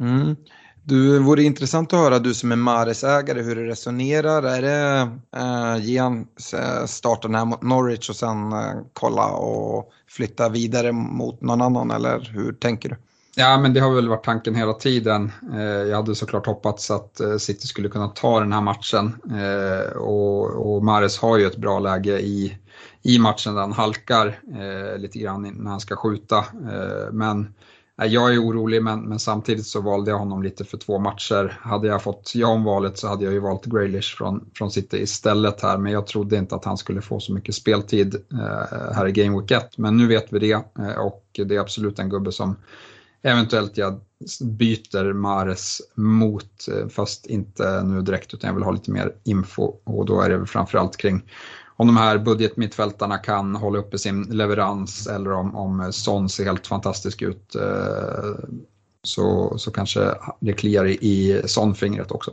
Mm. 0.07 0.35
Du, 0.83 1.19
vore 1.19 1.43
intressant 1.43 1.93
att 1.93 1.99
höra, 1.99 2.19
du 2.19 2.33
som 2.33 2.51
är 2.51 2.55
Mares-ägare, 2.55 3.41
hur 3.41 3.55
du 3.55 3.65
resonerar. 3.65 4.43
Är 4.43 4.61
det 4.61 5.09
eh, 5.35 5.85
ge 5.85 5.97
han 5.97 6.27
eh, 6.53 6.85
starten 6.85 7.35
här 7.35 7.45
mot 7.45 7.61
Norwich 7.61 8.09
och 8.09 8.15
sen 8.15 8.53
eh, 8.53 8.73
kolla 8.93 9.27
och 9.27 9.91
flytta 10.07 10.49
vidare 10.49 10.91
mot 10.91 11.41
någon 11.41 11.61
annan, 11.61 11.91
eller 11.91 12.19
hur 12.33 12.53
tänker 12.53 12.89
du? 12.89 12.95
Ja, 13.35 13.57
men 13.57 13.73
det 13.73 13.79
har 13.79 13.95
väl 13.95 14.09
varit 14.09 14.23
tanken 14.23 14.55
hela 14.55 14.73
tiden. 14.73 15.31
Eh, 15.53 15.61
jag 15.61 15.95
hade 15.95 16.15
såklart 16.15 16.45
hoppats 16.45 16.91
att 16.91 17.19
eh, 17.19 17.37
City 17.37 17.67
skulle 17.67 17.89
kunna 17.89 18.07
ta 18.07 18.39
den 18.39 18.53
här 18.53 18.61
matchen 18.61 19.15
eh, 19.31 19.97
och, 19.97 20.75
och 20.75 20.83
Mares 20.83 21.17
har 21.17 21.37
ju 21.37 21.45
ett 21.45 21.57
bra 21.57 21.79
läge 21.79 22.19
i, 22.19 22.57
i 23.01 23.19
matchen 23.19 23.53
där 23.53 23.61
han 23.61 23.71
halkar 23.71 24.39
lite 24.97 25.19
grann 25.19 25.41
när 25.41 25.71
han 25.71 25.79
ska 25.79 25.95
skjuta. 25.95 26.45
Men 27.11 27.53
jag 27.95 28.33
är 28.33 28.43
orolig 28.43 28.83
men, 28.83 29.01
men, 29.01 29.19
samtidigt 29.19 29.65
så 29.65 29.81
valde 29.81 30.11
jag 30.11 30.17
honom 30.17 30.43
lite 30.43 30.65
för 30.65 30.77
två 30.77 30.99
matcher. 30.99 31.59
Hade 31.61 31.87
jag 31.87 32.03
fått 32.03 32.31
ja 32.35 32.47
om 32.47 32.63
valet 32.63 32.97
så 32.97 33.07
hade 33.07 33.23
jag 33.23 33.33
ju 33.33 33.39
valt 33.39 33.65
Graylish 33.65 34.17
från, 34.17 34.49
från 34.55 34.71
City 34.71 34.97
istället 34.97 35.61
här 35.61 35.77
men 35.77 35.91
jag 35.91 36.07
trodde 36.07 36.37
inte 36.37 36.55
att 36.55 36.65
han 36.65 36.77
skulle 36.77 37.01
få 37.01 37.19
så 37.19 37.33
mycket 37.33 37.55
speltid 37.55 38.15
eh, 38.15 38.93
här 38.95 39.07
i 39.07 39.11
Game 39.11 39.39
Week 39.39 39.51
1. 39.51 39.77
Men 39.77 39.97
nu 39.97 40.07
vet 40.07 40.33
vi 40.33 40.39
det 40.39 40.51
eh, 40.51 40.97
och 40.99 41.25
det 41.33 41.55
är 41.55 41.59
absolut 41.59 41.99
en 41.99 42.09
gubbe 42.09 42.31
som 42.31 42.55
eventuellt 43.23 43.77
jag 43.77 43.99
byter 44.41 45.13
Mares 45.13 45.81
mot, 45.95 46.67
eh, 46.67 46.87
fast 46.87 47.25
inte 47.25 47.83
nu 47.83 48.01
direkt 48.01 48.33
utan 48.33 48.47
jag 48.47 48.55
vill 48.55 48.63
ha 48.63 48.71
lite 48.71 48.91
mer 48.91 49.15
info 49.23 49.73
och 49.83 50.05
då 50.05 50.21
är 50.21 50.29
det 50.29 50.45
framförallt 50.45 50.97
kring 50.97 51.23
om 51.81 51.87
de 51.87 51.97
här 51.97 52.17
budgetmittfältarna 52.17 53.17
kan 53.17 53.55
hålla 53.55 53.79
uppe 53.79 53.97
sin 53.97 54.23
leverans 54.23 55.07
eller 55.07 55.31
om, 55.31 55.55
om 55.55 55.79
eh, 55.79 55.89
Son 55.89 56.29
ser 56.29 56.45
helt 56.45 56.67
fantastisk 56.67 57.21
ut 57.21 57.55
eh, 57.55 58.49
så, 59.03 59.57
så 59.57 59.71
kanske 59.71 60.15
det 60.39 60.53
kliar 60.53 60.85
i, 60.85 60.91
i 60.91 61.41
Son-fingret 61.45 62.11
också. 62.11 62.31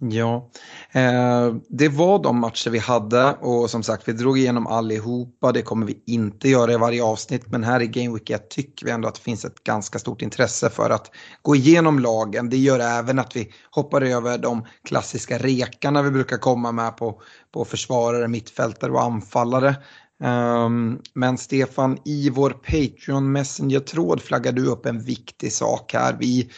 Ja, 0.00 0.50
eh, 0.92 1.54
det 1.68 1.88
var 1.88 2.22
de 2.22 2.40
matcher 2.40 2.70
vi 2.70 2.78
hade 2.78 3.32
och 3.32 3.70
som 3.70 3.82
sagt 3.82 4.08
vi 4.08 4.12
drog 4.12 4.38
igenom 4.38 4.66
allihopa. 4.66 5.52
Det 5.52 5.62
kommer 5.62 5.86
vi 5.86 6.02
inte 6.06 6.48
göra 6.48 6.72
i 6.72 6.76
varje 6.76 7.04
avsnitt 7.04 7.48
men 7.48 7.64
här 7.64 7.82
i 7.82 7.86
Game 7.86 8.14
Week 8.14 8.30
1 8.30 8.50
tycker 8.50 8.86
vi 8.86 8.92
ändå 8.92 9.08
att 9.08 9.14
det 9.14 9.20
finns 9.20 9.44
ett 9.44 9.64
ganska 9.64 9.98
stort 9.98 10.22
intresse 10.22 10.70
för 10.70 10.90
att 10.90 11.10
gå 11.42 11.56
igenom 11.56 11.98
lagen. 11.98 12.50
Det 12.50 12.56
gör 12.56 12.80
även 12.80 13.18
att 13.18 13.36
vi 13.36 13.52
hoppar 13.70 14.02
över 14.02 14.38
de 14.38 14.64
klassiska 14.84 15.38
rekarna 15.38 16.02
vi 16.02 16.10
brukar 16.10 16.36
komma 16.36 16.72
med 16.72 16.96
på, 16.96 17.22
på 17.52 17.64
försvarare, 17.64 18.28
mittfältare 18.28 18.92
och 18.92 19.02
anfallare. 19.02 19.76
Um, 20.20 21.02
men 21.14 21.38
Stefan, 21.38 21.98
i 22.04 22.30
vår 22.30 22.50
Patreon 22.50 23.32
Messenger-tråd 23.32 24.22
flaggar 24.22 24.52
du 24.52 24.66
upp 24.66 24.86
en 24.86 25.00
viktig 25.00 25.52
sak 25.52 25.92
här. 25.92 26.16
Vi 26.20 26.50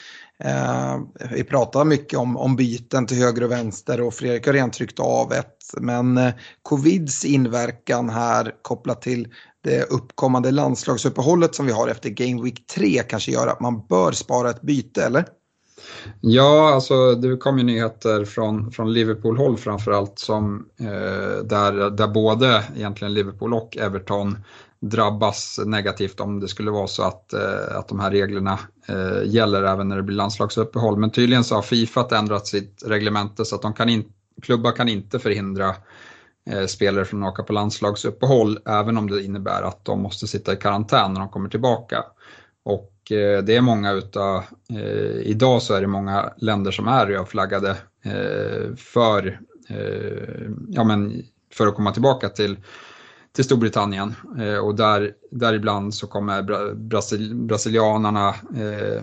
Eh, 0.44 1.00
vi 1.30 1.44
pratar 1.44 1.84
mycket 1.84 2.18
om, 2.18 2.36
om 2.36 2.56
byten 2.56 3.06
till 3.06 3.16
höger 3.16 3.42
och 3.42 3.50
vänster 3.50 4.00
och 4.00 4.14
Fredrik 4.14 4.46
har 4.46 4.52
redan 4.52 4.70
tryckt 4.70 5.00
av 5.00 5.32
ett. 5.32 5.56
Men 5.80 6.18
eh, 6.18 6.32
covids 6.62 7.24
inverkan 7.24 8.10
här 8.10 8.54
kopplat 8.62 9.02
till 9.02 9.28
det 9.64 9.82
uppkommande 9.90 10.50
landslagsuppehållet 10.50 11.54
som 11.54 11.66
vi 11.66 11.72
har 11.72 11.88
efter 11.88 12.10
Game 12.10 12.42
Week 12.42 12.66
3 12.66 13.02
kanske 13.08 13.32
gör 13.32 13.46
att 13.46 13.60
man 13.60 13.86
bör 13.86 14.12
spara 14.12 14.50
ett 14.50 14.62
byte, 14.62 15.04
eller? 15.04 15.24
Ja, 16.20 16.74
alltså 16.74 17.14
det 17.14 17.36
kom 17.36 17.58
ju 17.58 17.64
nyheter 17.64 18.24
från, 18.24 18.72
från 18.72 18.92
Liverpool-håll 18.92 19.56
framförallt 19.56 20.18
som 20.18 20.66
eh, 20.80 21.44
där, 21.44 21.90
där 21.90 22.08
både 22.08 22.64
egentligen 22.76 23.14
Liverpool 23.14 23.54
och 23.54 23.76
Everton 23.76 24.38
drabbas 24.80 25.60
negativt 25.66 26.20
om 26.20 26.40
det 26.40 26.48
skulle 26.48 26.70
vara 26.70 26.86
så 26.86 27.02
att, 27.02 27.32
eh, 27.32 27.76
att 27.76 27.88
de 27.88 28.00
här 28.00 28.10
reglerna 28.10 28.58
eh, 28.88 29.22
gäller 29.24 29.62
även 29.62 29.88
när 29.88 29.96
det 29.96 30.02
blir 30.02 30.16
landslagsuppehåll. 30.16 30.98
Men 30.98 31.10
tydligen 31.10 31.44
så 31.44 31.54
har 31.54 31.62
Fifa 31.62 32.18
ändrat 32.18 32.46
sitt 32.46 32.82
reglemente 32.86 33.44
så 33.44 33.56
att 33.56 33.62
de 33.62 33.74
kan 33.74 33.88
in, 33.88 34.04
klubbar 34.42 34.72
kan 34.72 34.88
inte 34.88 35.18
förhindra 35.18 35.74
eh, 36.50 36.66
spelare 36.66 37.04
från 37.04 37.22
att 37.22 37.32
åka 37.32 37.42
på 37.42 37.52
landslagsuppehåll 37.52 38.58
även 38.66 38.96
om 38.96 39.10
det 39.10 39.22
innebär 39.22 39.62
att 39.62 39.84
de 39.84 40.02
måste 40.02 40.26
sitta 40.26 40.52
i 40.52 40.56
karantän 40.56 41.12
när 41.12 41.20
de 41.20 41.28
kommer 41.28 41.48
tillbaka. 41.48 42.04
Och 42.64 43.12
eh, 43.12 43.42
det 43.42 43.56
är 43.56 43.60
många 43.60 43.92
utav, 43.92 44.42
eh, 44.70 45.20
idag 45.22 45.62
så 45.62 45.74
är 45.74 45.80
det 45.80 45.86
många 45.86 46.32
länder 46.36 46.70
som 46.70 46.88
är 46.88 47.06
rödflaggade 47.06 47.70
eh, 48.04 48.74
för, 48.76 49.40
ja 50.68 50.84
men, 50.84 51.22
för 51.52 51.66
att 51.66 51.74
komma 51.74 51.92
tillbaka 51.92 52.28
till 52.28 52.56
till 53.32 53.44
Storbritannien 53.44 54.14
eh, 54.38 54.56
och 54.56 54.74
där, 54.74 55.12
däribland 55.30 55.94
så 55.94 56.06
kommer 56.06 56.42
bra, 56.42 56.74
brasil, 56.74 57.34
brasilianarna 57.34 58.28
eh, 58.56 58.96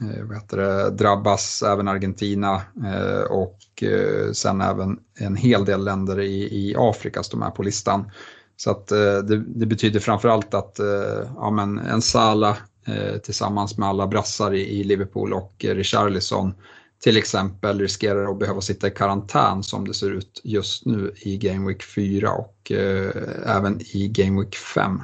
eh, 0.00 0.24
vad 0.24 0.36
heter 0.36 0.56
det, 0.56 0.90
drabbas, 0.90 1.62
även 1.62 1.88
Argentina 1.88 2.62
eh, 2.84 3.22
och 3.30 3.82
eh, 3.82 4.32
sen 4.32 4.60
även 4.60 4.98
en 5.18 5.36
hel 5.36 5.64
del 5.64 5.84
länder 5.84 6.20
i, 6.20 6.42
i 6.42 6.74
Afrika 6.78 7.22
står 7.22 7.38
med 7.38 7.54
på 7.54 7.62
listan. 7.62 8.10
Så 8.56 8.70
att 8.70 8.92
eh, 8.92 8.98
det, 8.98 9.44
det, 9.46 9.66
betyder 9.66 10.00
framförallt 10.00 10.54
att 10.54 10.78
eh, 10.78 11.30
ja, 11.36 11.50
men 11.50 11.78
en 11.78 12.02
Sala 12.02 12.56
eh, 12.86 13.16
tillsammans 13.22 13.78
med 13.78 13.88
alla 13.88 14.06
brassar 14.06 14.54
i, 14.54 14.80
i 14.80 14.84
Liverpool 14.84 15.32
och 15.32 15.54
Richarlison 15.58 16.54
till 17.02 17.16
exempel 17.16 17.78
riskerar 17.78 18.30
att 18.30 18.38
behöva 18.38 18.60
sitta 18.60 18.88
i 18.88 18.90
karantän 18.90 19.62
som 19.62 19.88
det 19.88 19.94
ser 19.94 20.10
ut 20.10 20.40
just 20.44 20.86
nu 20.86 21.14
i 21.16 21.36
Game 21.36 21.68
Week 21.68 21.82
4 21.82 22.32
och 22.32 22.72
eh, 22.72 23.56
även 23.56 23.80
i 23.80 24.08
Game 24.08 24.40
Week 24.40 24.56
5. 24.56 25.02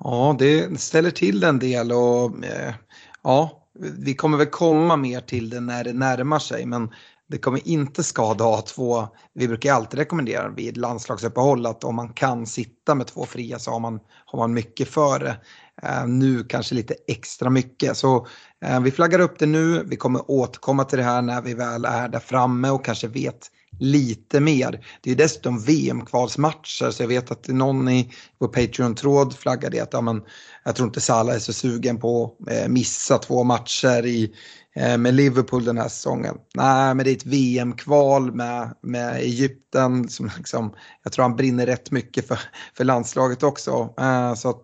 Ja, 0.00 0.36
det 0.38 0.80
ställer 0.80 1.10
till 1.10 1.44
en 1.44 1.58
del 1.58 1.92
och 1.92 2.44
eh, 2.44 2.74
ja, 3.22 3.68
vi 3.98 4.14
kommer 4.14 4.38
väl 4.38 4.46
komma 4.46 4.96
mer 4.96 5.20
till 5.20 5.50
det 5.50 5.60
när 5.60 5.84
det 5.84 5.92
närmar 5.92 6.38
sig 6.38 6.66
men 6.66 6.90
det 7.26 7.38
kommer 7.38 7.68
inte 7.68 8.02
skada 8.02 8.44
att 8.44 8.50
ha 8.50 8.62
två, 8.62 9.08
vi 9.34 9.48
brukar 9.48 9.72
alltid 9.72 9.98
rekommendera 9.98 10.48
vid 10.48 10.76
landslagsuppehåll 10.76 11.66
att 11.66 11.84
om 11.84 11.94
man 11.94 12.12
kan 12.12 12.46
sitta 12.46 12.94
med 12.94 13.06
två 13.06 13.26
fria 13.26 13.58
så 13.58 13.70
har 13.70 13.80
man, 13.80 14.00
har 14.24 14.38
man 14.38 14.54
mycket 14.54 14.88
för 14.88 15.18
det. 15.18 15.36
Eh, 15.82 16.06
nu 16.06 16.44
kanske 16.44 16.74
lite 16.74 16.94
extra 17.06 17.50
mycket. 17.50 17.96
Så 17.96 18.26
Eh, 18.64 18.80
vi 18.80 18.90
flaggar 18.90 19.18
upp 19.18 19.38
det 19.38 19.46
nu. 19.46 19.84
Vi 19.86 19.96
kommer 19.96 20.30
återkomma 20.30 20.84
till 20.84 20.98
det 20.98 21.04
här 21.04 21.22
när 21.22 21.42
vi 21.42 21.54
väl 21.54 21.84
är 21.84 22.08
där 22.08 22.18
framme 22.18 22.70
och 22.70 22.84
kanske 22.84 23.08
vet 23.08 23.50
lite 23.78 24.40
mer. 24.40 24.86
Det 25.00 25.10
är 25.10 25.14
dessutom 25.14 25.60
VM-kvalsmatcher 25.60 26.90
så 26.90 27.02
jag 27.02 27.08
vet 27.08 27.30
att 27.30 27.48
någon 27.48 27.88
i 27.88 28.12
vår 28.40 28.48
Patreon-tråd 28.48 29.36
flaggade 29.36 29.82
att 29.82 29.92
ja, 29.92 30.00
men, 30.00 30.22
jag 30.64 30.76
tror 30.76 30.88
inte 30.88 31.00
Salah 31.00 31.34
är 31.34 31.38
så 31.38 31.52
sugen 31.52 31.98
på 31.98 32.24
att 32.24 32.52
eh, 32.52 32.68
missa 32.68 33.18
två 33.18 33.44
matcher 33.44 34.06
i, 34.06 34.32
eh, 34.76 34.98
med 34.98 35.14
Liverpool 35.14 35.64
den 35.64 35.78
här 35.78 35.88
säsongen. 35.88 36.34
Nej, 36.54 36.94
men 36.94 37.04
det 37.04 37.10
är 37.10 37.16
ett 37.16 37.26
VM-kval 37.26 38.34
med, 38.34 38.74
med 38.82 39.16
Egypten 39.16 40.08
som 40.08 40.30
liksom, 40.36 40.74
jag 41.02 41.12
tror 41.12 41.22
han 41.22 41.36
brinner 41.36 41.66
rätt 41.66 41.90
mycket 41.90 42.28
för, 42.28 42.38
för 42.76 42.84
landslaget 42.84 43.42
också. 43.42 43.94
Eh, 43.98 44.34
så 44.34 44.50
att 44.50 44.62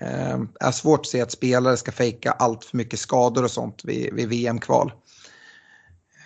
Eh, 0.00 0.40
är 0.60 0.72
svårt 0.72 1.00
att 1.00 1.06
se 1.06 1.20
att 1.20 1.32
spelare 1.32 1.76
ska 1.76 1.92
fejka 1.92 2.32
allt 2.32 2.64
för 2.64 2.76
mycket 2.76 2.98
skador 2.98 3.44
och 3.44 3.50
sånt 3.50 3.84
vid, 3.84 4.14
vid 4.14 4.28
VM-kval. 4.28 4.92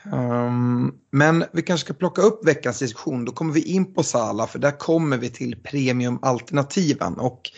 Um, 0.04 0.14
ehm, 0.14 0.92
men 1.10 1.44
vi 1.52 1.62
kanske 1.62 1.84
ska 1.84 1.94
plocka 1.94 2.22
upp 2.22 2.48
veckans 2.48 2.78
diskussion. 2.78 3.24
Då 3.24 3.32
kommer 3.32 3.52
vi 3.52 3.62
in 3.62 3.94
på 3.94 4.02
Sala 4.02 4.46
för 4.46 4.58
där 4.58 4.78
kommer 4.78 5.18
vi 5.18 5.30
till 5.30 5.56
premiumalternativen. 5.62 7.14
Och 7.14 7.50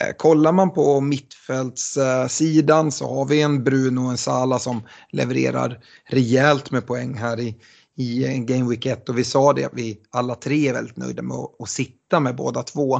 eh, 0.00 0.12
kollar 0.16 0.52
man 0.52 0.72
på 0.72 1.00
mittfältssidan 1.00 2.86
eh, 2.86 2.90
så 2.90 3.14
har 3.14 3.24
vi 3.24 3.42
en 3.42 3.64
Bruno 3.64 4.00
och 4.04 4.10
en 4.10 4.18
Sala 4.18 4.58
som 4.58 4.82
levererar 5.10 5.80
rejält 6.10 6.70
med 6.70 6.86
poäng 6.86 7.14
här 7.14 7.40
i, 7.40 7.56
i 7.98 8.38
Game 8.46 8.70
Week 8.70 8.86
1 8.86 9.08
och 9.08 9.18
vi 9.18 9.24
sa 9.24 9.52
det 9.52 9.64
att 9.64 9.74
vi 9.74 10.00
alla 10.10 10.34
tre 10.34 10.68
är 10.68 10.72
väldigt 10.72 10.96
nöjda 10.96 11.22
med 11.22 11.36
att, 11.36 11.62
att 11.62 11.68
sitta 11.68 12.20
med 12.20 12.36
båda 12.36 12.62
två. 12.62 12.96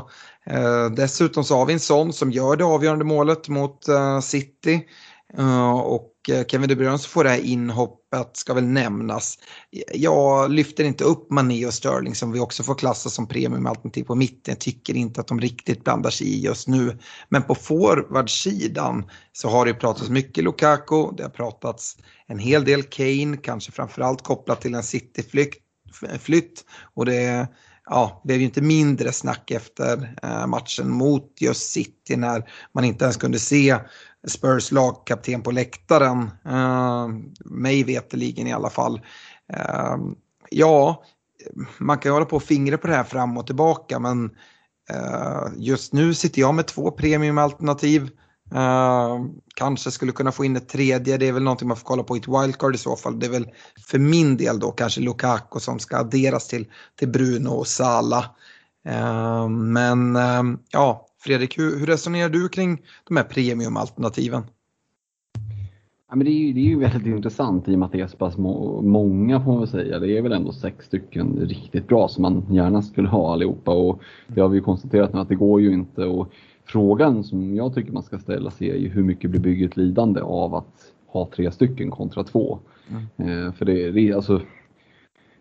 Eh, 0.47 0.91
dessutom 0.97 1.45
så 1.45 1.57
har 1.57 1.67
vi 1.67 1.73
en 1.73 1.81
sån 1.81 2.13
som 2.13 2.31
gör 2.31 2.57
det 2.57 2.65
avgörande 2.65 3.05
målet 3.05 3.49
mot 3.49 3.89
eh, 3.89 4.21
City. 4.21 4.81
eh, 5.39 5.79
och 5.79 6.13
Eh, 6.31 6.45
Kevin 6.45 6.69
De 6.69 6.75
Bruyne 6.75 6.99
får 6.99 7.25
det 7.25 7.31
här 7.31 7.45
inhoppet 7.45 8.37
ska 8.37 8.55
väl 8.55 8.65
nämnas. 8.65 9.39
Jag 9.95 10.51
lyfter 10.51 10.85
inte 10.85 11.05
upp 11.05 11.31
Mané 11.31 11.67
och 11.67 11.75
Sterling 11.75 12.15
som 12.15 12.33
vi 12.33 12.41
också 12.41 12.63
får 12.63 12.75
klassa 12.75 13.11
som 13.11 13.29
premiumalternativ 13.29 14.05
på 14.05 14.15
mitten. 14.15 14.53
Jag 14.53 14.61
tycker 14.61 14.97
inte 14.97 15.21
att 15.21 15.27
de 15.27 15.41
riktigt 15.41 15.85
blandar 15.85 16.11
sig 16.11 16.27
i 16.27 16.41
just 16.41 16.69
nu. 16.69 16.99
Men 17.29 17.43
på 17.43 17.55
forwardsidan 17.55 19.11
så 19.33 19.49
har 19.49 19.67
det 19.67 19.75
pratats 19.75 20.11
mycket 20.11 20.45
Lukaku. 20.45 21.11
Det 21.17 21.23
har 21.23 21.31
pratats 21.31 21.97
en 22.27 22.39
hel 22.39 22.65
del 22.65 22.83
Kane, 22.83 23.37
kanske 23.37 23.73
framförallt 23.73 24.23
kopplat 24.23 24.61
till 24.61 24.75
en 24.75 24.83
City-flytt. 24.83 26.65
Och 26.95 27.07
det 27.07 27.49
ja, 27.91 28.21
blev 28.25 28.39
ju 28.39 28.45
inte 28.45 28.63
mindre 28.63 29.13
snack 29.13 29.51
efter 29.51 30.15
eh, 30.23 30.47
matchen 30.47 30.91
mot 30.91 31.33
just 31.41 31.71
City 31.71 32.17
när 32.17 32.51
man 32.75 32.85
inte 32.85 33.05
ens 33.05 33.17
kunde 33.17 33.39
se 33.39 33.79
Spurs 34.27 34.73
lagkapten 34.73 35.43
på 35.43 35.51
läktaren. 35.51 36.31
Eh, 36.45 37.09
mig 37.45 37.85
veteligen 37.85 38.47
i 38.47 38.53
alla 38.53 38.71
fall. 38.71 39.01
Eh, 39.53 39.97
ja, 40.51 41.05
man 41.79 41.99
kan 41.99 42.11
ju 42.11 42.15
hålla 42.15 42.27
på 42.27 42.37
och 42.37 42.43
fingra 42.43 42.79
på 42.79 42.87
det 42.87 42.95
här 42.95 43.05
fram 43.05 43.37
och 43.39 43.47
tillbaka 43.47 43.99
men 43.99 44.31
eh, 44.91 45.47
just 45.57 45.93
nu 45.93 46.15
sitter 46.15 46.41
jag 46.41 46.55
med 46.55 46.67
två 46.67 46.91
premiumalternativ. 46.91 48.11
Uh, 48.55 49.27
kanske 49.55 49.91
skulle 49.91 50.13
kunna 50.13 50.33
få 50.33 50.45
in 50.45 50.57
ett 50.57 50.69
tredje, 50.69 51.17
det 51.17 51.29
är 51.29 51.33
väl 51.33 51.43
någonting 51.43 51.69
man 51.69 51.77
får 51.77 51.85
kolla 51.85 52.03
på 52.03 52.17
i 52.17 52.21
ett 52.21 52.29
wildcard 52.29 52.75
i 52.75 52.79
så 52.79 52.97
fall. 52.97 53.19
Det 53.19 53.27
är 53.27 53.31
väl 53.31 53.49
för 53.87 53.99
min 53.99 54.37
del 54.37 54.61
då 54.61 54.71
kanske 54.71 55.01
Lukaku 55.01 55.61
som 55.61 55.79
ska 55.79 55.97
adderas 55.97 56.49
till, 56.49 56.67
till 56.99 57.09
Bruno 57.09 57.49
och 57.49 57.67
Sala. 57.67 58.25
Uh, 58.89 58.95
eh, 58.95 59.49
men 59.49 60.17
uh, 60.17 60.59
ja, 60.71 61.08
Fredrik, 61.19 61.59
hur, 61.59 61.79
hur, 61.79 61.87
resonerar 61.87 62.29
du 62.29 62.49
kring 62.49 62.83
de 63.09 63.17
här 63.17 63.25
premiumalternativen? 63.25 64.43
Ja, 66.11 66.17
men 66.17 66.25
det, 66.25 66.31
är 66.31 66.39
ju, 66.39 66.53
det 66.53 66.61
är 66.61 66.65
ju 66.65 66.79
väldigt 66.79 67.07
intressant 67.07 67.69
i 67.69 67.75
och 67.75 67.79
med 67.79 67.87
att 67.87 67.93
det 67.93 68.01
är 68.01 68.07
så 68.07 68.17
pass 68.17 68.37
må 68.37 68.83
många 68.83 69.41
får 69.41 69.51
man 69.51 69.61
väl 69.61 69.69
säga. 69.69 69.99
Det 69.99 70.19
är 70.19 70.23
väl 70.23 70.33
ändå 70.33 70.53
sex 70.53 70.87
stycken 70.87 71.37
riktigt 71.41 71.89
bra 71.89 72.09
som 72.09 72.23
man 72.23 72.47
gärna 72.51 72.83
skulle 72.83 73.09
ha 73.09 73.33
allihopa 73.33 73.71
och 73.71 74.03
det 74.27 74.41
har 74.41 74.49
vi 74.49 74.61
konstaterat 74.61 75.13
nu 75.13 75.21
att 75.21 75.29
det 75.29 75.35
går 75.35 75.61
ju 75.61 75.73
inte. 75.73 76.05
Och 76.05 76.33
Frågan 76.69 77.25
som 77.25 77.55
jag 77.55 77.75
tycker 77.75 77.93
man 77.93 78.03
ska 78.03 78.19
ställa 78.19 78.51
sig 78.51 78.71
är 78.71 78.77
ju 78.77 78.89
hur 78.89 79.03
mycket 79.03 79.31
blir 79.31 79.41
bygget 79.41 79.77
lidande 79.77 80.21
av 80.21 80.55
att 80.55 80.93
ha 81.07 81.29
tre 81.37 81.51
stycken 81.51 81.91
kontra 81.91 82.25
två? 82.25 82.59
Mm. 82.89 83.47
Eh, 83.47 83.53
för 83.53 83.65
det, 83.65 83.91
det 83.91 84.13
alltså, 84.13 84.41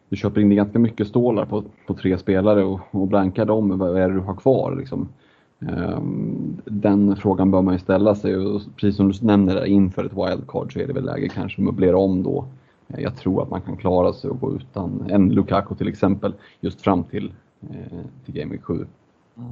du 0.10 0.16
köper 0.16 0.42
in 0.42 0.56
ganska 0.56 0.80
mycket 0.80 1.08
stålar 1.08 1.46
på, 1.46 1.64
på 1.88 1.94
tre 1.94 2.18
spelare 2.18 2.64
och, 2.64 2.80
och 2.92 3.08
blankar 3.08 3.46
dem, 3.46 3.78
vad 3.78 3.98
är 3.98 4.10
det 4.10 4.14
du 4.14 4.20
har 4.20 4.36
kvar? 4.36 4.76
Liksom? 4.76 5.10
Eh, 5.60 6.02
den 6.66 7.16
frågan 7.16 7.52
bör 7.52 7.62
man 7.62 7.74
ju 7.74 7.80
ställa 7.80 8.16
sig 8.16 8.38
och 8.38 8.62
precis 8.76 8.96
som 8.96 9.12
du 9.12 9.26
nämner 9.26 9.56
där, 9.56 9.66
inför 9.66 10.06
ett 10.06 10.14
wildcard 10.14 10.74
så 10.74 10.80
är 10.80 10.88
det 10.88 10.94
väl 10.94 11.06
läge 11.06 11.30
kanske 11.30 11.62
att 11.62 11.66
möblera 11.66 11.98
om 11.98 12.24
då. 12.24 12.46
Eh, 12.88 13.00
jag 13.00 13.16
tror 13.16 13.44
att 13.44 13.50
man 13.50 13.62
kan 13.62 13.78
klara 13.78 14.14
sig 14.14 14.30
och 14.30 14.40
gå 14.40 14.56
utan 14.56 15.06
en 15.10 15.30
Lukaku 15.30 15.76
till 15.76 15.88
exempel 15.88 16.34
just 16.62 16.82
fram 16.82 17.04
till, 17.04 17.32
eh, 17.70 18.00
till 18.26 18.34
Game 18.34 18.52
Week 18.52 18.64
7. 18.64 18.74
Mm. 18.74 19.50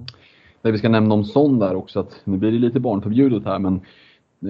Det 0.62 0.72
vi 0.72 0.78
ska 0.78 0.90
nämna 0.90 1.16
om 1.16 1.24
Son 1.24 1.60
där 1.60 1.76
också, 1.76 2.00
att 2.00 2.22
nu 2.24 2.38
blir 2.38 2.52
det 2.52 2.58
lite 2.58 2.80
barnförbjudet 2.80 3.46
här, 3.46 3.60
men 3.60 3.82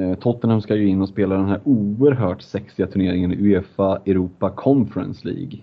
eh, 0.02 0.18
Tottenham 0.20 0.62
ska 0.62 0.76
ju 0.76 0.88
in 0.88 1.02
och 1.02 1.10
spela 1.10 1.36
den 1.36 1.46
här 1.46 1.62
oerhört 1.64 2.42
sexiga 2.42 2.88
turneringen 2.88 3.32
i 3.32 3.36
Uefa 3.36 4.00
Europa 4.06 4.50
Conference 4.50 5.28
League. 5.28 5.60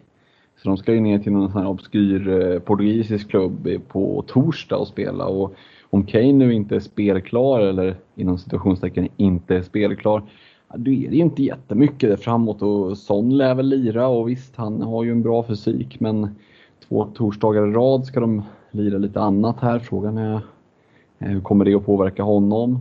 Så 0.62 0.68
de 0.68 0.76
ska 0.76 0.94
ju 0.94 1.00
ner 1.00 1.18
till 1.18 1.32
någon 1.32 1.52
sån 1.52 1.62
här 1.62 1.68
obskyr 1.68 2.58
portugisisk 2.58 3.30
klubb 3.30 3.68
på 3.88 4.24
torsdag 4.26 4.76
och 4.76 4.88
spela 4.88 5.26
och 5.26 5.54
om 5.92 6.04
Kane 6.04 6.32
nu 6.32 6.54
inte 6.54 6.76
är 6.76 6.80
spelklar 6.80 7.60
eller 7.60 7.96
inom 8.14 8.38
situationstecken 8.38 9.08
inte 9.16 9.56
är 9.56 9.62
spelklar, 9.62 10.22
då 10.74 10.90
är 10.90 11.10
det 11.10 11.16
ju 11.16 11.22
inte 11.22 11.42
jättemycket 11.42 12.10
där 12.10 12.16
framåt 12.16 12.62
och 12.62 12.98
Son 12.98 13.36
lär 13.36 13.54
väl 13.54 13.66
lira 13.66 14.08
och 14.08 14.28
visst 14.28 14.56
han 14.56 14.82
har 14.82 15.04
ju 15.04 15.10
en 15.10 15.22
bra 15.22 15.42
fysik 15.42 16.00
men 16.00 16.28
två 16.88 17.04
torsdagar 17.04 17.68
i 17.68 17.72
rad 17.72 18.04
ska 18.04 18.20
de 18.20 18.42
lira 18.70 18.98
lite 18.98 19.20
annat 19.20 19.60
här. 19.60 19.78
Frågan 19.78 20.18
är 20.18 20.34
eh, 21.18 21.28
hur 21.28 21.40
kommer 21.40 21.64
det 21.64 21.74
att 21.74 21.86
påverka 21.86 22.22
honom? 22.22 22.80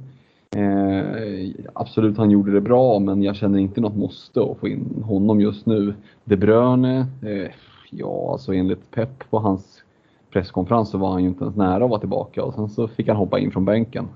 Eh, 0.55 1.49
absolut, 1.73 2.17
han 2.17 2.31
gjorde 2.31 2.51
det 2.51 2.61
bra, 2.61 2.99
men 2.99 3.23
jag 3.23 3.35
känner 3.35 3.59
inte 3.59 3.81
något 3.81 3.95
måste 3.95 4.41
att 4.41 4.57
få 4.57 4.67
in 4.67 5.03
honom 5.05 5.41
just 5.41 5.65
nu. 5.65 5.93
De 6.23 6.35
Bruyne, 6.35 6.99
eh, 6.99 7.51
ja 7.89 8.31
alltså 8.31 8.53
enligt 8.53 8.91
Pep 8.91 9.29
på 9.29 9.39
hans 9.39 9.83
presskonferens 10.31 10.89
så 10.89 10.97
var 10.97 11.11
han 11.11 11.23
ju 11.23 11.29
inte 11.29 11.43
ens 11.43 11.55
nära 11.55 11.83
att 11.83 11.89
vara 11.89 11.99
tillbaka 11.99 12.43
och 12.43 12.53
sen 12.53 12.69
så 12.69 12.87
fick 12.87 13.07
han 13.07 13.17
hoppa 13.17 13.39
in 13.39 13.51
från 13.51 13.65
bänken. 13.65 14.07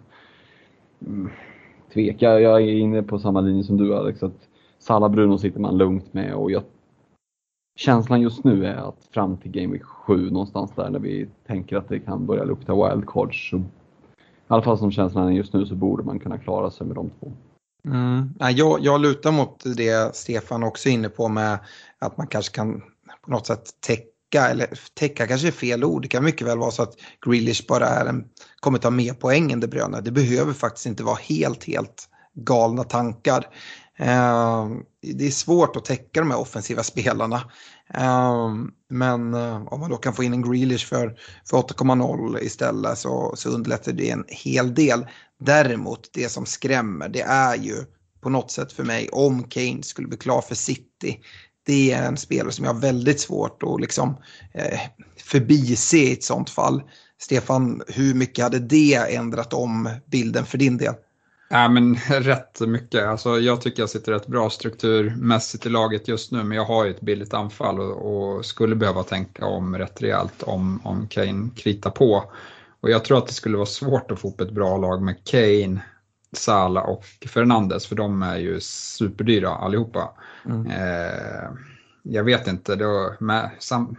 Mm, 1.06 1.30
Tvekar, 1.94 2.14
tveka, 2.14 2.40
jag 2.40 2.62
är 2.62 2.74
inne 2.74 3.04
på 3.04 3.20
samma 3.20 3.42
linje 3.42 3.64
som 3.64 3.78
du 3.78 3.96
Alex, 3.96 4.24
att 4.24 4.48
Salla 4.80 5.10
Bruno 5.10 5.38
sitter 5.38 5.60
man 5.60 5.78
lugnt 5.78 6.14
med 6.14 6.34
och 6.34 6.52
jag 6.52 6.64
känslan 7.76 8.22
just 8.22 8.44
nu 8.44 8.66
är 8.66 8.76
att 8.76 9.08
fram 9.12 9.38
till 9.38 9.52
Game 9.52 9.74
Week 9.74 9.84
7 9.84 10.30
någonstans 10.32 10.72
där 10.76 10.90
när 10.90 11.00
vi 11.00 11.28
tänker 11.48 11.78
att 11.78 11.90
det 11.90 12.00
kan 12.00 12.26
börja 12.26 12.44
lukta 12.44 12.74
wildcards. 12.74 13.50
Så, 13.50 13.58
I 13.58 13.64
alla 14.48 14.62
fall 14.62 14.78
som 14.78 14.92
känslan 14.92 15.28
är 15.28 15.32
just 15.32 15.54
nu 15.54 15.66
så 15.66 15.76
borde 15.76 16.04
man 16.04 16.20
kunna 16.20 16.38
klara 16.38 16.72
sig 16.72 16.88
med 16.88 16.96
de 16.96 17.10
två. 17.10 17.32
Mm. 17.86 18.34
Jag, 18.40 18.80
jag 18.82 19.02
lutar 19.02 19.32
mot 19.32 19.64
det 19.78 20.16
Stefan 20.16 20.64
också 20.64 20.90
är 20.90 20.94
inne 20.94 21.10
på 21.10 21.28
med 21.28 21.60
att 22.00 22.18
man 22.18 22.28
kanske 22.28 22.56
kan 22.56 22.82
på 23.22 23.32
något 23.32 23.46
sätt 23.46 23.64
täcka, 23.88 24.10
eller 24.34 24.80
täcka 24.94 25.28
kanske 25.28 25.48
är 25.48 25.52
fel 25.52 25.84
ord, 25.84 26.02
det 26.02 26.08
kan 26.08 26.24
mycket 26.24 26.48
väl 26.48 26.58
vara 26.58 26.72
så 26.72 26.84
att 26.84 26.94
Grealish 27.26 27.68
bara 27.68 27.88
är 27.88 28.06
en, 28.06 28.24
kommer 28.60 28.80
ta 28.80 28.90
mer 28.90 29.14
poäng 29.14 29.52
än 29.52 29.60
De 29.60 29.68
Bruyne. 29.68 30.02
Det 30.02 30.12
behöver 30.12 30.54
faktiskt 30.54 30.86
inte 30.86 31.04
vara 31.04 31.16
helt, 31.16 31.64
helt 31.64 32.10
galna 32.36 32.84
tankar. 32.84 33.48
Eh, 34.00 34.68
det 35.02 35.28
är 35.28 35.32
svårt 35.32 35.76
att 35.76 35.86
täcka 35.86 36.20
de 36.20 36.32
här 36.32 36.40
offensiva 36.40 36.84
spelarna. 36.84 37.42
Eh, 37.94 38.54
men 38.90 39.34
eh, 39.34 39.68
om 39.68 39.80
man 39.80 39.90
då 39.90 39.98
kan 39.98 40.14
få 40.14 40.24
in 40.24 40.34
en 40.34 40.52
Grealish 40.52 40.88
för, 40.88 41.16
för 41.50 41.58
8,0 41.58 42.40
istället 42.42 42.98
så, 42.98 43.34
så 43.38 43.50
underlättar 43.50 43.92
det 43.92 44.10
en 44.10 44.26
hel 44.28 44.74
del. 44.74 45.08
Däremot 45.40 46.10
det 46.14 46.30
som 46.30 46.46
skrämmer 46.46 47.10
det 47.10 47.22
är 47.22 47.56
ju 47.56 47.86
på 48.22 48.30
något 48.30 48.52
sätt 48.52 48.72
för 48.72 48.84
mig 48.84 49.10
om 49.10 49.44
Kane 49.44 49.84
skulle 49.84 50.08
bli 50.08 50.18
klar 50.18 50.42
för 50.42 50.56
City. 50.56 51.20
Det 51.66 51.92
är 51.92 52.08
en 52.08 52.18
spelare 52.18 52.52
som 52.52 52.66
jag 52.66 52.74
har 52.74 52.82
väldigt 52.82 53.20
svårt 53.20 53.64
att 53.64 53.82
liksom, 53.82 54.18
eh, 54.54 54.80
förbise 55.18 55.98
i 55.98 56.14
ett 56.14 56.24
sånt 56.24 56.50
fall. 56.50 56.82
Stefan, 57.18 57.82
hur 57.88 58.14
mycket 58.14 58.44
hade 58.44 58.60
det 58.60 59.16
ändrat 59.16 59.54
om 59.54 59.90
bilden 60.06 60.46
för 60.46 60.58
din 60.58 60.78
del? 60.78 60.94
Ja, 61.50 61.68
men 61.70 61.96
rätt 62.10 62.60
mycket. 62.62 63.04
Alltså, 63.04 63.40
jag 63.40 63.62
tycker 63.62 63.82
jag 63.82 63.90
sitter 63.90 64.12
rätt 64.12 64.28
bra 64.28 64.50
strukturmässigt 64.50 65.66
i 65.66 65.70
laget 65.70 66.08
just 66.08 66.32
nu, 66.32 66.44
men 66.44 66.58
jag 66.58 66.66
har 66.66 66.86
ju 66.86 66.92
ett 66.92 67.02
billigt 67.02 67.34
anfall 67.34 67.80
och, 67.80 68.36
och 68.36 68.46
skulle 68.46 68.76
behöva 68.76 69.04
tänka 69.04 69.46
om 69.46 69.78
rätt 69.78 70.02
rejält 70.02 70.44
om, 70.44 70.82
om 70.84 71.08
Kane 71.08 71.50
kritar 71.56 71.92
på. 71.92 72.24
Och 72.82 72.90
jag 72.90 73.06
tror 73.06 73.18
att 73.18 73.28
det 73.28 73.34
skulle 73.34 73.58
vara 73.58 73.66
svårt 73.66 74.12
att 74.12 74.20
få 74.20 74.28
upp 74.28 74.42
ett 74.42 74.52
bra 74.52 74.78
lag 74.78 75.02
med 75.02 75.16
Kane, 75.24 75.82
Sala 76.32 76.82
och 76.82 77.06
Fernandes, 77.06 77.88
för 77.88 77.96
de 77.96 78.22
är 78.22 78.38
ju 78.38 78.60
superdyra 78.60 79.50
allihopa. 79.50 80.10
Mm. 80.46 80.68
Eh, 80.68 81.50
jag 82.04 82.24
vet 82.24 82.48
inte, 82.48 82.76
då, 82.76 83.14
med, 83.20 83.50
sam, 83.60 83.96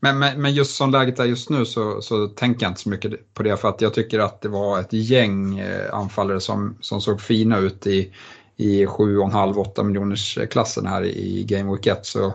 men, 0.00 0.18
men, 0.18 0.42
men, 0.42 0.54
just 0.54 0.76
som 0.76 0.90
läget 0.90 1.18
är 1.18 1.24
just 1.24 1.50
nu 1.50 1.64
så, 1.64 2.02
så 2.02 2.28
tänker 2.28 2.66
jag 2.66 2.70
inte 2.70 2.80
så 2.80 2.88
mycket 2.88 3.34
på 3.34 3.42
det 3.42 3.56
för 3.56 3.68
att 3.68 3.80
jag 3.80 3.94
tycker 3.94 4.18
att 4.18 4.40
det 4.40 4.48
var 4.48 4.80
ett 4.80 4.92
gäng 4.92 5.58
eh, 5.58 5.94
anfallare 5.94 6.40
som, 6.40 6.76
som 6.80 7.00
såg 7.00 7.20
fina 7.20 7.58
ut 7.58 7.86
i, 7.86 8.12
i 8.56 8.86
7,5-8 8.86 9.82
miljoners 9.82 10.38
klassen 10.50 10.86
här 10.86 11.04
i 11.04 11.44
Game 11.48 11.72
Week 11.72 11.86
1. 11.86 12.06
Så 12.06 12.34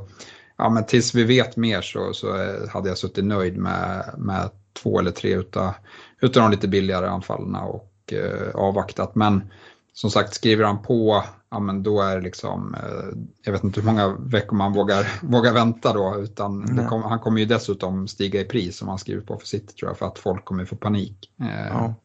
ja, 0.58 0.70
men 0.70 0.86
tills 0.86 1.16
vi 1.16 1.24
vet 1.24 1.58
mer 1.58 1.82
så, 1.82 2.14
så 2.14 2.42
eh, 2.42 2.70
hade 2.70 2.90
jag 2.90 2.98
suttit 2.98 3.26
nöjd 3.26 3.58
med, 3.58 4.16
med 4.18 4.50
två 4.74 5.00
eller 5.00 5.12
tre 5.12 5.36
utav, 5.36 5.74
utav 6.22 6.44
de 6.44 6.52
lite 6.52 6.68
billigare 6.68 7.08
anfallarna 7.08 7.62
och 7.62 7.92
eh, 8.14 8.56
avvaktat. 8.56 9.16
Men 9.16 9.52
som 9.94 10.12
sagt, 10.12 10.34
skriver 10.34 10.64
han 10.64 10.82
på, 10.82 11.24
ja 11.50 11.60
men 11.60 11.84
då 11.84 12.02
är 12.02 12.16
det 12.16 12.22
liksom, 12.22 12.76
eh, 12.76 13.18
jag 13.44 13.52
vet 13.52 13.64
inte 13.64 13.80
hur 13.80 13.88
många 13.88 14.08
veckor 14.08 14.56
man 14.56 14.74
vågar, 14.74 15.08
vågar 15.22 15.54
vänta 15.54 15.94
då, 15.94 16.16
utan 16.20 16.88
kom, 16.90 17.04
han 17.04 17.20
kommer 17.20 17.40
ju 17.40 17.46
dessutom 17.46 18.08
stiga 18.08 18.42
i 18.42 18.46
pris 18.46 18.82
om 18.82 18.88
han 18.88 18.98
skriver 18.98 19.22
på 19.22 19.38
för 19.38 19.48
sitt 19.48 19.78
tror 19.78 19.90
jag, 19.90 19.98
för 19.98 20.06
att 20.06 20.20
folk 20.20 20.46
kommer 20.46 20.66
få 20.66 20.76
panik. 20.76 21.32
Eh, 21.42 21.68
ja. 21.68 21.96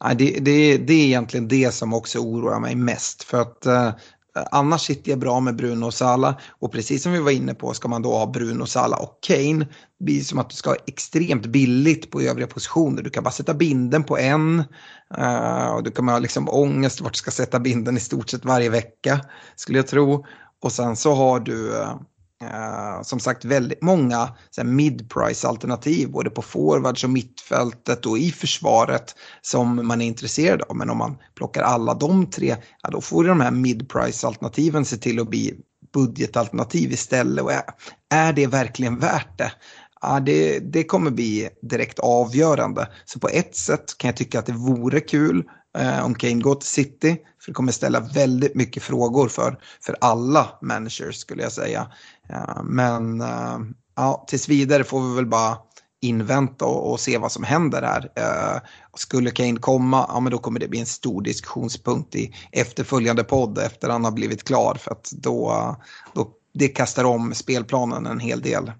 Ja, 0.00 0.14
det, 0.14 0.38
det, 0.40 0.78
det 0.78 0.92
är 0.92 1.06
egentligen 1.06 1.48
det 1.48 1.74
som 1.74 1.94
också 1.94 2.18
oroar 2.18 2.60
mig 2.60 2.74
mest. 2.74 3.22
För 3.22 3.40
att 3.40 3.66
eh, 3.66 3.90
Eh, 4.36 4.44
annars 4.50 4.80
sitter 4.80 5.10
jag 5.10 5.18
bra 5.18 5.40
med 5.40 5.56
Bruno 5.56 5.86
och 5.86 5.94
Sala 5.94 6.34
och 6.58 6.72
precis 6.72 7.02
som 7.02 7.12
vi 7.12 7.18
var 7.18 7.30
inne 7.30 7.54
på 7.54 7.74
ska 7.74 7.88
man 7.88 8.02
då 8.02 8.12
ha 8.12 8.26
Bruno, 8.26 8.66
Sala 8.66 8.96
och 8.96 9.18
Kane. 9.22 9.66
Det 9.98 10.04
blir 10.04 10.20
som 10.20 10.38
att 10.38 10.50
du 10.50 10.56
ska 10.56 10.70
ha 10.70 10.76
extremt 10.86 11.46
billigt 11.46 12.10
på 12.10 12.20
övriga 12.20 12.46
positioner. 12.46 13.02
Du 13.02 13.10
kan 13.10 13.24
bara 13.24 13.30
sätta 13.30 13.54
binden 13.54 14.04
på 14.04 14.18
en 14.18 14.64
uh, 15.18 15.68
och 15.68 15.82
du 15.82 15.90
kommer 15.90 16.12
ha 16.12 16.18
liksom 16.18 16.48
ångest 16.48 17.00
vart 17.00 17.12
du 17.12 17.18
ska 17.18 17.30
sätta 17.30 17.60
binden 17.60 17.96
i 17.96 18.00
stort 18.00 18.28
sett 18.28 18.44
varje 18.44 18.70
vecka 18.70 19.20
skulle 19.56 19.78
jag 19.78 19.86
tro. 19.86 20.26
Och 20.62 20.72
sen 20.72 20.96
så 20.96 21.14
har 21.14 21.40
du 21.40 21.76
eh, 21.80 21.96
uh, 22.42 23.02
som 23.02 23.20
sagt 23.20 23.44
väldigt 23.44 23.82
många 23.82 24.28
mid-price 24.64 25.48
alternativ 25.48 26.10
både 26.10 26.30
på 26.30 26.42
forwards 26.42 27.04
och 27.04 27.10
mittfältet 27.10 28.06
och 28.06 28.18
i 28.18 28.32
försvaret 28.32 29.14
som 29.42 29.86
man 29.86 30.00
är 30.00 30.06
intresserad 30.06 30.62
av. 30.62 30.76
Men 30.76 30.90
om 30.90 30.98
man 30.98 31.18
plockar 31.34 31.62
alla 31.62 31.94
de 31.94 32.30
tre, 32.30 32.56
ja, 32.82 32.90
då 32.90 33.00
får 33.00 33.24
de 33.24 33.40
här 33.40 33.50
mid-price 33.50 34.26
alternativen 34.26 34.84
se 34.84 34.96
till 34.96 35.20
att 35.20 35.30
bli 35.30 35.54
budgetalternativ 35.92 36.92
istället. 36.92 37.44
Och 37.44 37.52
är, 37.52 37.62
är 38.10 38.32
det 38.32 38.46
verkligen 38.46 38.98
värt 38.98 39.38
det? 39.38 39.52
Ja, 40.00 40.20
det, 40.20 40.58
det 40.58 40.84
kommer 40.84 41.10
bli 41.10 41.48
direkt 41.62 41.98
avgörande. 41.98 42.88
Så 43.04 43.18
på 43.18 43.28
ett 43.28 43.56
sätt 43.56 43.98
kan 43.98 44.08
jag 44.08 44.16
tycka 44.16 44.38
att 44.38 44.46
det 44.46 44.52
vore 44.52 45.00
kul 45.00 45.44
eh, 45.78 46.04
om 46.04 46.14
Kane 46.14 46.40
går 46.40 46.54
till 46.54 46.68
City. 46.68 47.16
För 47.40 47.50
det 47.50 47.54
kommer 47.54 47.72
ställa 47.72 48.00
väldigt 48.00 48.54
mycket 48.54 48.82
frågor 48.82 49.28
för, 49.28 49.58
för 49.82 49.96
alla 50.00 50.48
managers 50.62 51.16
skulle 51.16 51.42
jag 51.42 51.52
säga. 51.52 51.86
Eh, 52.28 52.62
men 52.64 53.20
eh, 53.20 53.58
ja, 53.96 54.24
tills 54.28 54.48
vidare 54.48 54.84
får 54.84 55.08
vi 55.08 55.16
väl 55.16 55.26
bara 55.26 55.56
invänta 56.00 56.64
och, 56.64 56.92
och 56.92 57.00
se 57.00 57.18
vad 57.18 57.32
som 57.32 57.44
händer 57.44 57.82
här. 57.82 58.10
Eh, 58.14 58.60
skulle 58.96 59.30
Kane 59.30 59.56
komma, 59.56 60.06
ja 60.08 60.20
men 60.20 60.32
då 60.32 60.38
kommer 60.38 60.60
det 60.60 60.68
bli 60.68 60.80
en 60.80 60.86
stor 60.86 61.22
diskussionspunkt 61.22 62.14
i 62.14 62.34
efterföljande 62.52 63.24
podd 63.24 63.58
efter 63.58 63.88
han 63.88 64.04
har 64.04 64.12
blivit 64.12 64.44
klar 64.44 64.74
för 64.74 64.90
att 64.90 65.10
då, 65.22 65.52
då 66.14 66.28
det 66.54 66.68
kastar 66.68 67.04
om 67.04 67.34
spelplanen 67.34 68.06
en 68.06 68.20
hel 68.20 68.40
del. 68.40 68.72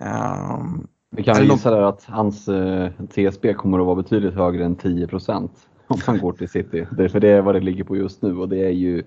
Um, 0.00 0.86
Vi 1.10 1.22
kan 1.22 1.46
gissa 1.46 1.70
där 1.70 1.82
att 1.82 2.04
hans 2.04 2.48
eh, 2.48 2.90
TSB 2.90 3.54
kommer 3.54 3.78
att 3.78 3.86
vara 3.86 4.02
betydligt 4.02 4.34
högre 4.34 4.64
än 4.64 4.76
10% 4.76 5.50
om 5.86 6.00
han 6.06 6.18
går 6.18 6.32
till 6.32 6.48
City. 6.48 6.86
Det, 6.96 7.08
för 7.08 7.20
det 7.20 7.28
är 7.28 7.42
vad 7.42 7.54
det 7.54 7.60
ligger 7.60 7.84
på 7.84 7.96
just 7.96 8.22
nu 8.22 8.38
och 8.38 8.48
det 8.48 8.64
är 8.64 8.70
ju, 8.70 9.04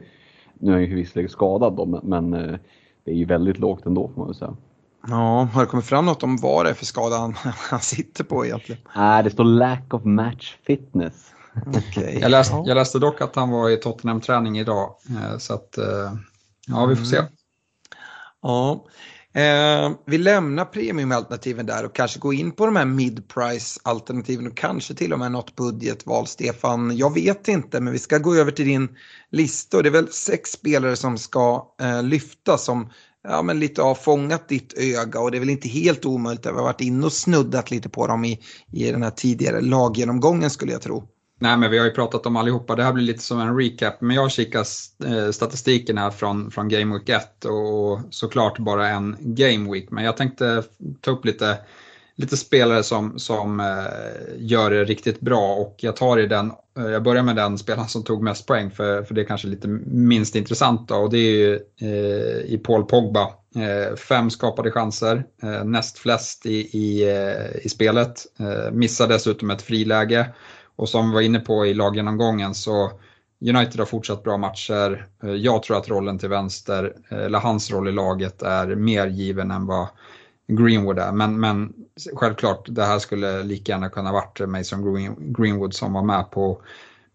nu 0.53 0.71
är 0.71 0.75
han 0.75 0.83
ju 0.83 0.95
visserligen 0.95 1.29
skadad 1.29 1.75
då, 1.75 2.01
men 2.03 2.33
eh, 2.33 2.59
det 3.05 3.11
är 3.11 3.15
ju 3.15 3.25
väldigt 3.25 3.59
lågt 3.59 3.85
ändå 3.85 4.07
får 4.07 4.17
man 4.17 4.27
väl 4.27 4.35
säga. 4.35 4.55
Ja, 5.07 5.49
har 5.53 5.61
det 5.61 5.67
kommit 5.67 5.85
fram 5.85 6.05
något 6.05 6.23
om 6.23 6.37
vad 6.37 6.65
det 6.65 6.69
är 6.69 6.73
för 6.73 6.85
skada 6.85 7.17
han, 7.17 7.33
han 7.69 7.79
sitter 7.79 8.23
på 8.23 8.45
egentligen? 8.45 8.81
Nej, 8.95 9.23
det 9.23 9.29
står 9.29 9.43
lack 9.43 9.93
of 9.93 10.03
match 10.03 10.57
fitness. 10.67 11.31
Okay. 11.67 12.19
Jag, 12.19 12.31
läste, 12.31 12.55
jag 12.65 12.75
läste 12.75 12.99
dock 12.99 13.21
att 13.21 13.35
han 13.35 13.49
var 13.49 13.69
i 13.69 13.77
Tottenham-träning 13.77 14.59
idag, 14.59 14.95
eh, 15.09 15.37
så 15.37 15.53
att 15.53 15.77
ja, 16.67 16.85
vi 16.85 16.95
får 16.95 17.05
se. 17.05 17.21
Ja, 18.41 18.85
eh, 19.35 19.91
vi 20.05 20.17
lämnar 20.17 20.65
premiumalternativen 20.65 21.65
där 21.65 21.85
och 21.85 21.95
kanske 21.95 22.19
går 22.19 22.33
in 22.33 22.51
på 22.51 22.65
de 22.65 22.75
här 22.75 22.85
mid-price 22.85 23.79
alternativen 23.83 24.47
och 24.47 24.57
kanske 24.57 24.93
till 24.93 25.13
och 25.13 25.19
med 25.19 25.31
något 25.31 25.55
budgetval, 25.55 26.27
Stefan. 26.27 26.97
Jag 26.97 27.13
vet 27.13 27.47
inte, 27.47 27.81
men 27.81 27.93
vi 27.93 27.99
ska 27.99 28.17
gå 28.17 28.35
över 28.35 28.51
till 28.51 28.65
din 28.65 28.89
lista 29.31 29.77
och 29.77 29.83
det 29.83 29.89
är 29.89 29.91
väl 29.91 30.11
sex 30.11 30.51
spelare 30.51 30.95
som 30.95 31.17
ska 31.17 31.75
eh, 31.81 32.03
lyfta 32.03 32.57
som 32.57 32.89
ja, 33.27 33.41
men 33.41 33.59
lite 33.59 33.81
har 33.81 33.95
fångat 33.95 34.49
ditt 34.49 34.73
öga 34.77 35.19
och 35.19 35.31
det 35.31 35.37
är 35.37 35.39
väl 35.39 35.49
inte 35.49 35.69
helt 35.69 36.05
omöjligt. 36.05 36.45
Vi 36.45 36.49
har 36.49 36.63
varit 36.63 36.81
inne 36.81 37.05
och 37.05 37.13
snuddat 37.13 37.71
lite 37.71 37.89
på 37.89 38.07
dem 38.07 38.25
i, 38.25 38.39
i 38.71 38.91
den 38.91 39.03
här 39.03 39.11
tidigare 39.11 39.61
laggenomgången 39.61 40.49
skulle 40.49 40.71
jag 40.71 40.81
tro. 40.81 41.14
Nej, 41.45 41.57
men 41.57 41.71
vi 41.71 41.77
har 41.77 41.85
ju 41.85 41.91
pratat 41.91 42.25
om 42.25 42.35
allihopa. 42.35 42.75
Det 42.75 42.83
här 42.83 42.93
blir 42.93 43.03
lite 43.03 43.21
som 43.21 43.39
en 43.39 43.57
recap. 43.57 44.01
Men 44.01 44.15
jag 44.15 44.31
kikar 44.31 44.65
eh, 45.05 45.31
statistiken 45.31 45.97
här 45.97 46.09
från, 46.09 46.51
från 46.51 46.69
Game 46.69 46.93
Week 46.93 47.09
1 47.09 47.45
och 47.45 47.99
såklart 48.09 48.59
bara 48.59 48.87
en 48.87 49.15
Game 49.19 49.71
Week. 49.71 49.91
Men 49.91 50.03
jag 50.03 50.17
tänkte 50.17 50.63
ta 51.01 51.11
upp 51.11 51.25
lite, 51.25 51.57
lite 52.15 52.37
spelare 52.37 52.83
som, 52.83 53.19
som 53.19 53.59
eh, 53.59 53.65
gör 54.37 54.71
det 54.71 54.83
riktigt 54.83 55.19
bra 55.19 55.55
och 55.55 55.75
jag 55.79 55.95
tar 55.95 56.19
i 56.19 56.27
den, 56.27 56.51
eh, 56.77 56.85
jag 56.85 57.03
börjar 57.03 57.23
med 57.23 57.35
den 57.35 57.57
spelaren 57.57 57.89
som 57.89 58.03
tog 58.03 58.23
mest 58.23 58.47
poäng 58.47 58.71
för, 58.71 59.03
för 59.03 59.15
det 59.15 59.21
är 59.21 59.25
kanske 59.25 59.47
lite 59.47 59.67
minst 59.87 60.35
intressant 60.35 60.91
och 60.91 61.09
det 61.09 61.17
är 61.17 61.31
ju 61.31 61.59
eh, 61.81 62.53
i 62.53 62.61
Paul 62.63 62.85
Pogba. 62.85 63.33
Eh, 63.55 63.95
fem 63.95 64.29
skapade 64.29 64.71
chanser, 64.71 65.23
eh, 65.43 65.63
näst 65.63 65.97
flest 65.97 66.45
i, 66.45 66.57
i, 66.57 67.03
i 67.61 67.69
spelet, 67.69 68.25
missar 68.71 69.07
dessutom 69.07 69.51
ett 69.51 69.61
friläge. 69.61 70.33
Och 70.75 70.89
som 70.89 71.09
vi 71.09 71.13
var 71.13 71.21
inne 71.21 71.39
på 71.39 71.65
i 71.65 71.73
laggenomgången 71.73 72.53
så 72.53 72.91
United 73.41 73.79
har 73.79 73.85
fortsatt 73.85 74.23
bra 74.23 74.37
matcher. 74.37 75.07
Eh, 75.23 75.29
jag 75.29 75.63
tror 75.63 75.77
att 75.77 75.89
rollen 75.89 76.19
till 76.19 76.29
vänster, 76.29 76.95
eh, 77.09 77.17
eller 77.17 77.39
hans 77.39 77.71
roll 77.71 77.87
i 77.87 77.91
laget, 77.91 78.41
är 78.41 78.75
mer 78.75 79.07
given 79.07 79.51
än 79.51 79.65
vad 79.65 79.87
Greenwood 80.47 80.99
är. 80.99 81.11
Men, 81.11 81.39
men 81.39 81.73
självklart, 82.15 82.65
det 82.69 82.83
här 82.83 82.99
skulle 82.99 83.43
lika 83.43 83.71
gärna 83.71 83.89
kunna 83.89 84.11
varit 84.11 84.39
Mason 84.49 85.13
Greenwood 85.33 85.73
som 85.73 85.93
var 85.93 86.03
med 86.03 86.31
på, 86.31 86.61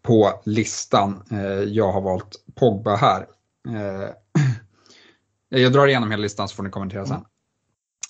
på 0.02 0.40
listan. 0.44 1.22
Eh, 1.30 1.62
jag 1.62 1.92
har 1.92 2.00
valt 2.00 2.36
Pogba 2.54 2.96
här. 2.96 3.26
Jag 5.52 5.72
drar 5.72 5.86
igenom 5.86 6.10
hela 6.10 6.22
listan 6.22 6.48
så 6.48 6.54
får 6.56 6.62
ni 6.62 6.70
kommentera 6.70 7.06
sen. 7.06 7.24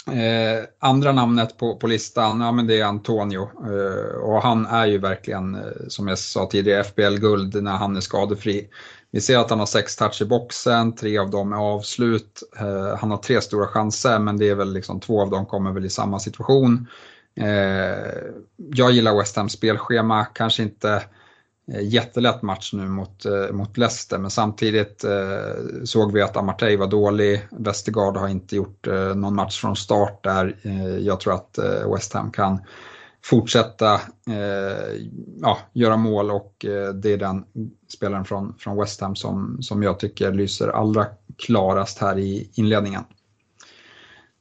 Eh, 0.07 0.65
andra 0.79 1.13
namnet 1.13 1.59
på, 1.59 1.77
på 1.77 1.87
listan, 1.87 2.41
ja 2.41 2.53
men 2.53 2.67
det 2.67 2.81
är 2.81 2.85
Antonio. 2.85 3.43
Eh, 3.43 4.19
och 4.19 4.43
han 4.43 4.67
är 4.67 4.87
ju 4.87 4.99
verkligen, 4.99 5.55
eh, 5.55 5.61
som 5.89 6.09
jag 6.09 6.19
sa 6.19 6.47
tidigare, 6.47 6.85
FBL-guld 6.85 7.63
när 7.63 7.77
han 7.77 7.97
är 7.97 8.01
skadefri. 8.01 8.69
Vi 9.11 9.21
ser 9.21 9.39
att 9.39 9.51
han 9.51 9.59
har 9.59 9.67
sex 9.67 9.97
touch 9.97 10.23
i 10.23 10.25
boxen, 10.25 10.95
tre 10.95 11.19
av 11.19 11.31
dem 11.31 11.53
är 11.53 11.57
avslut. 11.57 12.43
Eh, 12.59 12.97
han 13.01 13.11
har 13.11 13.19
tre 13.19 13.41
stora 13.41 13.67
chanser 13.67 14.19
men 14.19 14.39
det 14.39 14.49
är 14.49 14.55
väl 14.55 14.73
liksom 14.73 15.01
två 15.01 15.23
av 15.23 15.31
dem 15.31 15.47
kommer 15.47 15.73
väl 15.73 15.85
i 15.85 15.91
samma 15.91 16.19
situation. 16.19 16.87
Eh, 17.37 18.13
jag 18.57 18.93
gillar 18.93 19.19
West 19.19 19.37
Ham 19.37 19.49
spelschema, 19.49 20.25
kanske 20.25 20.63
inte 20.63 20.89
Eh, 20.97 21.03
Eh, 21.73 21.83
jättelätt 21.83 22.43
match 22.43 22.73
nu 22.73 22.89
mot, 22.89 23.25
eh, 23.25 23.53
mot 23.53 23.77
Leicester 23.77 24.19
men 24.19 24.31
samtidigt 24.31 25.05
eh, 25.05 25.85
såg 25.85 26.13
vi 26.13 26.23
att 26.23 26.37
Amartey 26.37 26.77
var 26.77 26.87
dålig. 26.87 27.49
Westergaard 27.51 28.17
har 28.17 28.29
inte 28.29 28.57
gjort 28.57 28.87
eh, 28.87 29.15
någon 29.15 29.35
match 29.35 29.61
från 29.61 29.77
start 29.77 30.25
där. 30.25 30.57
Eh, 30.63 30.99
jag 30.99 31.21
tror 31.21 31.35
att 31.35 31.59
eh, 31.59 31.93
West 31.95 32.13
Ham 32.13 32.33
kan 32.33 32.61
fortsätta 33.25 33.95
eh, 34.31 35.01
ja, 35.41 35.59
göra 35.73 35.97
mål 35.97 36.31
och 36.31 36.65
eh, 36.65 36.95
det 36.95 37.13
är 37.13 37.19
den 37.19 37.45
spelaren 37.95 38.25
från, 38.25 38.55
från 38.59 38.77
West 38.77 39.01
Ham 39.01 39.17
som, 39.17 39.63
som 39.63 39.83
jag 39.83 39.99
tycker 39.99 40.33
lyser 40.33 40.69
allra 40.69 41.07
klarast 41.39 41.99
här 41.99 42.19
i 42.19 42.51
inledningen. 42.55 43.05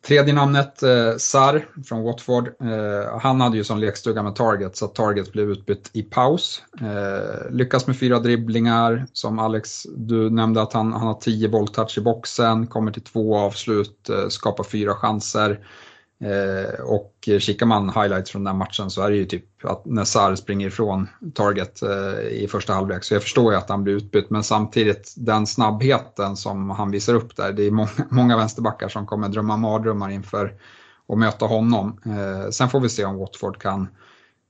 Tredje 0.01 0.33
namnet, 0.33 0.83
eh, 0.83 1.17
Sar 1.17 1.67
från 1.85 2.03
Watford. 2.03 2.47
Eh, 2.47 3.19
han 3.21 3.41
hade 3.41 3.57
ju 3.57 3.63
som 3.63 3.79
lekstuga 3.79 4.23
med 4.23 4.35
Target 4.35 4.77
så 4.77 4.85
att 4.85 4.95
Target 4.95 5.33
blev 5.33 5.51
utbytt 5.51 5.89
i 5.93 6.03
paus. 6.03 6.63
Eh, 6.81 7.51
lyckas 7.51 7.87
med 7.87 7.99
fyra 7.99 8.19
dribblingar. 8.19 9.05
Som 9.13 9.39
Alex, 9.39 9.83
du 9.83 10.29
nämnde 10.29 10.61
att 10.61 10.73
han, 10.73 10.93
han 10.93 11.07
har 11.07 11.13
tio 11.13 11.49
bolltouch 11.49 11.97
i 11.97 12.01
boxen, 12.01 12.67
kommer 12.67 12.91
till 12.91 13.03
två 13.03 13.37
avslut, 13.37 14.09
eh, 14.09 14.27
skapar 14.29 14.63
fyra 14.63 14.93
chanser. 14.93 15.59
Eh, 16.23 16.79
och 16.79 17.29
kikar 17.39 17.65
man 17.65 17.89
highlights 17.89 18.31
från 18.31 18.43
den 18.43 18.57
matchen 18.57 18.89
så 18.89 19.01
är 19.01 19.09
det 19.09 19.15
ju 19.15 19.25
typ 19.25 19.65
att 19.65 19.85
när 19.85 20.03
Sar 20.03 20.35
springer 20.35 20.67
ifrån 20.67 21.07
target 21.33 21.81
eh, 21.81 22.27
i 22.27 22.47
första 22.51 22.73
halvlek. 22.73 23.03
Så 23.03 23.13
jag 23.13 23.23
förstår 23.23 23.53
ju 23.53 23.57
att 23.57 23.69
han 23.69 23.83
blir 23.83 23.93
utbytt 23.93 24.29
men 24.29 24.43
samtidigt 24.43 25.13
den 25.17 25.47
snabbheten 25.47 26.35
som 26.35 26.69
han 26.69 26.91
visar 26.91 27.13
upp 27.13 27.35
där. 27.35 27.53
Det 27.53 27.63
är 27.63 27.71
många, 27.71 27.89
många 28.09 28.37
vänsterbackar 28.37 28.87
som 28.87 29.05
kommer 29.05 29.29
drömma 29.29 29.57
mardrömmar 29.57 30.09
inför 30.09 30.53
att 31.07 31.17
möta 31.17 31.45
honom. 31.45 31.99
Eh, 32.05 32.49
sen 32.49 32.69
får 32.69 32.79
vi 32.79 32.89
se 32.89 33.05
om 33.05 33.17
Watford 33.17 33.61
kan 33.61 33.87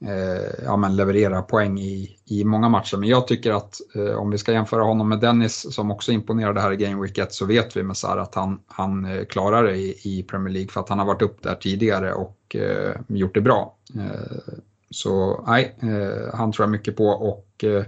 eh, 0.06 0.64
ja, 0.66 0.78
men 0.78 0.96
leverera 0.96 1.42
poäng 1.42 1.80
i, 1.80 2.18
i 2.26 2.44
många 2.44 2.70
matcher. 2.70 2.98
Men 2.98 3.10
jag 3.10 3.28
tycker 3.28 3.52
att 3.52 3.82
eh, 3.96 4.16
om 4.16 4.30
vi 4.30 4.38
ska 4.38 4.52
jämföra 4.52 4.84
honom 4.84 5.10
med 5.10 5.20
Dennis 5.20 5.76
som 5.76 5.92
också 5.92 6.12
imponerade 6.12 6.62
här 6.62 6.74
i 6.74 6.76
Game 6.76 7.02
Week 7.02 7.18
1 7.18 7.34
så 7.34 7.46
vet 7.46 7.78
vi 7.78 7.84
med 7.84 7.98
Sarr 7.98 8.18
att 8.18 8.36
han, 8.36 8.60
han 8.68 9.06
eh, 9.06 9.26
klarar 9.26 9.64
det 9.64 9.76
i, 9.76 10.00
i, 10.04 10.24
Premier 10.24 10.54
League 10.54 10.72
för 10.72 10.80
att 10.80 10.90
han 10.90 11.00
har 11.00 11.06
varit 11.06 11.22
upp 11.22 11.44
där 11.44 11.56
tidigare 11.56 12.14
och 12.14 12.56
eh, 12.56 12.96
gjort 13.08 13.34
det 13.34 13.42
bra. 13.42 13.76
Eh, 13.96 14.54
så 14.90 15.44
nej, 15.48 15.76
eh, 15.82 16.36
han 16.36 16.52
tror 16.52 16.64
jag 16.64 16.72
mycket 16.72 16.96
på 16.96 17.08
och 17.08 17.64
eh, 17.64 17.84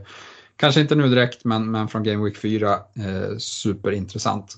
kanske 0.56 0.82
inte 0.82 0.96
nu 0.96 1.08
direkt 1.08 1.46
men, 1.46 1.72
men 1.72 1.88
från 1.88 2.04
Game 2.04 2.24
Week 2.24 2.38
4 2.38 2.74
eh, 2.74 3.38
superintressant. 3.38 4.58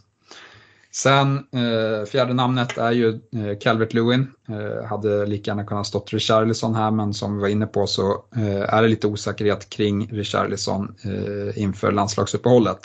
Sen 0.95 1.37
eh, 1.37 2.05
fjärde 2.05 2.33
namnet 2.33 2.77
är 2.77 2.91
ju 2.91 3.09
eh, 3.09 3.57
Calvert 3.61 3.93
Lewin. 3.93 4.27
Eh, 4.49 4.85
hade 4.87 5.25
lika 5.25 5.51
gärna 5.51 5.63
kunnat 5.63 5.87
stått 5.87 6.13
Richarlison 6.13 6.75
här 6.75 6.91
men 6.91 7.13
som 7.13 7.35
vi 7.35 7.41
var 7.41 7.47
inne 7.47 7.65
på 7.65 7.87
så 7.87 8.25
eh, 8.35 8.73
är 8.73 8.81
det 8.81 8.87
lite 8.87 9.07
osäkerhet 9.07 9.69
kring 9.69 10.07
Richarlison 10.11 10.95
eh, 11.03 11.61
inför 11.61 11.91
landslagsuppehållet. 11.91 12.79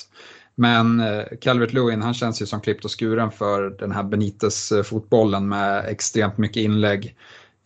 Men 0.54 1.00
eh, 1.00 1.24
Calvert 1.40 1.72
Lewin 1.72 2.02
han 2.02 2.14
känns 2.14 2.42
ju 2.42 2.46
som 2.46 2.60
klippt 2.60 2.84
och 2.84 3.00
skuren 3.00 3.30
för 3.30 3.70
den 3.70 3.92
här 3.92 4.02
Benites-fotbollen 4.02 5.48
med 5.48 5.84
extremt 5.88 6.38
mycket 6.38 6.62
inlägg. 6.62 7.16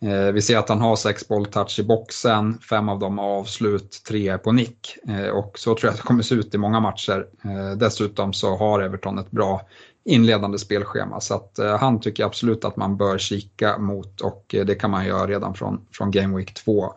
Eh, 0.03 0.31
vi 0.31 0.41
ser 0.41 0.57
att 0.57 0.69
han 0.69 0.81
har 0.81 0.95
sex 0.95 1.27
bolltouch 1.27 1.79
i 1.79 1.83
boxen, 1.83 2.59
fem 2.69 2.89
av 2.89 2.99
dem 2.99 3.19
avslut, 3.19 4.01
tre 4.07 4.37
på 4.37 4.51
nick. 4.51 4.97
Eh, 5.07 5.27
och 5.27 5.59
så 5.59 5.75
tror 5.75 5.87
jag 5.87 5.91
att 5.91 5.97
det 5.97 6.07
kommer 6.07 6.23
se 6.23 6.35
ut 6.35 6.55
i 6.55 6.57
många 6.57 6.79
matcher. 6.79 7.25
Eh, 7.43 7.77
dessutom 7.77 8.33
så 8.33 8.57
har 8.57 8.81
Everton 8.81 9.19
ett 9.19 9.31
bra 9.31 9.61
inledande 10.05 10.59
spelschema. 10.59 11.19
Så 11.19 11.35
att, 11.35 11.59
eh, 11.59 11.77
han 11.77 11.99
tycker 11.99 12.25
absolut 12.25 12.65
att 12.65 12.75
man 12.75 12.97
bör 12.97 13.17
kika 13.17 13.77
mot 13.77 14.21
och 14.21 14.55
eh, 14.55 14.65
det 14.65 14.75
kan 14.75 14.91
man 14.91 15.05
göra 15.05 15.27
redan 15.27 15.53
från, 15.53 15.85
från 15.91 16.11
Game 16.11 16.37
Week 16.37 16.53
2. 16.53 16.93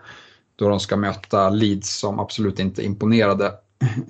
Då 0.56 0.68
de 0.68 0.80
ska 0.80 0.96
möta 0.96 1.50
Leeds 1.50 1.98
som 1.98 2.20
absolut 2.20 2.58
inte 2.58 2.84
imponerade 2.84 3.46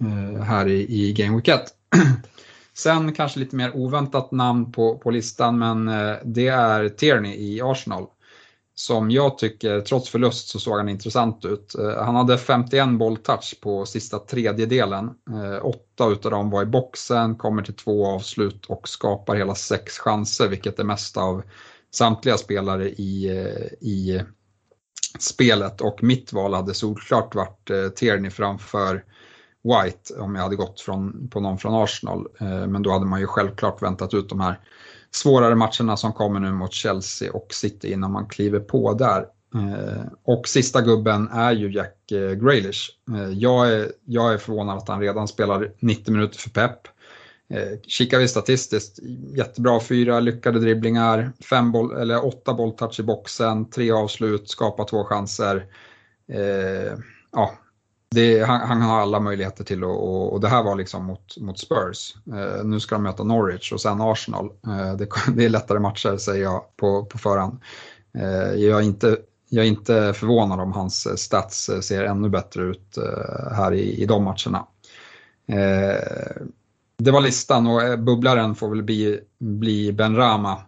eh, 0.01 0.43
här 0.43 0.69
i, 0.69 1.09
i 1.09 1.13
Game 1.13 1.37
Week 1.37 1.49
1. 1.49 1.61
Sen 2.75 3.13
kanske 3.13 3.39
lite 3.39 3.57
mer 3.57 3.77
oväntat 3.77 4.33
namn 4.33 4.73
på, 4.73 4.99
på 4.99 5.11
listan 5.11 5.59
men 5.59 5.89
eh, 5.89 6.17
det 6.25 6.49
är 6.49 6.89
Tierney 6.89 7.35
i 7.35 7.61
Arsenal 7.63 8.07
som 8.79 9.11
jag 9.11 9.39
tycker, 9.39 9.81
trots 9.81 10.11
förlust 10.11 10.49
så 10.49 10.59
såg 10.59 10.77
han 10.77 10.89
intressant 10.89 11.45
ut. 11.45 11.75
Eh, 11.75 12.05
han 12.05 12.15
hade 12.15 12.39
51 12.39 12.99
bolltouch 12.99 13.61
på 13.61 13.87
sista 13.87 14.19
tredjedelen. 14.19 15.11
Eh, 15.31 15.67
åtta 15.67 16.09
utav 16.09 16.31
dem 16.31 16.51
var 16.51 16.63
i 16.63 16.67
boxen, 16.67 17.37
kommer 17.37 17.63
till 17.63 17.75
två 17.75 18.07
avslut 18.07 18.67
och 18.67 18.89
skapar 18.89 19.37
hela 19.37 19.55
sex 19.55 19.99
chanser, 19.99 20.49
vilket 20.49 20.79
är 20.79 20.85
mest 20.85 21.17
av 21.17 21.43
samtliga 21.91 22.37
spelare 22.37 22.91
i, 22.91 23.39
eh, 23.39 23.89
i 23.89 24.23
spelet. 25.19 25.81
Och 25.81 26.03
mitt 26.03 26.33
val 26.33 26.55
hade 26.55 26.75
solklart 26.75 27.35
varit 27.35 27.97
Tierney 27.97 28.31
framför 28.31 29.05
White 29.63 30.15
om 30.15 30.35
jag 30.35 30.43
hade 30.43 30.57
gått 30.57 30.81
från, 30.81 31.29
på 31.29 31.41
någon 31.41 31.59
från 31.59 31.75
Arsenal. 31.75 32.27
Men 32.41 32.83
då 32.83 32.91
hade 32.91 33.07
man 33.07 33.21
ju 33.21 33.27
självklart 33.27 33.83
väntat 33.83 34.15
ut 34.15 34.29
de 34.29 34.41
här 34.41 34.61
svårare 35.17 35.55
matcherna 35.55 35.97
som 35.97 36.13
kommer 36.13 36.41
nu 36.41 36.53
mot 36.53 36.73
Chelsea 36.73 37.33
och 37.33 37.55
City 37.55 37.93
innan 37.93 38.13
man 38.13 38.29
kliver 38.29 38.61
på 38.61 38.95
där. 38.95 39.27
Eh, 39.55 40.03
och 40.25 40.49
sista 40.49 40.81
gubben 40.81 41.29
är 41.29 41.53
ju 41.53 41.73
Jack 41.73 42.13
eh, 42.13 42.33
Grealish. 42.33 42.91
Eh, 43.15 43.31
jag, 43.31 43.73
är, 43.73 43.93
jag 44.05 44.33
är 44.33 44.39
förvånad 44.39 44.79
att 44.79 44.89
han 44.89 45.01
redan 45.01 45.29
spelar 45.29 45.71
90 45.81 46.13
minuter 46.13 46.39
för 46.39 46.51
Pep. 46.51 46.79
Kikar 47.87 48.19
vi 48.19 48.29
statistiskt, 48.29 48.99
jättebra 49.35 49.81
fyra 49.81 50.21
lyckade 50.21 50.61
dribblingar, 50.61 51.33
fem 51.51 51.73
boll, 51.73 51.97
eller 51.97 52.27
åtta 52.27 52.55
bolltouch 52.55 53.01
i 53.01 53.03
boxen, 53.03 53.71
tre 53.71 53.91
avslut, 53.91 54.51
skapa 54.51 54.85
två 54.85 55.05
chanser. 55.05 55.67
Eh, 56.33 56.99
ja, 57.33 57.55
det, 58.15 58.43
han, 58.43 58.61
han, 58.61 58.83
har 58.83 59.01
alla 59.01 59.21
möjligheter 59.21 59.65
till 59.65 59.85
att, 59.85 59.89
och, 59.89 60.33
och, 60.33 60.41
det 60.41 60.49
här 60.49 60.63
var 60.63 60.77
liksom 60.77 61.05
mot, 61.05 61.37
mot 61.41 61.59
Spurs. 61.59 62.15
Eh, 62.27 62.65
nu 62.65 62.81
ska 62.81 62.95
de 62.95 63.03
möta 63.03 63.25
Norwich 63.25 63.73
och 63.73 63.81
sen 63.81 64.01
Arsenal. 64.01 64.51
Eh, 64.67 64.97
det, 64.97 65.09
det, 65.37 65.45
är 65.45 65.49
lättare 65.49 65.79
matcher 65.79 66.17
säger 66.17 66.43
jag 66.43 66.63
på, 66.77 67.05
på 67.05 67.19
förhand. 67.19 67.61
Eh, 68.19 68.55
jag 68.55 68.81
är 68.81 68.85
inte 68.85 69.17
jag 69.49 69.65
är 69.65 69.69
inte 69.69 70.13
förvånad 70.13 70.61
om 70.61 70.73
hans 70.73 71.07
eh, 71.07 71.15
stats 71.15 71.69
eh, 71.69 71.81
ser 71.81 72.05
ännu 72.05 72.29
bättre 72.29 72.63
ut 72.63 72.97
eh, 72.97 73.53
här 73.53 73.73
i, 73.73 74.03
i 74.03 74.07
de 74.07 74.25
matcherna. 74.25 74.67
Eh, 75.49 76.43
det 76.99 77.11
var 77.11 77.21
listan 77.21 77.67
och 77.67 77.99
bubblaren 77.99 78.55
får 78.55 78.69
väl 78.69 78.83
bli, 78.83 79.21
bli 79.39 79.93
Ben 79.93 80.17
Rama 80.17 80.61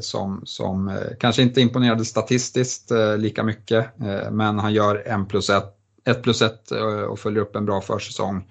som, 0.00 0.42
som 0.44 0.98
kanske 1.20 1.42
inte 1.42 1.60
imponerade 1.60 2.04
statistiskt 2.04 2.90
lika 3.18 3.42
mycket 3.42 3.86
men 4.30 4.58
han 4.58 4.74
gör 4.74 5.02
1 5.06 5.28
plus 5.28 5.50
1, 5.50 5.64
1 6.06 6.22
plus 6.22 6.42
1 6.42 6.70
och 7.08 7.18
följer 7.18 7.42
upp 7.42 7.56
en 7.56 7.66
bra 7.66 7.80
försäsong. 7.80 8.48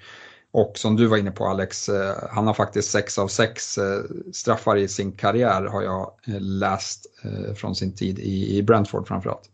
Och 0.52 0.72
som 0.76 0.96
du 0.96 1.06
var 1.06 1.18
inne 1.18 1.32
på 1.32 1.46
Alex, 1.46 1.90
han 2.30 2.48
har 2.48 2.54
faktiskt 2.54 2.92
6 2.92 3.20
av 3.20 3.28
6 3.28 3.80
straffar 4.34 4.76
i 4.78 4.88
sin 4.88 5.12
karriär 5.12 5.64
har 5.64 5.82
jag 5.82 6.12
läst 6.40 7.06
från 7.56 7.76
sin 7.76 7.96
tid 7.96 8.20
i 8.20 8.64
Brentford 8.64 9.08
framförallt. 9.08 9.50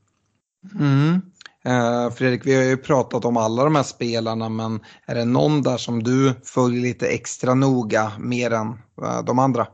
Mm. 0.79 1.21
Eh, 1.65 2.09
Fredrik, 2.11 2.45
vi 2.45 2.55
har 2.55 2.63
ju 2.63 2.77
pratat 2.77 3.25
om 3.25 3.37
alla 3.37 3.63
de 3.63 3.75
här 3.75 3.83
spelarna, 3.83 4.49
men 4.49 4.79
är 5.05 5.15
det 5.15 5.25
någon 5.25 5.61
där 5.61 5.77
som 5.77 6.03
du 6.03 6.33
följer 6.43 6.81
lite 6.81 7.07
extra 7.07 7.53
noga 7.53 8.11
mer 8.19 8.51
än 8.51 8.67
eh, 9.01 9.23
de 9.25 9.39
andra? 9.39 9.67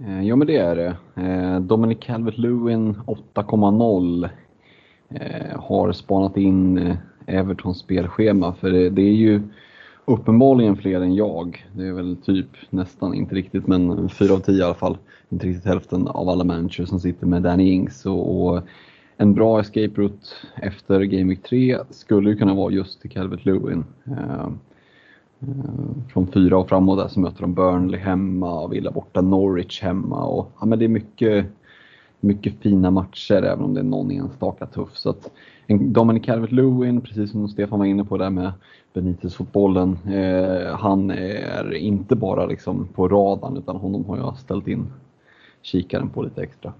Eh, 0.00 0.22
ja, 0.22 0.36
men 0.36 0.46
det 0.46 0.56
är 0.56 0.76
det. 0.76 0.96
Eh, 1.22 1.60
Dominic 1.60 1.98
Calvert-Lewin 1.98 2.94
8,0 3.34 4.24
eh, 4.24 4.30
Eh, 5.08 5.60
har 5.60 5.92
spanat 5.92 6.36
in 6.36 6.78
eh, 6.78 6.96
Evertons 7.26 7.78
spelschema, 7.78 8.54
för 8.54 8.70
det, 8.70 8.90
det, 8.90 9.02
är 9.02 9.14
ju 9.14 9.40
uppenbarligen 10.04 10.76
fler 10.76 11.00
än 11.00 11.14
jag. 11.14 11.66
Det 11.72 11.86
är 11.86 11.92
väl 11.92 12.16
typ 12.16 12.48
nästan, 12.70 13.14
inte 13.14 13.34
riktigt, 13.34 13.66
men 13.66 14.08
4 14.08 14.34
av 14.34 14.38
10 14.38 14.54
i 14.54 14.62
alla 14.62 14.74
fall. 14.74 14.98
Inte 15.28 15.46
riktigt 15.46 15.64
hälften 15.64 16.08
av 16.08 16.28
alla 16.28 16.44
managers 16.44 16.88
som 16.88 17.00
sitter 17.00 17.26
med 17.26 17.42
Danny 17.42 17.70
Ings. 17.70 18.06
och, 18.06 18.46
och 18.46 18.62
en 19.16 19.34
bra 19.34 19.60
escape 19.60 19.92
route 19.94 20.26
efter 20.62 21.00
Game 21.00 21.28
Week 21.28 21.42
3 21.42 21.78
skulle 21.90 22.30
ju 22.30 22.36
kunna 22.36 22.54
vara 22.54 22.72
just 22.72 23.00
till 23.00 23.10
Calvert 23.10 23.44
Lewin. 23.44 23.84
Eh, 24.06 24.48
eh, 25.40 26.08
från 26.12 26.26
fyra 26.26 26.58
och 26.58 26.68
framåt 26.68 26.98
där 26.98 27.08
så 27.08 27.20
möter 27.20 27.40
de 27.40 27.54
Burnley 27.54 28.00
hemma 28.00 28.60
och 28.60 28.72
Villa 28.72 28.90
borta, 28.90 29.20
Norwich 29.20 29.82
hemma. 29.82 30.24
Och, 30.26 30.52
ja, 30.60 30.66
men 30.66 30.78
det 30.78 30.84
är 30.84 30.88
mycket, 30.88 31.46
mycket 32.26 32.62
fina 32.62 32.90
matcher 32.90 33.42
även 33.42 33.64
om 33.64 33.74
det 33.74 33.80
är 33.80 33.84
någon 33.84 34.10
enstaka 34.10 34.66
tuff. 34.66 34.96
Så 34.96 35.10
att, 35.10 35.30
Dominic 35.68 36.22
Calvert-Lewin, 36.22 37.00
precis 37.00 37.30
som 37.30 37.48
Stefan 37.48 37.78
var 37.78 37.86
inne 37.86 38.04
på 38.04 38.18
där 38.18 38.30
med 38.30 38.52
Benitez-fotbollen, 38.94 39.98
eh, 40.06 40.76
han 40.76 41.10
är 41.10 41.74
inte 41.74 42.16
bara 42.16 42.46
liksom 42.46 42.88
på 42.94 43.08
radarn 43.08 43.56
utan 43.56 43.76
honom 43.76 44.04
har 44.04 44.16
jag 44.16 44.38
ställt 44.38 44.68
in 44.68 44.92
kikaren 45.62 46.08
på 46.08 46.22
lite 46.22 46.42
extra. 46.42 46.72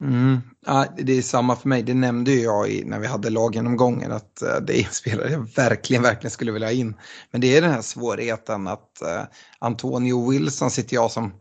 Mm. 0.00 0.38
Ja, 0.66 0.86
det 0.96 1.12
är 1.12 1.22
samma 1.22 1.56
för 1.56 1.68
mig, 1.68 1.82
det 1.82 1.94
nämnde 1.94 2.30
ju 2.30 2.40
jag 2.40 2.70
i, 2.70 2.84
när 2.84 2.98
vi 2.98 3.06
hade 3.06 3.30
laggenomgången 3.30 4.12
att 4.12 4.42
uh, 4.42 4.64
det 4.66 4.80
är 4.80 4.86
en 4.86 4.92
spelare 4.92 5.30
jag 5.30 5.54
verkligen, 5.56 6.02
verkligen 6.02 6.30
skulle 6.30 6.52
vilja 6.52 6.68
ha 6.68 6.72
in. 6.72 6.94
Men 7.30 7.40
det 7.40 7.56
är 7.56 7.62
den 7.62 7.70
här 7.70 7.82
svårigheten 7.82 8.66
att 8.66 9.02
uh, 9.02 9.24
Antonio 9.58 10.30
Wilson 10.30 10.70
sitter 10.70 10.94
jag 10.94 11.10
som, 11.10 11.32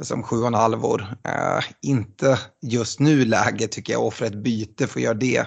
som 0.00 0.22
sju 0.22 0.36
och 0.36 0.46
en 0.46 0.54
halv 0.54 0.84
år. 0.84 1.16
Eh, 1.24 1.64
inte 1.82 2.38
just 2.62 3.00
nu 3.00 3.24
läge 3.24 3.68
tycker 3.68 3.92
jag 3.92 4.06
offra 4.06 4.26
ett 4.26 4.42
byte 4.42 4.86
för 4.86 5.00
att 5.00 5.04
göra 5.04 5.14
det. 5.14 5.46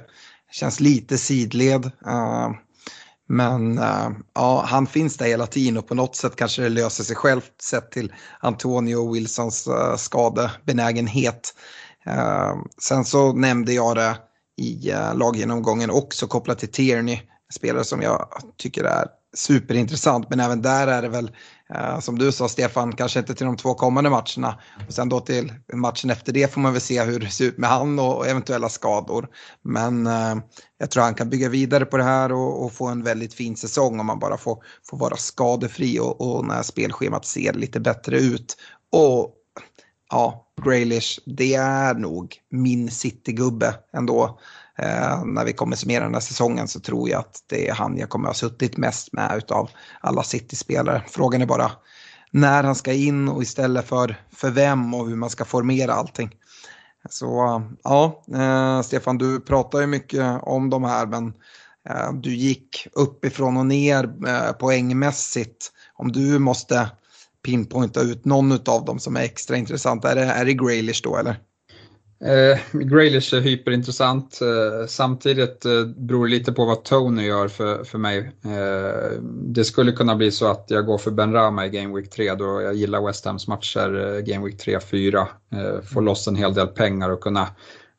Känns 0.51 0.79
lite 0.79 1.17
sidled. 1.17 1.85
Eh, 1.85 2.51
men 3.29 3.77
eh, 3.77 4.09
ja, 4.33 4.65
han 4.67 4.87
finns 4.87 5.17
där 5.17 5.25
hela 5.25 5.47
tiden 5.47 5.77
och 5.77 5.87
på 5.87 5.95
något 5.95 6.15
sätt 6.15 6.35
kanske 6.35 6.61
det 6.61 6.69
löser 6.69 7.03
sig 7.03 7.15
självt 7.15 7.61
sett 7.61 7.91
till 7.91 8.13
Antonio 8.39 9.13
Wilsons 9.13 9.67
skadebenägenhet. 9.97 11.53
Sen 12.81 13.05
så 13.05 13.33
nämnde 13.33 13.73
jag 13.73 13.95
det 13.95 14.17
i 14.57 14.93
laggenomgången 15.13 15.89
också 15.89 16.27
kopplat 16.27 16.59
till 16.59 16.71
Tierney. 16.71 17.19
Spelare 17.53 17.83
som 17.83 18.01
jag 18.01 18.27
tycker 18.57 18.83
är 18.83 19.07
superintressant. 19.35 20.29
Men 20.29 20.39
även 20.39 20.61
där 20.61 20.87
är 20.87 21.01
det 21.01 21.09
väl, 21.09 21.31
Eh, 21.73 21.99
som 21.99 22.19
du 22.19 22.31
sa 22.31 22.47
Stefan, 22.47 22.95
kanske 22.95 23.19
inte 23.19 23.35
till 23.35 23.45
de 23.45 23.57
två 23.57 23.73
kommande 23.73 24.09
matcherna. 24.09 24.59
Och 24.87 24.93
sen 24.93 25.09
då 25.09 25.19
till 25.19 25.53
matchen 25.73 26.09
efter 26.09 26.33
det 26.33 26.53
får 26.53 26.61
man 26.61 26.73
väl 26.73 26.81
se 26.81 27.03
hur 27.03 27.19
det 27.19 27.29
ser 27.29 27.45
ut 27.45 27.57
med 27.57 27.69
han 27.69 27.99
och 27.99 28.27
eventuella 28.27 28.69
skador. 28.69 29.27
Men 29.61 30.07
eh, 30.07 30.35
jag 30.77 30.91
tror 30.91 31.03
han 31.03 31.13
kan 31.13 31.29
bygga 31.29 31.49
vidare 31.49 31.85
på 31.85 31.97
det 31.97 32.03
här 32.03 32.31
och, 32.31 32.65
och, 32.65 32.73
få 32.73 32.87
en 32.87 33.03
väldigt 33.03 33.33
fin 33.33 33.55
säsong 33.55 33.99
om 33.99 34.05
man 34.05 34.19
bara 34.19 34.37
får, 34.37 34.63
får 34.89 34.97
vara 34.97 35.17
skadefri 35.17 35.99
och, 35.99 36.21
och 36.21 36.45
när 36.45 36.63
spelschemat 36.63 37.25
ser 37.25 37.53
lite 37.53 37.79
bättre 37.79 38.19
ut. 38.19 38.57
Och 38.91 39.33
ja, 40.09 40.47
Graylish, 40.65 41.19
det 41.25 41.53
är 41.53 41.93
nog 41.93 42.35
min 42.49 42.91
City-gubbe 42.91 43.73
ändå. 43.93 44.39
Eh, 44.77 45.25
när 45.25 45.45
vi 45.45 45.53
kommer 45.53 45.75
summera 45.75 46.03
den 46.03 46.13
här 46.13 46.21
säsongen 46.21 46.67
så 46.67 46.79
tror 46.79 47.09
jag 47.09 47.19
att 47.19 47.43
det 47.47 47.69
är 47.69 47.73
han 47.73 47.97
jag 47.97 48.09
kommer 48.09 48.27
ha 48.27 48.33
suttit 48.33 48.77
mest 48.77 49.13
med 49.13 49.37
utav 49.37 49.69
alla 50.01 50.23
City-spelare. 50.23 51.03
Frågan 51.07 51.41
är 51.41 51.45
bara 51.45 51.71
när 52.31 52.63
han 52.63 52.75
ska 52.75 52.93
in 52.93 53.29
och 53.29 53.43
istället 53.43 53.87
för, 53.87 54.15
för 54.31 54.51
vem 54.51 54.93
och 54.93 55.07
hur 55.07 55.15
man 55.15 55.29
ska 55.29 55.45
formera 55.45 55.93
allting. 55.93 56.29
Så 57.09 57.61
ja, 57.83 58.23
eh, 58.35 58.81
Stefan, 58.81 59.17
du 59.17 59.39
pratar 59.39 59.79
ju 59.79 59.87
mycket 59.87 60.39
om 60.41 60.69
de 60.69 60.83
här, 60.83 61.05
men 61.05 61.33
eh, 61.89 62.13
du 62.13 62.35
gick 62.35 62.87
uppifrån 62.93 63.57
och 63.57 63.65
ner 63.65 64.27
eh, 64.27 64.51
poängmässigt. 64.51 65.71
Om 65.93 66.11
du 66.11 66.39
måste 66.39 66.89
pinpointa 67.45 68.01
ut 68.01 68.25
någon 68.25 68.51
av 68.51 68.85
dem 68.85 68.99
som 68.99 69.15
är 69.15 69.21
extra 69.21 69.57
intressant? 69.57 70.05
Är 70.05 70.15
det, 70.15 70.23
är 70.23 70.45
det 70.45 70.53
Graylish 70.53 71.01
då 71.03 71.17
eller? 71.17 71.39
Eh, 72.19 72.59
Graylish 72.71 73.33
är 73.33 73.39
hyperintressant. 73.39 74.39
Eh, 74.41 74.87
samtidigt 74.87 75.65
eh, 75.65 75.85
beror 75.85 76.25
det 76.25 76.31
lite 76.31 76.51
på 76.51 76.65
vad 76.65 76.83
Tony 76.83 77.25
gör 77.25 77.47
för, 77.47 77.83
för 77.83 77.97
mig. 77.97 78.31
Eh, 78.45 79.21
det 79.23 79.63
skulle 79.63 79.91
kunna 79.91 80.15
bli 80.15 80.31
så 80.31 80.51
att 80.51 80.65
jag 80.67 80.85
går 80.85 80.97
för 80.97 81.11
Ben 81.11 81.33
Rama 81.33 81.65
i 81.65 81.69
Game 81.69 81.95
Week 81.95 82.09
3 82.09 82.33
då 82.33 82.61
jag 82.61 82.73
gillar 82.73 83.05
West 83.05 83.25
Hams 83.25 83.47
matcher 83.47 84.15
eh, 84.15 84.19
Game 84.19 84.45
Week 84.45 84.65
3-4. 84.65 85.25
Eh, 85.51 85.81
får 85.81 86.01
loss 86.01 86.27
en 86.27 86.35
hel 86.35 86.53
del 86.53 86.67
pengar 86.67 87.09
och 87.09 87.21
kunna 87.21 87.47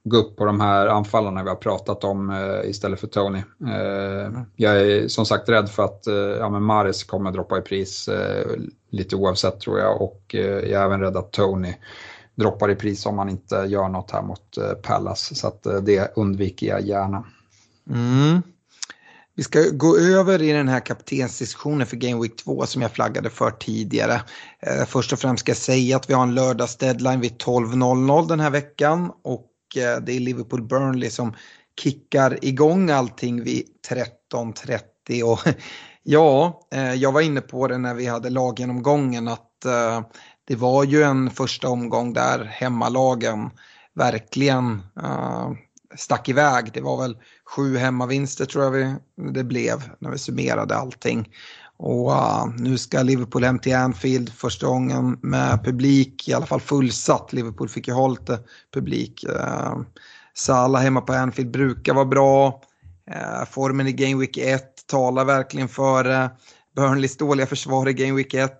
gå 0.05 0.17
upp 0.17 0.37
på 0.37 0.45
de 0.45 0.61
här 0.61 0.87
anfallarna 0.87 1.43
vi 1.43 1.49
har 1.49 1.57
pratat 1.57 2.05
om 2.05 2.31
eh, 2.31 2.71
istället 2.71 3.01
för 3.01 3.07
Tony. 3.07 3.39
Eh, 3.69 4.43
jag 4.57 4.81
är 4.81 5.09
som 5.09 5.27
sagt 5.27 5.49
rädd 5.49 5.71
för 5.71 5.85
att 5.85 6.03
ja, 6.39 6.49
men 6.49 6.63
Maris 6.63 7.05
kommer 7.05 7.31
droppa 7.31 7.59
i 7.59 7.61
pris 7.61 8.09
lite 8.91 9.17
oavsett 9.17 9.61
tror 9.61 9.79
jag 9.79 10.03
och 10.03 10.23
jag 10.31 10.71
är 10.71 10.85
även 10.85 11.01
rädd 11.01 11.17
att 11.17 11.33
Tony 11.33 11.75
droppar 12.39 12.71
i 12.71 12.75
pris 12.75 13.07
om 13.07 13.17
man 13.17 13.29
inte 13.29 13.57
gör 13.57 13.89
något 13.89 14.11
här 14.11 14.23
mot 14.23 14.57
eh, 14.57 14.73
Pallas 14.73 15.39
så 15.39 15.47
att 15.47 15.67
eh, 15.67 15.77
det 15.77 16.13
undviker 16.17 16.67
jag 16.67 16.81
gärna. 16.81 17.25
Mm. 17.91 18.43
Vi 19.35 19.43
ska 19.43 19.61
gå 19.73 19.97
över 19.97 20.43
i 20.43 20.53
den 20.53 20.69
här 20.69 20.81
kaptensdiskussionen 20.81 21.87
för 21.87 21.97
Game 21.97 22.23
Week 22.23 22.37
2 22.37 22.67
som 22.67 22.83
jag 22.83 22.91
flaggade 22.91 23.31
för 23.31 23.51
tidigare. 23.51 24.23
Eh, 24.61 24.85
först 24.87 25.13
och 25.13 25.19
främst 25.19 25.41
ska 25.41 25.51
jag 25.51 25.57
säga 25.57 25.97
att 25.97 26.11
vi 26.11 26.15
har 26.15 26.23
en 26.23 26.35
lördagsdeadline 26.35 27.21
vid 27.21 27.37
12.00 27.37 28.29
den 28.29 28.41
här 28.41 28.51
veckan 28.51 29.13
och 29.25 29.45
det 29.75 30.13
är 30.17 30.21
Liverpool 30.21 30.63
Burnley 30.63 31.11
som 31.11 31.35
kickar 31.81 32.45
igång 32.45 32.91
allting 32.91 33.43
vid 33.43 33.65
13.30. 34.33 35.23
Och 35.23 35.41
ja, 36.03 36.61
jag 36.97 37.13
var 37.13 37.21
inne 37.21 37.41
på 37.41 37.69
det 37.69 37.79
när 37.79 37.95
vi 37.95 38.07
hade 38.07 38.31
laggenomgången 38.31 39.29
att 39.29 39.67
det 40.49 40.57
var 40.57 40.85
ju 40.85 41.03
en 41.03 41.31
första 41.31 41.69
omgång 41.69 42.13
där 42.13 42.45
hemmalagen 42.45 43.51
verkligen 43.95 44.83
eh, 45.03 45.51
stack 45.97 46.29
iväg. 46.29 46.71
Det 46.73 46.81
var 46.81 47.03
väl 47.03 47.17
sju 47.45 47.77
hemmavinster 47.77 48.45
tror 48.45 48.65
jag 48.65 48.71
vi, 48.71 48.95
det 49.33 49.45
blev 49.45 49.91
när 49.99 50.11
vi 50.11 50.19
summerade 50.19 50.77
allting. 50.77 51.29
Och 51.77 52.11
uh, 52.11 52.47
nu 52.57 52.79
ska 52.79 53.03
Liverpool 53.03 53.45
hem 53.45 53.59
till 53.59 53.77
Anfield 53.77 54.33
första 54.33 54.67
gången 54.67 55.19
med 55.23 55.65
publik, 55.65 56.29
i 56.29 56.33
alla 56.33 56.47
fall 56.47 56.61
fullsatt. 56.61 57.33
Liverpool 57.33 57.69
fick 57.69 57.89
ju 57.89 57.95
ha 57.95 58.09
lite 58.09 58.39
publik. 58.75 59.25
Uh, 59.29 59.81
Salah 60.35 60.83
hemma 60.83 61.01
på 61.01 61.13
Anfield 61.13 61.51
brukar 61.51 61.95
vara 61.95 62.05
bra. 62.05 62.63
Uh, 63.11 63.45
formen 63.51 63.87
i 63.87 63.93
Game 63.93 64.21
Week 64.21 64.37
1 64.39 64.87
talar 64.87 65.25
verkligen 65.25 65.69
för 65.69 66.11
uh, 66.11 66.29
Burnleys 66.77 67.17
dåliga 67.17 67.47
försvar 67.47 67.89
i 67.89 67.93
Game 67.93 68.13
Week 68.13 68.35
1. 68.35 68.53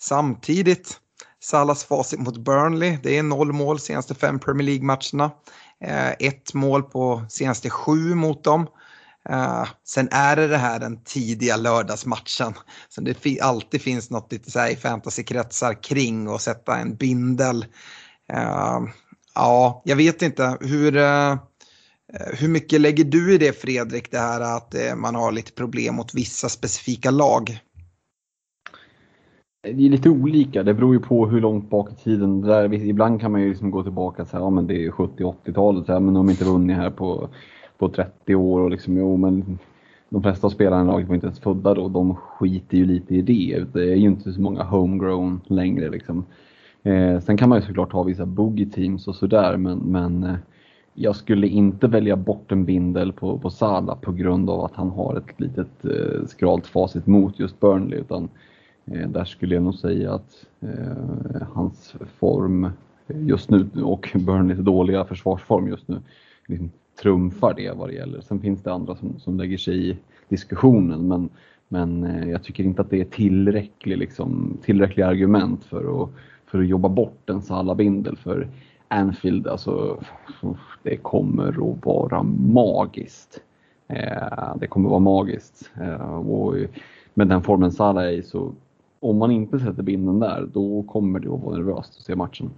Samtidigt 0.00 1.00
Salas 1.40 1.84
facit 1.84 2.20
mot 2.20 2.36
Burnley. 2.36 2.98
Det 3.02 3.18
är 3.18 3.22
noll 3.22 3.52
mål 3.52 3.80
senaste 3.80 4.14
fem 4.14 4.38
Premier 4.38 4.66
League-matcherna. 4.66 5.30
Eh, 5.84 6.10
ett 6.10 6.54
mål 6.54 6.82
på 6.82 7.26
senaste 7.28 7.70
sju 7.70 8.14
mot 8.14 8.44
dem. 8.44 8.66
Eh, 9.28 9.66
sen 9.84 10.08
är 10.10 10.36
det 10.36 10.46
det 10.46 10.56
här 10.56 10.78
den 10.78 11.04
tidiga 11.04 11.56
lördagsmatchen. 11.56 12.54
Så 12.88 13.00
det 13.00 13.40
alltid 13.40 13.82
finns 13.82 14.10
något 14.10 14.32
lite 14.32 14.50
så 14.50 14.58
här 14.58 14.70
i 14.70 14.76
fantasykretsar 14.76 15.82
kring 15.82 16.28
och 16.28 16.40
sätta 16.40 16.76
en 16.76 16.96
bindel. 16.96 17.66
Eh, 18.32 18.80
ja, 19.34 19.82
jag 19.84 19.96
vet 19.96 20.22
inte 20.22 20.56
hur, 20.60 20.92
hur 22.36 22.48
mycket 22.48 22.80
lägger 22.80 23.04
du 23.04 23.34
i 23.34 23.38
det 23.38 23.60
Fredrik, 23.62 24.10
det 24.10 24.18
här 24.18 24.40
att 24.40 24.74
man 24.96 25.14
har 25.14 25.32
lite 25.32 25.52
problem 25.52 25.94
mot 25.94 26.14
vissa 26.14 26.48
specifika 26.48 27.10
lag? 27.10 27.60
Det 29.74 29.86
är 29.86 29.90
lite 29.90 30.10
olika, 30.10 30.62
det 30.62 30.74
beror 30.74 30.94
ju 30.94 31.00
på 31.00 31.26
hur 31.26 31.40
långt 31.40 31.70
bak 31.70 31.92
i 31.92 31.94
tiden. 31.94 32.40
Där, 32.40 32.74
ibland 32.74 33.20
kan 33.20 33.32
man 33.32 33.40
ju 33.40 33.48
liksom 33.48 33.70
gå 33.70 33.82
tillbaka 33.82 34.22
och 34.22 34.28
säga 34.28 34.42
ja, 34.42 34.50
men 34.50 34.66
det 34.66 34.86
är 34.86 34.90
70-80-talet, 34.90 35.88
men 35.88 36.14
de 36.14 36.16
har 36.16 36.30
inte 36.30 36.44
vunnit 36.44 36.76
här 36.76 36.90
på 36.90 37.28
på 37.78 37.88
30 37.88 38.34
år 38.34 38.60
och 38.60 38.70
liksom, 38.70 38.96
jo 38.96 39.16
men 39.16 39.58
de 40.08 40.22
flesta 40.22 40.50
spelarna 40.50 40.82
i 40.82 40.86
laget 40.86 41.08
var 41.08 41.14
inte 41.14 41.26
ens 41.26 41.40
födda 41.40 41.74
då. 41.74 41.88
De 41.88 42.16
skiter 42.16 42.76
ju 42.76 42.84
lite 42.84 43.14
i 43.14 43.22
det. 43.22 43.64
Det 43.72 43.92
är 43.92 43.96
ju 43.96 44.06
inte 44.06 44.32
så 44.32 44.40
många 44.40 44.62
homegrown 44.62 45.40
längre 45.46 45.90
liksom. 45.90 46.24
Eh, 46.82 47.20
sen 47.20 47.36
kan 47.36 47.48
man 47.48 47.58
ju 47.58 47.66
såklart 47.66 47.92
ha 47.92 48.02
vissa 48.02 48.26
boogie 48.26 48.66
teams 48.66 49.08
och 49.08 49.14
sådär 49.14 49.56
men, 49.56 49.78
men 49.78 50.24
eh, 50.24 50.34
jag 50.94 51.16
skulle 51.16 51.48
inte 51.48 51.86
välja 51.86 52.16
bort 52.16 52.52
en 52.52 52.64
bindel 52.64 53.12
på, 53.12 53.38
på 53.38 53.50
Sala 53.50 53.94
på 53.94 54.12
grund 54.12 54.50
av 54.50 54.64
att 54.64 54.74
han 54.74 54.90
har 54.90 55.16
ett 55.16 55.40
litet 55.40 55.84
eh, 55.84 56.26
skralt 56.26 56.66
facit 56.66 57.06
mot 57.06 57.38
just 57.38 57.60
Burnley 57.60 57.98
utan 57.98 58.24
eh, 58.24 58.30
Eh, 58.92 59.08
där 59.08 59.24
skulle 59.24 59.54
jag 59.54 59.64
nog 59.64 59.74
säga 59.74 60.14
att 60.14 60.46
eh, 60.60 61.42
hans 61.52 61.94
form 62.18 62.70
just 63.06 63.50
nu 63.50 63.68
och 63.82 64.10
Burnleys 64.14 64.58
dåliga 64.58 65.04
försvarsform 65.04 65.68
just 65.68 65.88
nu 65.88 66.00
liksom 66.46 66.70
trumfar 67.02 67.54
det 67.54 67.70
vad 67.70 67.88
det 67.88 67.94
gäller. 67.94 68.20
Sen 68.20 68.40
finns 68.40 68.62
det 68.62 68.72
andra 68.72 68.96
som, 68.96 69.18
som 69.18 69.38
lägger 69.38 69.58
sig 69.58 69.90
i 69.90 69.96
diskussionen 70.28 71.08
men, 71.08 71.28
men 71.68 72.04
eh, 72.04 72.30
jag 72.30 72.42
tycker 72.42 72.64
inte 72.64 72.82
att 72.82 72.90
det 72.90 73.00
är 73.00 73.04
tillräcklig, 73.04 73.98
liksom, 73.98 74.58
tillräckliga 74.62 75.06
argument 75.06 75.64
för 75.64 76.02
att, 76.02 76.10
för 76.46 76.58
att 76.58 76.68
jobba 76.68 76.88
bort 76.88 77.30
en 77.30 77.42
Salah-bindel 77.42 78.16
för 78.16 78.48
Anfield. 78.88 79.46
Alltså, 79.46 80.02
det 80.82 80.96
kommer 80.96 81.48
att 81.48 81.84
vara 81.86 82.22
magiskt. 82.22 83.40
Eh, 83.88 84.56
det 84.60 84.66
kommer 84.66 84.88
att 84.88 84.90
vara 84.90 85.00
magiskt. 85.00 85.70
Eh, 85.80 86.14
och 86.14 86.54
med 87.14 87.28
den 87.28 87.42
formen 87.42 87.72
Salah 87.72 88.04
är 88.04 88.10
i 88.10 88.22
så 88.22 88.52
om 89.00 89.18
man 89.18 89.30
inte 89.30 89.58
sätter 89.58 89.82
binden 89.82 90.20
där 90.20 90.50
då 90.54 90.82
kommer 90.82 91.20
det 91.20 91.34
att 91.34 91.40
vara 91.40 91.56
nervöst 91.56 91.96
att 91.98 92.04
se 92.04 92.16
matchen. 92.16 92.50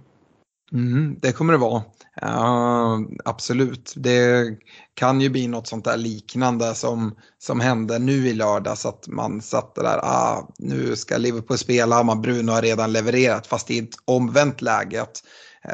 Mm, 0.73 1.15
det 1.21 1.31
kommer 1.31 1.53
det 1.53 1.59
vara. 1.59 1.83
Uh, 2.23 2.99
absolut. 3.25 3.93
Det 3.95 4.55
kan 4.93 5.21
ju 5.21 5.29
bli 5.29 5.47
något 5.47 5.67
sånt 5.67 5.85
där 5.85 5.97
liknande 5.97 6.75
som, 6.75 7.15
som 7.39 7.59
hände 7.59 7.99
nu 7.99 8.27
i 8.27 8.33
lördags. 8.33 8.85
Att 8.85 9.07
man 9.07 9.41
satt 9.41 9.75
där, 9.75 9.99
ah, 10.03 10.49
nu 10.59 10.95
ska 10.95 11.17
Liverpool 11.17 11.57
spela, 11.57 12.03
man 12.03 12.21
Bruno 12.21 12.51
har 12.51 12.61
redan 12.61 12.93
levererat. 12.93 13.47
Fast 13.47 13.71
i 13.71 13.79
ett 13.79 13.95
omvänt 14.05 14.61
läge. 14.61 15.01
Att, 15.01 15.23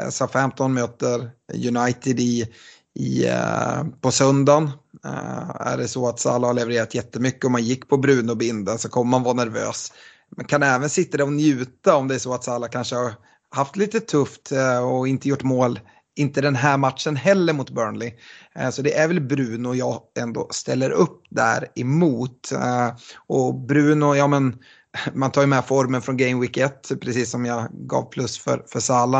uh, 0.00 0.10
Southampton 0.10 0.74
möter 0.74 1.30
United 1.54 2.20
i, 2.20 2.46
i, 2.94 3.26
uh, 3.26 3.88
på 4.00 4.10
söndagen. 4.10 4.64
Uh, 5.06 5.50
är 5.60 5.76
det 5.76 5.88
så 5.88 6.08
att 6.08 6.20
Salah 6.20 6.48
har 6.48 6.54
levererat 6.54 6.94
jättemycket 6.94 7.44
och 7.44 7.50
man 7.50 7.64
gick 7.64 7.88
på 7.88 7.96
Bruno-binden 7.96 8.78
så 8.78 8.88
kommer 8.88 9.10
man 9.10 9.22
vara 9.22 9.34
nervös. 9.34 9.92
Man 10.36 10.46
kan 10.46 10.62
även 10.62 10.90
sitta 10.90 11.16
där 11.16 11.24
och 11.24 11.32
njuta 11.32 11.96
om 11.96 12.08
det 12.08 12.14
är 12.14 12.18
så 12.18 12.34
att 12.34 12.44
Salah 12.44 12.70
kanske 12.70 12.96
har 12.96 13.12
haft 13.50 13.76
lite 13.76 14.00
tufft 14.00 14.52
eh, 14.52 14.78
och 14.78 15.08
inte 15.08 15.28
gjort 15.28 15.42
mål. 15.42 15.80
Inte 16.16 16.40
den 16.40 16.56
här 16.56 16.76
matchen 16.76 17.16
heller 17.16 17.52
mot 17.52 17.70
Burnley. 17.70 18.12
Eh, 18.54 18.70
så 18.70 18.82
det 18.82 18.94
är 18.94 19.08
väl 19.08 19.20
Bruno 19.20 19.74
jag 19.74 20.02
ändå 20.18 20.48
ställer 20.50 20.90
upp 20.90 21.22
där 21.30 21.66
emot. 21.74 22.52
Eh, 22.52 22.90
och 23.26 23.54
Bruno, 23.54 24.14
ja 24.14 24.26
men 24.26 24.58
man 25.12 25.30
tar 25.30 25.40
ju 25.40 25.46
med 25.46 25.64
formen 25.64 26.02
från 26.02 26.16
Game 26.16 26.40
Week 26.40 26.56
1, 26.56 26.88
precis 27.00 27.30
som 27.30 27.44
jag 27.44 27.68
gav 27.72 28.02
plus 28.02 28.38
för, 28.38 28.64
för 28.66 28.80
Sala. 28.80 29.18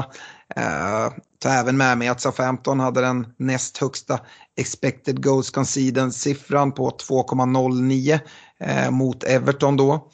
Eh, 0.57 1.13
tar 1.39 1.51
även 1.51 1.77
med 1.77 1.99
mig 1.99 2.09
att 2.09 2.21
SA-15 2.21 2.81
hade 2.81 3.01
den 3.01 3.27
näst 3.37 3.79
högsta 3.79 4.21
expected 4.57 5.25
goals 5.25 5.51
conceded-siffran 5.51 6.73
på 6.73 6.91
2,09 6.91 8.21
eh, 8.61 8.91
mot 8.91 9.25
Everton 9.25 9.77
då. 9.77 10.11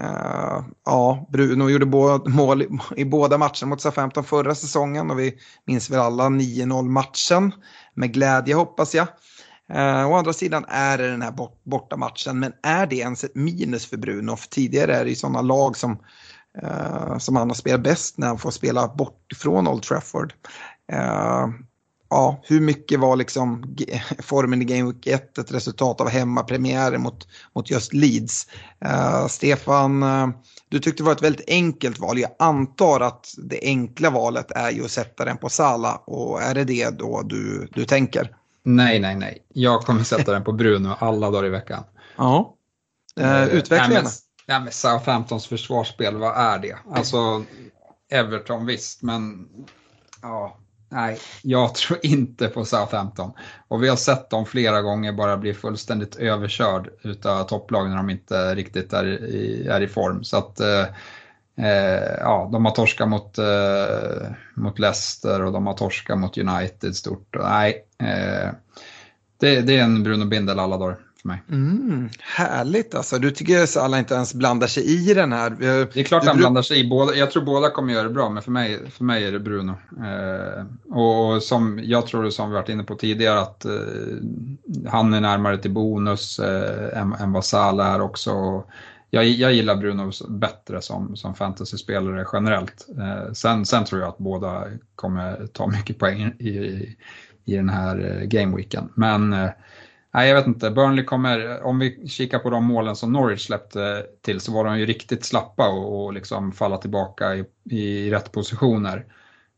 Uh, 0.00 0.64
ja, 0.84 1.26
Bruno 1.32 1.68
gjorde 1.68 1.86
mål 2.30 2.62
i 2.96 3.04
båda 3.04 3.38
matcherna 3.38 3.66
mot 3.66 3.80
SA-15 3.80 4.22
förra 4.22 4.54
säsongen 4.54 5.10
och 5.10 5.18
vi 5.18 5.34
minns 5.66 5.90
väl 5.90 6.00
alla 6.00 6.24
9-0 6.24 6.88
matchen. 6.88 7.52
Med 7.94 8.12
glädje 8.12 8.54
hoppas 8.54 8.94
jag. 8.94 9.08
Uh, 9.74 10.10
å 10.10 10.14
andra 10.14 10.32
sidan 10.32 10.64
är 10.68 10.98
det 10.98 11.10
den 11.10 11.22
här 11.22 11.32
bort, 11.32 11.64
borta 11.64 11.96
matchen, 11.96 12.38
men 12.38 12.52
är 12.62 12.86
det 12.86 12.96
ens 12.96 13.24
ett 13.24 13.34
minus 13.34 13.86
för 13.86 13.96
Bruno? 13.96 14.36
För 14.36 14.48
tidigare 14.48 14.96
är 14.96 15.04
det 15.04 15.10
ju 15.10 15.16
sådana 15.16 15.40
lag 15.40 15.76
som, 15.76 15.98
uh, 16.62 17.18
som 17.18 17.36
han 17.36 17.50
har 17.50 17.54
spelat 17.54 17.82
bäst 17.82 18.18
när 18.18 18.26
han 18.26 18.38
får 18.38 18.50
spela 18.50 18.88
bort 18.88 19.32
ifrån 19.32 19.68
Old 19.68 19.82
Trafford. 19.82 20.32
Uh, 20.92 21.48
ja, 22.14 22.40
hur 22.42 22.60
mycket 22.60 23.00
var 23.00 23.16
liksom 23.16 23.76
formen 24.18 24.62
i 24.62 24.64
Game 24.64 24.92
Week 24.92 25.06
1 25.06 25.38
ett 25.38 25.52
resultat 25.52 26.00
av 26.00 26.08
hemmapremiären 26.08 27.02
mot, 27.02 27.28
mot 27.54 27.70
just 27.70 27.92
Leeds? 27.92 28.46
Uh, 28.84 29.26
Stefan, 29.26 30.02
uh, 30.02 30.28
du 30.68 30.78
tyckte 30.78 31.02
det 31.02 31.06
var 31.06 31.12
ett 31.12 31.22
väldigt 31.22 31.50
enkelt 31.50 31.98
val. 31.98 32.18
Jag 32.18 32.30
antar 32.38 33.00
att 33.00 33.34
det 33.38 33.60
enkla 33.62 34.10
valet 34.10 34.50
är 34.50 34.70
ju 34.70 34.84
att 34.84 34.90
sätta 34.90 35.24
den 35.24 35.36
på 35.36 35.48
Sala 35.48 35.96
och 35.96 36.42
är 36.42 36.54
det 36.54 36.64
det 36.64 36.98
då 36.98 37.22
du, 37.22 37.68
du 37.72 37.84
tänker? 37.84 38.36
Nej, 38.62 39.00
nej, 39.00 39.16
nej. 39.16 39.46
Jag 39.48 39.80
kommer 39.80 40.04
sätta 40.04 40.32
den 40.32 40.44
på 40.44 40.52
Bruno 40.52 40.96
alla 40.98 41.30
dagar 41.30 41.46
i 41.46 41.50
veckan. 41.50 41.84
Ja, 42.16 42.54
uh, 43.20 43.44
utveckla 43.44 43.92
gärna. 43.92 44.10
Ja, 44.46 44.60
men 44.60 44.72
Southamptons 44.72 45.46
försvarsspel, 45.46 46.16
vad 46.16 46.36
är 46.36 46.58
det? 46.58 46.76
Alltså, 46.94 47.44
Everton 48.10 48.66
visst, 48.66 49.02
men 49.02 49.48
ja, 50.22 50.58
Nej, 50.94 51.18
jag 51.42 51.74
tror 51.74 51.98
inte 52.02 52.48
på 52.48 52.64
Southampton. 52.64 53.32
Och 53.68 53.82
vi 53.82 53.88
har 53.88 53.96
sett 53.96 54.30
dem 54.30 54.46
flera 54.46 54.82
gånger 54.82 55.12
bara 55.12 55.36
bli 55.36 55.54
fullständigt 55.54 56.16
överkörd 56.16 56.90
utav 57.02 57.44
topplag 57.44 57.88
när 57.88 57.96
de 57.96 58.10
inte 58.10 58.54
riktigt 58.54 58.92
är 58.92 59.04
i, 59.06 59.66
är 59.68 59.80
i 59.80 59.88
form. 59.88 60.24
Så 60.24 60.36
att 60.36 60.60
eh, 60.60 60.84
eh, 61.66 62.14
ja, 62.20 62.48
de 62.52 62.64
har 62.64 62.72
torskat 62.72 63.08
mot, 63.08 63.38
eh, 63.38 64.26
mot 64.54 64.78
Leicester 64.78 65.42
och 65.44 65.52
de 65.52 65.66
har 65.66 65.74
torskat 65.74 66.18
mot 66.18 66.38
United 66.38 66.96
stort. 66.96 67.36
nej, 67.42 67.84
eh, 67.98 68.50
det, 69.40 69.60
det, 69.60 69.76
är 69.76 69.82
en 69.82 70.02
Bruno 70.02 70.24
Bindel 70.24 70.58
alla 70.58 70.76
dagar 70.76 70.96
för 71.24 71.28
mig. 71.28 71.42
Mm, 71.50 72.08
härligt 72.20 72.94
alltså. 72.94 73.18
Du 73.18 73.30
tycker 73.30 73.62
att 73.62 73.76
alla 73.76 73.98
inte 73.98 74.14
ens 74.14 74.34
blandar 74.34 74.66
sig 74.66 75.10
i 75.10 75.14
den 75.14 75.32
här? 75.32 75.50
Det 75.94 76.00
är 76.00 76.04
klart 76.04 76.22
du, 76.22 76.28
han 76.28 76.38
blandar 76.38 76.62
sig 76.62 76.80
i. 76.80 76.88
Båda, 76.88 77.14
jag 77.14 77.30
tror 77.30 77.44
båda 77.44 77.70
kommer 77.70 77.92
göra 77.92 78.02
det 78.02 78.14
bra, 78.14 78.30
men 78.30 78.42
för 78.42 78.50
mig, 78.50 78.90
för 78.90 79.04
mig 79.04 79.24
är 79.24 79.32
det 79.32 79.40
Bruno. 79.40 79.74
Eh, 80.04 80.94
och 80.96 81.42
som 81.42 81.80
jag 81.82 82.06
tror, 82.06 82.30
som 82.30 82.48
vi 82.50 82.54
varit 82.54 82.68
inne 82.68 82.84
på 82.84 82.94
tidigare, 82.94 83.40
att 83.40 83.64
eh, 83.64 83.72
han 84.86 85.14
är 85.14 85.20
närmare 85.20 85.58
till 85.58 85.70
bonus 85.70 86.38
eh, 86.38 87.00
än, 87.00 87.12
än 87.12 87.32
vad 87.32 87.44
Salah 87.44 87.94
är 87.94 88.00
också. 88.00 88.64
Jag, 89.10 89.24
jag 89.24 89.52
gillar 89.52 89.76
Bruno 89.76 90.10
bättre 90.28 90.82
som, 90.82 91.16
som 91.16 91.34
fantasyspelare 91.34 92.26
generellt. 92.32 92.86
Eh, 92.98 93.32
sen, 93.32 93.66
sen 93.66 93.84
tror 93.84 94.00
jag 94.00 94.08
att 94.08 94.18
båda 94.18 94.64
kommer 94.94 95.46
ta 95.46 95.66
mycket 95.66 95.98
poäng 95.98 96.34
i, 96.38 96.48
i, 96.48 96.96
i 97.44 97.56
den 97.56 97.68
här 97.68 98.20
eh, 98.20 98.26
gameweeken. 98.26 98.88
Men 98.94 99.32
eh, 99.32 99.50
Nej, 100.14 100.28
jag 100.28 100.36
vet 100.36 100.46
inte. 100.46 100.70
Burnley 100.70 101.04
kommer, 101.04 101.62
om 101.62 101.78
vi 101.78 102.08
kikar 102.08 102.38
på 102.38 102.50
de 102.50 102.64
målen 102.64 102.96
som 102.96 103.12
Norwich 103.12 103.46
släppte 103.46 104.06
till 104.22 104.40
så 104.40 104.52
var 104.52 104.64
de 104.64 104.78
ju 104.78 104.86
riktigt 104.86 105.24
slappa 105.24 105.68
och, 105.68 106.04
och 106.04 106.12
liksom 106.12 106.52
falla 106.52 106.76
tillbaka 106.76 107.34
i, 107.34 107.44
i 107.64 108.10
rätt 108.10 108.32
positioner. 108.32 109.04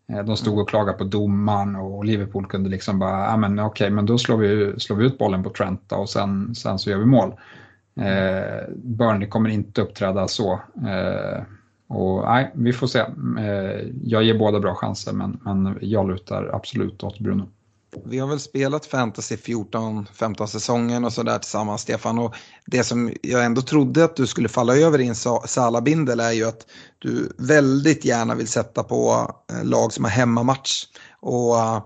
Eh, 0.09 0.25
de 0.25 0.37
stod 0.37 0.59
och 0.59 0.69
klagade 0.69 0.99
på 0.99 1.05
domaren 1.05 1.77
och 1.77 2.05
Liverpool 2.05 2.47
kunde 2.47 2.71
liksom 2.71 2.99
bara, 2.99 3.25
ja 3.25 3.37
men 3.37 3.59
okej, 3.59 3.85
okay, 3.85 3.91
men 3.91 4.07
då 4.07 4.19
slår 4.19 4.37
vi, 4.37 4.81
slår 4.81 4.97
vi 4.97 5.07
ut 5.07 5.19
bollen 5.19 5.43
på 5.43 5.51
Trent 5.51 5.93
och 5.93 6.09
sen, 6.09 6.55
sen 6.55 6.79
så 6.79 6.91
gör 6.91 6.99
vi 6.99 7.07
mål. 7.07 7.35
Eh, 8.01 8.69
Burnley 8.77 9.29
kommer 9.29 9.51
inte 9.51 9.83
uppträda 9.83 10.29
så. 10.29 10.53
Eh, 10.87 11.43
och 11.89 12.25
nej, 12.25 12.51
vi 12.55 12.73
får 12.73 12.87
se. 12.87 12.99
Eh, 13.39 13.89
jag 14.03 14.23
ger 14.23 14.39
båda 14.39 14.61
bra 14.61 14.75
chanser 14.75 15.13
men, 15.13 15.41
men 15.45 15.79
jag 15.81 16.09
lutar 16.09 16.51
absolut 16.53 17.03
åt 17.03 17.19
Bruno. 17.19 17.49
Vi 18.05 18.19
har 18.19 18.29
väl 18.29 18.41
spelat 18.41 18.87
fantasy 18.87 19.37
14-15 19.37 20.47
säsongen 20.47 21.05
och 21.05 21.13
sådär 21.13 21.39
tillsammans 21.39 21.83
Stefan. 21.83 22.19
Och 22.19 22.35
det 22.67 22.85
som 22.85 23.13
jag 23.23 23.45
ändå 23.45 23.63
trodde 23.63 24.05
att 24.05 24.17
du 24.17 24.27
skulle 24.27 24.49
falla 24.49 24.77
över 24.77 25.01
i 25.01 25.07
en 25.07 25.15
Salabindel 25.45 26.21
är 26.21 26.33
ju 26.33 26.45
att 26.45 26.67
du 26.99 27.33
väldigt 27.39 28.05
gärna 28.05 28.35
vill 28.35 28.49
sätta 28.49 28.83
på 28.83 29.31
eh, 29.53 29.65
lag 29.65 29.93
som 29.93 30.05
har 30.05 30.11
hemmamatch. 30.11 30.85
Och 31.21 31.59
eh, 31.59 31.83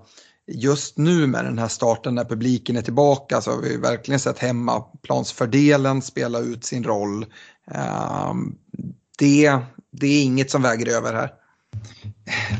just 0.46 0.98
nu 0.98 1.26
med 1.26 1.44
den 1.44 1.58
här 1.58 1.68
starten 1.68 2.14
när 2.14 2.24
publiken 2.24 2.76
är 2.76 2.82
tillbaka 2.82 3.40
så 3.40 3.50
har 3.50 3.58
vi 3.58 3.76
verkligen 3.76 4.20
sett 4.20 4.38
hemmaplansfördelen 4.38 6.02
spela 6.02 6.38
ut 6.38 6.64
sin 6.64 6.84
roll. 6.84 7.26
Ehm, 7.70 8.54
det, 9.18 9.58
det 9.92 10.06
är 10.06 10.22
inget 10.22 10.50
som 10.50 10.62
väger 10.62 10.96
över 10.96 11.14
här. 11.14 11.39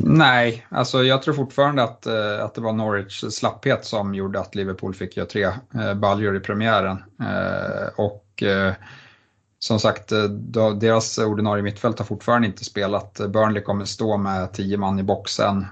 Nej, 0.01 0.67
alltså 0.69 1.03
jag 1.03 1.23
tror 1.23 1.35
fortfarande 1.35 1.83
att, 1.83 2.07
eh, 2.07 2.45
att 2.45 2.55
det 2.55 2.61
var 2.61 2.73
Norwich 2.73 3.25
slapphet 3.31 3.85
som 3.85 4.15
gjorde 4.15 4.41
att 4.41 4.55
Liverpool 4.55 4.95
fick 4.95 5.17
göra 5.17 5.27
tre 5.27 5.45
eh, 5.75 5.95
baljor 5.95 6.37
i 6.37 6.41
premiären. 6.41 7.05
Eh, 7.21 7.89
och 7.97 8.43
eh, 8.43 8.73
som 9.59 9.79
sagt, 9.81 10.13
deras 10.81 11.19
ordinarie 11.19 11.63
mittfält 11.63 11.99
har 11.99 12.07
fortfarande 12.07 12.49
inte 12.49 12.65
spelat. 12.65 13.21
Burnley 13.29 13.63
kommer 13.63 13.85
stå 13.85 14.17
med 14.17 14.53
tio 14.53 14.77
man 14.77 14.99
i 14.99 15.03
boxen 15.03 15.67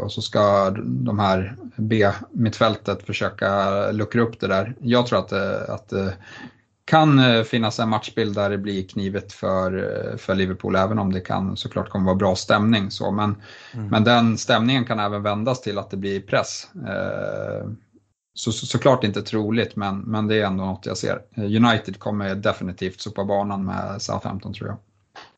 och 0.00 0.12
så 0.12 0.22
ska 0.22 0.70
de 0.80 1.18
här 1.18 1.56
B-mittfältet 1.76 3.06
försöka 3.06 3.90
luckra 3.90 4.22
upp 4.22 4.40
det 4.40 4.46
där. 4.46 4.74
Jag 4.80 5.06
tror 5.06 5.18
att, 5.18 5.32
att 5.68 5.92
kan 6.84 7.18
eh, 7.18 7.42
finnas 7.42 7.78
en 7.78 7.88
matchbild 7.88 8.34
där 8.34 8.50
det 8.50 8.58
blir 8.58 8.88
knivet 8.88 9.32
för, 9.32 9.76
eh, 9.78 10.16
för 10.16 10.34
Liverpool, 10.34 10.76
även 10.76 10.98
om 10.98 11.12
det 11.12 11.20
kan 11.20 11.56
såklart 11.56 11.88
kommer 11.88 12.06
vara 12.06 12.16
bra 12.16 12.36
stämning. 12.36 12.90
Så. 12.90 13.10
Men, 13.10 13.36
mm. 13.74 13.88
men 13.88 14.04
den 14.04 14.38
stämningen 14.38 14.84
kan 14.84 14.98
även 14.98 15.22
vändas 15.22 15.60
till 15.60 15.78
att 15.78 15.90
det 15.90 15.96
blir 15.96 16.20
press. 16.20 16.68
Eh, 16.74 17.70
så, 18.34 18.52
så, 18.52 18.66
såklart 18.66 19.04
inte 19.04 19.22
troligt, 19.22 19.76
men, 19.76 19.98
men 19.98 20.28
det 20.28 20.36
är 20.40 20.46
ändå 20.46 20.64
något 20.64 20.86
jag 20.86 20.98
ser. 20.98 21.22
United 21.36 21.98
kommer 21.98 22.34
definitivt 22.34 23.00
sopa 23.00 23.24
banan 23.24 23.64
med 23.64 24.02
Southampton 24.02 24.52
tror 24.54 24.68
jag. 24.68 24.78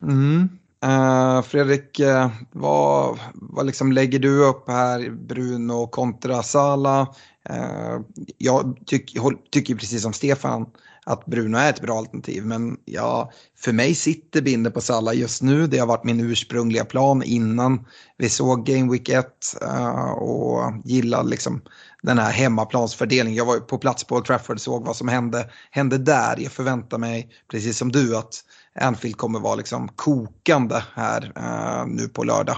Mm. 0.09 0.49
Uh, 0.85 1.41
Fredrik, 1.41 1.99
uh, 1.99 2.27
vad, 2.51 3.19
vad 3.33 3.65
liksom 3.65 3.91
lägger 3.91 4.19
du 4.19 4.45
upp 4.45 4.69
här, 4.69 5.09
Bruno 5.09 5.87
kontra 5.87 6.43
Sala? 6.43 7.01
Uh, 7.49 8.01
jag 8.37 8.77
tyck, 8.85 9.17
tycker 9.51 9.75
precis 9.75 10.01
som 10.01 10.13
Stefan 10.13 10.65
att 11.05 11.25
Bruno 11.25 11.57
är 11.57 11.69
ett 11.69 11.81
bra 11.81 11.97
alternativ. 11.97 12.45
Men 12.45 12.77
ja, 12.85 13.31
för 13.57 13.73
mig 13.73 13.95
sitter 13.95 14.41
Binder 14.41 14.71
på 14.71 14.81
Salla 14.81 15.13
just 15.13 15.41
nu. 15.41 15.67
Det 15.67 15.77
har 15.77 15.87
varit 15.87 16.03
min 16.03 16.19
ursprungliga 16.19 16.85
plan 16.85 17.23
innan 17.23 17.85
vi 18.17 18.29
såg 18.29 18.65
Game 18.65 18.91
Week 18.91 19.09
1 19.09 19.25
uh, 19.63 19.69
eh, 19.69 20.11
och 20.11 20.73
gillade 20.85 21.29
liksom 21.29 21.61
den 22.01 22.17
här 22.17 22.31
hemmaplansfördelningen. 22.31 23.37
Jag 23.37 23.45
var 23.45 23.59
på 23.59 23.77
plats 23.77 24.03
på 24.03 24.15
Old 24.15 24.25
Trafford 24.25 24.55
och 24.55 24.61
såg 24.61 24.85
vad 24.85 24.95
som 24.95 25.07
hände, 25.07 25.49
hände 25.71 25.97
där. 25.97 26.39
Jag 26.39 26.51
förväntar 26.51 26.97
mig, 26.97 27.29
precis 27.51 27.77
som 27.77 27.91
du, 27.91 28.17
att 28.17 28.43
Anfield 28.79 29.17
kommer 29.17 29.39
vara 29.39 29.55
liksom 29.55 29.87
kokande 29.87 30.83
här 30.93 31.33
uh, 31.37 31.87
nu 31.87 32.07
på 32.07 32.23
lördag. 32.23 32.57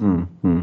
Mm, 0.00 0.26
mm. 0.42 0.59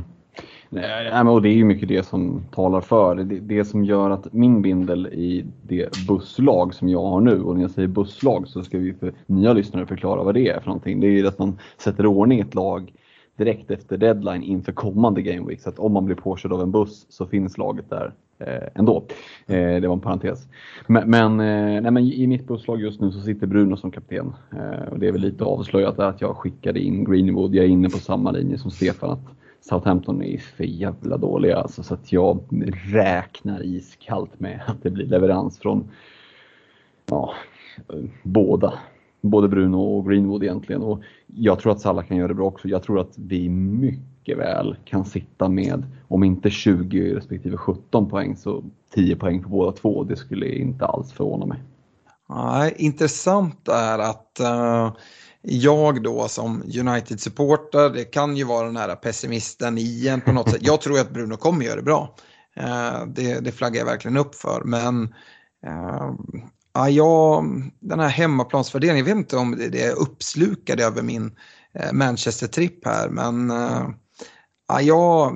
Nej, 0.70 1.22
och 1.22 1.42
det 1.42 1.50
är 1.50 1.54
ju 1.54 1.66
mycket 1.66 1.88
det 1.88 2.04
som 2.04 2.44
talar 2.52 2.82
för. 2.82 3.16
Det, 3.16 3.40
det 3.40 3.66
som 3.66 3.84
gör 3.84 4.10
att 4.10 4.34
min 4.34 4.62
bindel 4.62 5.08
i 5.08 5.46
det 5.62 6.08
busslag 6.08 6.74
som 6.74 6.90
jag 6.90 7.02
har 7.02 7.22
nu, 7.22 7.42
och 7.42 7.56
när 7.56 7.62
jag 7.62 7.72
säger 7.72 7.88
busslag 7.88 8.48
så 8.48 8.64
ska 8.64 8.78
vi 8.78 8.94
för 8.94 9.14
nya 9.26 9.54
lyssnare 9.54 9.86
förklara 9.86 10.24
vad 10.24 10.34
det 10.34 10.50
är 10.50 10.60
för 10.60 10.68
någonting. 10.68 11.00
Det 11.00 11.08
är 11.08 11.12
ju 11.12 11.28
att 11.28 11.40
man 11.40 11.60
sätter 11.78 12.04
i 12.04 12.08
ordning 12.08 12.40
ett 12.40 12.56
lag 12.56 12.94
direkt 13.38 13.72
efter 13.72 13.98
deadline 13.98 14.44
inför 14.44 14.72
kommande 14.72 15.22
Game 15.22 15.48
Week. 15.48 15.62
Så 15.62 15.70
att 15.70 15.80
om 15.80 15.94
man 15.94 16.06
blir 16.06 16.16
påkörd 16.16 16.54
av 16.54 16.62
en 16.62 16.72
buss 16.72 17.06
så 17.10 17.26
finns 17.26 17.58
laget 17.58 17.90
där 17.90 18.14
eh, 18.40 18.70
ändå. 18.76 19.04
Eh, 19.48 19.82
det 19.82 19.88
var 19.88 19.94
en 19.94 20.00
parentes. 20.00 20.48
Men, 20.88 21.10
men, 21.10 21.40
eh, 21.40 21.82
nej, 21.82 21.92
men 21.92 21.98
i 21.98 22.28
mitt 22.28 22.48
busslag 22.48 22.82
just 22.82 23.02
nu 23.02 23.12
så 23.12 23.22
sitter 23.22 23.48
Bruno 23.48 23.78
som 23.78 23.92
kapten. 23.92 24.34
Eh, 24.52 24.90
och 24.92 25.00
det 25.00 25.08
är 25.08 25.12
väl 25.12 25.22
lite 25.22 25.44
avslöjat 25.44 26.00
att 26.00 26.22
jag 26.22 26.38
skickade 26.38 26.80
in 26.80 27.04
Greenwood. 27.04 27.56
Jag 27.56 27.66
är 27.66 27.70
inne 27.70 27.90
på 27.90 27.98
samma 27.98 28.32
linje 28.32 28.58
som 28.58 28.72
Stefan. 28.72 29.10
Att 29.10 29.38
Southampton 29.62 30.24
är 30.24 30.38
för 30.38 30.64
jävla 30.64 31.18
dåliga 31.18 31.58
alltså, 31.58 31.84
så 31.84 31.94
att 31.94 32.12
jag 32.12 32.40
räknar 32.92 33.66
iskallt 33.66 34.40
med 34.40 34.62
att 34.68 34.84
det 34.84 34.90
blir 34.90 35.06
leverans 35.06 35.60
från 35.60 35.92
ja, 37.06 37.34
båda. 38.24 38.74
Både 39.22 39.48
Bruno 39.48 39.78
och 39.78 40.10
Greenwood 40.10 40.44
egentligen. 40.44 40.82
Och 40.82 41.02
jag 41.28 41.60
tror 41.60 41.72
att 41.72 41.82
Salah 41.82 42.06
kan 42.06 42.18
göra 42.18 42.28
det 42.28 42.34
bra 42.34 42.46
också. 42.46 42.68
Jag 42.68 42.84
tror 42.84 43.00
att 43.00 43.18
vi 43.18 43.50
mycket 43.50 44.38
väl 44.38 44.76
kan 44.86 45.06
sitta 45.06 45.50
med, 45.50 45.86
om 46.08 46.24
inte 46.24 46.50
20 46.50 47.16
respektive 47.16 47.58
17 47.58 48.10
poäng, 48.10 48.36
så 48.36 48.64
10 48.94 49.16
poäng 49.16 49.44
på 49.44 49.50
båda 49.50 49.72
två. 49.72 50.04
Det 50.04 50.16
skulle 50.16 50.50
inte 50.50 50.86
alls 50.86 51.14
förvåna 51.14 51.46
mig. 51.46 51.60
Nej, 52.30 52.74
intressant 52.78 53.68
är 53.68 54.00
att 54.00 54.40
uh 54.42 54.92
jag 55.42 56.04
då 56.04 56.28
som 56.28 56.62
United-supporter, 56.62 57.90
det 57.90 58.04
kan 58.04 58.38
ju 58.38 58.44
vara 58.44 58.66
den 58.66 58.78
här 58.78 58.96
pessimisten 58.96 59.78
igen 59.78 60.22
på 60.22 60.32
något 60.32 60.50
sätt. 60.50 60.62
Jag 60.62 60.82
tror 60.82 61.00
att 61.00 61.12
Bruno 61.12 61.38
kommer 61.38 61.66
göra 61.66 61.76
det 61.76 61.82
bra. 61.82 62.16
Eh, 62.56 63.06
det, 63.08 63.40
det 63.40 63.52
flaggar 63.52 63.80
jag 63.80 63.86
verkligen 63.86 64.18
upp 64.18 64.36
för. 64.36 64.62
Men 64.64 65.04
eh, 65.66 66.12
ah, 66.72 66.88
ja, 66.88 66.90
jag, 66.90 67.44
den 67.80 68.00
här 68.00 68.08
hemmaplansfördelningen, 68.08 69.08
jag 69.08 69.16
vet 69.16 69.22
inte 69.22 69.38
om 69.38 69.58
det 69.72 69.84
är 69.84 69.92
uppslukad 69.92 70.80
över 70.80 71.02
min 71.02 71.36
eh, 71.74 71.94
Manchester-tripp 71.94 72.86
här. 72.86 73.10
Men 73.10 73.52
ah, 74.68 74.82
ja, 74.82 75.34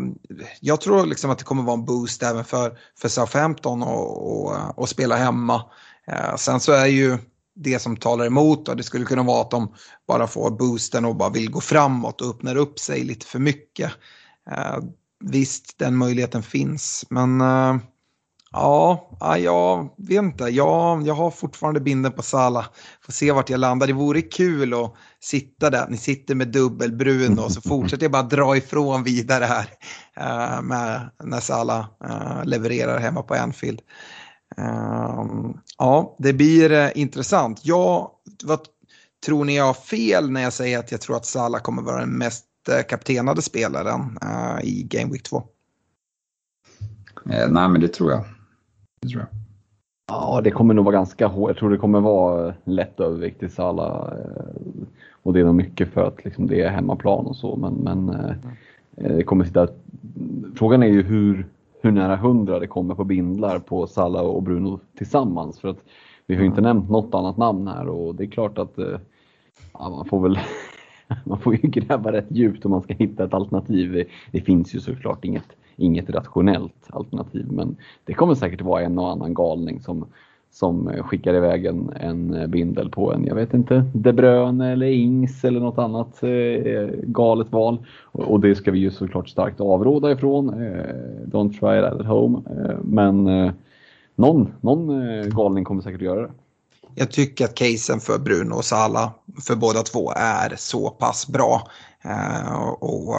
jag 0.59 0.81
tror 0.81 1.05
liksom 1.05 1.31
att 1.31 1.37
det 1.37 1.43
kommer 1.43 1.63
vara 1.63 1.77
en 1.77 1.85
boost 1.85 2.23
även 2.23 2.43
för, 2.43 2.77
för 2.99 3.07
Southampton 3.09 3.83
och, 3.83 4.31
och, 4.31 4.79
och 4.79 4.89
spela 4.89 5.15
hemma. 5.15 5.65
sen 6.37 6.59
så 6.59 6.71
är 6.71 6.85
ju 6.85 7.17
det 7.55 7.79
som 7.79 7.97
talar 7.97 8.25
emot. 8.25 8.67
Och 8.67 8.77
det 8.77 8.83
skulle 8.83 9.05
kunna 9.05 9.23
vara 9.23 9.41
att 9.41 9.51
de 9.51 9.73
bara 10.07 10.27
får 10.27 10.51
boosten 10.51 11.05
och 11.05 11.15
bara 11.15 11.29
vill 11.29 11.51
gå 11.51 11.61
framåt 11.61 12.21
och 12.21 12.29
öppnar 12.29 12.55
upp 12.55 12.79
sig 12.79 13.03
lite 13.03 13.25
för 13.25 13.39
mycket. 13.39 13.91
Eh, 14.51 14.77
visst, 15.23 15.77
den 15.77 15.97
möjligheten 15.97 16.43
finns, 16.43 17.05
men 17.09 17.41
eh, 17.41 17.77
ja, 18.51 19.09
jag 19.37 19.89
vet 19.97 20.17
inte. 20.17 20.43
Ja, 20.43 21.01
jag 21.05 21.13
har 21.13 21.31
fortfarande 21.31 21.79
binden 21.79 22.11
på 22.11 22.21
Sala. 22.21 22.65
Får 23.05 23.13
se 23.13 23.31
vart 23.31 23.49
jag 23.49 23.59
landar. 23.59 23.87
Det 23.87 23.93
vore 23.93 24.21
kul 24.21 24.73
att 24.73 24.93
sitta 25.19 25.69
där. 25.69 25.87
Ni 25.89 25.97
sitter 25.97 26.35
med 26.35 26.47
dubbelbrun 26.47 27.39
och 27.39 27.51
så 27.51 27.61
fortsätter 27.69 28.03
jag 28.03 28.11
bara 28.11 28.23
dra 28.23 28.57
ifrån 28.57 29.03
vidare 29.03 29.45
här 29.45 29.67
eh, 30.17 30.61
med, 30.61 31.09
när 31.23 31.39
Sala 31.39 31.89
eh, 32.03 32.45
levererar 32.45 32.99
hemma 32.99 33.21
på 33.23 33.33
Anfield. 33.33 33.81
Ehm, 34.57 35.57
ja, 35.77 36.15
det 36.19 36.33
blir 36.33 36.71
eh, 36.71 36.89
intressant. 36.95 37.59
Jag, 37.63 38.11
vad 38.43 38.59
tror 39.25 39.45
ni 39.45 39.57
jag 39.57 39.63
har 39.63 39.73
fel 39.73 40.31
när 40.31 40.41
jag 40.41 40.53
säger 40.53 40.79
att 40.79 40.91
jag 40.91 41.01
tror 41.01 41.15
att 41.15 41.25
Salah 41.25 41.61
kommer 41.61 41.81
vara 41.81 41.99
den 41.99 42.17
mest 42.17 42.45
eh, 42.69 42.83
kaptenade 42.89 43.41
spelaren 43.41 44.17
uh, 44.23 44.63
i 44.63 44.83
Game 44.83 45.11
Week 45.11 45.23
2? 45.23 45.43
Eh, 47.29 47.49
nej, 47.49 47.69
men 47.69 47.81
det 47.81 47.87
tror 47.87 48.11
jag. 48.11 48.23
Det 49.01 49.09
tror 49.09 49.21
jag. 49.21 49.29
Ja, 50.07 50.41
det 50.43 50.51
kommer 50.51 50.73
nog 50.73 50.85
vara 50.85 50.95
ganska 50.95 51.27
hårt. 51.27 51.49
Jag 51.49 51.57
tror 51.57 51.69
det 51.69 51.77
kommer 51.77 51.99
vara 51.99 52.53
lätt 52.63 52.99
övervikt 52.99 53.39
till 53.39 53.51
Salah. 53.51 54.13
Och 55.23 55.33
det 55.33 55.39
är 55.39 55.43
nog 55.43 55.55
mycket 55.55 55.93
för 55.93 56.07
att 56.07 56.25
liksom, 56.25 56.47
det 56.47 56.61
är 56.61 56.69
hemmaplan 56.69 57.25
och 57.25 57.35
så. 57.35 57.55
Men, 57.55 57.73
men 57.73 58.09
mm. 58.09 58.37
det 59.17 59.23
kommer 59.23 59.45
sitta... 59.45 59.67
Frågan 60.55 60.83
är 60.83 60.87
ju 60.87 61.03
hur, 61.03 61.47
hur 61.81 61.91
nära 61.91 62.13
100 62.13 62.59
det 62.59 62.67
kommer 62.67 62.95
på 62.95 63.03
bindlar 63.03 63.59
på 63.59 63.87
Salah 63.87 64.25
och 64.25 64.43
Bruno 64.43 64.79
tillsammans. 64.97 65.59
För 65.59 65.67
att 65.67 65.83
vi 66.25 66.35
har 66.35 66.41
ju 66.41 66.47
inte 66.47 66.61
nämnt 66.61 66.89
något 66.89 67.15
annat 67.15 67.37
namn 67.37 67.67
här 67.67 67.87
och 67.87 68.15
det 68.15 68.23
är 68.23 68.27
klart 68.27 68.57
att 68.57 68.77
eh, 68.77 68.99
ja, 69.73 69.89
man 69.89 70.05
får 70.05 70.21
väl 70.21 70.39
man 71.25 71.39
får 71.39 71.53
ju 71.53 71.69
gräva 71.69 72.11
rätt 72.11 72.27
djupt 72.29 72.65
om 72.65 72.71
man 72.71 72.81
ska 72.81 72.93
hitta 72.93 73.23
ett 73.23 73.33
alternativ. 73.33 73.91
Det, 73.93 74.05
det 74.31 74.41
finns 74.41 74.75
ju 74.75 74.79
såklart 74.79 75.25
inget, 75.25 75.55
inget 75.75 76.09
rationellt 76.09 76.87
alternativ 76.89 77.47
men 77.51 77.75
det 78.05 78.13
kommer 78.13 78.35
säkert 78.35 78.61
vara 78.61 78.81
en 78.81 78.99
och 78.99 79.11
annan 79.11 79.33
galning 79.33 79.79
som 79.79 80.05
som 80.51 80.91
skickar 81.03 81.33
iväg 81.33 81.65
en, 81.65 81.93
en 81.99 82.51
bindel 82.51 82.89
på 82.89 83.13
en, 83.13 83.25
jag 83.25 83.35
vet 83.35 83.53
inte, 83.53 83.85
De 83.93 84.13
Bruyne 84.13 84.71
eller 84.71 84.87
Ings 84.87 85.43
eller 85.43 85.59
något 85.59 85.77
annat 85.77 86.23
eh, 86.23 86.99
galet 87.03 87.51
val. 87.51 87.85
Och, 88.03 88.31
och, 88.31 88.39
det 88.39 88.55
ska 88.55 88.71
vi 88.71 88.79
ju 88.79 88.91
såklart 88.91 89.29
starkt 89.29 89.61
avråda 89.61 90.11
ifrån. 90.11 90.49
Eh, 90.49 90.95
don't 91.25 91.59
try 91.59 91.79
it 91.79 92.01
at 92.01 92.05
home. 92.05 92.37
Eh, 92.49 92.77
men 92.83 93.27
eh, 93.27 93.51
någon, 94.15 94.53
någon 94.61 95.09
eh, 95.09 95.25
galning 95.25 95.63
kommer 95.63 95.81
säkert 95.81 95.99
att 95.99 96.05
göra 96.05 96.21
det. 96.21 96.31
Jag 96.95 97.11
tycker 97.11 97.45
att 97.45 97.55
casen 97.55 97.99
för 97.99 98.19
Bruno 98.19 98.53
och 98.53 98.65
Sala 98.65 99.11
för 99.47 99.55
båda 99.55 99.79
två 99.79 100.11
är 100.15 100.53
så 100.57 100.89
pass 100.89 101.27
bra. 101.27 101.61
Eh, 102.03 102.63
och 102.79 103.15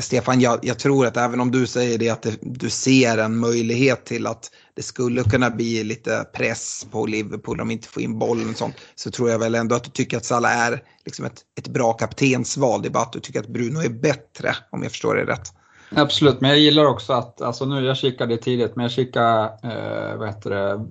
Stefan, 0.00 0.40
jag, 0.40 0.58
jag, 0.62 0.78
tror 0.78 1.06
att 1.06 1.16
även 1.16 1.40
om 1.40 1.50
du 1.50 1.66
säger 1.66 1.98
det 1.98 2.10
att 2.10 2.22
det, 2.22 2.38
du 2.40 2.70
ser 2.70 3.18
en 3.18 3.36
möjlighet 3.36 4.04
till 4.04 4.26
att 4.26 4.50
det 4.74 4.82
skulle 4.82 5.22
kunna 5.22 5.50
bli 5.50 5.84
lite 5.84 6.26
press 6.32 6.86
på 6.90 7.06
Liverpool 7.06 7.60
om 7.60 7.68
de 7.68 7.72
inte 7.72 7.88
får 7.88 8.02
in 8.02 8.18
bollen 8.18 8.50
och 8.50 8.56
sånt. 8.56 8.74
Så 8.94 9.10
tror 9.10 9.30
jag 9.30 9.38
väl 9.38 9.54
ändå 9.54 9.74
att 9.74 9.84
du 9.84 9.90
tycker 9.90 10.16
att 10.16 10.24
Salah 10.24 10.66
är 10.66 10.82
liksom 11.04 11.24
ett, 11.24 11.40
ett 11.58 11.68
bra 11.68 11.92
kaptensval. 11.92 12.82
Det 12.82 12.88
är 12.88 12.90
bara 12.90 13.02
att 13.02 13.12
du 13.12 13.20
tycker 13.20 13.40
att 13.40 13.48
Bruno 13.48 13.80
är 13.80 13.88
bättre 13.88 14.56
om 14.70 14.82
jag 14.82 14.92
förstår 14.92 15.14
det 15.14 15.24
rätt. 15.24 15.52
Absolut, 15.94 16.40
men 16.40 16.50
jag 16.50 16.58
gillar 16.58 16.84
också 16.84 17.12
att, 17.12 17.42
alltså 17.42 17.64
nu, 17.64 17.84
jag 17.84 17.96
kikade 17.96 18.36
tidigt, 18.36 18.76
men 18.76 18.82
jag 18.82 18.92
kikade 18.92 19.44
eh, 19.62 20.18
vad 20.18 20.28
heter 20.28 20.50
det, 20.50 20.86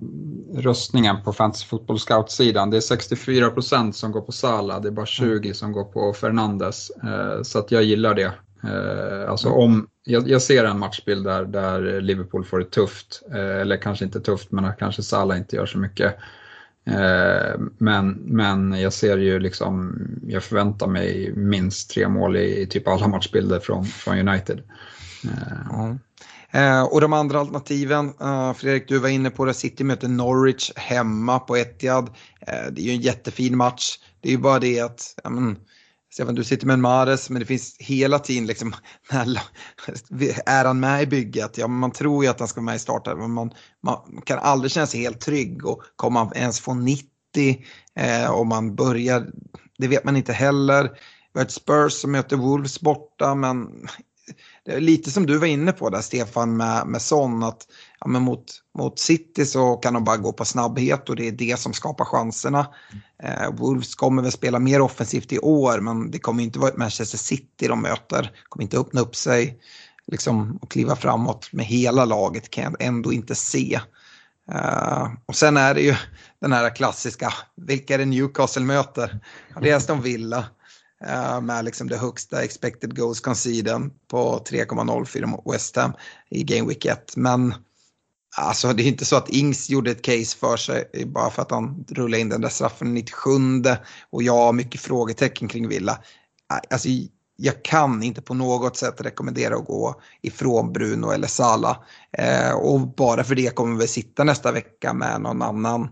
röstningen 0.60 1.16
på 1.24 1.32
Fantasy 1.32 1.66
Football 1.66 1.98
Scout-sidan. 1.98 2.70
Det 2.70 2.76
är 2.76 2.96
64% 2.96 3.92
som 3.92 4.12
går 4.12 4.20
på 4.20 4.32
Salah, 4.32 4.80
det 4.80 4.88
är 4.88 4.92
bara 4.92 5.06
20% 5.06 5.36
mm. 5.36 5.54
som 5.54 5.72
går 5.72 5.84
på 5.84 6.12
Fernandes. 6.12 6.90
Eh, 6.90 7.42
så 7.42 7.58
att 7.58 7.70
jag 7.70 7.82
gillar 7.82 8.14
det. 8.14 8.32
Eh, 8.64 9.30
alltså 9.30 9.48
om, 9.48 9.88
jag, 10.04 10.28
jag, 10.28 10.42
ser 10.42 10.64
en 10.64 10.78
matchbild 10.78 11.24
där, 11.24 11.44
där 11.44 12.00
Liverpool 12.00 12.44
får 12.44 12.58
det 12.58 12.70
tufft, 12.70 13.22
eh, 13.34 13.60
eller 13.60 13.76
kanske 13.76 14.04
inte 14.04 14.20
tufft 14.20 14.52
men 14.52 14.64
att 14.64 14.78
kanske 14.78 15.02
Salah 15.02 15.38
inte 15.38 15.56
gör 15.56 15.66
så 15.66 15.78
mycket. 15.78 16.16
Eh, 16.86 17.60
men, 17.78 18.10
men 18.10 18.80
jag 18.80 18.92
ser 18.92 19.18
ju 19.18 19.38
liksom, 19.38 19.98
jag 20.26 20.42
förväntar 20.42 20.86
mig 20.86 21.32
minst 21.36 21.90
tre 21.90 22.08
mål 22.08 22.36
i, 22.36 22.60
i 22.60 22.66
typ 22.66 22.88
alla 22.88 23.08
matchbilder 23.08 23.60
från, 23.60 23.84
från 23.84 24.28
United. 24.28 24.62
Mm. 25.70 25.98
Eh, 26.50 26.82
och 26.82 27.00
de 27.00 27.12
andra 27.12 27.40
alternativen, 27.40 28.12
eh, 28.20 28.52
Fredrik 28.52 28.88
du 28.88 28.98
var 28.98 29.08
inne 29.08 29.30
på 29.30 29.44
det, 29.44 29.54
City 29.54 29.84
möter 29.84 30.08
Norwich 30.08 30.72
hemma 30.76 31.38
på 31.38 31.56
Etihad. 31.56 32.10
Eh, 32.40 32.72
det 32.72 32.80
är 32.80 32.84
ju 32.84 32.90
en 32.90 33.00
jättefin 33.00 33.56
match. 33.56 33.98
Det 34.20 34.28
är 34.28 34.32
ju 34.32 34.38
bara 34.38 34.58
det 34.58 34.80
att, 34.80 35.14
men, 35.24 35.56
Stefan 36.16 36.34
du 36.34 36.44
sitter 36.44 36.66
med 36.66 36.74
en 36.74 36.80
Mares 36.80 37.30
men 37.30 37.40
det 37.40 37.46
finns 37.46 37.76
hela 37.78 38.18
tiden 38.18 38.46
liksom, 38.46 38.74
är 40.46 40.64
han 40.64 40.80
med 40.80 41.02
i 41.02 41.06
bygget? 41.06 41.58
Ja, 41.58 41.68
man 41.68 41.92
tror 41.92 42.24
ju 42.24 42.30
att 42.30 42.38
han 42.38 42.48
ska 42.48 42.60
vara 42.60 42.64
med 42.64 42.76
i 42.76 42.78
starten 42.78 43.18
men 43.18 43.30
man, 43.30 43.50
man 43.82 44.22
kan 44.24 44.38
aldrig 44.38 44.72
känna 44.72 44.86
sig 44.86 45.00
helt 45.00 45.20
trygg 45.20 45.66
och 45.66 45.82
kommer 45.96 46.20
han 46.20 46.32
ens 46.36 46.60
få 46.60 46.74
90 46.74 47.06
eh, 47.96 48.30
om 48.30 48.48
man 48.48 48.74
börjar, 48.74 49.26
det 49.78 49.88
vet 49.88 50.04
man 50.04 50.16
inte 50.16 50.32
heller. 50.32 50.82
Vi 51.32 51.40
har 51.40 51.44
ett 51.44 51.52
Spurs 51.52 51.92
som 51.92 52.12
möter 52.12 52.36
Wolves 52.36 52.80
borta 52.80 53.34
men 53.34 53.86
lite 54.66 55.10
som 55.10 55.26
du 55.26 55.38
var 55.38 55.46
inne 55.46 55.72
på 55.72 55.90
där 55.90 56.00
Stefan 56.00 56.56
med, 56.56 56.86
med 56.86 57.02
Son 57.02 57.42
att 57.42 57.66
ja, 58.00 58.06
men 58.06 58.22
mot, 58.22 58.44
mot 58.78 58.98
City 58.98 59.46
så 59.46 59.76
kan 59.76 59.94
de 59.94 60.04
bara 60.04 60.16
gå 60.16 60.32
på 60.32 60.44
snabbhet 60.44 61.08
och 61.08 61.16
det 61.16 61.28
är 61.28 61.32
det 61.32 61.58
som 61.58 61.72
skapar 61.72 62.04
chanserna. 62.04 62.66
Eh, 63.22 63.50
Wolves 63.52 63.94
kommer 63.94 64.22
väl 64.22 64.32
spela 64.32 64.58
mer 64.58 64.80
offensivt 64.80 65.32
i 65.32 65.38
år 65.38 65.80
men 65.80 66.10
det 66.10 66.18
kommer 66.18 66.42
inte 66.42 66.58
vara 66.58 66.70
ett 66.70 66.76
Manchester 66.76 67.18
City 67.18 67.68
de 67.68 67.82
möter. 67.82 68.32
kommer 68.48 68.62
inte 68.62 68.78
öppna 68.78 69.00
upp 69.00 69.16
sig 69.16 69.58
liksom, 70.06 70.58
och 70.62 70.70
kliva 70.70 70.96
framåt 70.96 71.52
med 71.52 71.66
hela 71.66 72.04
laget 72.04 72.50
kan 72.50 72.64
jag 72.64 72.82
ändå 72.82 73.12
inte 73.12 73.34
se. 73.34 73.80
Uh, 74.52 75.08
och 75.26 75.36
sen 75.36 75.56
är 75.56 75.74
det 75.74 75.80
ju 75.80 75.94
den 76.40 76.52
här 76.52 76.76
klassiska, 76.76 77.32
vilka 77.56 77.94
är 77.94 77.98
det 77.98 78.04
Newcastle 78.04 78.62
möter? 78.62 79.20
det 79.60 79.70
är 79.70 79.76
Aston 79.76 80.02
Villa. 80.02 80.44
Eh, 81.04 81.40
med 81.40 81.64
liksom 81.64 81.88
det 81.88 81.96
högsta 81.96 82.44
expected 82.44 82.96
goals 82.96 83.20
conceded 83.20 83.90
på 84.08 84.44
3,04 84.50 85.26
mot 85.26 85.54
West 85.54 85.76
Ham 85.76 85.92
i 86.30 86.42
Game 86.42 86.68
Week 86.68 86.84
1. 86.84 87.16
Men 87.16 87.54
alltså 88.36 88.72
det 88.72 88.82
är 88.82 88.86
inte 88.86 89.04
så 89.04 89.16
att 89.16 89.30
Ings 89.30 89.70
gjorde 89.70 89.90
ett 89.90 90.02
case 90.02 90.36
för 90.36 90.56
sig 90.56 90.90
bara 91.06 91.30
för 91.30 91.42
att 91.42 91.50
han 91.50 91.84
rullade 91.88 92.20
in 92.20 92.28
den 92.28 92.40
där 92.40 92.48
straffen 92.48 92.94
97 92.94 93.30
och 94.10 94.22
jag 94.22 94.36
har 94.36 94.52
mycket 94.52 94.80
frågetecken 94.80 95.48
kring 95.48 95.68
Villa. 95.68 95.92
Eh, 96.52 96.58
alltså 96.70 96.88
jag 97.36 97.62
kan 97.62 98.02
inte 98.02 98.22
på 98.22 98.34
något 98.34 98.76
sätt 98.76 99.00
rekommendera 99.00 99.56
att 99.56 99.64
gå 99.64 99.94
ifrån 100.22 100.72
Bruno 100.72 101.10
eller 101.10 101.26
Sala. 101.26 101.76
Eh, 102.12 102.54
och 102.56 102.80
bara 102.80 103.24
för 103.24 103.34
det 103.34 103.54
kommer 103.54 103.80
vi 103.80 103.86
sitta 103.86 104.24
nästa 104.24 104.52
vecka 104.52 104.92
med 104.92 105.20
någon 105.20 105.42
annan 105.42 105.82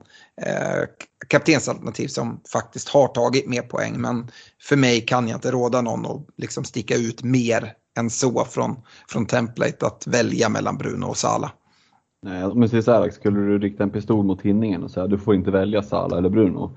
eh, 0.42 0.82
kaptensalternativ 1.28 2.08
som 2.08 2.40
faktiskt 2.52 2.88
har 2.88 3.08
tagit 3.08 3.48
mer 3.48 3.62
poäng. 3.62 4.00
Men 4.00 4.30
för 4.62 4.76
mig 4.76 5.00
kan 5.00 5.28
jag 5.28 5.36
inte 5.36 5.50
råda 5.50 5.80
någon 5.80 6.06
att 6.06 6.26
liksom 6.36 6.64
sticka 6.64 6.96
ut 6.96 7.22
mer 7.22 7.72
än 7.98 8.10
så 8.10 8.44
från, 8.44 8.76
från 9.08 9.26
template 9.26 9.86
att 9.86 10.06
välja 10.06 10.48
mellan 10.48 10.78
Bruno 10.78 11.06
och 11.06 11.16
Sala. 11.16 11.52
Nej, 12.22 12.44
om 12.44 12.60
jag 12.60 12.70
säger 12.70 12.82
så 12.82 12.92
här, 12.92 13.10
skulle 13.10 13.40
du 13.40 13.58
rikta 13.58 13.82
en 13.82 13.90
pistol 13.90 14.24
mot 14.24 14.42
tinningen 14.42 14.82
och 14.82 14.90
säga 14.90 15.06
du 15.06 15.18
får 15.18 15.34
inte 15.34 15.50
välja 15.50 15.82
Sala 15.82 16.18
eller 16.18 16.28
Bruno. 16.28 16.70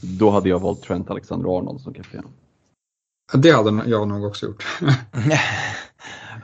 Då 0.00 0.30
hade 0.30 0.48
jag 0.48 0.58
valt 0.58 0.82
Trent 0.82 1.10
Alexander-Arnold 1.10 1.80
som 1.80 1.94
kapten. 1.94 2.24
Det 3.32 3.50
hade 3.50 3.82
jag 3.86 4.08
nog 4.08 4.24
också 4.24 4.46
gjort. 4.46 4.66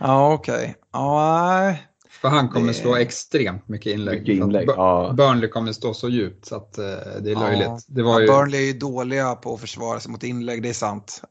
ja, 0.00 0.32
okej. 0.32 0.54
Okay. 0.54 0.74
Ja, 0.92 1.74
för 2.20 2.28
han 2.28 2.48
kommer 2.48 2.68
det... 2.68 2.74
slå 2.74 2.96
extremt 2.96 3.68
mycket 3.68 3.92
inlägg. 3.92 4.20
Mycket 4.20 4.34
inlägg 4.34 4.68
ja. 4.68 5.12
Burnley 5.16 5.50
kommer 5.50 5.72
stå 5.72 5.94
så 5.94 6.08
djupt 6.08 6.46
så 6.46 6.56
att 6.56 6.78
uh, 6.78 6.84
det 7.20 7.30
är 7.30 7.32
ja. 7.32 7.40
löjligt. 7.40 7.86
Det 7.86 8.02
var 8.02 8.20
ju... 8.20 8.26
Burnley 8.26 8.60
är 8.60 8.66
ju 8.66 8.72
dåliga 8.72 9.34
på 9.34 9.54
att 9.54 9.60
försvara 9.60 10.00
sig 10.00 10.10
mot 10.12 10.22
inlägg, 10.22 10.62
det 10.62 10.68
är 10.68 10.72
sant. 10.72 11.22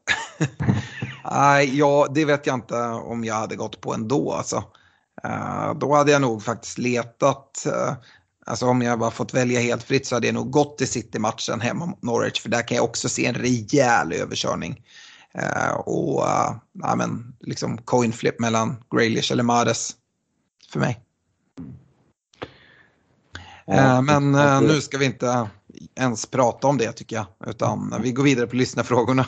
Nej, 1.30 1.78
ja, 1.78 2.06
det 2.14 2.24
vet 2.24 2.46
jag 2.46 2.54
inte 2.54 2.74
om 2.84 3.24
jag 3.24 3.34
hade 3.34 3.56
gått 3.56 3.80
på 3.80 3.94
ändå. 3.94 4.32
Alltså. 4.32 4.56
Uh, 5.26 5.74
då 5.78 5.94
hade 5.94 6.12
jag 6.12 6.22
nog 6.22 6.42
faktiskt 6.42 6.78
letat. 6.78 7.64
Uh, 7.66 7.92
alltså 8.46 8.66
om 8.66 8.82
jag 8.82 8.98
bara 8.98 9.10
fått 9.10 9.34
välja 9.34 9.60
helt 9.60 9.82
fritt 9.82 10.06
så 10.06 10.16
hade 10.16 10.26
jag 10.26 10.34
nog 10.34 10.50
gått 10.50 10.78
till 10.78 10.88
City-matchen 10.88 11.60
hemma 11.60 11.86
mot 11.86 12.02
Norwich. 12.02 12.40
För 12.40 12.48
där 12.48 12.68
kan 12.68 12.76
jag 12.76 12.84
också 12.84 13.08
se 13.08 13.26
en 13.26 13.34
rejäl 13.34 14.12
överkörning. 14.12 14.82
Uh, 15.38 15.72
och 15.72 16.22
uh, 16.22 16.56
ja, 16.72 16.94
men, 16.96 17.34
liksom 17.40 17.78
coin 17.78 18.12
flip 18.12 18.40
mellan 18.40 18.84
Graylish 18.94 19.32
eller 19.32 19.42
Mares 19.42 19.90
för 20.72 20.80
mig. 20.80 21.00
Uh, 23.72 24.02
men 24.02 24.32
nu 24.66 24.80
ska 24.80 24.98
vi 24.98 25.04
inte 25.04 25.48
ens 25.94 26.26
prata 26.26 26.66
om 26.66 26.78
det 26.78 26.92
tycker 26.92 27.16
jag. 27.16 27.26
Utan 27.46 27.94
vi 28.02 28.12
går 28.12 28.22
vidare 28.22 28.46
på 28.46 28.56
lyssnarfrågorna. 28.56 29.26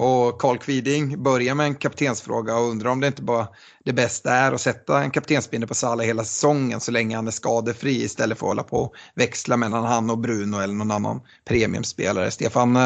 Och 0.00 0.40
Carl 0.40 0.58
Kviding 0.58 1.22
börjar 1.22 1.54
med 1.54 1.66
en 1.66 1.74
kaptensfråga 1.74 2.56
och 2.56 2.70
undrar 2.70 2.90
om 2.90 3.00
det 3.00 3.06
inte 3.06 3.22
bara 3.22 3.48
det 3.84 3.92
bästa 3.92 4.32
är 4.32 4.52
att 4.52 4.60
sätta 4.60 5.02
en 5.02 5.10
kaptensbindel 5.10 5.68
på 5.68 5.74
Salah 5.74 6.06
hela 6.06 6.24
säsongen 6.24 6.80
så 6.80 6.90
länge 6.90 7.16
han 7.16 7.26
är 7.26 7.30
skadefri 7.30 8.02
istället 8.02 8.38
för 8.38 8.46
att 8.46 8.50
hålla 8.50 8.62
på 8.62 8.76
och 8.76 8.94
växla 9.14 9.56
mellan 9.56 9.84
han 9.84 10.10
och 10.10 10.18
Bruno 10.18 10.60
eller 10.60 10.74
någon 10.74 10.90
annan 10.90 11.20
premiumspelare. 11.44 12.30
Stefan, 12.30 12.76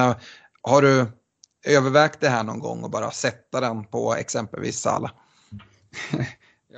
har 0.63 0.83
du 0.83 1.07
övervägt 1.67 2.21
det 2.21 2.29
här 2.29 2.45
någon 2.45 2.61
gång 2.61 2.85
och 2.85 2.91
bara 2.91 3.11
sätta 3.11 3.61
den 3.61 3.85
på 3.85 4.15
exempelvis 4.15 4.81
Salah? 4.81 5.11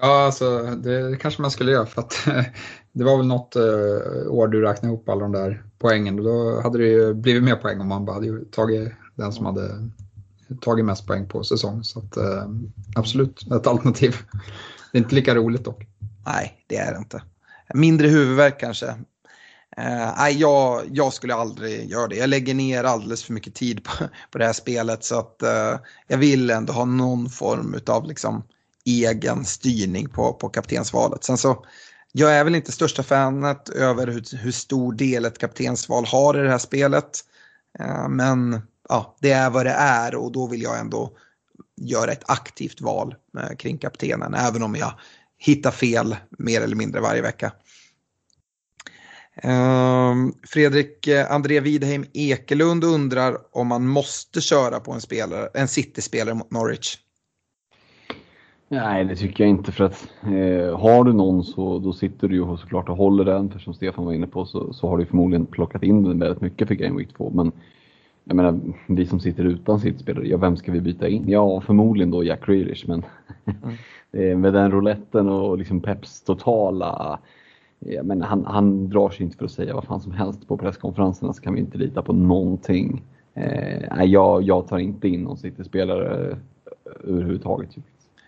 Ja, 0.00 0.24
alltså 0.24 0.62
det 0.62 1.20
kanske 1.20 1.42
man 1.42 1.50
skulle 1.50 1.72
göra 1.72 1.86
för 1.86 2.00
att 2.00 2.14
det 2.92 3.04
var 3.04 3.16
väl 3.16 3.26
något 3.26 3.56
uh, 3.56 4.32
år 4.32 4.48
du 4.48 4.62
räknade 4.62 4.94
ihop 4.94 5.08
alla 5.08 5.20
de 5.20 5.32
där 5.32 5.64
poängen 5.78 6.18
och 6.18 6.24
då 6.24 6.60
hade 6.60 6.78
det 6.78 6.86
ju 6.86 7.14
blivit 7.14 7.42
mer 7.42 7.56
poäng 7.56 7.80
om 7.80 7.88
man 7.88 8.04
bara 8.04 8.14
hade 8.14 8.44
tagit 8.44 8.92
den 9.14 9.32
som 9.32 9.46
hade 9.46 9.90
tagit 10.60 10.84
mest 10.84 11.06
poäng 11.06 11.28
på 11.28 11.44
säsong. 11.44 11.84
Så 11.84 11.98
att, 11.98 12.16
uh, 12.16 12.44
absolut 12.94 13.52
ett 13.52 13.66
alternativ. 13.66 14.16
Det 14.92 14.98
är 14.98 15.02
inte 15.02 15.14
lika 15.14 15.34
roligt 15.34 15.64
dock. 15.64 15.86
Nej, 16.26 16.64
det 16.66 16.76
är 16.76 16.92
det 16.92 16.98
inte. 16.98 17.22
Mindre 17.74 18.08
huvudvärk 18.08 18.60
kanske. 18.60 18.94
Uh, 19.76 20.30
jag, 20.30 20.82
jag, 20.92 21.12
skulle 21.12 21.34
aldrig 21.34 21.90
göra 21.90 22.06
det. 22.06 22.16
Jag 22.16 22.28
lägger 22.30 22.54
ner 22.54 22.84
alldeles 22.84 23.24
för 23.24 23.32
mycket 23.32 23.54
tid 23.54 23.84
på, 23.84 23.90
på 24.30 24.38
det 24.38 24.46
här 24.46 24.52
spelet 24.52 25.04
så 25.04 25.18
att 25.18 25.42
uh, 25.42 25.80
jag 26.06 26.18
vill 26.18 26.50
ändå 26.50 26.72
ha 26.72 26.84
någon 26.84 27.30
form 27.30 27.80
av 27.86 28.06
liksom, 28.06 28.42
egen 28.84 29.44
styrning 29.44 30.08
på, 30.08 30.32
på 30.32 30.48
kaptensvalet. 30.48 31.24
Sen 31.24 31.38
så, 31.38 31.64
jag 32.12 32.36
är 32.36 32.44
väl 32.44 32.54
inte 32.54 32.72
största 32.72 33.02
fanet 33.02 33.68
över 33.68 34.06
hur, 34.06 34.36
hur 34.36 34.52
stor 34.52 34.92
del 34.92 35.24
ett 35.24 35.38
kaptensval 35.38 36.04
har 36.06 36.38
i 36.38 36.42
det 36.42 36.50
här 36.50 36.58
spelet. 36.58 37.20
Uh, 37.80 38.08
men 38.08 38.62
ja, 38.88 39.16
det 39.20 39.30
är 39.30 39.50
vad 39.50 39.66
det 39.66 39.76
är 39.78 40.14
och 40.14 40.32
då 40.32 40.46
vill 40.46 40.62
jag 40.62 40.78
ändå 40.78 41.12
göra 41.76 42.12
ett 42.12 42.30
aktivt 42.30 42.80
val 42.80 43.14
uh, 43.38 43.56
kring 43.56 43.78
kaptenen. 43.78 44.34
Även 44.34 44.62
om 44.62 44.76
jag 44.76 44.92
hittar 45.38 45.70
fel 45.70 46.16
mer 46.38 46.60
eller 46.60 46.76
mindre 46.76 47.00
varje 47.00 47.22
vecka. 47.22 47.52
Uh, 49.44 50.32
Fredrik 50.48 51.08
uh, 51.08 51.32
André 51.32 51.60
Widheim 51.60 52.04
Ekelund 52.14 52.84
undrar 52.84 53.36
om 53.52 53.66
man 53.66 53.86
måste 53.86 54.40
köra 54.40 54.80
på 54.80 54.92
en, 54.92 55.00
spelare, 55.00 55.48
en 55.54 55.68
City-spelare 55.68 56.34
mot 56.34 56.50
Norwich. 56.50 56.96
Nej, 58.70 59.04
det 59.04 59.16
tycker 59.16 59.44
jag 59.44 59.50
inte 59.50 59.72
för 59.72 59.84
att 59.84 60.08
eh, 60.22 60.78
har 60.78 61.04
du 61.04 61.12
någon 61.12 61.44
så 61.44 61.78
då 61.78 61.92
sitter 61.92 62.28
du 62.28 62.34
ju 62.34 62.56
såklart 62.56 62.88
och 62.88 62.96
håller 62.96 63.24
den. 63.24 63.50
För 63.50 63.58
som 63.58 63.74
Stefan 63.74 64.04
var 64.04 64.12
inne 64.12 64.26
på 64.26 64.46
så, 64.46 64.72
så 64.72 64.88
har 64.88 64.98
du 64.98 65.06
förmodligen 65.06 65.46
plockat 65.46 65.82
in 65.82 66.04
den 66.04 66.18
väldigt 66.18 66.40
mycket 66.40 66.68
för 66.68 66.74
Game 66.74 66.98
Week 66.98 67.14
2. 67.16 67.30
Men 67.34 67.52
jag 68.24 68.36
menar, 68.36 68.60
vi 68.86 69.06
som 69.06 69.20
sitter 69.20 69.44
utan 69.44 69.80
sitt 69.80 70.00
spelare, 70.00 70.28
ja 70.28 70.36
vem 70.36 70.56
ska 70.56 70.72
vi 70.72 70.80
byta 70.80 71.08
in? 71.08 71.28
Ja, 71.28 71.60
förmodligen 71.60 72.10
då 72.10 72.24
Jack 72.24 72.46
Grealish, 72.46 72.88
men 72.88 73.04
mm. 74.12 74.40
med 74.40 74.52
den 74.52 74.70
rouletten 74.70 75.28
och 75.28 75.58
liksom 75.58 75.80
Peps 75.80 76.22
totala 76.22 77.18
men 78.02 78.22
han, 78.22 78.44
han 78.46 78.88
drar 78.88 79.10
sig 79.10 79.22
inte 79.22 79.36
för 79.36 79.44
att 79.44 79.50
säga 79.50 79.74
vad 79.74 79.84
fan 79.84 80.00
som 80.00 80.12
helst 80.12 80.48
på 80.48 80.58
presskonferenserna 80.58 81.32
så 81.32 81.42
kan 81.42 81.54
vi 81.54 81.60
inte 81.60 81.78
lita 81.78 82.02
på 82.02 82.12
någonting. 82.12 83.02
Eh, 83.34 84.04
jag, 84.04 84.42
jag 84.42 84.68
tar 84.68 84.78
inte 84.78 85.08
in 85.08 85.22
någon 85.22 85.36
City-spelare 85.36 86.30
eh, 86.30 86.36
överhuvudtaget. 87.04 87.70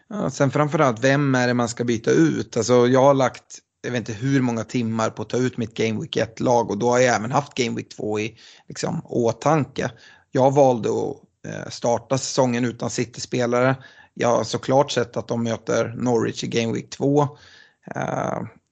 Ja, 0.09 0.31
sen 0.31 0.51
framförallt, 0.51 1.05
vem 1.05 1.35
är 1.35 1.49
det 1.49 1.55
man 1.55 1.69
ska 1.69 1.85
byta 1.85 2.11
ut? 2.11 2.57
Alltså, 2.57 2.87
jag 2.87 3.03
har 3.03 3.15
lagt, 3.15 3.59
jag 3.83 3.91
vet 3.91 4.09
inte 4.09 4.13
hur 4.13 4.41
många 4.43 4.65
timmar 4.65 5.11
på 5.11 5.23
att 5.23 5.29
ta 5.29 5.37
ut 5.37 5.57
mitt 5.57 5.75
Game 5.75 6.01
Week 6.01 6.17
1-lag 6.17 6.71
och 6.71 6.79
då 6.79 6.91
har 6.91 6.99
jag 6.99 7.17
även 7.17 7.31
haft 7.31 7.55
Game 7.55 7.77
Week 7.77 7.89
2 7.89 8.21
i 8.21 8.37
liksom, 8.69 9.01
åtanke. 9.05 9.91
Jag 10.31 10.55
valde 10.55 10.89
att 10.89 11.17
eh, 11.55 11.71
starta 11.71 12.19
säsongen 12.19 12.65
utan 12.65 12.91
City-spelare. 12.91 13.77
Jag 14.15 14.29
har 14.29 14.45
såklart 14.45 14.91
sett 14.91 15.17
att 15.17 15.29
de 15.29 15.43
möter 15.43 15.95
Norwich 15.97 16.45
i 16.45 16.47
Game 16.47 16.73
Week 16.73 16.91
2. 16.91 17.29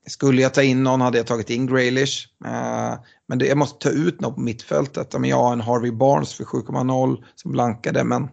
Skulle 0.08 0.42
jag 0.42 0.54
ta 0.54 0.62
in 0.62 0.82
någon 0.82 1.00
hade 1.00 1.18
jag 1.18 1.26
tagit 1.26 1.50
in 1.50 1.66
Graylish. 1.66 2.26
Uh, 2.44 2.94
men 3.28 3.38
det, 3.38 3.46
jag 3.46 3.58
måste 3.58 3.78
ta 3.78 3.94
ut 3.94 4.20
någon 4.20 4.34
på 4.34 4.40
mittfältet. 4.40 5.14
Jag 5.22 5.36
har 5.36 5.52
en 5.52 5.60
Harvey 5.60 5.90
Barnes 5.90 6.34
för 6.34 6.44
7,0 6.44 7.24
som 7.34 7.52
blankade 7.52 8.04
men 8.04 8.28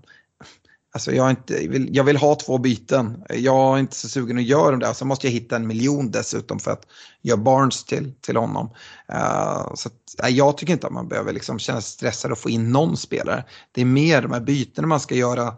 Alltså 0.95 1.11
jag, 1.11 1.29
inte, 1.29 1.67
vill, 1.67 1.95
jag 1.95 2.03
vill 2.03 2.17
ha 2.17 2.35
två 2.35 2.57
byten. 2.57 3.23
Jag 3.29 3.75
är 3.75 3.79
inte 3.79 3.95
så 3.95 4.09
sugen 4.09 4.37
att 4.37 4.43
göra 4.43 4.71
dem 4.71 4.79
där. 4.79 4.93
Så 4.93 5.05
måste 5.05 5.27
jag 5.27 5.31
hitta 5.31 5.55
en 5.55 5.67
miljon 5.67 6.11
dessutom 6.11 6.59
för 6.59 6.71
att 6.71 6.87
göra 7.21 7.37
Barnes 7.37 7.83
till, 7.83 8.13
till 8.21 8.37
honom. 8.37 8.69
Uh, 9.13 9.73
så 9.75 9.89
att, 9.89 10.31
jag 10.31 10.57
tycker 10.57 10.73
inte 10.73 10.87
att 10.87 10.93
man 10.93 11.07
behöver 11.07 11.33
liksom 11.33 11.59
känna 11.59 11.81
sig 11.81 11.91
stressad 11.91 12.31
att 12.31 12.39
få 12.39 12.49
in 12.49 12.71
någon 12.71 12.97
spelare. 12.97 13.43
Det 13.71 13.81
är 13.81 13.85
mer 13.85 14.21
de 14.21 14.31
här 14.31 14.39
bytena 14.39 14.87
man 14.87 14.99
ska 14.99 15.15
göra 15.15 15.53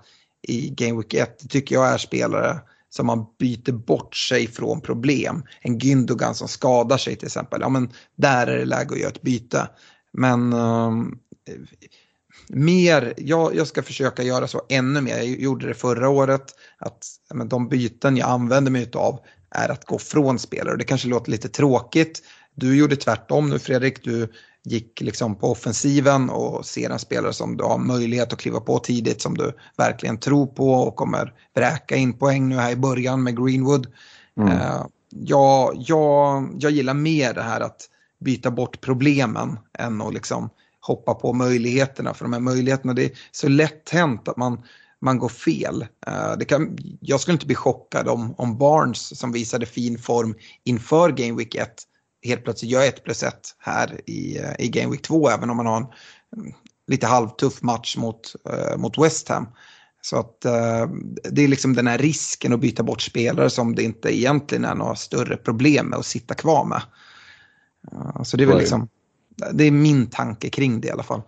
i 0.48 0.70
Game 0.70 0.98
Week 0.98 1.14
1. 1.14 1.40
Det 1.40 1.48
tycker 1.48 1.76
jag 1.76 1.88
är 1.88 1.98
spelare 1.98 2.60
som 2.98 3.06
man 3.06 3.26
byter 3.40 3.72
bort 3.72 4.16
sig 4.16 4.48
från 4.48 4.82
problem. 4.82 5.44
En 5.62 5.78
Gündogan 5.78 6.36
som 6.36 6.48
skadar 6.48 6.98
sig 6.98 7.16
till 7.16 7.26
exempel. 7.26 7.62
Ja, 7.62 7.70
men 7.70 7.90
där 8.16 8.48
är 8.48 8.58
det 8.58 8.66
läge 8.66 8.94
att 8.94 9.00
göra 9.00 9.10
ett 9.10 9.22
byte. 9.22 9.70
Men 10.14 10.54
um, 10.54 11.20
mer, 12.48 13.14
jag, 13.18 13.56
jag 13.56 13.68
ska 13.68 13.84
försöka 13.84 14.24
göra 14.24 14.48
så 14.48 14.62
ännu 14.70 15.02
mer. 15.02 15.18
Jag 15.18 15.28
gjorde 15.28 15.68
det 15.68 15.74
förra 15.74 16.10
året. 16.10 16.56
Att 16.78 17.06
men, 17.34 17.50
de 17.50 17.70
byten 17.70 18.18
jag 18.18 18.30
använder 18.30 18.72
mig 18.72 18.90
av 18.94 19.20
är 19.50 19.70
att 19.70 19.86
gå 19.86 20.00
från 20.00 20.40
spelare. 20.40 20.78
Det 20.78 20.84
kanske 20.84 21.08
låter 21.08 21.32
lite 21.32 21.50
tråkigt. 21.50 22.24
Du 22.56 22.78
gjorde 22.78 22.96
tvärtom 22.96 23.50
nu 23.50 23.60
Fredrik. 23.60 24.04
Du 24.04 24.34
gick 24.68 25.02
liksom 25.02 25.36
på 25.36 25.52
offensiven 25.52 26.30
och 26.30 26.66
ser 26.66 26.90
en 26.90 27.00
spelare 27.00 27.34
som 27.34 27.58
du 27.58 27.64
har 27.64 27.78
möjlighet 27.78 28.34
att 28.34 28.40
kliva 28.40 28.60
på 28.60 28.80
tidigt 28.80 29.22
som 29.22 29.38
du 29.38 29.58
verkligen 29.78 30.18
tror 30.18 30.48
på 30.48 30.72
och 30.72 30.96
kommer 30.96 31.34
bräka 31.56 31.96
in 31.96 32.14
poäng 32.14 32.50
nu 32.50 32.56
här 32.56 32.72
i 32.72 32.76
början 32.76 33.24
med 33.24 33.38
Greenwood. 33.38 33.88
Mm. 34.38 34.54
Uh, 34.54 34.86
jag, 35.10 35.76
jag, 35.78 36.50
jag 36.60 36.72
gillar 36.72 36.94
mer 36.94 37.34
det 37.34 37.42
här 37.42 37.62
att 37.62 37.90
byta 38.20 38.52
bort 38.52 38.82
problemen 38.82 39.60
än 39.80 40.02
att 40.02 40.14
liksom 40.14 40.50
hoppa 40.80 41.14
på 41.14 41.34
möjligheterna. 41.34 42.14
För 42.14 42.26
de 42.26 42.34
här 42.34 42.40
möjligheterna, 42.40 42.94
det 42.94 43.06
är 43.06 43.12
så 43.32 43.48
lätt 43.48 43.90
hänt 43.90 44.28
att 44.28 44.38
man, 44.38 44.64
man 45.02 45.20
går 45.20 45.30
fel. 45.30 45.86
Uh, 46.08 46.38
det 46.40 46.46
kan, 46.46 46.78
jag 47.02 47.20
skulle 47.20 47.34
inte 47.34 47.46
bli 47.46 47.56
chockad 47.56 48.08
om, 48.08 48.36
om 48.38 48.58
Barnes 48.58 49.20
som 49.20 49.32
visade 49.32 49.66
fin 49.66 50.00
form 50.00 50.36
inför 50.64 51.10
Game 51.10 51.38
Week 51.38 51.56
1 51.56 51.70
helt 52.24 52.44
plötsligt 52.44 52.72
gör 52.72 52.88
1 52.88 53.04
plus 53.04 53.24
1 53.24 53.34
här 53.58 54.02
i, 54.06 54.40
uh, 54.40 54.54
i 54.60 54.70
Game 54.70 54.92
Week 54.92 55.02
2 55.02 55.30
även 55.30 55.50
om 55.50 55.58
man 55.58 55.66
har 55.66 55.78
en 55.78 55.88
um, 56.38 56.54
lite 56.88 57.08
halvtuff 57.08 57.62
match 57.62 57.98
mot, 57.98 58.36
uh, 58.50 58.78
mot 58.78 58.98
West 58.98 59.30
Ham. 59.30 59.48
Så 60.02 60.20
att 60.20 60.42
det 61.32 61.44
är 61.44 61.48
liksom 61.48 61.74
den 61.74 61.88
här 61.88 61.98
risken 61.98 62.54
att 62.54 62.60
byta 62.60 62.84
bort 62.84 63.02
spelare 63.02 63.50
som 63.50 63.76
det 63.76 63.84
inte 63.84 64.18
egentligen 64.18 64.66
är 64.66 64.76
några 64.76 64.96
större 64.96 65.38
problem 65.38 65.88
med 65.88 66.00
att 66.00 66.06
sitta 66.06 66.34
kvar 66.34 66.66
med. 66.66 66.82
så 68.26 68.38
det 68.38 68.44
är 68.44 68.48
väl 68.48 68.58
liksom 68.58 68.90
det 69.54 69.64
är 69.64 69.72
min 69.72 70.10
tanke 70.10 70.50
kring 70.50 70.82
det 70.82 70.88
i 70.88 70.92
alla 70.92 71.04
fall. 71.04 71.22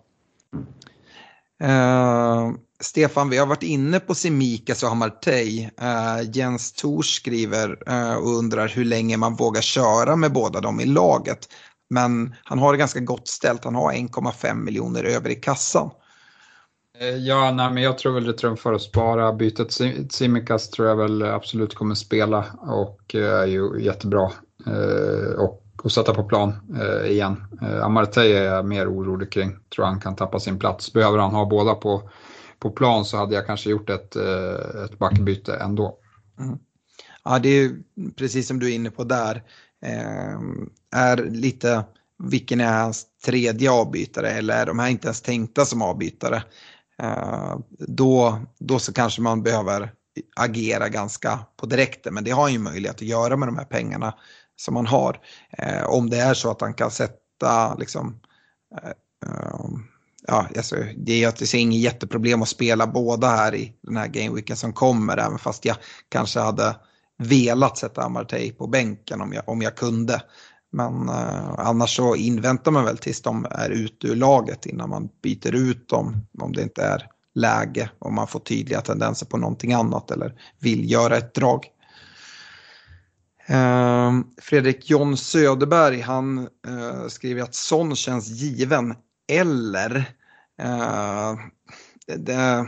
Uh, 1.63 2.53
Stefan, 2.83 3.29
vi 3.29 3.37
har 3.37 3.45
varit 3.45 3.63
inne 3.63 3.99
på 3.99 4.15
Semikas 4.15 4.83
och 4.83 4.89
Hamartey. 4.89 5.69
Uh, 5.81 6.29
Jens 6.33 6.73
Tors 6.73 7.15
skriver 7.15 7.89
uh, 7.89 8.15
och 8.15 8.37
undrar 8.37 8.67
hur 8.67 8.85
länge 8.85 9.17
man 9.17 9.35
vågar 9.35 9.61
köra 9.61 10.15
med 10.15 10.33
båda 10.33 10.61
dem 10.61 10.79
i 10.79 10.85
laget. 10.85 11.39
Men 11.89 12.35
han 12.43 12.59
har 12.59 12.71
det 12.71 12.77
ganska 12.77 12.99
gott 12.99 13.27
ställt. 13.27 13.63
Han 13.63 13.75
har 13.75 13.93
1,5 13.93 14.53
miljoner 14.53 15.03
över 15.03 15.29
i 15.29 15.35
kassan. 15.35 15.89
Eh, 16.99 17.15
ja, 17.15 17.51
nej, 17.51 17.71
men 17.71 17.83
jag 17.83 17.97
tror 17.97 18.13
väl 18.13 18.23
det 18.23 18.33
trumfar 18.33 18.73
att 18.73 18.81
spara. 18.81 19.33
Bytet 19.33 19.71
Simikas 20.11 20.69
tror 20.69 20.87
jag 20.87 20.95
väl 20.95 21.23
absolut 21.23 21.75
kommer 21.75 21.95
spela 21.95 22.45
och 22.59 23.15
är 23.15 23.45
ju 23.45 23.81
jättebra. 23.81 24.31
Och 25.37 25.65
och 25.83 25.91
sätta 25.91 26.13
på 26.13 26.23
plan 26.23 26.53
eh, 26.79 27.11
igen. 27.11 27.43
Eh, 27.61 27.85
Amartey 27.85 28.31
är 28.31 28.43
jag 28.43 28.65
mer 28.65 28.93
orolig 28.93 29.31
kring. 29.31 29.55
Tror 29.75 29.85
han 29.85 29.99
kan 29.99 30.15
tappa 30.15 30.39
sin 30.39 30.59
plats. 30.59 30.93
Behöver 30.93 31.17
han 31.17 31.35
ha 31.35 31.45
båda 31.45 31.75
på, 31.75 32.09
på 32.59 32.71
plan 32.71 33.05
så 33.05 33.17
hade 33.17 33.35
jag 33.35 33.45
kanske 33.45 33.69
gjort 33.69 33.89
ett, 33.89 34.15
eh, 34.15 34.83
ett 34.85 34.99
backbyte 34.99 35.55
ändå. 35.55 35.97
Mm. 36.39 36.59
Ja, 37.23 37.39
det 37.39 37.49
är 37.49 37.71
precis 38.17 38.47
som 38.47 38.59
du 38.59 38.71
är 38.71 38.75
inne 38.75 38.91
på 38.91 39.03
där. 39.03 39.43
Eh, 39.85 40.39
är 40.95 41.17
lite 41.17 41.83
vilken 42.23 42.61
är 42.61 42.81
hans 42.81 43.05
tredje 43.25 43.71
avbytare 43.71 44.29
eller 44.29 44.61
är 44.61 44.65
de 44.65 44.79
här 44.79 44.89
inte 44.89 45.07
ens 45.07 45.21
tänkta 45.21 45.65
som 45.65 45.81
avbytare? 45.81 46.43
Eh, 47.01 47.57
då, 47.69 48.41
då 48.59 48.79
så 48.79 48.93
kanske 48.93 49.21
man 49.21 49.43
behöver 49.43 49.91
agera 50.35 50.89
ganska 50.89 51.39
på 51.57 51.65
direkten 51.65 52.13
men 52.13 52.23
det 52.23 52.31
har 52.31 52.41
han 52.41 52.53
ju 52.53 52.59
möjlighet 52.59 52.95
att 52.95 53.01
göra 53.01 53.37
med 53.37 53.47
de 53.47 53.57
här 53.57 53.65
pengarna 53.65 54.13
som 54.55 54.75
han 54.75 54.87
har. 54.87 55.19
Eh, 55.57 55.83
om 55.83 56.09
det 56.09 56.17
är 56.17 56.33
så 56.33 56.51
att 56.51 56.61
han 56.61 56.73
kan 56.73 56.91
sätta 56.91 57.75
liksom, 57.75 58.19
eh, 58.75 58.89
ehm, 59.29 59.83
ja, 60.29 60.47
alltså, 60.57 60.75
det 60.97 61.23
är 61.23 61.27
att 61.27 61.37
det 61.37 61.47
ser 61.47 61.57
inget 61.57 61.79
jätteproblem 61.79 62.41
att 62.41 62.47
spela 62.47 62.87
båda 62.87 63.27
här 63.27 63.55
i 63.55 63.73
den 63.81 63.97
här 63.97 64.07
gameweeken 64.07 64.55
som 64.55 64.73
kommer, 64.73 65.17
även 65.17 65.37
fast 65.37 65.65
jag 65.65 65.75
kanske 66.09 66.39
hade 66.39 66.75
velat 67.17 67.77
sätta 67.77 68.03
Amartey 68.03 68.51
på 68.51 68.67
bänken 68.67 69.21
om 69.21 69.33
jag, 69.33 69.49
om 69.49 69.61
jag 69.61 69.75
kunde. 69.75 70.21
Men 70.71 71.09
eh, 71.09 71.53
annars 71.57 71.95
så 71.95 72.15
inväntar 72.15 72.71
man 72.71 72.85
väl 72.85 72.97
tills 72.97 73.21
de 73.21 73.45
är 73.51 73.69
ute 73.69 74.07
ur 74.07 74.15
laget 74.15 74.65
innan 74.65 74.89
man 74.89 75.09
byter 75.23 75.55
ut 75.55 75.89
dem 75.89 76.27
om 76.39 76.53
det 76.53 76.61
inte 76.61 76.81
är 76.81 77.07
läge 77.35 77.89
och 77.99 78.13
man 78.13 78.27
får 78.27 78.39
tydliga 78.39 78.81
tendenser 78.81 79.25
på 79.25 79.37
någonting 79.37 79.73
annat 79.73 80.11
eller 80.11 80.33
vill 80.59 80.91
göra 80.91 81.17
ett 81.17 81.33
drag. 81.33 81.65
Eh, 83.47 84.11
Fredrik 84.41 84.89
John 84.89 85.17
Söderberg 85.17 86.01
han 86.01 86.37
eh, 86.67 87.07
skriver 87.07 87.41
att 87.41 87.55
sån 87.55 87.95
känns 87.95 88.27
given. 88.27 88.95
Eller, 89.31 90.18
uh, 90.61 91.39
det, 92.17 92.65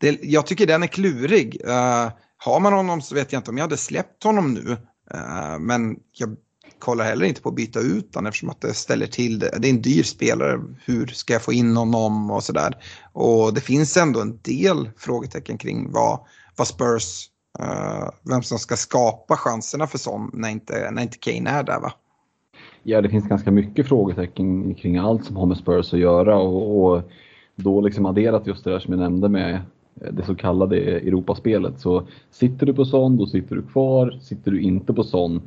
det, 0.00 0.18
jag 0.22 0.46
tycker 0.46 0.66
den 0.66 0.82
är 0.82 0.86
klurig. 0.86 1.60
Uh, 1.64 2.08
har 2.44 2.60
man 2.60 2.72
honom 2.72 3.00
så 3.02 3.14
vet 3.14 3.32
jag 3.32 3.40
inte 3.40 3.50
om 3.50 3.56
jag 3.56 3.64
hade 3.64 3.76
släppt 3.76 4.24
honom 4.24 4.54
nu. 4.54 4.76
Eh, 5.10 5.58
men 5.58 5.96
jag 6.12 6.36
kollar 6.78 7.04
heller 7.04 7.26
inte 7.26 7.42
på 7.42 7.48
att 7.48 7.54
byta 7.54 7.80
ut 7.80 8.14
honom 8.14 8.26
eftersom 8.26 8.50
att 8.50 8.60
det 8.60 8.74
ställer 8.74 9.06
till 9.06 9.38
det. 9.38 9.58
Det 9.58 9.68
är 9.68 9.70
en 9.70 9.82
dyr 9.82 10.02
spelare. 10.02 10.60
Hur 10.84 11.06
ska 11.06 11.32
jag 11.32 11.42
få 11.42 11.52
in 11.52 11.76
honom 11.76 12.30
och 12.30 12.42
sådär. 12.42 12.74
Och 13.12 13.54
det 13.54 13.60
finns 13.60 13.96
ändå 13.96 14.20
en 14.20 14.38
del 14.42 14.90
frågetecken 14.96 15.58
kring 15.58 15.92
vad, 15.92 16.20
vad 16.56 16.66
Spurs 16.66 17.30
Uh, 17.60 18.08
vem 18.22 18.42
som 18.42 18.58
ska 18.58 18.76
skapa 18.76 19.36
chanserna 19.36 19.86
för 19.86 19.98
sån 19.98 20.30
när 20.32 20.48
inte, 20.48 20.90
när 20.90 21.02
inte 21.02 21.18
Kane 21.18 21.50
är 21.50 21.62
där 21.62 21.80
va? 21.80 21.92
Ja, 22.82 23.00
det 23.00 23.08
finns 23.08 23.28
ganska 23.28 23.50
mycket 23.50 23.88
frågetecken 23.88 24.74
kring 24.74 24.96
allt 24.96 25.24
som 25.24 25.36
har 25.36 25.46
med 25.46 25.56
Spurs 25.56 25.92
att 25.92 25.98
göra 25.98 26.36
och, 26.38 26.84
och 26.84 27.02
då 27.56 27.80
liksom 27.80 28.06
adderat 28.06 28.46
just 28.46 28.64
det 28.64 28.70
där 28.70 28.78
som 28.78 28.92
jag 28.92 29.00
nämnde 29.00 29.28
med 29.28 29.60
det 29.94 30.24
så 30.24 30.34
kallade 30.34 30.76
Europaspelet. 30.76 31.80
Så 31.80 32.02
sitter 32.30 32.66
du 32.66 32.74
på 32.74 32.84
sån, 32.84 33.16
då 33.16 33.26
sitter 33.26 33.56
du 33.56 33.62
kvar. 33.62 34.18
Sitter 34.20 34.50
du 34.50 34.60
inte 34.60 34.92
på 34.92 35.04
sån, 35.04 35.42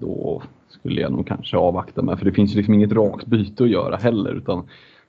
då 0.00 0.42
skulle 0.68 1.00
jag 1.00 1.12
nog 1.12 1.26
kanske 1.26 1.56
avvakta 1.56 2.02
med. 2.02 2.18
För 2.18 2.24
det 2.24 2.32
finns 2.32 2.52
ju 2.52 2.56
liksom 2.56 2.74
inget 2.74 2.92
rakt 2.92 3.26
byte 3.26 3.64
att 3.64 3.70
göra 3.70 3.96
heller. 3.96 4.34
Utan 4.34 4.62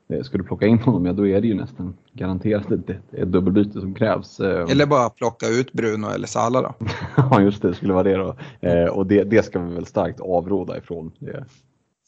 Eh, 0.07 0.21
ska 0.21 0.37
du 0.37 0.43
plocka 0.43 0.67
in 0.67 0.79
honom, 0.79 1.05
ja 1.05 1.13
då 1.13 1.27
är 1.27 1.41
det 1.41 1.47
ju 1.47 1.53
nästan 1.53 1.93
garanterat 2.13 2.71
ett, 2.71 2.89
ett 2.89 3.31
dubbelbyte 3.31 3.79
som 3.81 3.93
krävs. 3.93 4.39
Eh, 4.39 4.71
eller 4.71 4.85
bara 4.85 5.09
plocka 5.09 5.47
ut 5.47 5.73
Bruno 5.73 6.07
eller 6.07 6.27
Sala 6.27 6.61
då. 6.61 6.73
ja 7.17 7.41
just 7.41 7.61
det, 7.61 7.67
det 7.67 7.73
skulle 7.73 7.93
vara 7.93 8.03
det 8.03 8.15
då. 8.15 8.35
Eh, 8.61 8.85
och 8.85 9.05
det, 9.05 9.23
det 9.23 9.45
ska 9.45 9.59
vi 9.59 9.75
väl 9.75 9.85
starkt 9.85 10.19
avråda 10.19 10.77
ifrån. 10.77 11.11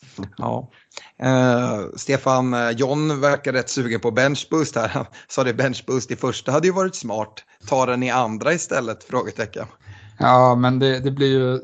Ja. 0.38 0.70
Eh, 1.20 1.86
Stefan, 1.96 2.54
eh, 2.54 2.70
John 2.70 3.22
verkar 3.22 3.54
rätt 3.54 3.70
sugen 3.70 4.00
på 4.00 4.12
benchboost 4.12 4.76
här. 4.76 4.88
Han 4.88 5.06
sa 5.28 5.44
det 5.44 5.54
benchboost 5.54 6.12
i 6.12 6.16
första 6.16 6.52
hade 6.52 6.68
ju 6.68 6.74
varit 6.74 6.96
smart. 6.96 7.44
Ta 7.68 7.86
den 7.86 8.04
i 8.04 8.10
andra 8.10 8.54
istället? 8.54 9.04
Frågetecken. 9.04 9.66
Ja, 10.20 10.56
men 10.56 10.80
det, 10.80 11.00
det 11.00 11.12
blir 11.12 11.28
ju 11.28 11.60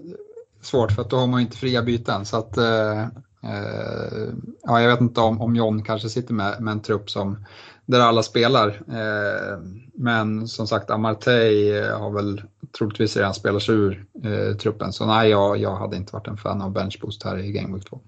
svårt 0.62 0.92
för 0.92 1.02
att 1.02 1.10
då 1.10 1.18
har 1.18 1.28
man 1.28 1.42
inte 1.42 1.58
fria 1.58 1.82
byten. 1.82 2.26
Så 2.26 2.38
att, 2.38 2.58
eh, 2.58 3.02
eh, 3.44 4.30
ja, 4.64 4.82
jag 4.82 4.90
vet 4.90 5.02
inte 5.02 5.22
om, 5.22 5.42
om 5.42 5.56
John 5.56 5.84
kanske 5.84 6.10
sitter 6.10 6.34
med, 6.34 6.62
med 6.62 6.72
en 6.72 6.82
trupp 6.82 7.10
som, 7.10 7.46
där 7.86 8.00
alla 8.00 8.24
spelar. 8.24 8.68
Eh, 8.88 9.60
men 9.94 10.48
som 10.48 10.68
sagt, 10.68 10.90
Amartey 10.90 11.78
eh, 11.78 12.00
har 12.00 12.12
väl 12.12 12.42
troligtvis 12.78 13.18
redan 13.18 13.34
spelat 13.34 13.64
sig 13.64 13.76
ur 13.76 14.06
eh, 14.24 14.58
truppen. 14.58 14.94
Så 14.94 15.06
nej, 15.06 15.30
jag, 15.30 15.58
jag 15.58 15.76
hade 15.76 15.96
inte 15.96 16.14
varit 16.14 16.28
en 16.28 16.38
fan 16.38 16.62
av 16.62 16.72
benchboost 16.72 17.24
här 17.24 17.38
i 17.38 17.52
Game 17.52 17.76
Week 17.76 17.90
2. 17.90 18.02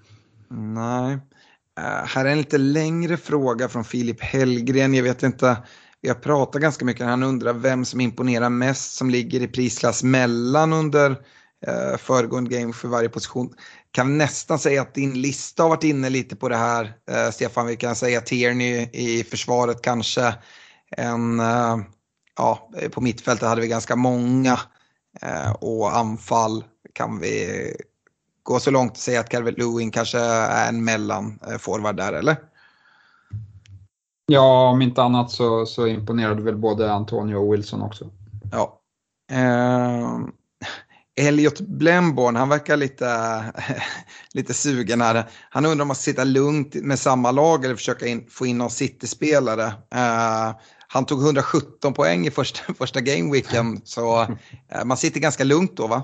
Nej. 0.50 1.14
Uh, 1.80 2.06
här 2.06 2.26
är 2.26 2.30
en 2.30 2.38
lite 2.38 2.58
längre 2.58 3.18
fråga 3.18 3.70
från 3.70 3.84
Filip 3.84 4.22
Hellgren. 4.22 4.94
Jag 4.94 5.04
vet 5.04 5.24
inte, 5.24 5.58
vi 6.02 6.10
har 6.10 6.16
pratat 6.16 6.62
ganska 6.62 6.86
mycket. 6.86 7.06
Han 7.06 7.24
undrar 7.24 7.54
vem 7.54 7.86
som 7.86 8.02
imponerar 8.02 8.50
mest 8.50 8.96
som 8.96 9.10
ligger 9.10 9.42
i 9.42 9.48
prisklass 9.48 10.04
mellan 10.04 10.74
under 10.74 11.12
uh, 11.12 11.98
föregående 11.98 12.60
game 12.60 12.74
för 12.74 12.88
varje 12.88 13.10
position 13.10 13.54
kan 13.92 14.18
nästan 14.18 14.60
säga 14.60 14.82
att 14.82 14.94
din 14.94 15.22
lista 15.22 15.64
har 15.64 15.70
varit 15.70 15.84
inne 15.84 16.10
lite 16.10 16.36
på 16.36 16.50
det 16.50 16.58
här. 16.58 16.86
uh, 16.86 17.32
Stefan, 17.32 17.68
vi 17.68 17.76
kan 17.76 17.96
säga 17.96 18.22
Tierney 18.22 18.90
i 18.94 19.24
försvaret 19.24 19.82
kanske. 19.82 20.36
En, 20.98 21.42
ja, 22.38 22.70
på 22.92 23.02
mittfältet 23.02 23.50
hade 23.50 23.62
vi 23.62 23.68
ganska 23.68 23.96
många. 23.96 24.60
Och 25.60 25.98
anfall 25.98 26.64
kan 26.94 27.20
vi 27.20 27.74
gå 28.46 28.60
så 28.60 28.72
långt 28.72 28.92
att 28.92 28.98
säga 28.98 29.20
att 29.20 29.30
Calvert 29.30 29.58
Lewin 29.58 29.92
kanske 29.92 30.20
är 30.20 30.70
en 30.70 30.84
mellanforward 30.84 31.98
där, 31.98 32.14
eller? 32.14 32.38
Ja, 34.26 34.70
om 34.70 34.82
inte 34.82 35.04
annat 35.04 35.32
så, 35.32 35.66
så 35.66 35.88
imponerade 35.88 36.42
väl 36.42 36.56
både 36.56 36.94
Antonio 36.94 37.36
och 37.36 37.54
Wilson 37.54 37.82
också. 37.82 38.10
Ja. 38.52 38.80
Eh, 39.32 40.20
Elliot 41.28 41.60
Blemborn, 41.60 42.36
han 42.36 42.50
verkar 42.50 42.78
lite, 42.78 43.44
lite 44.34 44.54
sugen 44.54 45.02
här. 45.02 45.30
Han 45.50 45.66
undrar 45.66 45.82
om 45.82 45.88
man 45.88 45.96
ska 45.96 46.04
sitta 46.04 46.24
lugnt 46.24 46.76
med 46.76 47.00
samma 47.00 47.32
lag 47.32 47.66
eller 47.66 47.76
försöka 47.76 48.08
in, 48.08 48.28
få 48.30 48.46
in 48.46 48.58
någon 48.58 48.70
City-spelare. 48.70 49.66
Eh, 49.96 50.56
han 50.88 51.06
tog 51.06 51.22
117 51.22 51.94
poäng 51.94 52.28
i 52.28 52.32
första, 52.32 52.74
första 52.78 53.02
gameweeken, 53.02 53.82
så 53.84 54.22
eh, 54.22 54.86
man 54.86 54.98
sitter 54.98 55.20
ganska 55.20 55.44
lugnt 55.44 55.78
då 55.78 55.88
va? 55.88 56.04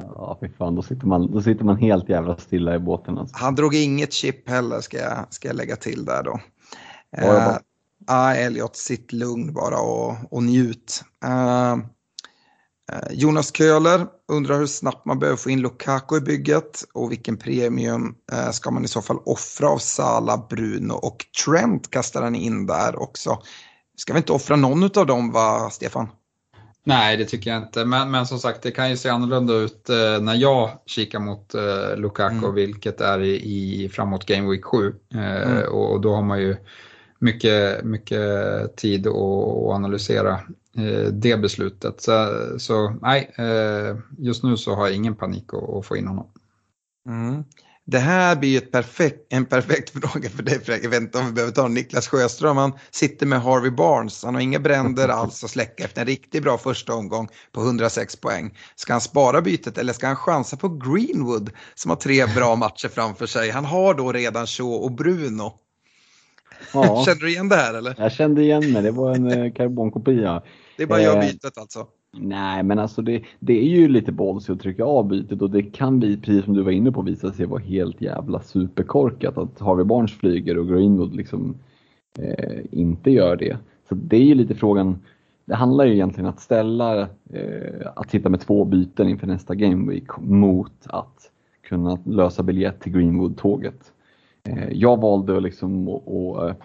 Ja, 0.00 0.38
fy 0.40 0.48
fan, 0.48 0.74
då 0.74 0.82
sitter, 0.82 1.06
man, 1.06 1.32
då 1.32 1.42
sitter 1.42 1.64
man 1.64 1.76
helt 1.76 2.08
jävla 2.08 2.36
stilla 2.36 2.74
i 2.74 2.78
båten. 2.78 3.18
Alltså. 3.18 3.36
Han 3.38 3.54
drog 3.54 3.74
inget 3.74 4.12
chip 4.12 4.48
heller, 4.48 4.80
ska 4.80 4.98
jag, 4.98 5.26
ska 5.30 5.48
jag 5.48 5.56
lägga 5.56 5.76
till 5.76 6.04
där 6.04 6.22
då. 6.22 6.40
Uh, 7.22 7.56
ah, 8.06 8.34
Elliot, 8.34 8.76
sitt 8.76 9.12
lugn 9.12 9.52
bara 9.52 9.78
och, 9.78 10.14
och 10.30 10.42
njut. 10.42 11.04
Uh, 11.24 11.84
Jonas 13.10 13.52
Köhler 13.56 14.06
undrar 14.28 14.58
hur 14.58 14.66
snabbt 14.66 15.06
man 15.06 15.18
behöver 15.18 15.36
få 15.36 15.50
in 15.50 15.60
Lukaku 15.60 16.16
i 16.16 16.20
bygget 16.20 16.84
och 16.94 17.10
vilken 17.12 17.36
premium 17.36 18.14
uh, 18.32 18.50
ska 18.50 18.70
man 18.70 18.84
i 18.84 18.88
så 18.88 19.02
fall 19.02 19.18
offra 19.24 19.68
av 19.68 19.78
Sala, 19.78 20.46
Bruno 20.50 20.92
och 20.92 21.26
Trent 21.44 21.90
kastar 21.90 22.22
han 22.22 22.34
in 22.34 22.66
där 22.66 23.02
också. 23.02 23.38
Ska 23.96 24.12
vi 24.12 24.18
inte 24.18 24.32
offra 24.32 24.56
någon 24.56 24.82
av 24.82 25.06
dem 25.06 25.32
va, 25.32 25.70
Stefan? 25.70 26.08
Nej, 26.88 27.16
det 27.16 27.24
tycker 27.24 27.50
jag 27.50 27.62
inte. 27.62 27.84
Men, 27.84 28.10
men 28.10 28.26
som 28.26 28.38
sagt, 28.38 28.62
det 28.62 28.70
kan 28.70 28.90
ju 28.90 28.96
se 28.96 29.08
annorlunda 29.08 29.54
ut 29.54 29.88
eh, 29.88 30.20
när 30.20 30.34
jag 30.34 30.70
kikar 30.86 31.18
mot 31.18 31.54
eh, 31.54 31.96
Lukaku, 31.96 32.36
mm. 32.36 32.54
vilket 32.54 33.00
är 33.00 33.20
i, 33.20 33.34
i, 33.34 33.88
framåt 33.88 34.26
Game 34.26 34.50
Week 34.50 34.64
7. 34.64 34.94
Eh, 35.14 35.42
mm. 35.42 35.72
och, 35.72 35.92
och, 35.92 36.00
då 36.00 36.14
har 36.14 36.22
man 36.22 36.40
ju 36.40 36.56
mycket, 37.18 37.84
mycket 37.84 38.76
tid 38.76 39.06
att 39.06 39.14
analysera 39.74 40.32
eh, 40.76 41.12
det 41.12 41.36
beslutet. 41.36 42.00
Så, 42.00 42.28
så 42.58 42.96
nej, 43.02 43.30
eh, 43.38 43.96
just 44.18 44.44
nu 44.44 44.56
så 44.56 44.74
har 44.74 44.86
jag 44.86 44.96
ingen 44.96 45.14
panik 45.14 45.54
att, 45.54 45.68
att 45.70 45.86
få 45.86 45.96
in 45.96 46.06
honom. 46.06 46.26
Mm. 47.08 47.44
Det 47.88 47.98
här 47.98 48.36
blir 48.36 48.60
perfekt, 48.60 49.26
en 49.28 49.44
perfekt 49.44 49.90
fråga 50.00 50.28
för 50.30 50.42
dig 50.42 50.60
Fredrik. 50.60 50.84
Jag 50.84 50.90
vet 50.90 51.00
inte 51.00 51.18
om 51.18 51.26
vi 51.26 51.32
behöver 51.32 51.52
ta 51.52 51.68
Niklas 51.68 52.08
Sjöström. 52.08 52.56
Han 52.56 52.72
sitter 52.90 53.26
med 53.26 53.42
Harvey 53.42 53.70
Barnes. 53.70 54.24
Han 54.24 54.34
har 54.34 54.42
inga 54.42 54.58
bränder 54.58 55.08
alls 55.08 55.44
att 55.44 55.50
släcka 55.50 55.84
efter 55.84 56.00
en 56.00 56.06
riktigt 56.06 56.42
bra 56.42 56.58
första 56.58 56.94
omgång 56.94 57.28
på 57.52 57.60
106 57.60 58.16
poäng. 58.16 58.58
Ska 58.76 58.92
han 58.92 59.00
spara 59.00 59.42
bytet 59.42 59.78
eller 59.78 59.92
ska 59.92 60.06
han 60.06 60.16
chansa 60.16 60.56
på 60.56 60.68
Greenwood 60.68 61.50
som 61.74 61.90
har 61.90 61.96
tre 61.96 62.26
bra 62.26 62.56
matcher 62.56 62.88
framför 62.88 63.26
sig? 63.26 63.50
Han 63.50 63.64
har 63.64 63.94
då 63.94 64.12
redan 64.12 64.46
Shaw 64.46 64.84
och 64.84 64.92
Bruno. 64.92 65.52
Ja. 66.74 67.04
Känner 67.04 67.20
du 67.20 67.30
igen 67.30 67.48
det 67.48 67.56
här 67.56 67.74
eller? 67.74 67.94
Jag 67.98 68.12
kände 68.12 68.42
igen 68.42 68.72
mig, 68.72 68.82
det 68.82 68.90
var 68.90 69.14
en 69.14 69.30
eh, 69.30 69.52
karbonkopia. 69.52 70.42
Det 70.76 70.82
är 70.82 70.86
bara 70.86 71.00
göra 71.00 71.22
eh, 71.22 71.30
bytet 71.30 71.58
alltså? 71.58 71.86
Nej, 72.20 72.62
men 72.62 72.78
alltså 72.78 73.02
det, 73.02 73.22
det 73.40 73.58
är 73.58 73.64
ju 73.64 73.88
lite 73.88 74.12
ballsy 74.12 74.52
att 74.52 74.60
trycka 74.60 74.84
av 74.84 75.08
bytet 75.08 75.42
och 75.42 75.50
det 75.50 75.62
kan 75.62 75.98
bli, 75.98 76.16
precis 76.16 76.44
som 76.44 76.54
du 76.54 76.62
var 76.62 76.70
inne 76.70 76.92
på, 76.92 77.02
visa 77.02 77.32
sig 77.32 77.46
vara 77.46 77.60
helt 77.60 78.00
jävla 78.00 78.40
superkorkat 78.40 79.38
att 79.38 79.60
Harvey 79.60 79.84
Barnes 79.84 80.12
flyger 80.12 80.58
och 80.58 80.68
Greenwood 80.68 81.14
liksom 81.14 81.54
eh, 82.18 82.60
inte 82.70 83.10
gör 83.10 83.36
det. 83.36 83.58
Så 83.88 83.94
det 83.94 84.16
är 84.16 84.24
ju 84.24 84.34
lite 84.34 84.54
frågan, 84.54 84.98
det 85.44 85.54
handlar 85.54 85.84
ju 85.84 85.92
egentligen 85.92 86.30
att 86.30 86.40
ställa, 86.40 87.00
eh, 87.32 87.86
att 87.96 88.10
sitta 88.10 88.28
med 88.28 88.40
två 88.40 88.64
byten 88.64 89.08
inför 89.08 89.26
nästa 89.26 89.54
Game 89.54 89.92
Week 89.92 90.18
mot 90.18 90.86
att 90.86 91.30
kunna 91.62 91.98
lösa 92.04 92.42
biljett 92.42 92.80
till 92.80 92.92
Greenwood-tåget. 92.92 93.92
Eh, 94.42 94.68
jag 94.72 95.00
valde 95.00 95.40
liksom 95.40 95.88
att 95.88 96.56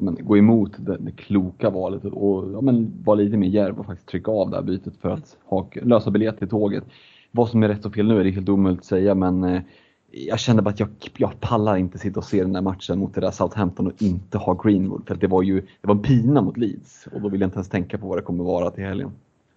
ja, 0.00 0.04
men, 0.04 0.26
gå 0.26 0.36
emot 0.36 0.72
det, 0.78 0.96
det, 0.96 1.12
kloka 1.12 1.70
valet 1.70 2.04
och 2.04 2.52
ja, 2.52 2.60
men, 2.60 2.92
vara 3.04 3.16
lite 3.16 3.36
mer 3.36 3.48
djärv 3.48 3.78
och 3.78 3.86
faktiskt 3.86 4.08
trycka 4.08 4.30
av 4.30 4.50
det 4.50 4.56
här 4.56 4.62
bytet 4.62 4.96
för 5.00 5.10
att 5.10 5.36
ha, 5.44 5.68
lösa 5.82 6.10
biljett 6.10 6.38
till 6.38 6.48
tåget. 6.48 6.84
Vad 7.30 7.48
som 7.48 7.62
är 7.62 7.68
rätt 7.68 7.84
och 7.84 7.94
fel 7.94 8.08
nu 8.08 8.20
är 8.20 8.24
det 8.24 8.30
helt 8.30 8.48
omöjligt 8.48 8.80
att 8.80 8.86
säga 8.86 9.14
men 9.14 9.44
eh, 9.44 9.62
jag 10.10 10.38
kände 10.38 10.62
bara 10.62 10.70
att 10.70 10.80
jag, 10.80 10.88
jag 11.16 11.40
pallar 11.40 11.76
inte 11.76 11.98
sitta 11.98 12.20
och 12.20 12.24
se 12.24 12.42
den 12.42 12.52
där 12.52 12.62
matchen 12.62 12.98
mot 12.98 13.14
det 13.14 13.20
där 13.20 13.30
Southampton 13.30 13.86
och 13.86 14.02
inte 14.02 14.38
ha 14.38 14.54
Greenwood. 14.54 15.02
För 15.06 15.14
det 15.14 15.26
var 15.26 15.42
ju 15.42 15.60
det 15.60 15.88
var 15.88 15.94
en 15.94 16.02
pina 16.02 16.42
mot 16.42 16.56
Leeds 16.56 17.06
och 17.12 17.20
då 17.20 17.28
vill 17.28 17.40
jag 17.40 17.48
inte 17.48 17.56
ens 17.56 17.68
tänka 17.68 17.98
på 17.98 18.08
vad 18.08 18.18
det 18.18 18.22
kommer 18.22 18.44
vara 18.44 18.70
till 18.70 18.84
helgen. 18.84 19.12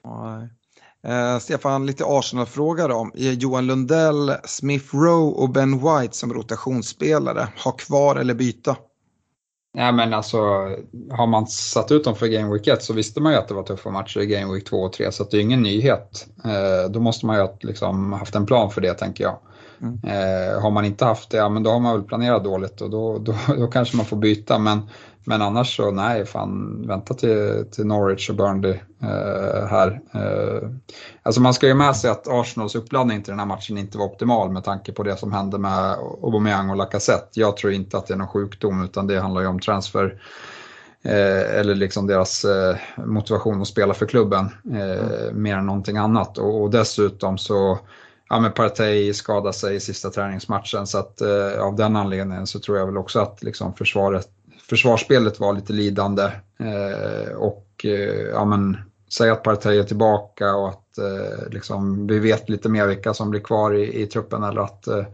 Nej. 0.06 0.49
Eh, 1.07 1.40
Stefan, 1.40 1.86
lite 1.86 2.03
Arsenal-fråga 2.07 2.88
då. 2.88 3.11
Johan 3.14 3.68
Lundell, 3.68 4.32
Smith 4.44 4.95
Rowe 4.95 5.44
och 5.44 5.49
Ben 5.49 5.72
White 5.78 6.18
som 6.18 6.34
rotationsspelare, 6.34 7.48
ha 7.64 7.72
kvar 7.72 8.15
eller 8.15 8.34
byta? 8.34 8.78
Ja, 9.77 9.91
men 9.91 10.13
alltså, 10.13 10.37
har 11.11 11.27
man 11.27 11.47
satt 11.47 11.91
ut 11.91 12.03
dem 12.03 12.15
för 12.15 12.27
Game 12.27 12.53
Week 12.53 12.67
1 12.67 12.83
så 12.83 12.93
visste 12.93 13.21
man 13.21 13.31
ju 13.31 13.37
att 13.37 13.47
det 13.47 13.53
var 13.53 13.63
tuffa 13.63 13.89
matcher 13.89 14.19
i 14.19 14.25
Game 14.25 14.53
Week 14.53 14.65
2 14.65 14.77
och 14.77 14.93
3 14.93 15.11
så 15.11 15.23
det 15.23 15.37
är 15.37 15.41
ingen 15.41 15.61
nyhet. 15.61 16.27
Eh, 16.45 16.91
då 16.91 16.99
måste 16.99 17.25
man 17.25 17.35
ju 17.35 17.41
ha 17.41 17.57
liksom, 17.61 18.13
haft 18.13 18.35
en 18.35 18.45
plan 18.45 18.71
för 18.71 18.81
det 18.81 18.93
tänker 18.93 19.23
jag. 19.23 19.37
Mm. 19.84 19.99
Eh, 20.03 20.61
har 20.61 20.72
man 20.72 20.85
inte 20.85 21.05
haft 21.05 21.30
det, 21.30 21.38
ja 21.38 21.49
men 21.49 21.64
då 21.64 21.69
har 21.69 21.80
man 21.80 21.93
väl 21.93 22.07
planerat 22.07 22.43
dåligt 22.43 22.81
och 22.81 22.89
då, 22.89 23.18
då, 23.18 23.35
då 23.57 23.68
kanske 23.68 23.97
man 23.97 24.05
får 24.05 24.18
byta. 24.18 24.60
Men 24.60 24.81
men 25.26 25.41
annars 25.41 25.76
så 25.76 25.91
nej, 25.91 26.26
fan 26.26 26.84
vänta 26.88 27.14
till, 27.14 27.65
till 27.72 27.85
Norwich 27.85 28.30
och 28.30 28.35
Burnley 28.35 28.80
eh, 29.01 29.68
här. 29.68 30.01
Eh, 30.14 30.69
alltså 31.23 31.41
man 31.41 31.53
ska 31.53 31.68
ju 31.68 31.73
med 31.73 31.95
sig 31.95 32.11
att 32.11 32.27
Arsenals 32.27 32.76
uppladdning 32.76 33.23
till 33.23 33.31
den 33.31 33.39
här 33.39 33.45
matchen 33.45 33.77
inte 33.77 33.97
var 33.97 34.05
optimal 34.05 34.51
med 34.51 34.64
tanke 34.64 34.91
på 34.91 35.03
det 35.03 35.18
som 35.18 35.34
hände 35.34 35.57
med 35.57 35.95
Aubameyang 36.23 36.69
och 36.69 36.77
Lacazette. 36.77 37.39
Jag 37.39 37.57
tror 37.57 37.73
inte 37.73 37.97
att 37.97 38.07
det 38.07 38.14
är 38.14 38.18
någon 38.18 38.27
sjukdom 38.27 38.84
utan 38.84 39.07
det 39.07 39.19
handlar 39.19 39.41
ju 39.41 39.47
om 39.47 39.60
transfer 39.60 40.22
eh, 41.03 41.60
eller 41.60 41.76
liksom 41.76 42.07
deras 42.07 42.45
eh, 42.45 42.76
motivation 43.05 43.61
att 43.61 43.68
spela 43.68 43.93
för 43.93 44.05
klubben 44.05 44.49
mm. 44.65 45.41
mer 45.41 45.57
än 45.57 45.65
någonting 45.65 45.97
annat. 45.97 46.38
Och, 46.38 46.61
och 46.61 46.72
dessutom 46.72 47.38
så 47.38 47.80
ja, 48.34 48.39
men 48.39 48.51
Partey 48.51 49.14
skadade 49.14 49.53
sig 49.53 49.76
i 49.76 49.80
sista 49.80 50.10
träningsmatchen 50.10 50.88
så 50.88 50.97
att 50.97 51.22
eh, 51.22 51.60
av 51.60 51.76
den 51.76 51.95
anledningen 51.95 52.47
så 52.47 52.60
tror 52.60 52.77
jag 52.77 52.85
väl 52.85 52.97
också 52.97 53.19
att 53.19 53.43
liksom 53.43 53.73
försvaret 53.73 54.30
försvarsspelet 54.69 55.39
var 55.39 55.53
lite 55.53 55.73
lidande. 55.73 56.23
Eh, 56.60 57.35
och 57.35 57.68
eh, 57.84 58.27
ja, 58.34 58.45
men, 58.45 58.77
säg 59.10 59.30
att 59.30 59.43
Partey 59.43 59.80
är 59.80 59.84
tillbaka 59.84 60.55
och 60.55 60.69
att 60.69 60.97
eh, 60.97 61.49
liksom, 61.51 62.07
vi 62.07 62.19
vet 62.19 62.49
lite 62.49 62.69
mer 62.69 62.88
vilka 62.88 63.14
som 63.14 63.30
blir 63.30 63.41
kvar 63.41 63.73
i, 63.73 64.01
i 64.01 64.05
truppen 64.05 64.43
eller 64.43 64.61
att, 64.61 64.88
eh, 64.88 65.05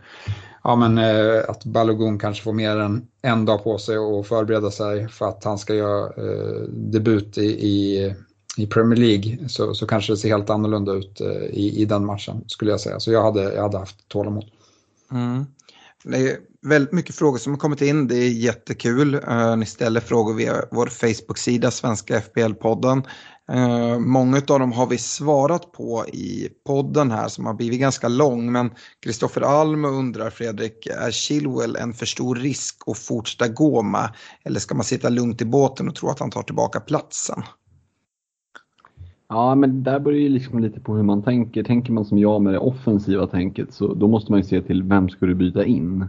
ja, 0.63 0.75
men, 0.75 0.97
eh, 0.97 1.43
att 1.47 1.65
Balogun 1.65 2.19
kanske 2.19 2.43
får 2.43 2.53
mer 2.53 2.77
än 2.77 3.07
en 3.21 3.45
dag 3.45 3.63
på 3.63 3.77
sig 3.77 3.97
att 3.97 4.27
förbereda 4.27 4.71
sig 4.71 5.07
för 5.07 5.27
att 5.27 5.43
han 5.43 5.57
ska 5.57 5.73
göra 5.73 6.05
eh, 6.05 6.61
debut 6.67 7.37
i, 7.37 7.67
i, 7.67 8.15
i, 8.57 8.67
Premier 8.67 8.99
League 8.99 9.49
så, 9.49 9.73
så 9.73 9.87
kanske 9.87 10.13
det 10.13 10.17
ser 10.17 10.29
helt 10.29 10.49
annorlunda 10.49 10.93
ut 10.93 11.21
eh, 11.21 11.27
i, 11.31 11.81
i 11.81 11.85
den 11.85 12.05
matchen 12.05 12.43
skulle 12.47 12.71
jag 12.71 12.79
säga. 12.79 12.99
Så 12.99 13.11
jag 13.11 13.23
hade, 13.23 13.53
jag 13.53 13.61
hade 13.61 13.77
haft 13.77 14.07
tålamod. 14.07 14.45
Mm. 15.11 15.45
Det 16.03 16.17
är 16.17 16.37
väldigt 16.61 16.93
mycket 16.93 17.15
frågor 17.15 17.37
som 17.37 17.53
har 17.53 17.57
kommit 17.57 17.81
in. 17.81 18.07
Det 18.07 18.15
är 18.15 18.29
jättekul. 18.29 19.13
Eh, 19.13 19.55
ni 19.55 19.65
ställer 19.65 20.01
frågor 20.01 20.33
via 20.33 20.53
vår 20.71 20.87
Facebook-sida, 20.87 21.71
Svenska 21.71 22.19
FBL-podden. 22.19 23.03
Eh, 23.51 23.99
många 23.99 24.37
av 24.37 24.59
dem 24.59 24.71
har 24.71 24.87
vi 24.87 24.97
svarat 24.97 25.71
på 25.71 26.05
i 26.07 26.49
podden 26.65 27.11
här 27.11 27.27
som 27.27 27.45
har 27.45 27.53
blivit 27.53 27.79
ganska 27.79 28.07
lång. 28.07 28.51
Men 28.51 28.71
Kristoffer 29.03 29.41
Alm 29.41 29.85
undrar, 29.85 30.29
Fredrik, 30.29 30.87
är 30.87 31.11
Chilwell 31.11 31.75
en 31.75 31.93
för 31.93 32.05
stor 32.05 32.35
risk 32.35 32.77
att 32.87 32.97
fortsätta 32.97 33.47
gå 33.47 33.81
med? 33.81 34.13
Eller 34.43 34.59
ska 34.59 34.75
man 34.75 34.83
sitta 34.83 35.09
lugnt 35.09 35.41
i 35.41 35.45
båten 35.45 35.87
och 35.87 35.95
tro 35.95 36.09
att 36.09 36.19
han 36.19 36.31
tar 36.31 36.43
tillbaka 36.43 36.79
platsen? 36.79 37.43
Ja, 39.29 39.55
men 39.55 39.83
där 39.83 39.99
beror 39.99 40.17
ju 40.17 40.29
liksom 40.29 40.59
lite 40.59 40.79
på 40.79 40.95
hur 40.95 41.03
man 41.03 41.23
tänker. 41.23 41.63
Tänker 41.63 41.93
man 41.93 42.05
som 42.05 42.17
jag 42.17 42.41
med 42.41 42.53
det 42.53 42.59
offensiva 42.59 43.27
tänket 43.27 43.73
så 43.73 43.93
då 43.93 44.07
måste 44.07 44.31
man 44.31 44.39
ju 44.39 44.43
se 44.43 44.61
till 44.61 44.83
vem 44.83 45.09
ska 45.09 45.25
du 45.25 45.35
byta 45.35 45.65
in? 45.65 46.05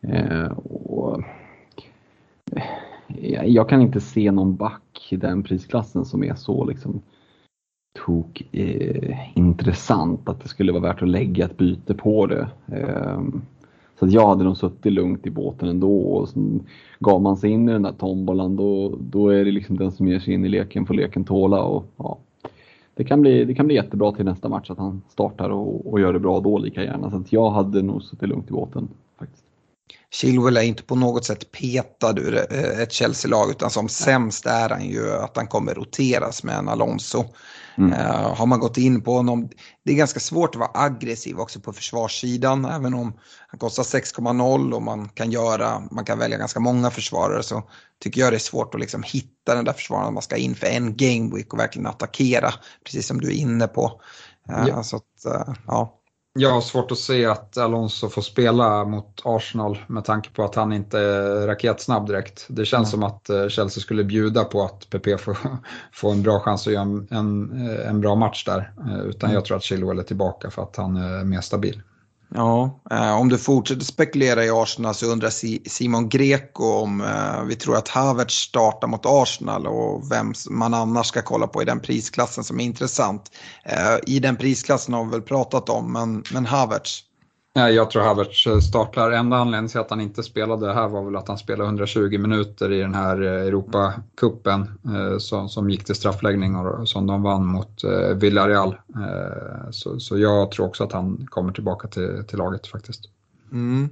Eh, 0.00 0.58
och, 0.58 1.22
eh, 3.08 3.44
jag 3.44 3.68
kan 3.68 3.82
inte 3.82 4.00
se 4.00 4.30
någon 4.30 4.56
back 4.56 5.08
i 5.10 5.16
den 5.16 5.42
prisklassen 5.42 6.04
som 6.04 6.24
är 6.24 6.34
så 6.34 6.64
liksom 6.64 7.02
tok 8.06 8.42
eh, 8.52 9.38
intressant 9.38 10.28
att 10.28 10.40
det 10.40 10.48
skulle 10.48 10.72
vara 10.72 10.82
värt 10.82 11.02
att 11.02 11.08
lägga 11.08 11.44
ett 11.44 11.56
byte 11.56 11.94
på 11.94 12.26
det. 12.26 12.48
Eh, 12.66 13.20
så 13.98 14.06
jag 14.06 14.28
hade 14.28 14.44
nog 14.44 14.56
suttit 14.56 14.92
lugnt 14.92 15.26
i 15.26 15.30
båten 15.30 15.68
ändå 15.68 16.00
och 16.00 16.28
så 16.28 16.60
gav 17.00 17.22
man 17.22 17.36
sig 17.36 17.50
in 17.50 17.68
i 17.68 17.72
den 17.72 17.82
där 17.82 17.92
tombolan 17.92 18.56
då, 18.56 18.96
då 19.00 19.28
är 19.28 19.44
det 19.44 19.52
liksom 19.52 19.78
den 19.78 19.92
som 19.92 20.08
ger 20.08 20.20
sig 20.20 20.34
in 20.34 20.44
i 20.44 20.48
leken 20.48 20.86
får 20.86 20.94
leken 20.94 21.24
tåla. 21.24 21.62
Och, 21.62 21.84
ja, 21.96 22.18
det, 22.98 23.04
kan 23.04 23.20
bli, 23.20 23.44
det 23.44 23.54
kan 23.54 23.66
bli 23.66 23.74
jättebra 23.74 24.12
till 24.12 24.24
nästa 24.24 24.48
match 24.48 24.70
att 24.70 24.78
han 24.78 25.02
startar 25.08 25.50
och, 25.50 25.92
och 25.92 26.00
gör 26.00 26.12
det 26.12 26.18
bra 26.18 26.40
då 26.40 26.58
lika 26.58 26.82
gärna. 26.82 27.10
Så 27.10 27.16
att 27.16 27.32
jag 27.32 27.50
hade 27.50 27.82
nog 27.82 28.02
suttit 28.02 28.28
lugnt 28.28 28.48
i 28.48 28.52
båten. 28.52 28.88
faktiskt. 29.18 29.44
Chilwell 30.10 30.56
är 30.56 30.62
inte 30.62 30.82
på 30.82 30.94
något 30.94 31.24
sätt 31.24 31.50
petad 31.50 32.18
ur 32.18 32.34
eh, 32.36 32.82
ett 32.82 32.92
Chelsea-lag 32.92 33.50
utan 33.50 33.70
som 33.70 33.88
sämst 33.88 34.46
är 34.46 34.68
han 34.68 34.84
ju 34.84 35.12
att 35.12 35.36
han 35.36 35.46
kommer 35.46 35.74
roteras 35.74 36.44
med 36.44 36.58
en 36.58 36.68
Alonso. 36.68 37.24
Mm. 37.78 37.92
Uh, 37.92 38.34
har 38.34 38.46
man 38.46 38.60
gått 38.60 38.76
in 38.76 39.02
på 39.02 39.12
honom, 39.12 39.48
det 39.84 39.92
är 39.92 39.96
ganska 39.96 40.20
svårt 40.20 40.54
att 40.54 40.60
vara 40.60 40.70
aggressiv 40.74 41.40
också 41.40 41.60
på 41.60 41.72
försvarssidan, 41.72 42.64
även 42.64 42.94
om 42.94 43.12
han 43.48 43.58
kostar 43.58 43.82
6,0 43.82 44.72
och 44.72 44.82
man 44.82 45.08
kan 45.08 45.30
göra, 45.30 45.82
man 45.90 46.04
kan 46.04 46.18
välja 46.18 46.38
ganska 46.38 46.60
många 46.60 46.90
försvarare 46.90 47.42
så 47.42 47.62
tycker 48.02 48.20
jag 48.20 48.32
det 48.32 48.36
är 48.36 48.38
svårt 48.38 48.74
att 48.74 48.80
liksom 48.80 49.02
hitta 49.02 49.54
den 49.54 49.64
där 49.64 49.72
försvararen 49.72 50.14
man 50.14 50.22
ska 50.22 50.36
in 50.36 50.54
för 50.54 50.66
en 50.66 50.96
game 50.96 51.36
week 51.36 51.52
och 51.52 51.58
verkligen 51.58 51.86
attackera, 51.86 52.54
precis 52.84 53.06
som 53.06 53.20
du 53.20 53.28
är 53.28 53.34
inne 53.34 53.66
på. 53.66 54.00
Uh, 54.50 54.68
ja. 54.68 54.82
Så 54.82 54.96
att, 54.96 55.26
uh, 55.26 55.54
ja. 55.66 55.94
Jag 56.34 56.50
har 56.50 56.60
svårt 56.60 56.90
att 56.90 56.98
se 56.98 57.26
att 57.26 57.58
Alonso 57.58 58.08
får 58.08 58.22
spela 58.22 58.84
mot 58.84 59.22
Arsenal 59.24 59.78
med 59.86 60.04
tanke 60.04 60.30
på 60.30 60.44
att 60.44 60.54
han 60.54 60.72
inte 60.72 60.98
är 60.98 61.46
raketsnabb 61.46 62.06
direkt. 62.06 62.46
Det 62.48 62.64
känns 62.64 62.94
mm. 62.94 63.00
som 63.00 63.02
att 63.02 63.30
eh, 63.30 63.48
Chelsea 63.48 63.80
skulle 63.80 64.04
bjuda 64.04 64.44
på 64.44 64.62
att 64.62 64.90
PP 64.90 65.20
får, 65.20 65.38
får 65.92 66.12
en 66.12 66.22
bra 66.22 66.40
chans 66.40 66.66
att 66.66 66.72
göra 66.72 66.82
en, 66.82 67.08
en, 67.10 67.52
en 67.86 68.00
bra 68.00 68.14
match 68.14 68.44
där. 68.44 68.72
Eh, 68.78 69.00
utan 69.00 69.30
mm. 69.30 69.34
jag 69.34 69.44
tror 69.44 69.56
att 69.56 69.62
Chilwell 69.62 69.98
är 69.98 70.02
tillbaka 70.02 70.50
för 70.50 70.62
att 70.62 70.76
han 70.76 70.96
är 70.96 71.24
mer 71.24 71.40
stabil. 71.40 71.82
Ja, 72.34 72.80
eh, 72.90 73.20
om 73.20 73.28
du 73.28 73.38
fortsätter 73.38 73.84
spekulera 73.84 74.44
i 74.44 74.50
Arsenal 74.50 74.94
så 74.94 75.06
undrar 75.06 75.30
Simon 75.68 76.08
Greco 76.08 76.64
om 76.64 77.00
eh, 77.00 77.42
vi 77.44 77.56
tror 77.56 77.76
att 77.76 77.88
Havertz 77.88 78.34
startar 78.34 78.88
mot 78.88 79.06
Arsenal 79.06 79.66
och 79.66 80.12
vem 80.12 80.34
man 80.50 80.74
annars 80.74 81.06
ska 81.06 81.22
kolla 81.22 81.46
på 81.46 81.62
i 81.62 81.64
den 81.64 81.80
prisklassen 81.80 82.44
som 82.44 82.60
är 82.60 82.64
intressant. 82.64 83.30
Eh, 83.64 83.96
I 84.06 84.18
den 84.18 84.36
prisklassen 84.36 84.94
har 84.94 85.04
vi 85.04 85.10
väl 85.10 85.22
pratat 85.22 85.68
om, 85.68 85.92
men, 85.92 86.24
men 86.32 86.46
Havertz? 86.46 87.04
Jag 87.54 87.90
tror 87.90 88.02
Havertz 88.02 88.46
eh, 88.46 88.58
startar. 88.58 89.10
Enda 89.10 89.36
anledningen 89.36 89.68
till 89.68 89.80
att 89.80 89.90
han 89.90 90.00
inte 90.00 90.22
spelade 90.22 90.72
här 90.72 90.88
var 90.88 91.04
väl 91.04 91.16
att 91.16 91.28
han 91.28 91.38
spelade 91.38 91.68
120 91.68 92.18
minuter 92.18 92.72
i 92.72 92.80
den 92.80 92.94
här 92.94 93.22
eh, 93.22 93.46
Europacupen 93.46 94.60
eh, 94.84 95.18
som, 95.18 95.48
som 95.48 95.70
gick 95.70 95.84
till 95.84 95.94
straffläggning 95.94 96.56
och 96.56 96.88
som 96.88 97.06
de 97.06 97.22
vann 97.22 97.46
mot 97.46 97.84
Villarreal. 98.14 98.76
Så, 99.70 100.00
så 100.00 100.18
jag 100.18 100.50
tror 100.50 100.66
också 100.66 100.84
att 100.84 100.92
han 100.92 101.26
kommer 101.30 101.52
tillbaka 101.52 101.88
till, 101.88 102.24
till 102.28 102.38
laget 102.38 102.66
faktiskt. 102.66 103.00
Mm. 103.52 103.88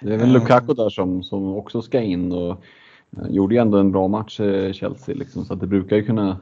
Det 0.00 0.14
är 0.14 0.18
väl 0.18 0.32
Lukaku 0.32 0.74
där 0.74 0.90
som, 0.90 1.22
som 1.22 1.56
också 1.56 1.82
ska 1.82 2.00
in 2.00 2.32
och 2.32 2.62
gjorde 3.28 3.54
ju 3.54 3.60
ändå 3.60 3.78
en 3.78 3.92
bra 3.92 4.08
match 4.08 4.40
i 4.40 4.72
Chelsea 4.74 5.14
liksom, 5.14 5.44
så 5.44 5.54
att 5.54 5.60
det 5.60 5.66
brukar 5.66 5.96
ju 5.96 6.04
kunna 6.04 6.36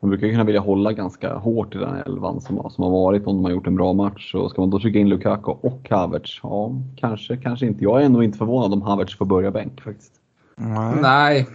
man 0.00 0.10
brukar 0.10 0.30
kunna 0.30 0.44
vilja 0.44 0.60
hålla 0.60 0.92
ganska 0.92 1.34
hårt 1.34 1.74
i 1.74 1.78
den 1.78 1.96
elvan 1.96 2.40
som, 2.40 2.58
har, 2.58 2.70
som 2.70 2.84
har 2.84 2.90
varit 2.90 3.26
om 3.26 3.36
de 3.36 3.44
har 3.44 3.52
gjort 3.52 3.66
en 3.66 3.76
bra 3.76 3.92
match. 3.92 4.32
Så 4.32 4.48
ska 4.48 4.62
man 4.62 4.70
då 4.70 4.80
trycka 4.80 4.98
in 4.98 5.08
Lukaku 5.08 5.50
och 5.50 5.86
Havertz? 5.90 6.40
Ja, 6.42 6.72
kanske, 6.96 7.36
kanske 7.36 7.66
inte. 7.66 7.84
Jag 7.84 8.00
är 8.00 8.04
ändå 8.06 8.22
inte 8.22 8.38
förvånad 8.38 8.72
om 8.72 8.82
Havertz 8.82 9.16
får 9.16 9.26
börja 9.26 9.50
bänk 9.50 9.80
faktiskt. 9.80 10.12
Nej, 10.56 10.94
Nej 11.02 11.46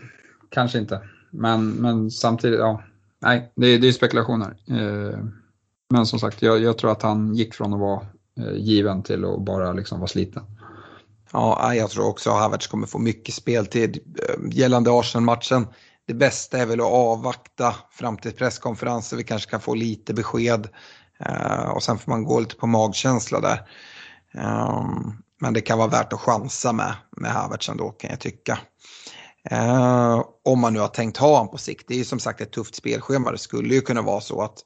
kanske 0.50 0.80
inte. 0.80 1.02
Men, 1.32 1.70
men 1.70 2.12
samtidigt, 2.12 2.60
ja. 2.60 2.82
Nej, 3.22 3.52
det, 3.56 3.68
är, 3.68 3.80
det 3.80 3.88
är 3.88 3.92
spekulationer. 3.92 4.58
Eh, 4.68 5.20
men 5.90 6.06
som 6.06 6.20
sagt, 6.20 6.42
jag, 6.42 6.62
jag, 6.62 6.78
tror 6.78 6.92
att 6.92 7.02
han 7.02 7.36
gick 7.36 7.54
från 7.54 7.74
att 7.74 7.80
vara 7.80 8.02
eh, 8.40 8.58
given 8.58 9.04
till 9.04 9.26
att 9.26 9.42
bara 9.42 9.74
liksom 9.74 10.00
vara 10.00 10.08
sliten. 10.08 10.44
Ja, 11.32 11.74
jag 11.76 11.90
tror 11.90 12.08
också 12.08 12.30
att 12.30 12.40
Havertz 12.40 12.68
kommer 12.68 12.88
få 12.88 13.00
mycket 13.00 13.34
speltid 13.34 14.00
eh, 14.30 14.58
gällande 14.58 15.00
Arsenal-matchen 15.00 15.68
det 16.08 16.14
bästa 16.14 16.58
är 16.58 16.66
väl 16.66 16.80
att 16.80 16.86
avvakta 16.86 17.76
fram 17.92 18.18
till 18.18 18.32
presskonferensen. 18.32 19.18
Vi 19.18 19.24
kanske 19.24 19.52
kan 19.52 19.62
få 19.62 19.76
lite 19.76 20.14
besked 20.14 20.68
eh, 21.20 21.70
och 21.70 21.84
sen 21.84 21.98
får 21.98 22.12
man 22.12 22.24
gå 22.24 22.40
lite 22.40 22.56
på 22.56 22.68
magkänsla 22.68 23.40
där. 23.40 23.70
Ehm, 24.34 25.14
men 25.42 25.54
det 25.54 25.62
kan 25.62 25.78
vara 25.78 25.88
värt 25.88 26.14
att 26.14 26.20
chansa 26.20 26.74
med, 26.74 26.96
med 27.18 27.32
Havertz 27.32 27.70
ändå 27.70 27.90
kan 27.90 28.10
jag 28.10 28.20
tycka. 28.20 28.60
Eh, 29.50 30.26
om 30.46 30.60
man 30.60 30.74
nu 30.74 30.80
har 30.80 30.88
tänkt 30.88 31.18
ha 31.18 31.38
honom 31.38 31.52
på 31.52 31.58
sikt. 31.58 31.88
Det 31.88 31.94
är 31.94 31.98
ju 31.98 32.06
som 32.06 32.20
sagt 32.20 32.42
ett 32.42 32.52
tufft 32.52 32.76
spelschema. 32.76 33.32
Det 33.32 33.38
skulle 33.38 33.76
ju 33.76 33.82
kunna 33.82 34.02
vara 34.02 34.22
så 34.22 34.42
att 34.42 34.58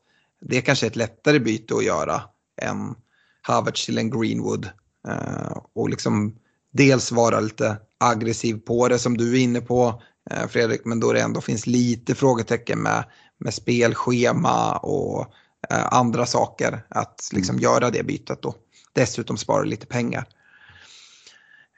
det 0.41 0.61
kanske 0.61 0.85
är 0.85 0.89
ett 0.89 0.95
lättare 0.95 1.39
byte 1.39 1.75
att 1.75 1.85
göra 1.85 2.21
än 2.61 2.95
Havertz 3.41 3.85
till 3.85 3.97
en 3.97 4.09
Greenwood. 4.09 4.69
Eh, 5.07 5.57
och 5.75 5.89
liksom 5.89 6.35
dels 6.71 7.11
vara 7.11 7.39
lite 7.39 7.77
aggressiv 7.97 8.59
på 8.59 8.87
det 8.87 8.99
som 8.99 9.17
du 9.17 9.33
är 9.33 9.39
inne 9.39 9.61
på. 9.61 10.01
Eh, 10.29 10.47
Fredrik, 10.47 10.85
men 10.85 10.99
då 10.99 11.13
det 11.13 11.21
ändå 11.21 11.41
finns 11.41 11.67
lite 11.67 12.15
frågetecken 12.15 12.79
med, 12.79 13.03
med 13.37 13.53
spelschema 13.53 14.77
och 14.77 15.21
eh, 15.69 15.93
andra 15.93 16.25
saker 16.25 16.85
att 16.89 17.29
liksom 17.33 17.53
mm. 17.53 17.63
göra 17.63 17.89
det 17.89 18.03
bytet 18.03 18.41
då. 18.41 18.55
Dessutom 18.93 19.37
spara 19.37 19.63
lite 19.63 19.85
pengar. 19.85 20.27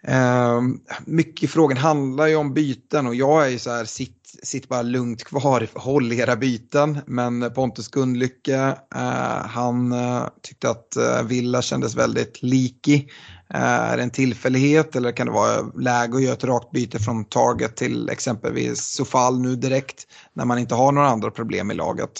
Eh, 0.07 0.61
mycket 1.05 1.43
i 1.43 1.47
frågan 1.47 1.77
handlar 1.77 2.27
ju 2.27 2.35
om 2.35 2.53
byten 2.53 3.07
och 3.07 3.15
jag 3.15 3.45
är 3.45 3.49
ju 3.49 3.59
så 3.59 3.69
här, 3.69 3.85
sitt, 3.85 4.39
sitt 4.43 4.67
bara 4.67 4.81
lugnt 4.81 5.23
kvar, 5.23 5.67
håll 5.73 6.13
era 6.13 6.35
byten. 6.35 6.99
Men 7.05 7.53
Pontus 7.53 7.87
Gundlycke, 7.87 8.75
eh, 8.95 9.45
han 9.45 9.91
eh, 9.91 10.27
tyckte 10.41 10.69
att 10.69 10.95
eh, 10.95 11.23
Villa 11.23 11.61
kändes 11.61 11.95
väldigt 11.95 12.41
likig. 12.41 13.11
Är 13.53 13.97
det 13.97 14.03
en 14.03 14.09
tillfällighet 14.09 14.95
eller 14.95 15.11
kan 15.11 15.27
det 15.27 15.33
vara 15.33 15.71
läge 15.79 16.15
att 16.15 16.23
göra 16.23 16.33
ett 16.33 16.43
rakt 16.43 16.71
byte 16.71 16.99
från 16.99 17.25
Target 17.25 17.75
till 17.75 18.09
exempelvis 18.09 18.79
Sofal 18.79 19.39
nu 19.39 19.55
direkt 19.55 20.07
när 20.33 20.45
man 20.45 20.59
inte 20.59 20.75
har 20.75 20.91
några 20.91 21.07
andra 21.07 21.31
problem 21.31 21.71
i 21.71 21.73
laget? 21.73 22.11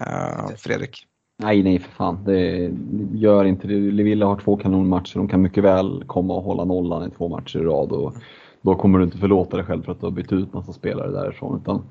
Uh, 0.00 0.56
Fredrik? 0.56 1.06
Nej, 1.38 1.62
nej 1.62 1.78
för 1.78 1.90
fan. 1.90 2.24
Det 2.24 2.70
gör 3.12 3.44
inte 3.44 3.66
det. 3.66 3.74
Levilla 3.74 4.26
har 4.26 4.36
två 4.36 4.56
kanonmatcher. 4.56 5.18
De 5.18 5.28
kan 5.28 5.42
mycket 5.42 5.64
väl 5.64 6.04
komma 6.06 6.34
och 6.34 6.42
hålla 6.42 6.64
nollan 6.64 7.08
i 7.08 7.10
två 7.10 7.28
matcher 7.28 7.58
i 7.58 7.62
rad. 7.62 7.92
Och 7.92 8.14
då 8.62 8.74
kommer 8.74 8.98
du 8.98 9.04
inte 9.04 9.18
förlåta 9.18 9.56
dig 9.56 9.66
själv 9.66 9.82
för 9.82 9.92
att 9.92 10.00
du 10.00 10.06
har 10.06 10.10
bytt 10.10 10.32
ut 10.32 10.52
massa 10.52 10.72
spelare 10.72 11.10
därifrån. 11.10 11.60
Utan, 11.62 11.82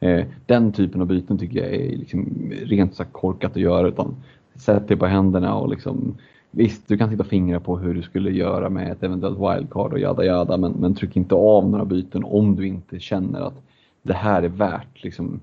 eh, 0.00 0.26
den 0.46 0.72
typen 0.72 1.00
av 1.00 1.06
byten 1.06 1.38
tycker 1.38 1.58
jag 1.58 1.74
är 1.74 1.96
liksom 1.96 2.52
rent 2.62 2.94
sagt 2.94 3.12
korkat 3.12 3.50
att 3.50 3.56
göra. 3.56 3.88
Utan 3.88 4.16
sätt 4.54 4.88
dig 4.88 4.96
på 4.96 5.06
händerna 5.06 5.54
och 5.54 5.68
liksom 5.68 6.16
Visst, 6.56 6.88
du 6.88 6.98
kan 6.98 7.10
sitta 7.10 7.24
fingra 7.24 7.60
på 7.60 7.78
hur 7.78 7.94
du 7.94 8.02
skulle 8.02 8.30
göra 8.30 8.68
med 8.68 8.92
ett 8.92 9.02
eventuellt 9.02 9.38
wildcard 9.38 9.92
och 9.92 9.98
jada 9.98 10.24
jada, 10.24 10.56
men, 10.56 10.72
men 10.72 10.94
tryck 10.94 11.16
inte 11.16 11.34
av 11.34 11.68
några 11.68 11.84
byten 11.84 12.24
om 12.24 12.56
du 12.56 12.66
inte 12.66 13.00
känner 13.00 13.40
att 13.40 13.62
det 14.02 14.14
här 14.14 14.42
är 14.42 14.48
värt 14.48 15.04
liksom, 15.04 15.40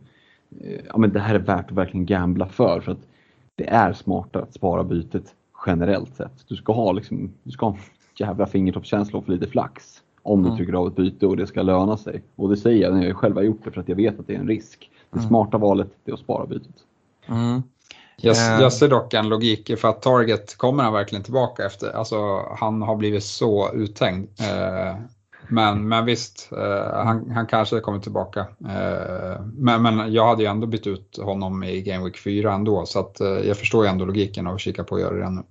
eh, 0.61 0.79
ja, 0.87 0.97
men 0.97 1.13
det 1.13 1.19
här 1.19 1.35
är 1.35 1.39
värt 1.39 1.71
att 1.71 1.77
verkligen 1.77 2.05
gambla 2.05 2.47
för. 2.47 2.81
För 2.81 2.91
att 2.91 3.07
det 3.55 3.69
är 3.69 3.93
smartare 3.93 4.43
att 4.43 4.53
spara 4.53 4.83
bytet 4.83 5.35
generellt 5.65 6.15
sett. 6.15 6.47
Du 6.47 6.55
ska 6.55 6.73
ha, 6.73 6.91
liksom, 6.91 7.31
du 7.43 7.51
ska 7.51 7.65
ha 7.65 7.73
en 7.73 7.79
jävla 8.17 8.45
fingertoppskänsla 8.45 9.19
och 9.19 9.25
för 9.25 9.31
lite 9.31 9.47
flax 9.47 10.01
om 10.23 10.39
mm. 10.39 10.51
du 10.51 10.57
trycker 10.57 10.73
av 10.73 10.87
ett 10.87 10.95
byte 10.95 11.27
och 11.27 11.37
det 11.37 11.47
ska 11.47 11.61
löna 11.61 11.97
sig. 11.97 12.21
Och 12.35 12.49
det 12.49 12.57
säger 12.57 12.81
jag 12.81 12.93
när 12.93 13.07
jag 13.07 13.17
själv 13.17 13.35
har 13.35 13.43
gjort 13.43 13.63
det 13.63 13.71
för 13.71 13.81
att 13.81 13.89
jag 13.89 13.95
vet 13.95 14.19
att 14.19 14.27
det 14.27 14.35
är 14.35 14.39
en 14.39 14.47
risk. 14.47 14.89
Det 15.09 15.17
mm. 15.17 15.29
smarta 15.29 15.57
valet 15.57 15.89
är 16.05 16.13
att 16.13 16.19
spara 16.19 16.45
bytet. 16.45 16.75
Mm. 17.27 17.61
Jag, 18.21 18.37
eh. 18.37 18.61
jag 18.61 18.73
ser 18.73 18.87
dock 18.87 19.13
en 19.13 19.29
logik 19.29 19.69
i 19.69 19.75
för 19.75 19.87
att 19.87 20.01
Target 20.01 20.57
kommer 20.57 20.83
han 20.83 20.93
verkligen 20.93 21.23
tillbaka 21.23 21.65
efter, 21.65 21.91
alltså 21.91 22.45
han 22.59 22.81
har 22.81 22.95
blivit 22.95 23.23
så 23.23 23.73
uthängd. 23.73 24.29
Eh, 24.39 24.95
men, 25.47 25.87
men 25.87 26.05
visst, 26.05 26.49
eh, 26.51 27.03
han, 27.03 27.31
han 27.31 27.47
kanske 27.47 27.79
kommer 27.79 27.99
tillbaka. 27.99 28.47
Men, 29.53 29.81
men 29.81 30.13
jag 30.13 30.27
hade 30.27 30.43
ju 30.43 30.49
ändå 30.49 30.67
bytt 30.67 30.87
ut 30.87 31.19
honom 31.21 31.63
i 31.63 31.81
Game 31.81 32.03
Week 32.03 32.17
4 32.17 32.53
ändå 32.53 32.85
så 32.85 32.99
att 32.99 33.17
jag 33.19 33.57
förstår 33.57 33.85
ju 33.85 33.89
ändå 33.89 34.05
logiken 34.05 34.47
av 34.47 34.55
att 34.55 34.61
kika 34.61 34.83
på 34.83 34.95
att 34.95 35.01
göra 35.01 35.15
det 35.15 35.29
nu. 35.29 35.41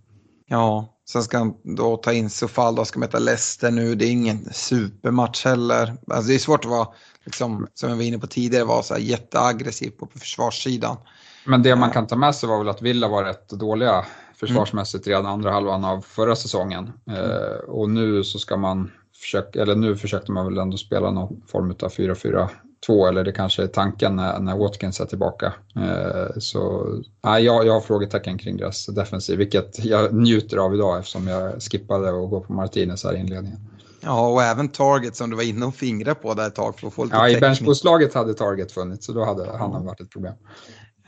Ja, 0.53 0.89
sen 1.09 1.23
ska 1.23 1.39
han 1.39 1.55
då 1.63 1.97
ta 1.97 2.13
in 2.13 2.31
Sofal, 2.31 2.75
då 2.75 2.85
ska 2.85 2.99
möta 2.99 3.19
Leicester 3.19 3.71
nu. 3.71 3.95
Det 3.95 4.05
är 4.05 4.11
ingen 4.11 4.49
supermatch 4.53 5.45
heller. 5.45 5.97
Alltså 6.07 6.29
det 6.29 6.35
är 6.35 6.39
svårt 6.39 6.65
att 6.65 6.71
vara, 6.71 6.89
liksom, 7.25 7.67
som 7.75 7.91
jag 7.91 7.97
var 7.97 8.03
inne 8.03 8.19
på 8.19 8.27
tidigare, 8.27 8.65
vara 8.65 8.83
så 8.83 8.95
här 8.95 9.01
jätteaggressiv 9.01 9.91
på 9.91 10.09
försvarssidan. 10.15 10.97
Men 11.45 11.63
det 11.63 11.77
man 11.77 11.91
kan 11.91 12.07
ta 12.07 12.17
med 12.17 12.35
sig 12.35 12.49
var 12.49 12.59
väl 12.59 12.69
att 12.69 12.83
Villa 12.83 13.09
var 13.09 13.25
rätt 13.25 13.49
dåliga 13.49 14.05
försvarsmässigt 14.41 15.07
redan 15.07 15.27
andra 15.27 15.51
halvan 15.51 15.85
av 15.85 16.01
förra 16.01 16.37
säsongen. 16.37 16.93
Eh, 17.11 17.65
och 17.69 17.91
nu 17.91 18.25
så 18.25 18.39
ska 18.39 18.57
man 18.57 18.91
försöka, 19.21 19.63
eller 19.63 19.75
nu 19.75 19.97
försökte 19.97 20.33
man 20.33 20.47
väl 20.47 20.59
ändå 20.59 20.77
spela 20.77 21.11
någon 21.11 21.43
form 21.47 21.71
av 21.71 21.93
4-4-2 21.93 23.09
eller 23.09 23.25
det 23.25 23.33
kanske 23.33 23.63
är 23.63 23.67
tanken 23.67 24.17
när, 24.17 24.39
när 24.39 24.57
Watkins 24.57 25.01
är 25.01 25.07
tillbaka. 25.07 25.53
Eh, 25.77 26.39
så 26.39 26.87
nej, 27.25 27.45
jag, 27.45 27.67
jag 27.67 27.73
har 27.73 27.81
frågetecken 27.81 28.39
kring 28.39 28.57
deras 28.57 28.87
defensiv, 28.87 29.39
vilket 29.39 29.85
jag 29.85 30.15
njuter 30.15 30.57
av 30.57 30.75
idag 30.75 30.99
eftersom 30.99 31.29
jag 31.29 31.63
skippade 31.63 32.09
att 32.09 32.31
gå 32.31 32.41
på 32.41 32.53
Martinez 32.53 33.05
här 33.05 33.17
i 33.17 33.19
inledningen. 33.19 33.59
Ja, 34.01 34.29
och 34.29 34.43
även 34.43 34.69
Target 34.69 35.17
som 35.17 35.31
du 35.31 35.37
var 35.37 35.43
inne 35.43 35.67
och 35.67 35.75
fingrade 35.75 36.21
på 36.21 36.35
där 36.35 36.47
ett 36.47 36.55
tag 36.55 36.79
för 36.79 36.87
att 36.87 36.95
få 36.95 37.05
lite 37.05 37.17
Ja, 37.17 37.29
i 37.29 37.41
benchpåslaget 37.41 38.15
hade 38.15 38.35
Target 38.35 38.73
funnits 38.73 39.07
så 39.07 39.13
då 39.13 39.25
hade 39.25 39.57
han 39.57 39.87
varit 39.87 40.01
ett 40.01 40.11
problem. 40.11 40.35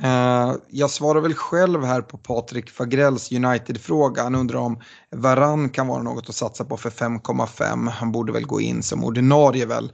Eh, 0.03 0.55
jag 0.69 0.91
svarar 0.91 1.21
väl 1.21 1.35
själv 1.35 1.85
här 1.85 2.03
på 2.03 2.19
Patrik 2.19 2.71
Fagrells 2.71 3.33
United-fråga. 3.33 4.23
Han 4.23 4.35
undrar 4.35 4.59
om 4.59 4.81
Varann 5.11 5.71
kan 5.71 5.87
vara 5.87 6.03
något 6.03 6.29
att 6.29 6.35
satsa 6.35 6.65
på 6.65 6.77
för 6.77 6.91
5,5. 6.91 7.89
Han 7.89 8.13
borde 8.13 8.33
väl 8.33 8.47
gå 8.47 8.61
in 8.61 8.83
som 8.83 9.05
ordinarie 9.05 9.67
väl. 9.67 9.93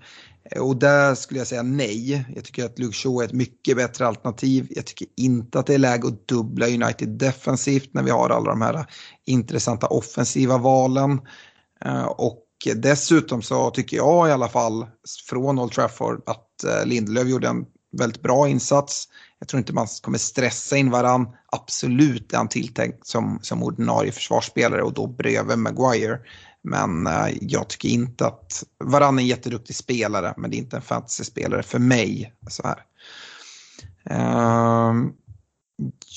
Eh, 0.50 0.62
och 0.62 0.76
där 0.76 1.14
skulle 1.14 1.40
jag 1.40 1.46
säga 1.46 1.62
nej. 1.62 2.26
Jag 2.34 2.44
tycker 2.44 2.64
att 2.64 2.78
Luke 2.78 2.96
Shaw 2.96 3.22
är 3.22 3.24
ett 3.24 3.32
mycket 3.32 3.76
bättre 3.76 4.06
alternativ. 4.06 4.66
Jag 4.70 4.86
tycker 4.86 5.06
inte 5.16 5.58
att 5.58 5.66
det 5.66 5.74
är 5.74 5.78
läge 5.78 6.08
att 6.08 6.28
dubbla 6.28 6.66
United 6.66 7.08
defensivt 7.08 7.94
när 7.94 8.02
vi 8.02 8.10
har 8.10 8.30
alla 8.30 8.50
de 8.50 8.62
här 8.62 8.86
intressanta 9.26 9.86
offensiva 9.86 10.58
valen. 10.58 11.20
Eh, 11.84 12.04
och 12.04 12.44
dessutom 12.74 13.42
så 13.42 13.70
tycker 13.70 13.96
jag 13.96 14.28
i 14.28 14.32
alla 14.32 14.48
fall 14.48 14.86
från 15.28 15.58
Old 15.58 15.72
Trafford 15.72 16.22
att 16.26 16.46
Lindelöf 16.84 17.28
gjorde 17.28 17.48
en 17.48 17.64
väldigt 17.98 18.22
bra 18.22 18.48
insats. 18.48 19.08
Jag 19.38 19.48
tror 19.48 19.58
inte 19.58 19.72
man 19.72 19.86
kommer 20.02 20.18
stressa 20.18 20.76
in 20.76 20.90
varann. 20.90 21.28
Absolut 21.52 22.32
är 22.32 22.36
han 22.36 22.48
tilltänkt 22.48 23.06
som, 23.06 23.38
som 23.42 23.62
ordinarie 23.62 24.12
försvarsspelare 24.12 24.82
och 24.82 24.94
då 24.94 25.06
bredvid 25.06 25.58
Maguire. 25.58 26.18
Men 26.62 27.06
eh, 27.06 27.28
jag 27.40 27.68
tycker 27.68 27.88
inte 27.88 28.26
att 28.26 28.64
varann 28.84 29.18
är 29.18 29.22
en 29.22 29.28
jätteduktig 29.28 29.76
spelare 29.76 30.34
men 30.36 30.50
det 30.50 30.56
är 30.56 30.58
inte 30.58 30.76
en 30.76 30.82
fantasyspelare 30.82 31.62
för 31.62 31.78
mig. 31.78 32.32
Så 32.48 32.62
här. 32.62 32.84
Uh, 34.10 34.94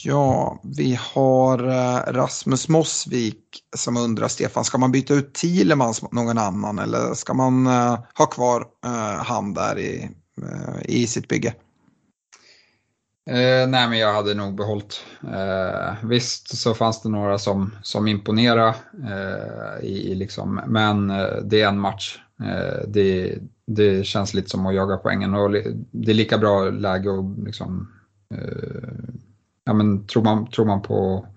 ja, 0.03 0.59
vi 0.63 0.99
har 1.13 1.67
uh, 1.67 2.13
Rasmus 2.13 2.67
Mossvik 2.67 3.43
som 3.75 3.97
undrar 3.97 4.27
Stefan, 4.27 4.65
ska 4.65 4.77
man 4.77 4.91
byta 4.91 5.13
ut 5.13 5.33
Thielemans 5.33 6.01
mot 6.01 6.11
någon 6.11 6.37
annan 6.37 6.79
eller 6.79 7.13
ska 7.13 7.33
man 7.33 7.67
uh, 7.67 7.99
ha 8.15 8.25
kvar 8.25 8.65
eh, 8.85 9.23
han 9.23 9.53
där 9.53 9.79
i, 9.79 10.09
i 10.81 11.07
sitt 11.07 11.27
bygge? 11.27 11.53
Eh, 13.25 13.69
nej 13.69 13.89
men 13.89 13.97
jag 13.97 14.13
hade 14.13 14.33
nog 14.33 14.55
behållit. 14.55 15.05
Eh, 15.23 15.93
visst 16.03 16.57
så 16.57 16.73
fanns 16.73 17.01
det 17.01 17.09
några 17.09 17.37
som, 17.37 17.75
som 17.83 18.07
imponerade 18.07 18.75
eh, 19.07 19.85
i, 19.85 20.11
i 20.11 20.15
liksom, 20.15 20.61
men 20.67 21.09
eh, 21.09 21.35
det 21.43 21.61
är 21.61 21.67
en 21.67 21.79
match. 21.79 22.19
Eh, 22.43 22.87
det, 22.87 23.37
det 23.67 24.05
känns 24.05 24.33
lite 24.33 24.49
som 24.49 24.65
att 24.65 24.75
jaga 24.75 24.97
poängen 24.97 25.33
och 25.33 25.51
det 25.91 26.11
är 26.11 26.15
lika 26.15 26.37
bra 26.37 26.69
läge 26.69 27.09
att 27.19 27.45
liksom, 27.45 27.91
eh, 28.33 28.89
ja 29.63 29.73
men 29.73 30.07
tror 30.07 30.23
man, 30.23 30.47
tror 30.47 30.65
man 30.65 30.81
på 30.81 31.27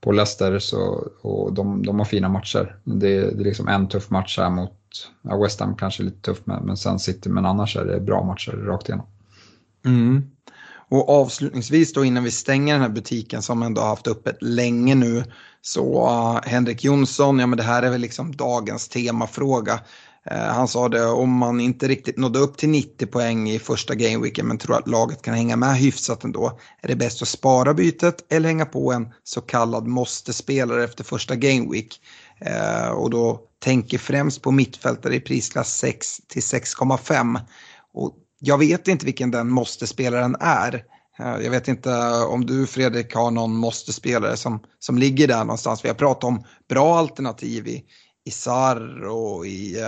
på 0.00 0.12
Leicester 0.12 0.58
så, 0.58 1.08
och 1.20 1.52
de, 1.52 1.82
de 1.82 1.98
har 1.98 2.06
fina 2.06 2.28
matcher. 2.28 2.76
Det, 2.84 3.20
det 3.20 3.42
är 3.42 3.44
liksom 3.44 3.68
en 3.68 3.88
tuff 3.88 4.10
match 4.10 4.38
här 4.38 4.50
mot 4.50 4.76
ja, 5.22 5.36
West 5.36 5.60
Ham 5.60 5.76
kanske 5.76 6.02
lite 6.02 6.20
tufft 6.20 6.46
men, 6.46 6.64
men 6.64 6.76
sen 6.76 6.98
City 6.98 7.28
men 7.28 7.46
annars 7.46 7.76
är 7.76 7.84
det 7.84 8.00
bra 8.00 8.24
matcher 8.24 8.52
rakt 8.52 8.88
igenom. 8.88 9.06
Mm. 9.84 10.30
Och 10.90 11.08
avslutningsvis 11.08 11.92
då 11.92 12.04
innan 12.04 12.24
vi 12.24 12.30
stänger 12.30 12.72
den 12.72 12.82
här 12.82 12.88
butiken 12.88 13.42
som 13.42 13.62
ändå 13.62 13.80
har 13.80 13.88
haft 13.88 14.08
öppet 14.08 14.36
länge 14.40 14.94
nu 14.94 15.24
så 15.62 16.08
uh, 16.08 16.50
Henrik 16.50 16.84
Jonsson, 16.84 17.38
ja 17.38 17.46
men 17.46 17.56
det 17.56 17.62
här 17.62 17.82
är 17.82 17.90
väl 17.90 18.00
liksom 18.00 18.36
dagens 18.36 18.88
temafråga. 18.88 19.74
Uh, 20.30 20.36
han 20.36 20.68
sa 20.68 20.88
det 20.88 21.06
om 21.06 21.30
man 21.30 21.60
inte 21.60 21.88
riktigt 21.88 22.18
nådde 22.18 22.38
upp 22.38 22.56
till 22.56 22.68
90 22.68 23.06
poäng 23.06 23.50
i 23.50 23.58
första 23.58 23.94
gameweeken 23.94 24.46
men 24.46 24.58
tror 24.58 24.78
att 24.78 24.88
laget 24.88 25.22
kan 25.22 25.34
hänga 25.34 25.56
med 25.56 25.76
hyfsat 25.76 26.24
ändå. 26.24 26.58
Är 26.82 26.88
det 26.88 26.96
bäst 26.96 27.22
att 27.22 27.28
spara 27.28 27.74
bytet 27.74 28.32
eller 28.32 28.48
hänga 28.48 28.66
på 28.66 28.92
en 28.92 29.08
så 29.24 29.40
kallad 29.40 29.86
måste-spelare 29.86 30.84
efter 30.84 31.04
första 31.04 31.36
gameweek? 31.36 32.00
Uh, 32.46 32.90
och 32.90 33.10
då 33.10 33.40
tänker 33.58 33.98
främst 33.98 34.42
på 34.42 34.50
mittfältare 34.50 35.14
i 35.14 35.20
prisklass 35.20 35.76
6 35.76 36.20
till 36.28 36.42
6,5. 36.42 37.40
Och 37.92 38.16
jag 38.40 38.58
vet 38.58 38.88
inte 38.88 39.06
vilken 39.06 39.30
den 39.30 39.50
måste-spelaren 39.50 40.36
är. 40.40 40.84
Eh, 41.18 41.36
jag 41.44 41.50
vet 41.50 41.68
inte 41.68 41.94
om 42.28 42.46
du 42.46 42.66
Fredrik 42.66 43.14
har 43.14 43.30
någon 43.30 43.56
måste-spelare 43.56 44.36
som, 44.36 44.60
som 44.78 44.98
ligger 44.98 45.28
där 45.28 45.44
någonstans. 45.44 45.84
Vi 45.84 45.88
har 45.88 45.94
pratat 45.94 46.24
om 46.24 46.44
bra 46.68 46.98
alternativ 46.98 47.68
i, 47.68 47.84
i 48.24 48.30
Sar 48.30 49.04
och 49.04 49.46
i 49.46 49.80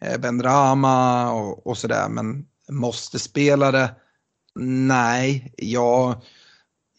eh, 0.00 0.18
Benrama 0.18 1.32
och, 1.32 1.66
och 1.66 1.78
sådär. 1.78 2.08
Men 2.08 2.46
måste-spelare? 2.70 3.90
Nej, 4.58 5.52
jag, 5.56 6.22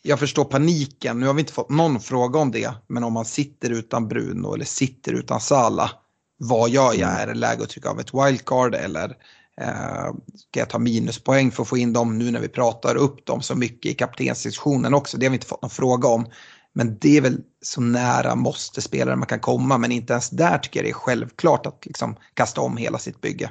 jag 0.02 0.20
förstår 0.20 0.46
paniken. 0.46 1.20
Nu 1.20 1.28
har 1.28 1.34
vi 1.34 1.40
inte 1.40 1.54
fått 1.54 1.70
någon 1.70 2.00
fråga 2.00 2.40
om 2.40 2.52
det. 2.52 2.72
Men 2.88 3.04
om 3.04 3.14
man 3.14 3.26
sitter 3.26 3.70
utan 3.70 4.08
Bruno 4.08 4.54
eller 4.54 4.66
sitter 4.66 5.14
utan 5.14 5.40
Sala. 5.40 5.92
Vad 6.38 6.70
gör 6.70 6.94
jag? 6.94 7.10
Mm. 7.10 7.22
Är 7.22 7.28
det 7.28 7.34
läge 7.34 7.64
att 7.64 7.70
trycka 7.70 7.90
av 7.90 8.00
ett 8.00 8.14
wildcard 8.14 8.76
eller 8.76 9.08
Eh, 9.10 9.14
Eh, 9.62 10.14
ska 10.36 10.60
jag 10.60 10.70
ta 10.70 10.80
minuspoäng 10.80 11.52
för 11.52 11.64
att 11.64 11.70
få 11.70 11.78
in 11.78 11.94
dem 11.94 12.18
nu 12.18 12.32
när 12.32 12.40
vi 12.40 12.48
pratar 12.48 12.96
upp 12.96 13.26
dem 13.26 13.42
så 13.42 13.56
mycket 13.56 13.92
i 13.92 13.96
kaptensdiskussionen 13.96 14.94
också? 14.94 15.18
Det 15.18 15.26
har 15.26 15.32
vi 15.32 15.36
inte 15.36 15.48
fått 15.48 15.62
någon 15.62 15.70
fråga 15.70 16.08
om. 16.08 16.26
Men 16.74 16.98
det 17.02 17.18
är 17.18 17.22
väl 17.22 17.38
så 17.62 17.82
nära 17.82 18.36
måste 18.36 18.82
spelare 18.82 19.16
man 19.16 19.28
kan 19.28 19.40
komma. 19.40 19.78
Men 19.78 19.92
inte 19.92 20.14
ens 20.14 20.30
där 20.30 20.58
tycker 20.58 20.80
jag 20.80 20.86
det 20.86 20.90
är 20.90 20.94
självklart 20.94 21.66
att 21.66 21.86
liksom 21.86 22.16
kasta 22.34 22.62
om 22.62 22.78
hela 22.78 22.98
sitt 22.98 23.22
bygge. 23.22 23.50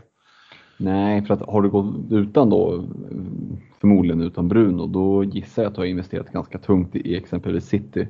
Nej, 0.76 1.26
för 1.26 1.34
att 1.34 1.40
har 1.40 1.62
du 1.62 1.70
gått 1.70 2.12
utan 2.12 2.50
då, 2.50 2.88
förmodligen 3.86 4.20
utan 4.20 4.48
Bruno, 4.48 4.86
då 4.86 5.24
gissar 5.24 5.62
jag 5.62 5.70
att 5.70 5.74
du 5.74 5.80
har 5.80 5.86
investerat 5.86 6.32
ganska 6.32 6.58
tungt 6.58 6.96
i 6.96 7.16
exempelvis 7.16 7.64
City. 7.64 8.08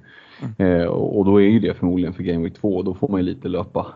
Mm. 0.59 0.81
Eh, 0.81 0.86
och 0.86 1.24
då 1.24 1.40
är 1.40 1.47
ju 1.47 1.61
det 1.61 1.74
förmodligen 1.74 2.12
för 2.15 2.23
Game 2.23 2.44
Week 2.44 2.55
2, 2.55 2.82
då 2.82 2.94
får 2.94 3.09
man 3.09 3.20
ju 3.20 3.27
lite 3.27 3.48
löpa, 3.48 3.86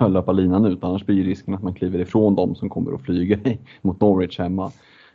löpa 0.08 0.32
linan 0.32 0.64
ut, 0.64 0.84
annars 0.84 1.06
blir 1.06 1.24
risken 1.24 1.54
att 1.54 1.62
man 1.62 1.74
kliver 1.74 1.98
ifrån 1.98 2.34
dem 2.34 2.54
som 2.54 2.68
kommer 2.68 2.92
att 2.92 3.02
flyga 3.02 3.38
mot 3.82 4.00
Norwich 4.00 4.38
hemma. 4.38 4.72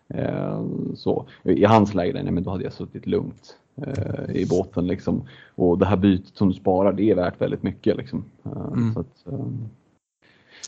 Eh, 0.08 0.62
så. 0.96 1.26
I 1.44 1.66
hans 1.66 1.94
läge, 1.94 2.24
nej, 2.24 2.34
men 2.34 2.44
då 2.44 2.52
hade 2.52 2.64
jag 2.64 2.74
suttit 2.74 3.08
lugnt 3.08 3.56
eh, 3.88 4.36
i 4.36 4.46
båten. 4.50 4.88
Liksom. 4.88 5.24
Och 5.56 5.78
det 5.78 5.86
här 5.86 5.98
bytet 5.98 6.38
som 6.38 6.48
du 6.48 6.54
sparar, 6.54 6.94
det 6.94 7.12
är 7.12 7.16
värt 7.16 7.42
väldigt 7.42 7.64
mycket. 7.64 7.98
Liksom. 7.98 8.26
Eh, 8.46 8.74
mm. 8.74 8.94
så 8.94 9.00
att, 9.00 9.28
eh, 9.28 9.46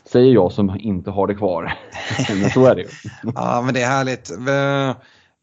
säger 0.04 0.34
jag 0.34 0.52
som 0.52 0.76
inte 0.80 1.10
har 1.10 1.26
det 1.26 1.34
kvar. 1.34 1.72
men 2.40 2.50
så 2.54 2.66
är 2.66 2.74
det 2.74 2.82
ju. 2.82 2.88
ja, 3.34 3.62
men 3.64 3.74
det 3.74 3.82
är 3.82 3.88
härligt. 3.88 4.30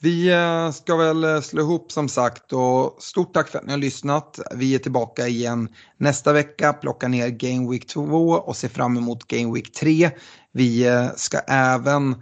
Vi 0.04 0.32
eh, 0.32 0.72
ska 0.72 0.96
väl 0.96 1.24
eh, 1.24 1.42
slå 1.42 1.62
ihop 1.62 1.92
som 1.92 2.10
sagt 2.10 2.54
och 2.54 2.96
stort 3.00 3.34
tack 3.34 3.50
för 3.50 3.60
att 3.60 3.66
ni 3.66 3.72
har 3.72 3.78
lyssnat. 3.78 4.40
Vi 4.56 4.76
är 4.76 4.80
tillbaka 4.80 5.28
igen 5.28 5.70
nästa 5.98 6.34
vecka, 6.34 6.74
plockar 6.74 7.10
ner 7.10 7.30
Game 7.30 7.72
Week 7.72 7.88
2 7.88 8.04
och 8.32 8.56
ser 8.56 8.68
fram 8.68 8.98
emot 8.98 9.28
Game 9.28 9.54
Week 9.54 9.72
3. 9.74 10.12
Vi 10.52 10.88
eh, 10.88 11.08
ska 11.16 11.38
även 11.38 12.16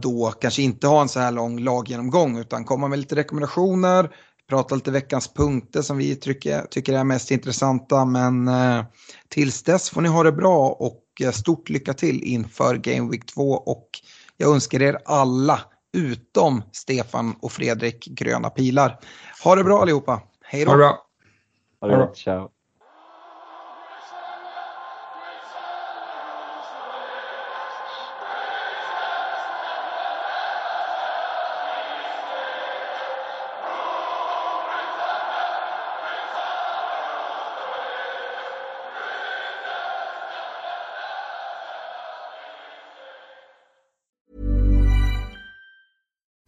då 0.00 0.32
kanske 0.40 0.62
inte 0.62 0.86
ha 0.86 1.02
en 1.02 1.08
så 1.08 1.20
här 1.20 1.32
lång 1.32 1.58
laggenomgång 1.58 2.38
utan 2.38 2.64
komma 2.64 2.88
med 2.88 2.98
lite 2.98 3.16
rekommendationer, 3.16 4.10
prata 4.48 4.74
lite 4.74 4.90
veckans 4.90 5.34
punkter 5.34 5.82
som 5.82 5.96
vi 5.96 6.16
tycker, 6.16 6.66
tycker 6.70 6.92
är 6.92 7.04
mest 7.04 7.30
intressanta. 7.30 8.04
Men 8.04 8.50
tills 9.28 9.62
dess 9.62 9.90
får 9.90 10.00
ni 10.00 10.08
ha 10.08 10.22
det 10.22 10.32
bra 10.32 10.68
och 10.68 11.22
stort 11.32 11.68
lycka 11.68 11.94
till 11.94 12.22
inför 12.22 12.76
Game 12.76 13.10
Week 13.10 13.26
2 13.26 13.50
och 13.50 13.88
jag 14.36 14.54
önskar 14.54 14.82
er 14.82 14.98
alla 15.04 15.60
utom 15.96 16.62
Stefan 16.72 17.34
och 17.42 17.52
Fredrik 17.52 18.04
gröna 18.04 18.50
pilar. 18.50 18.98
Ha 19.44 19.54
det 19.54 19.64
bra 19.64 19.82
allihopa. 19.82 20.22
Hej 20.42 20.64
då. 20.64 20.70
Ha 20.70 20.76
det 20.76 20.78
bra. 20.78 20.98
Ha 21.80 21.88
det 21.88 21.96
bra. 21.96 22.12
Ciao. 22.14 22.50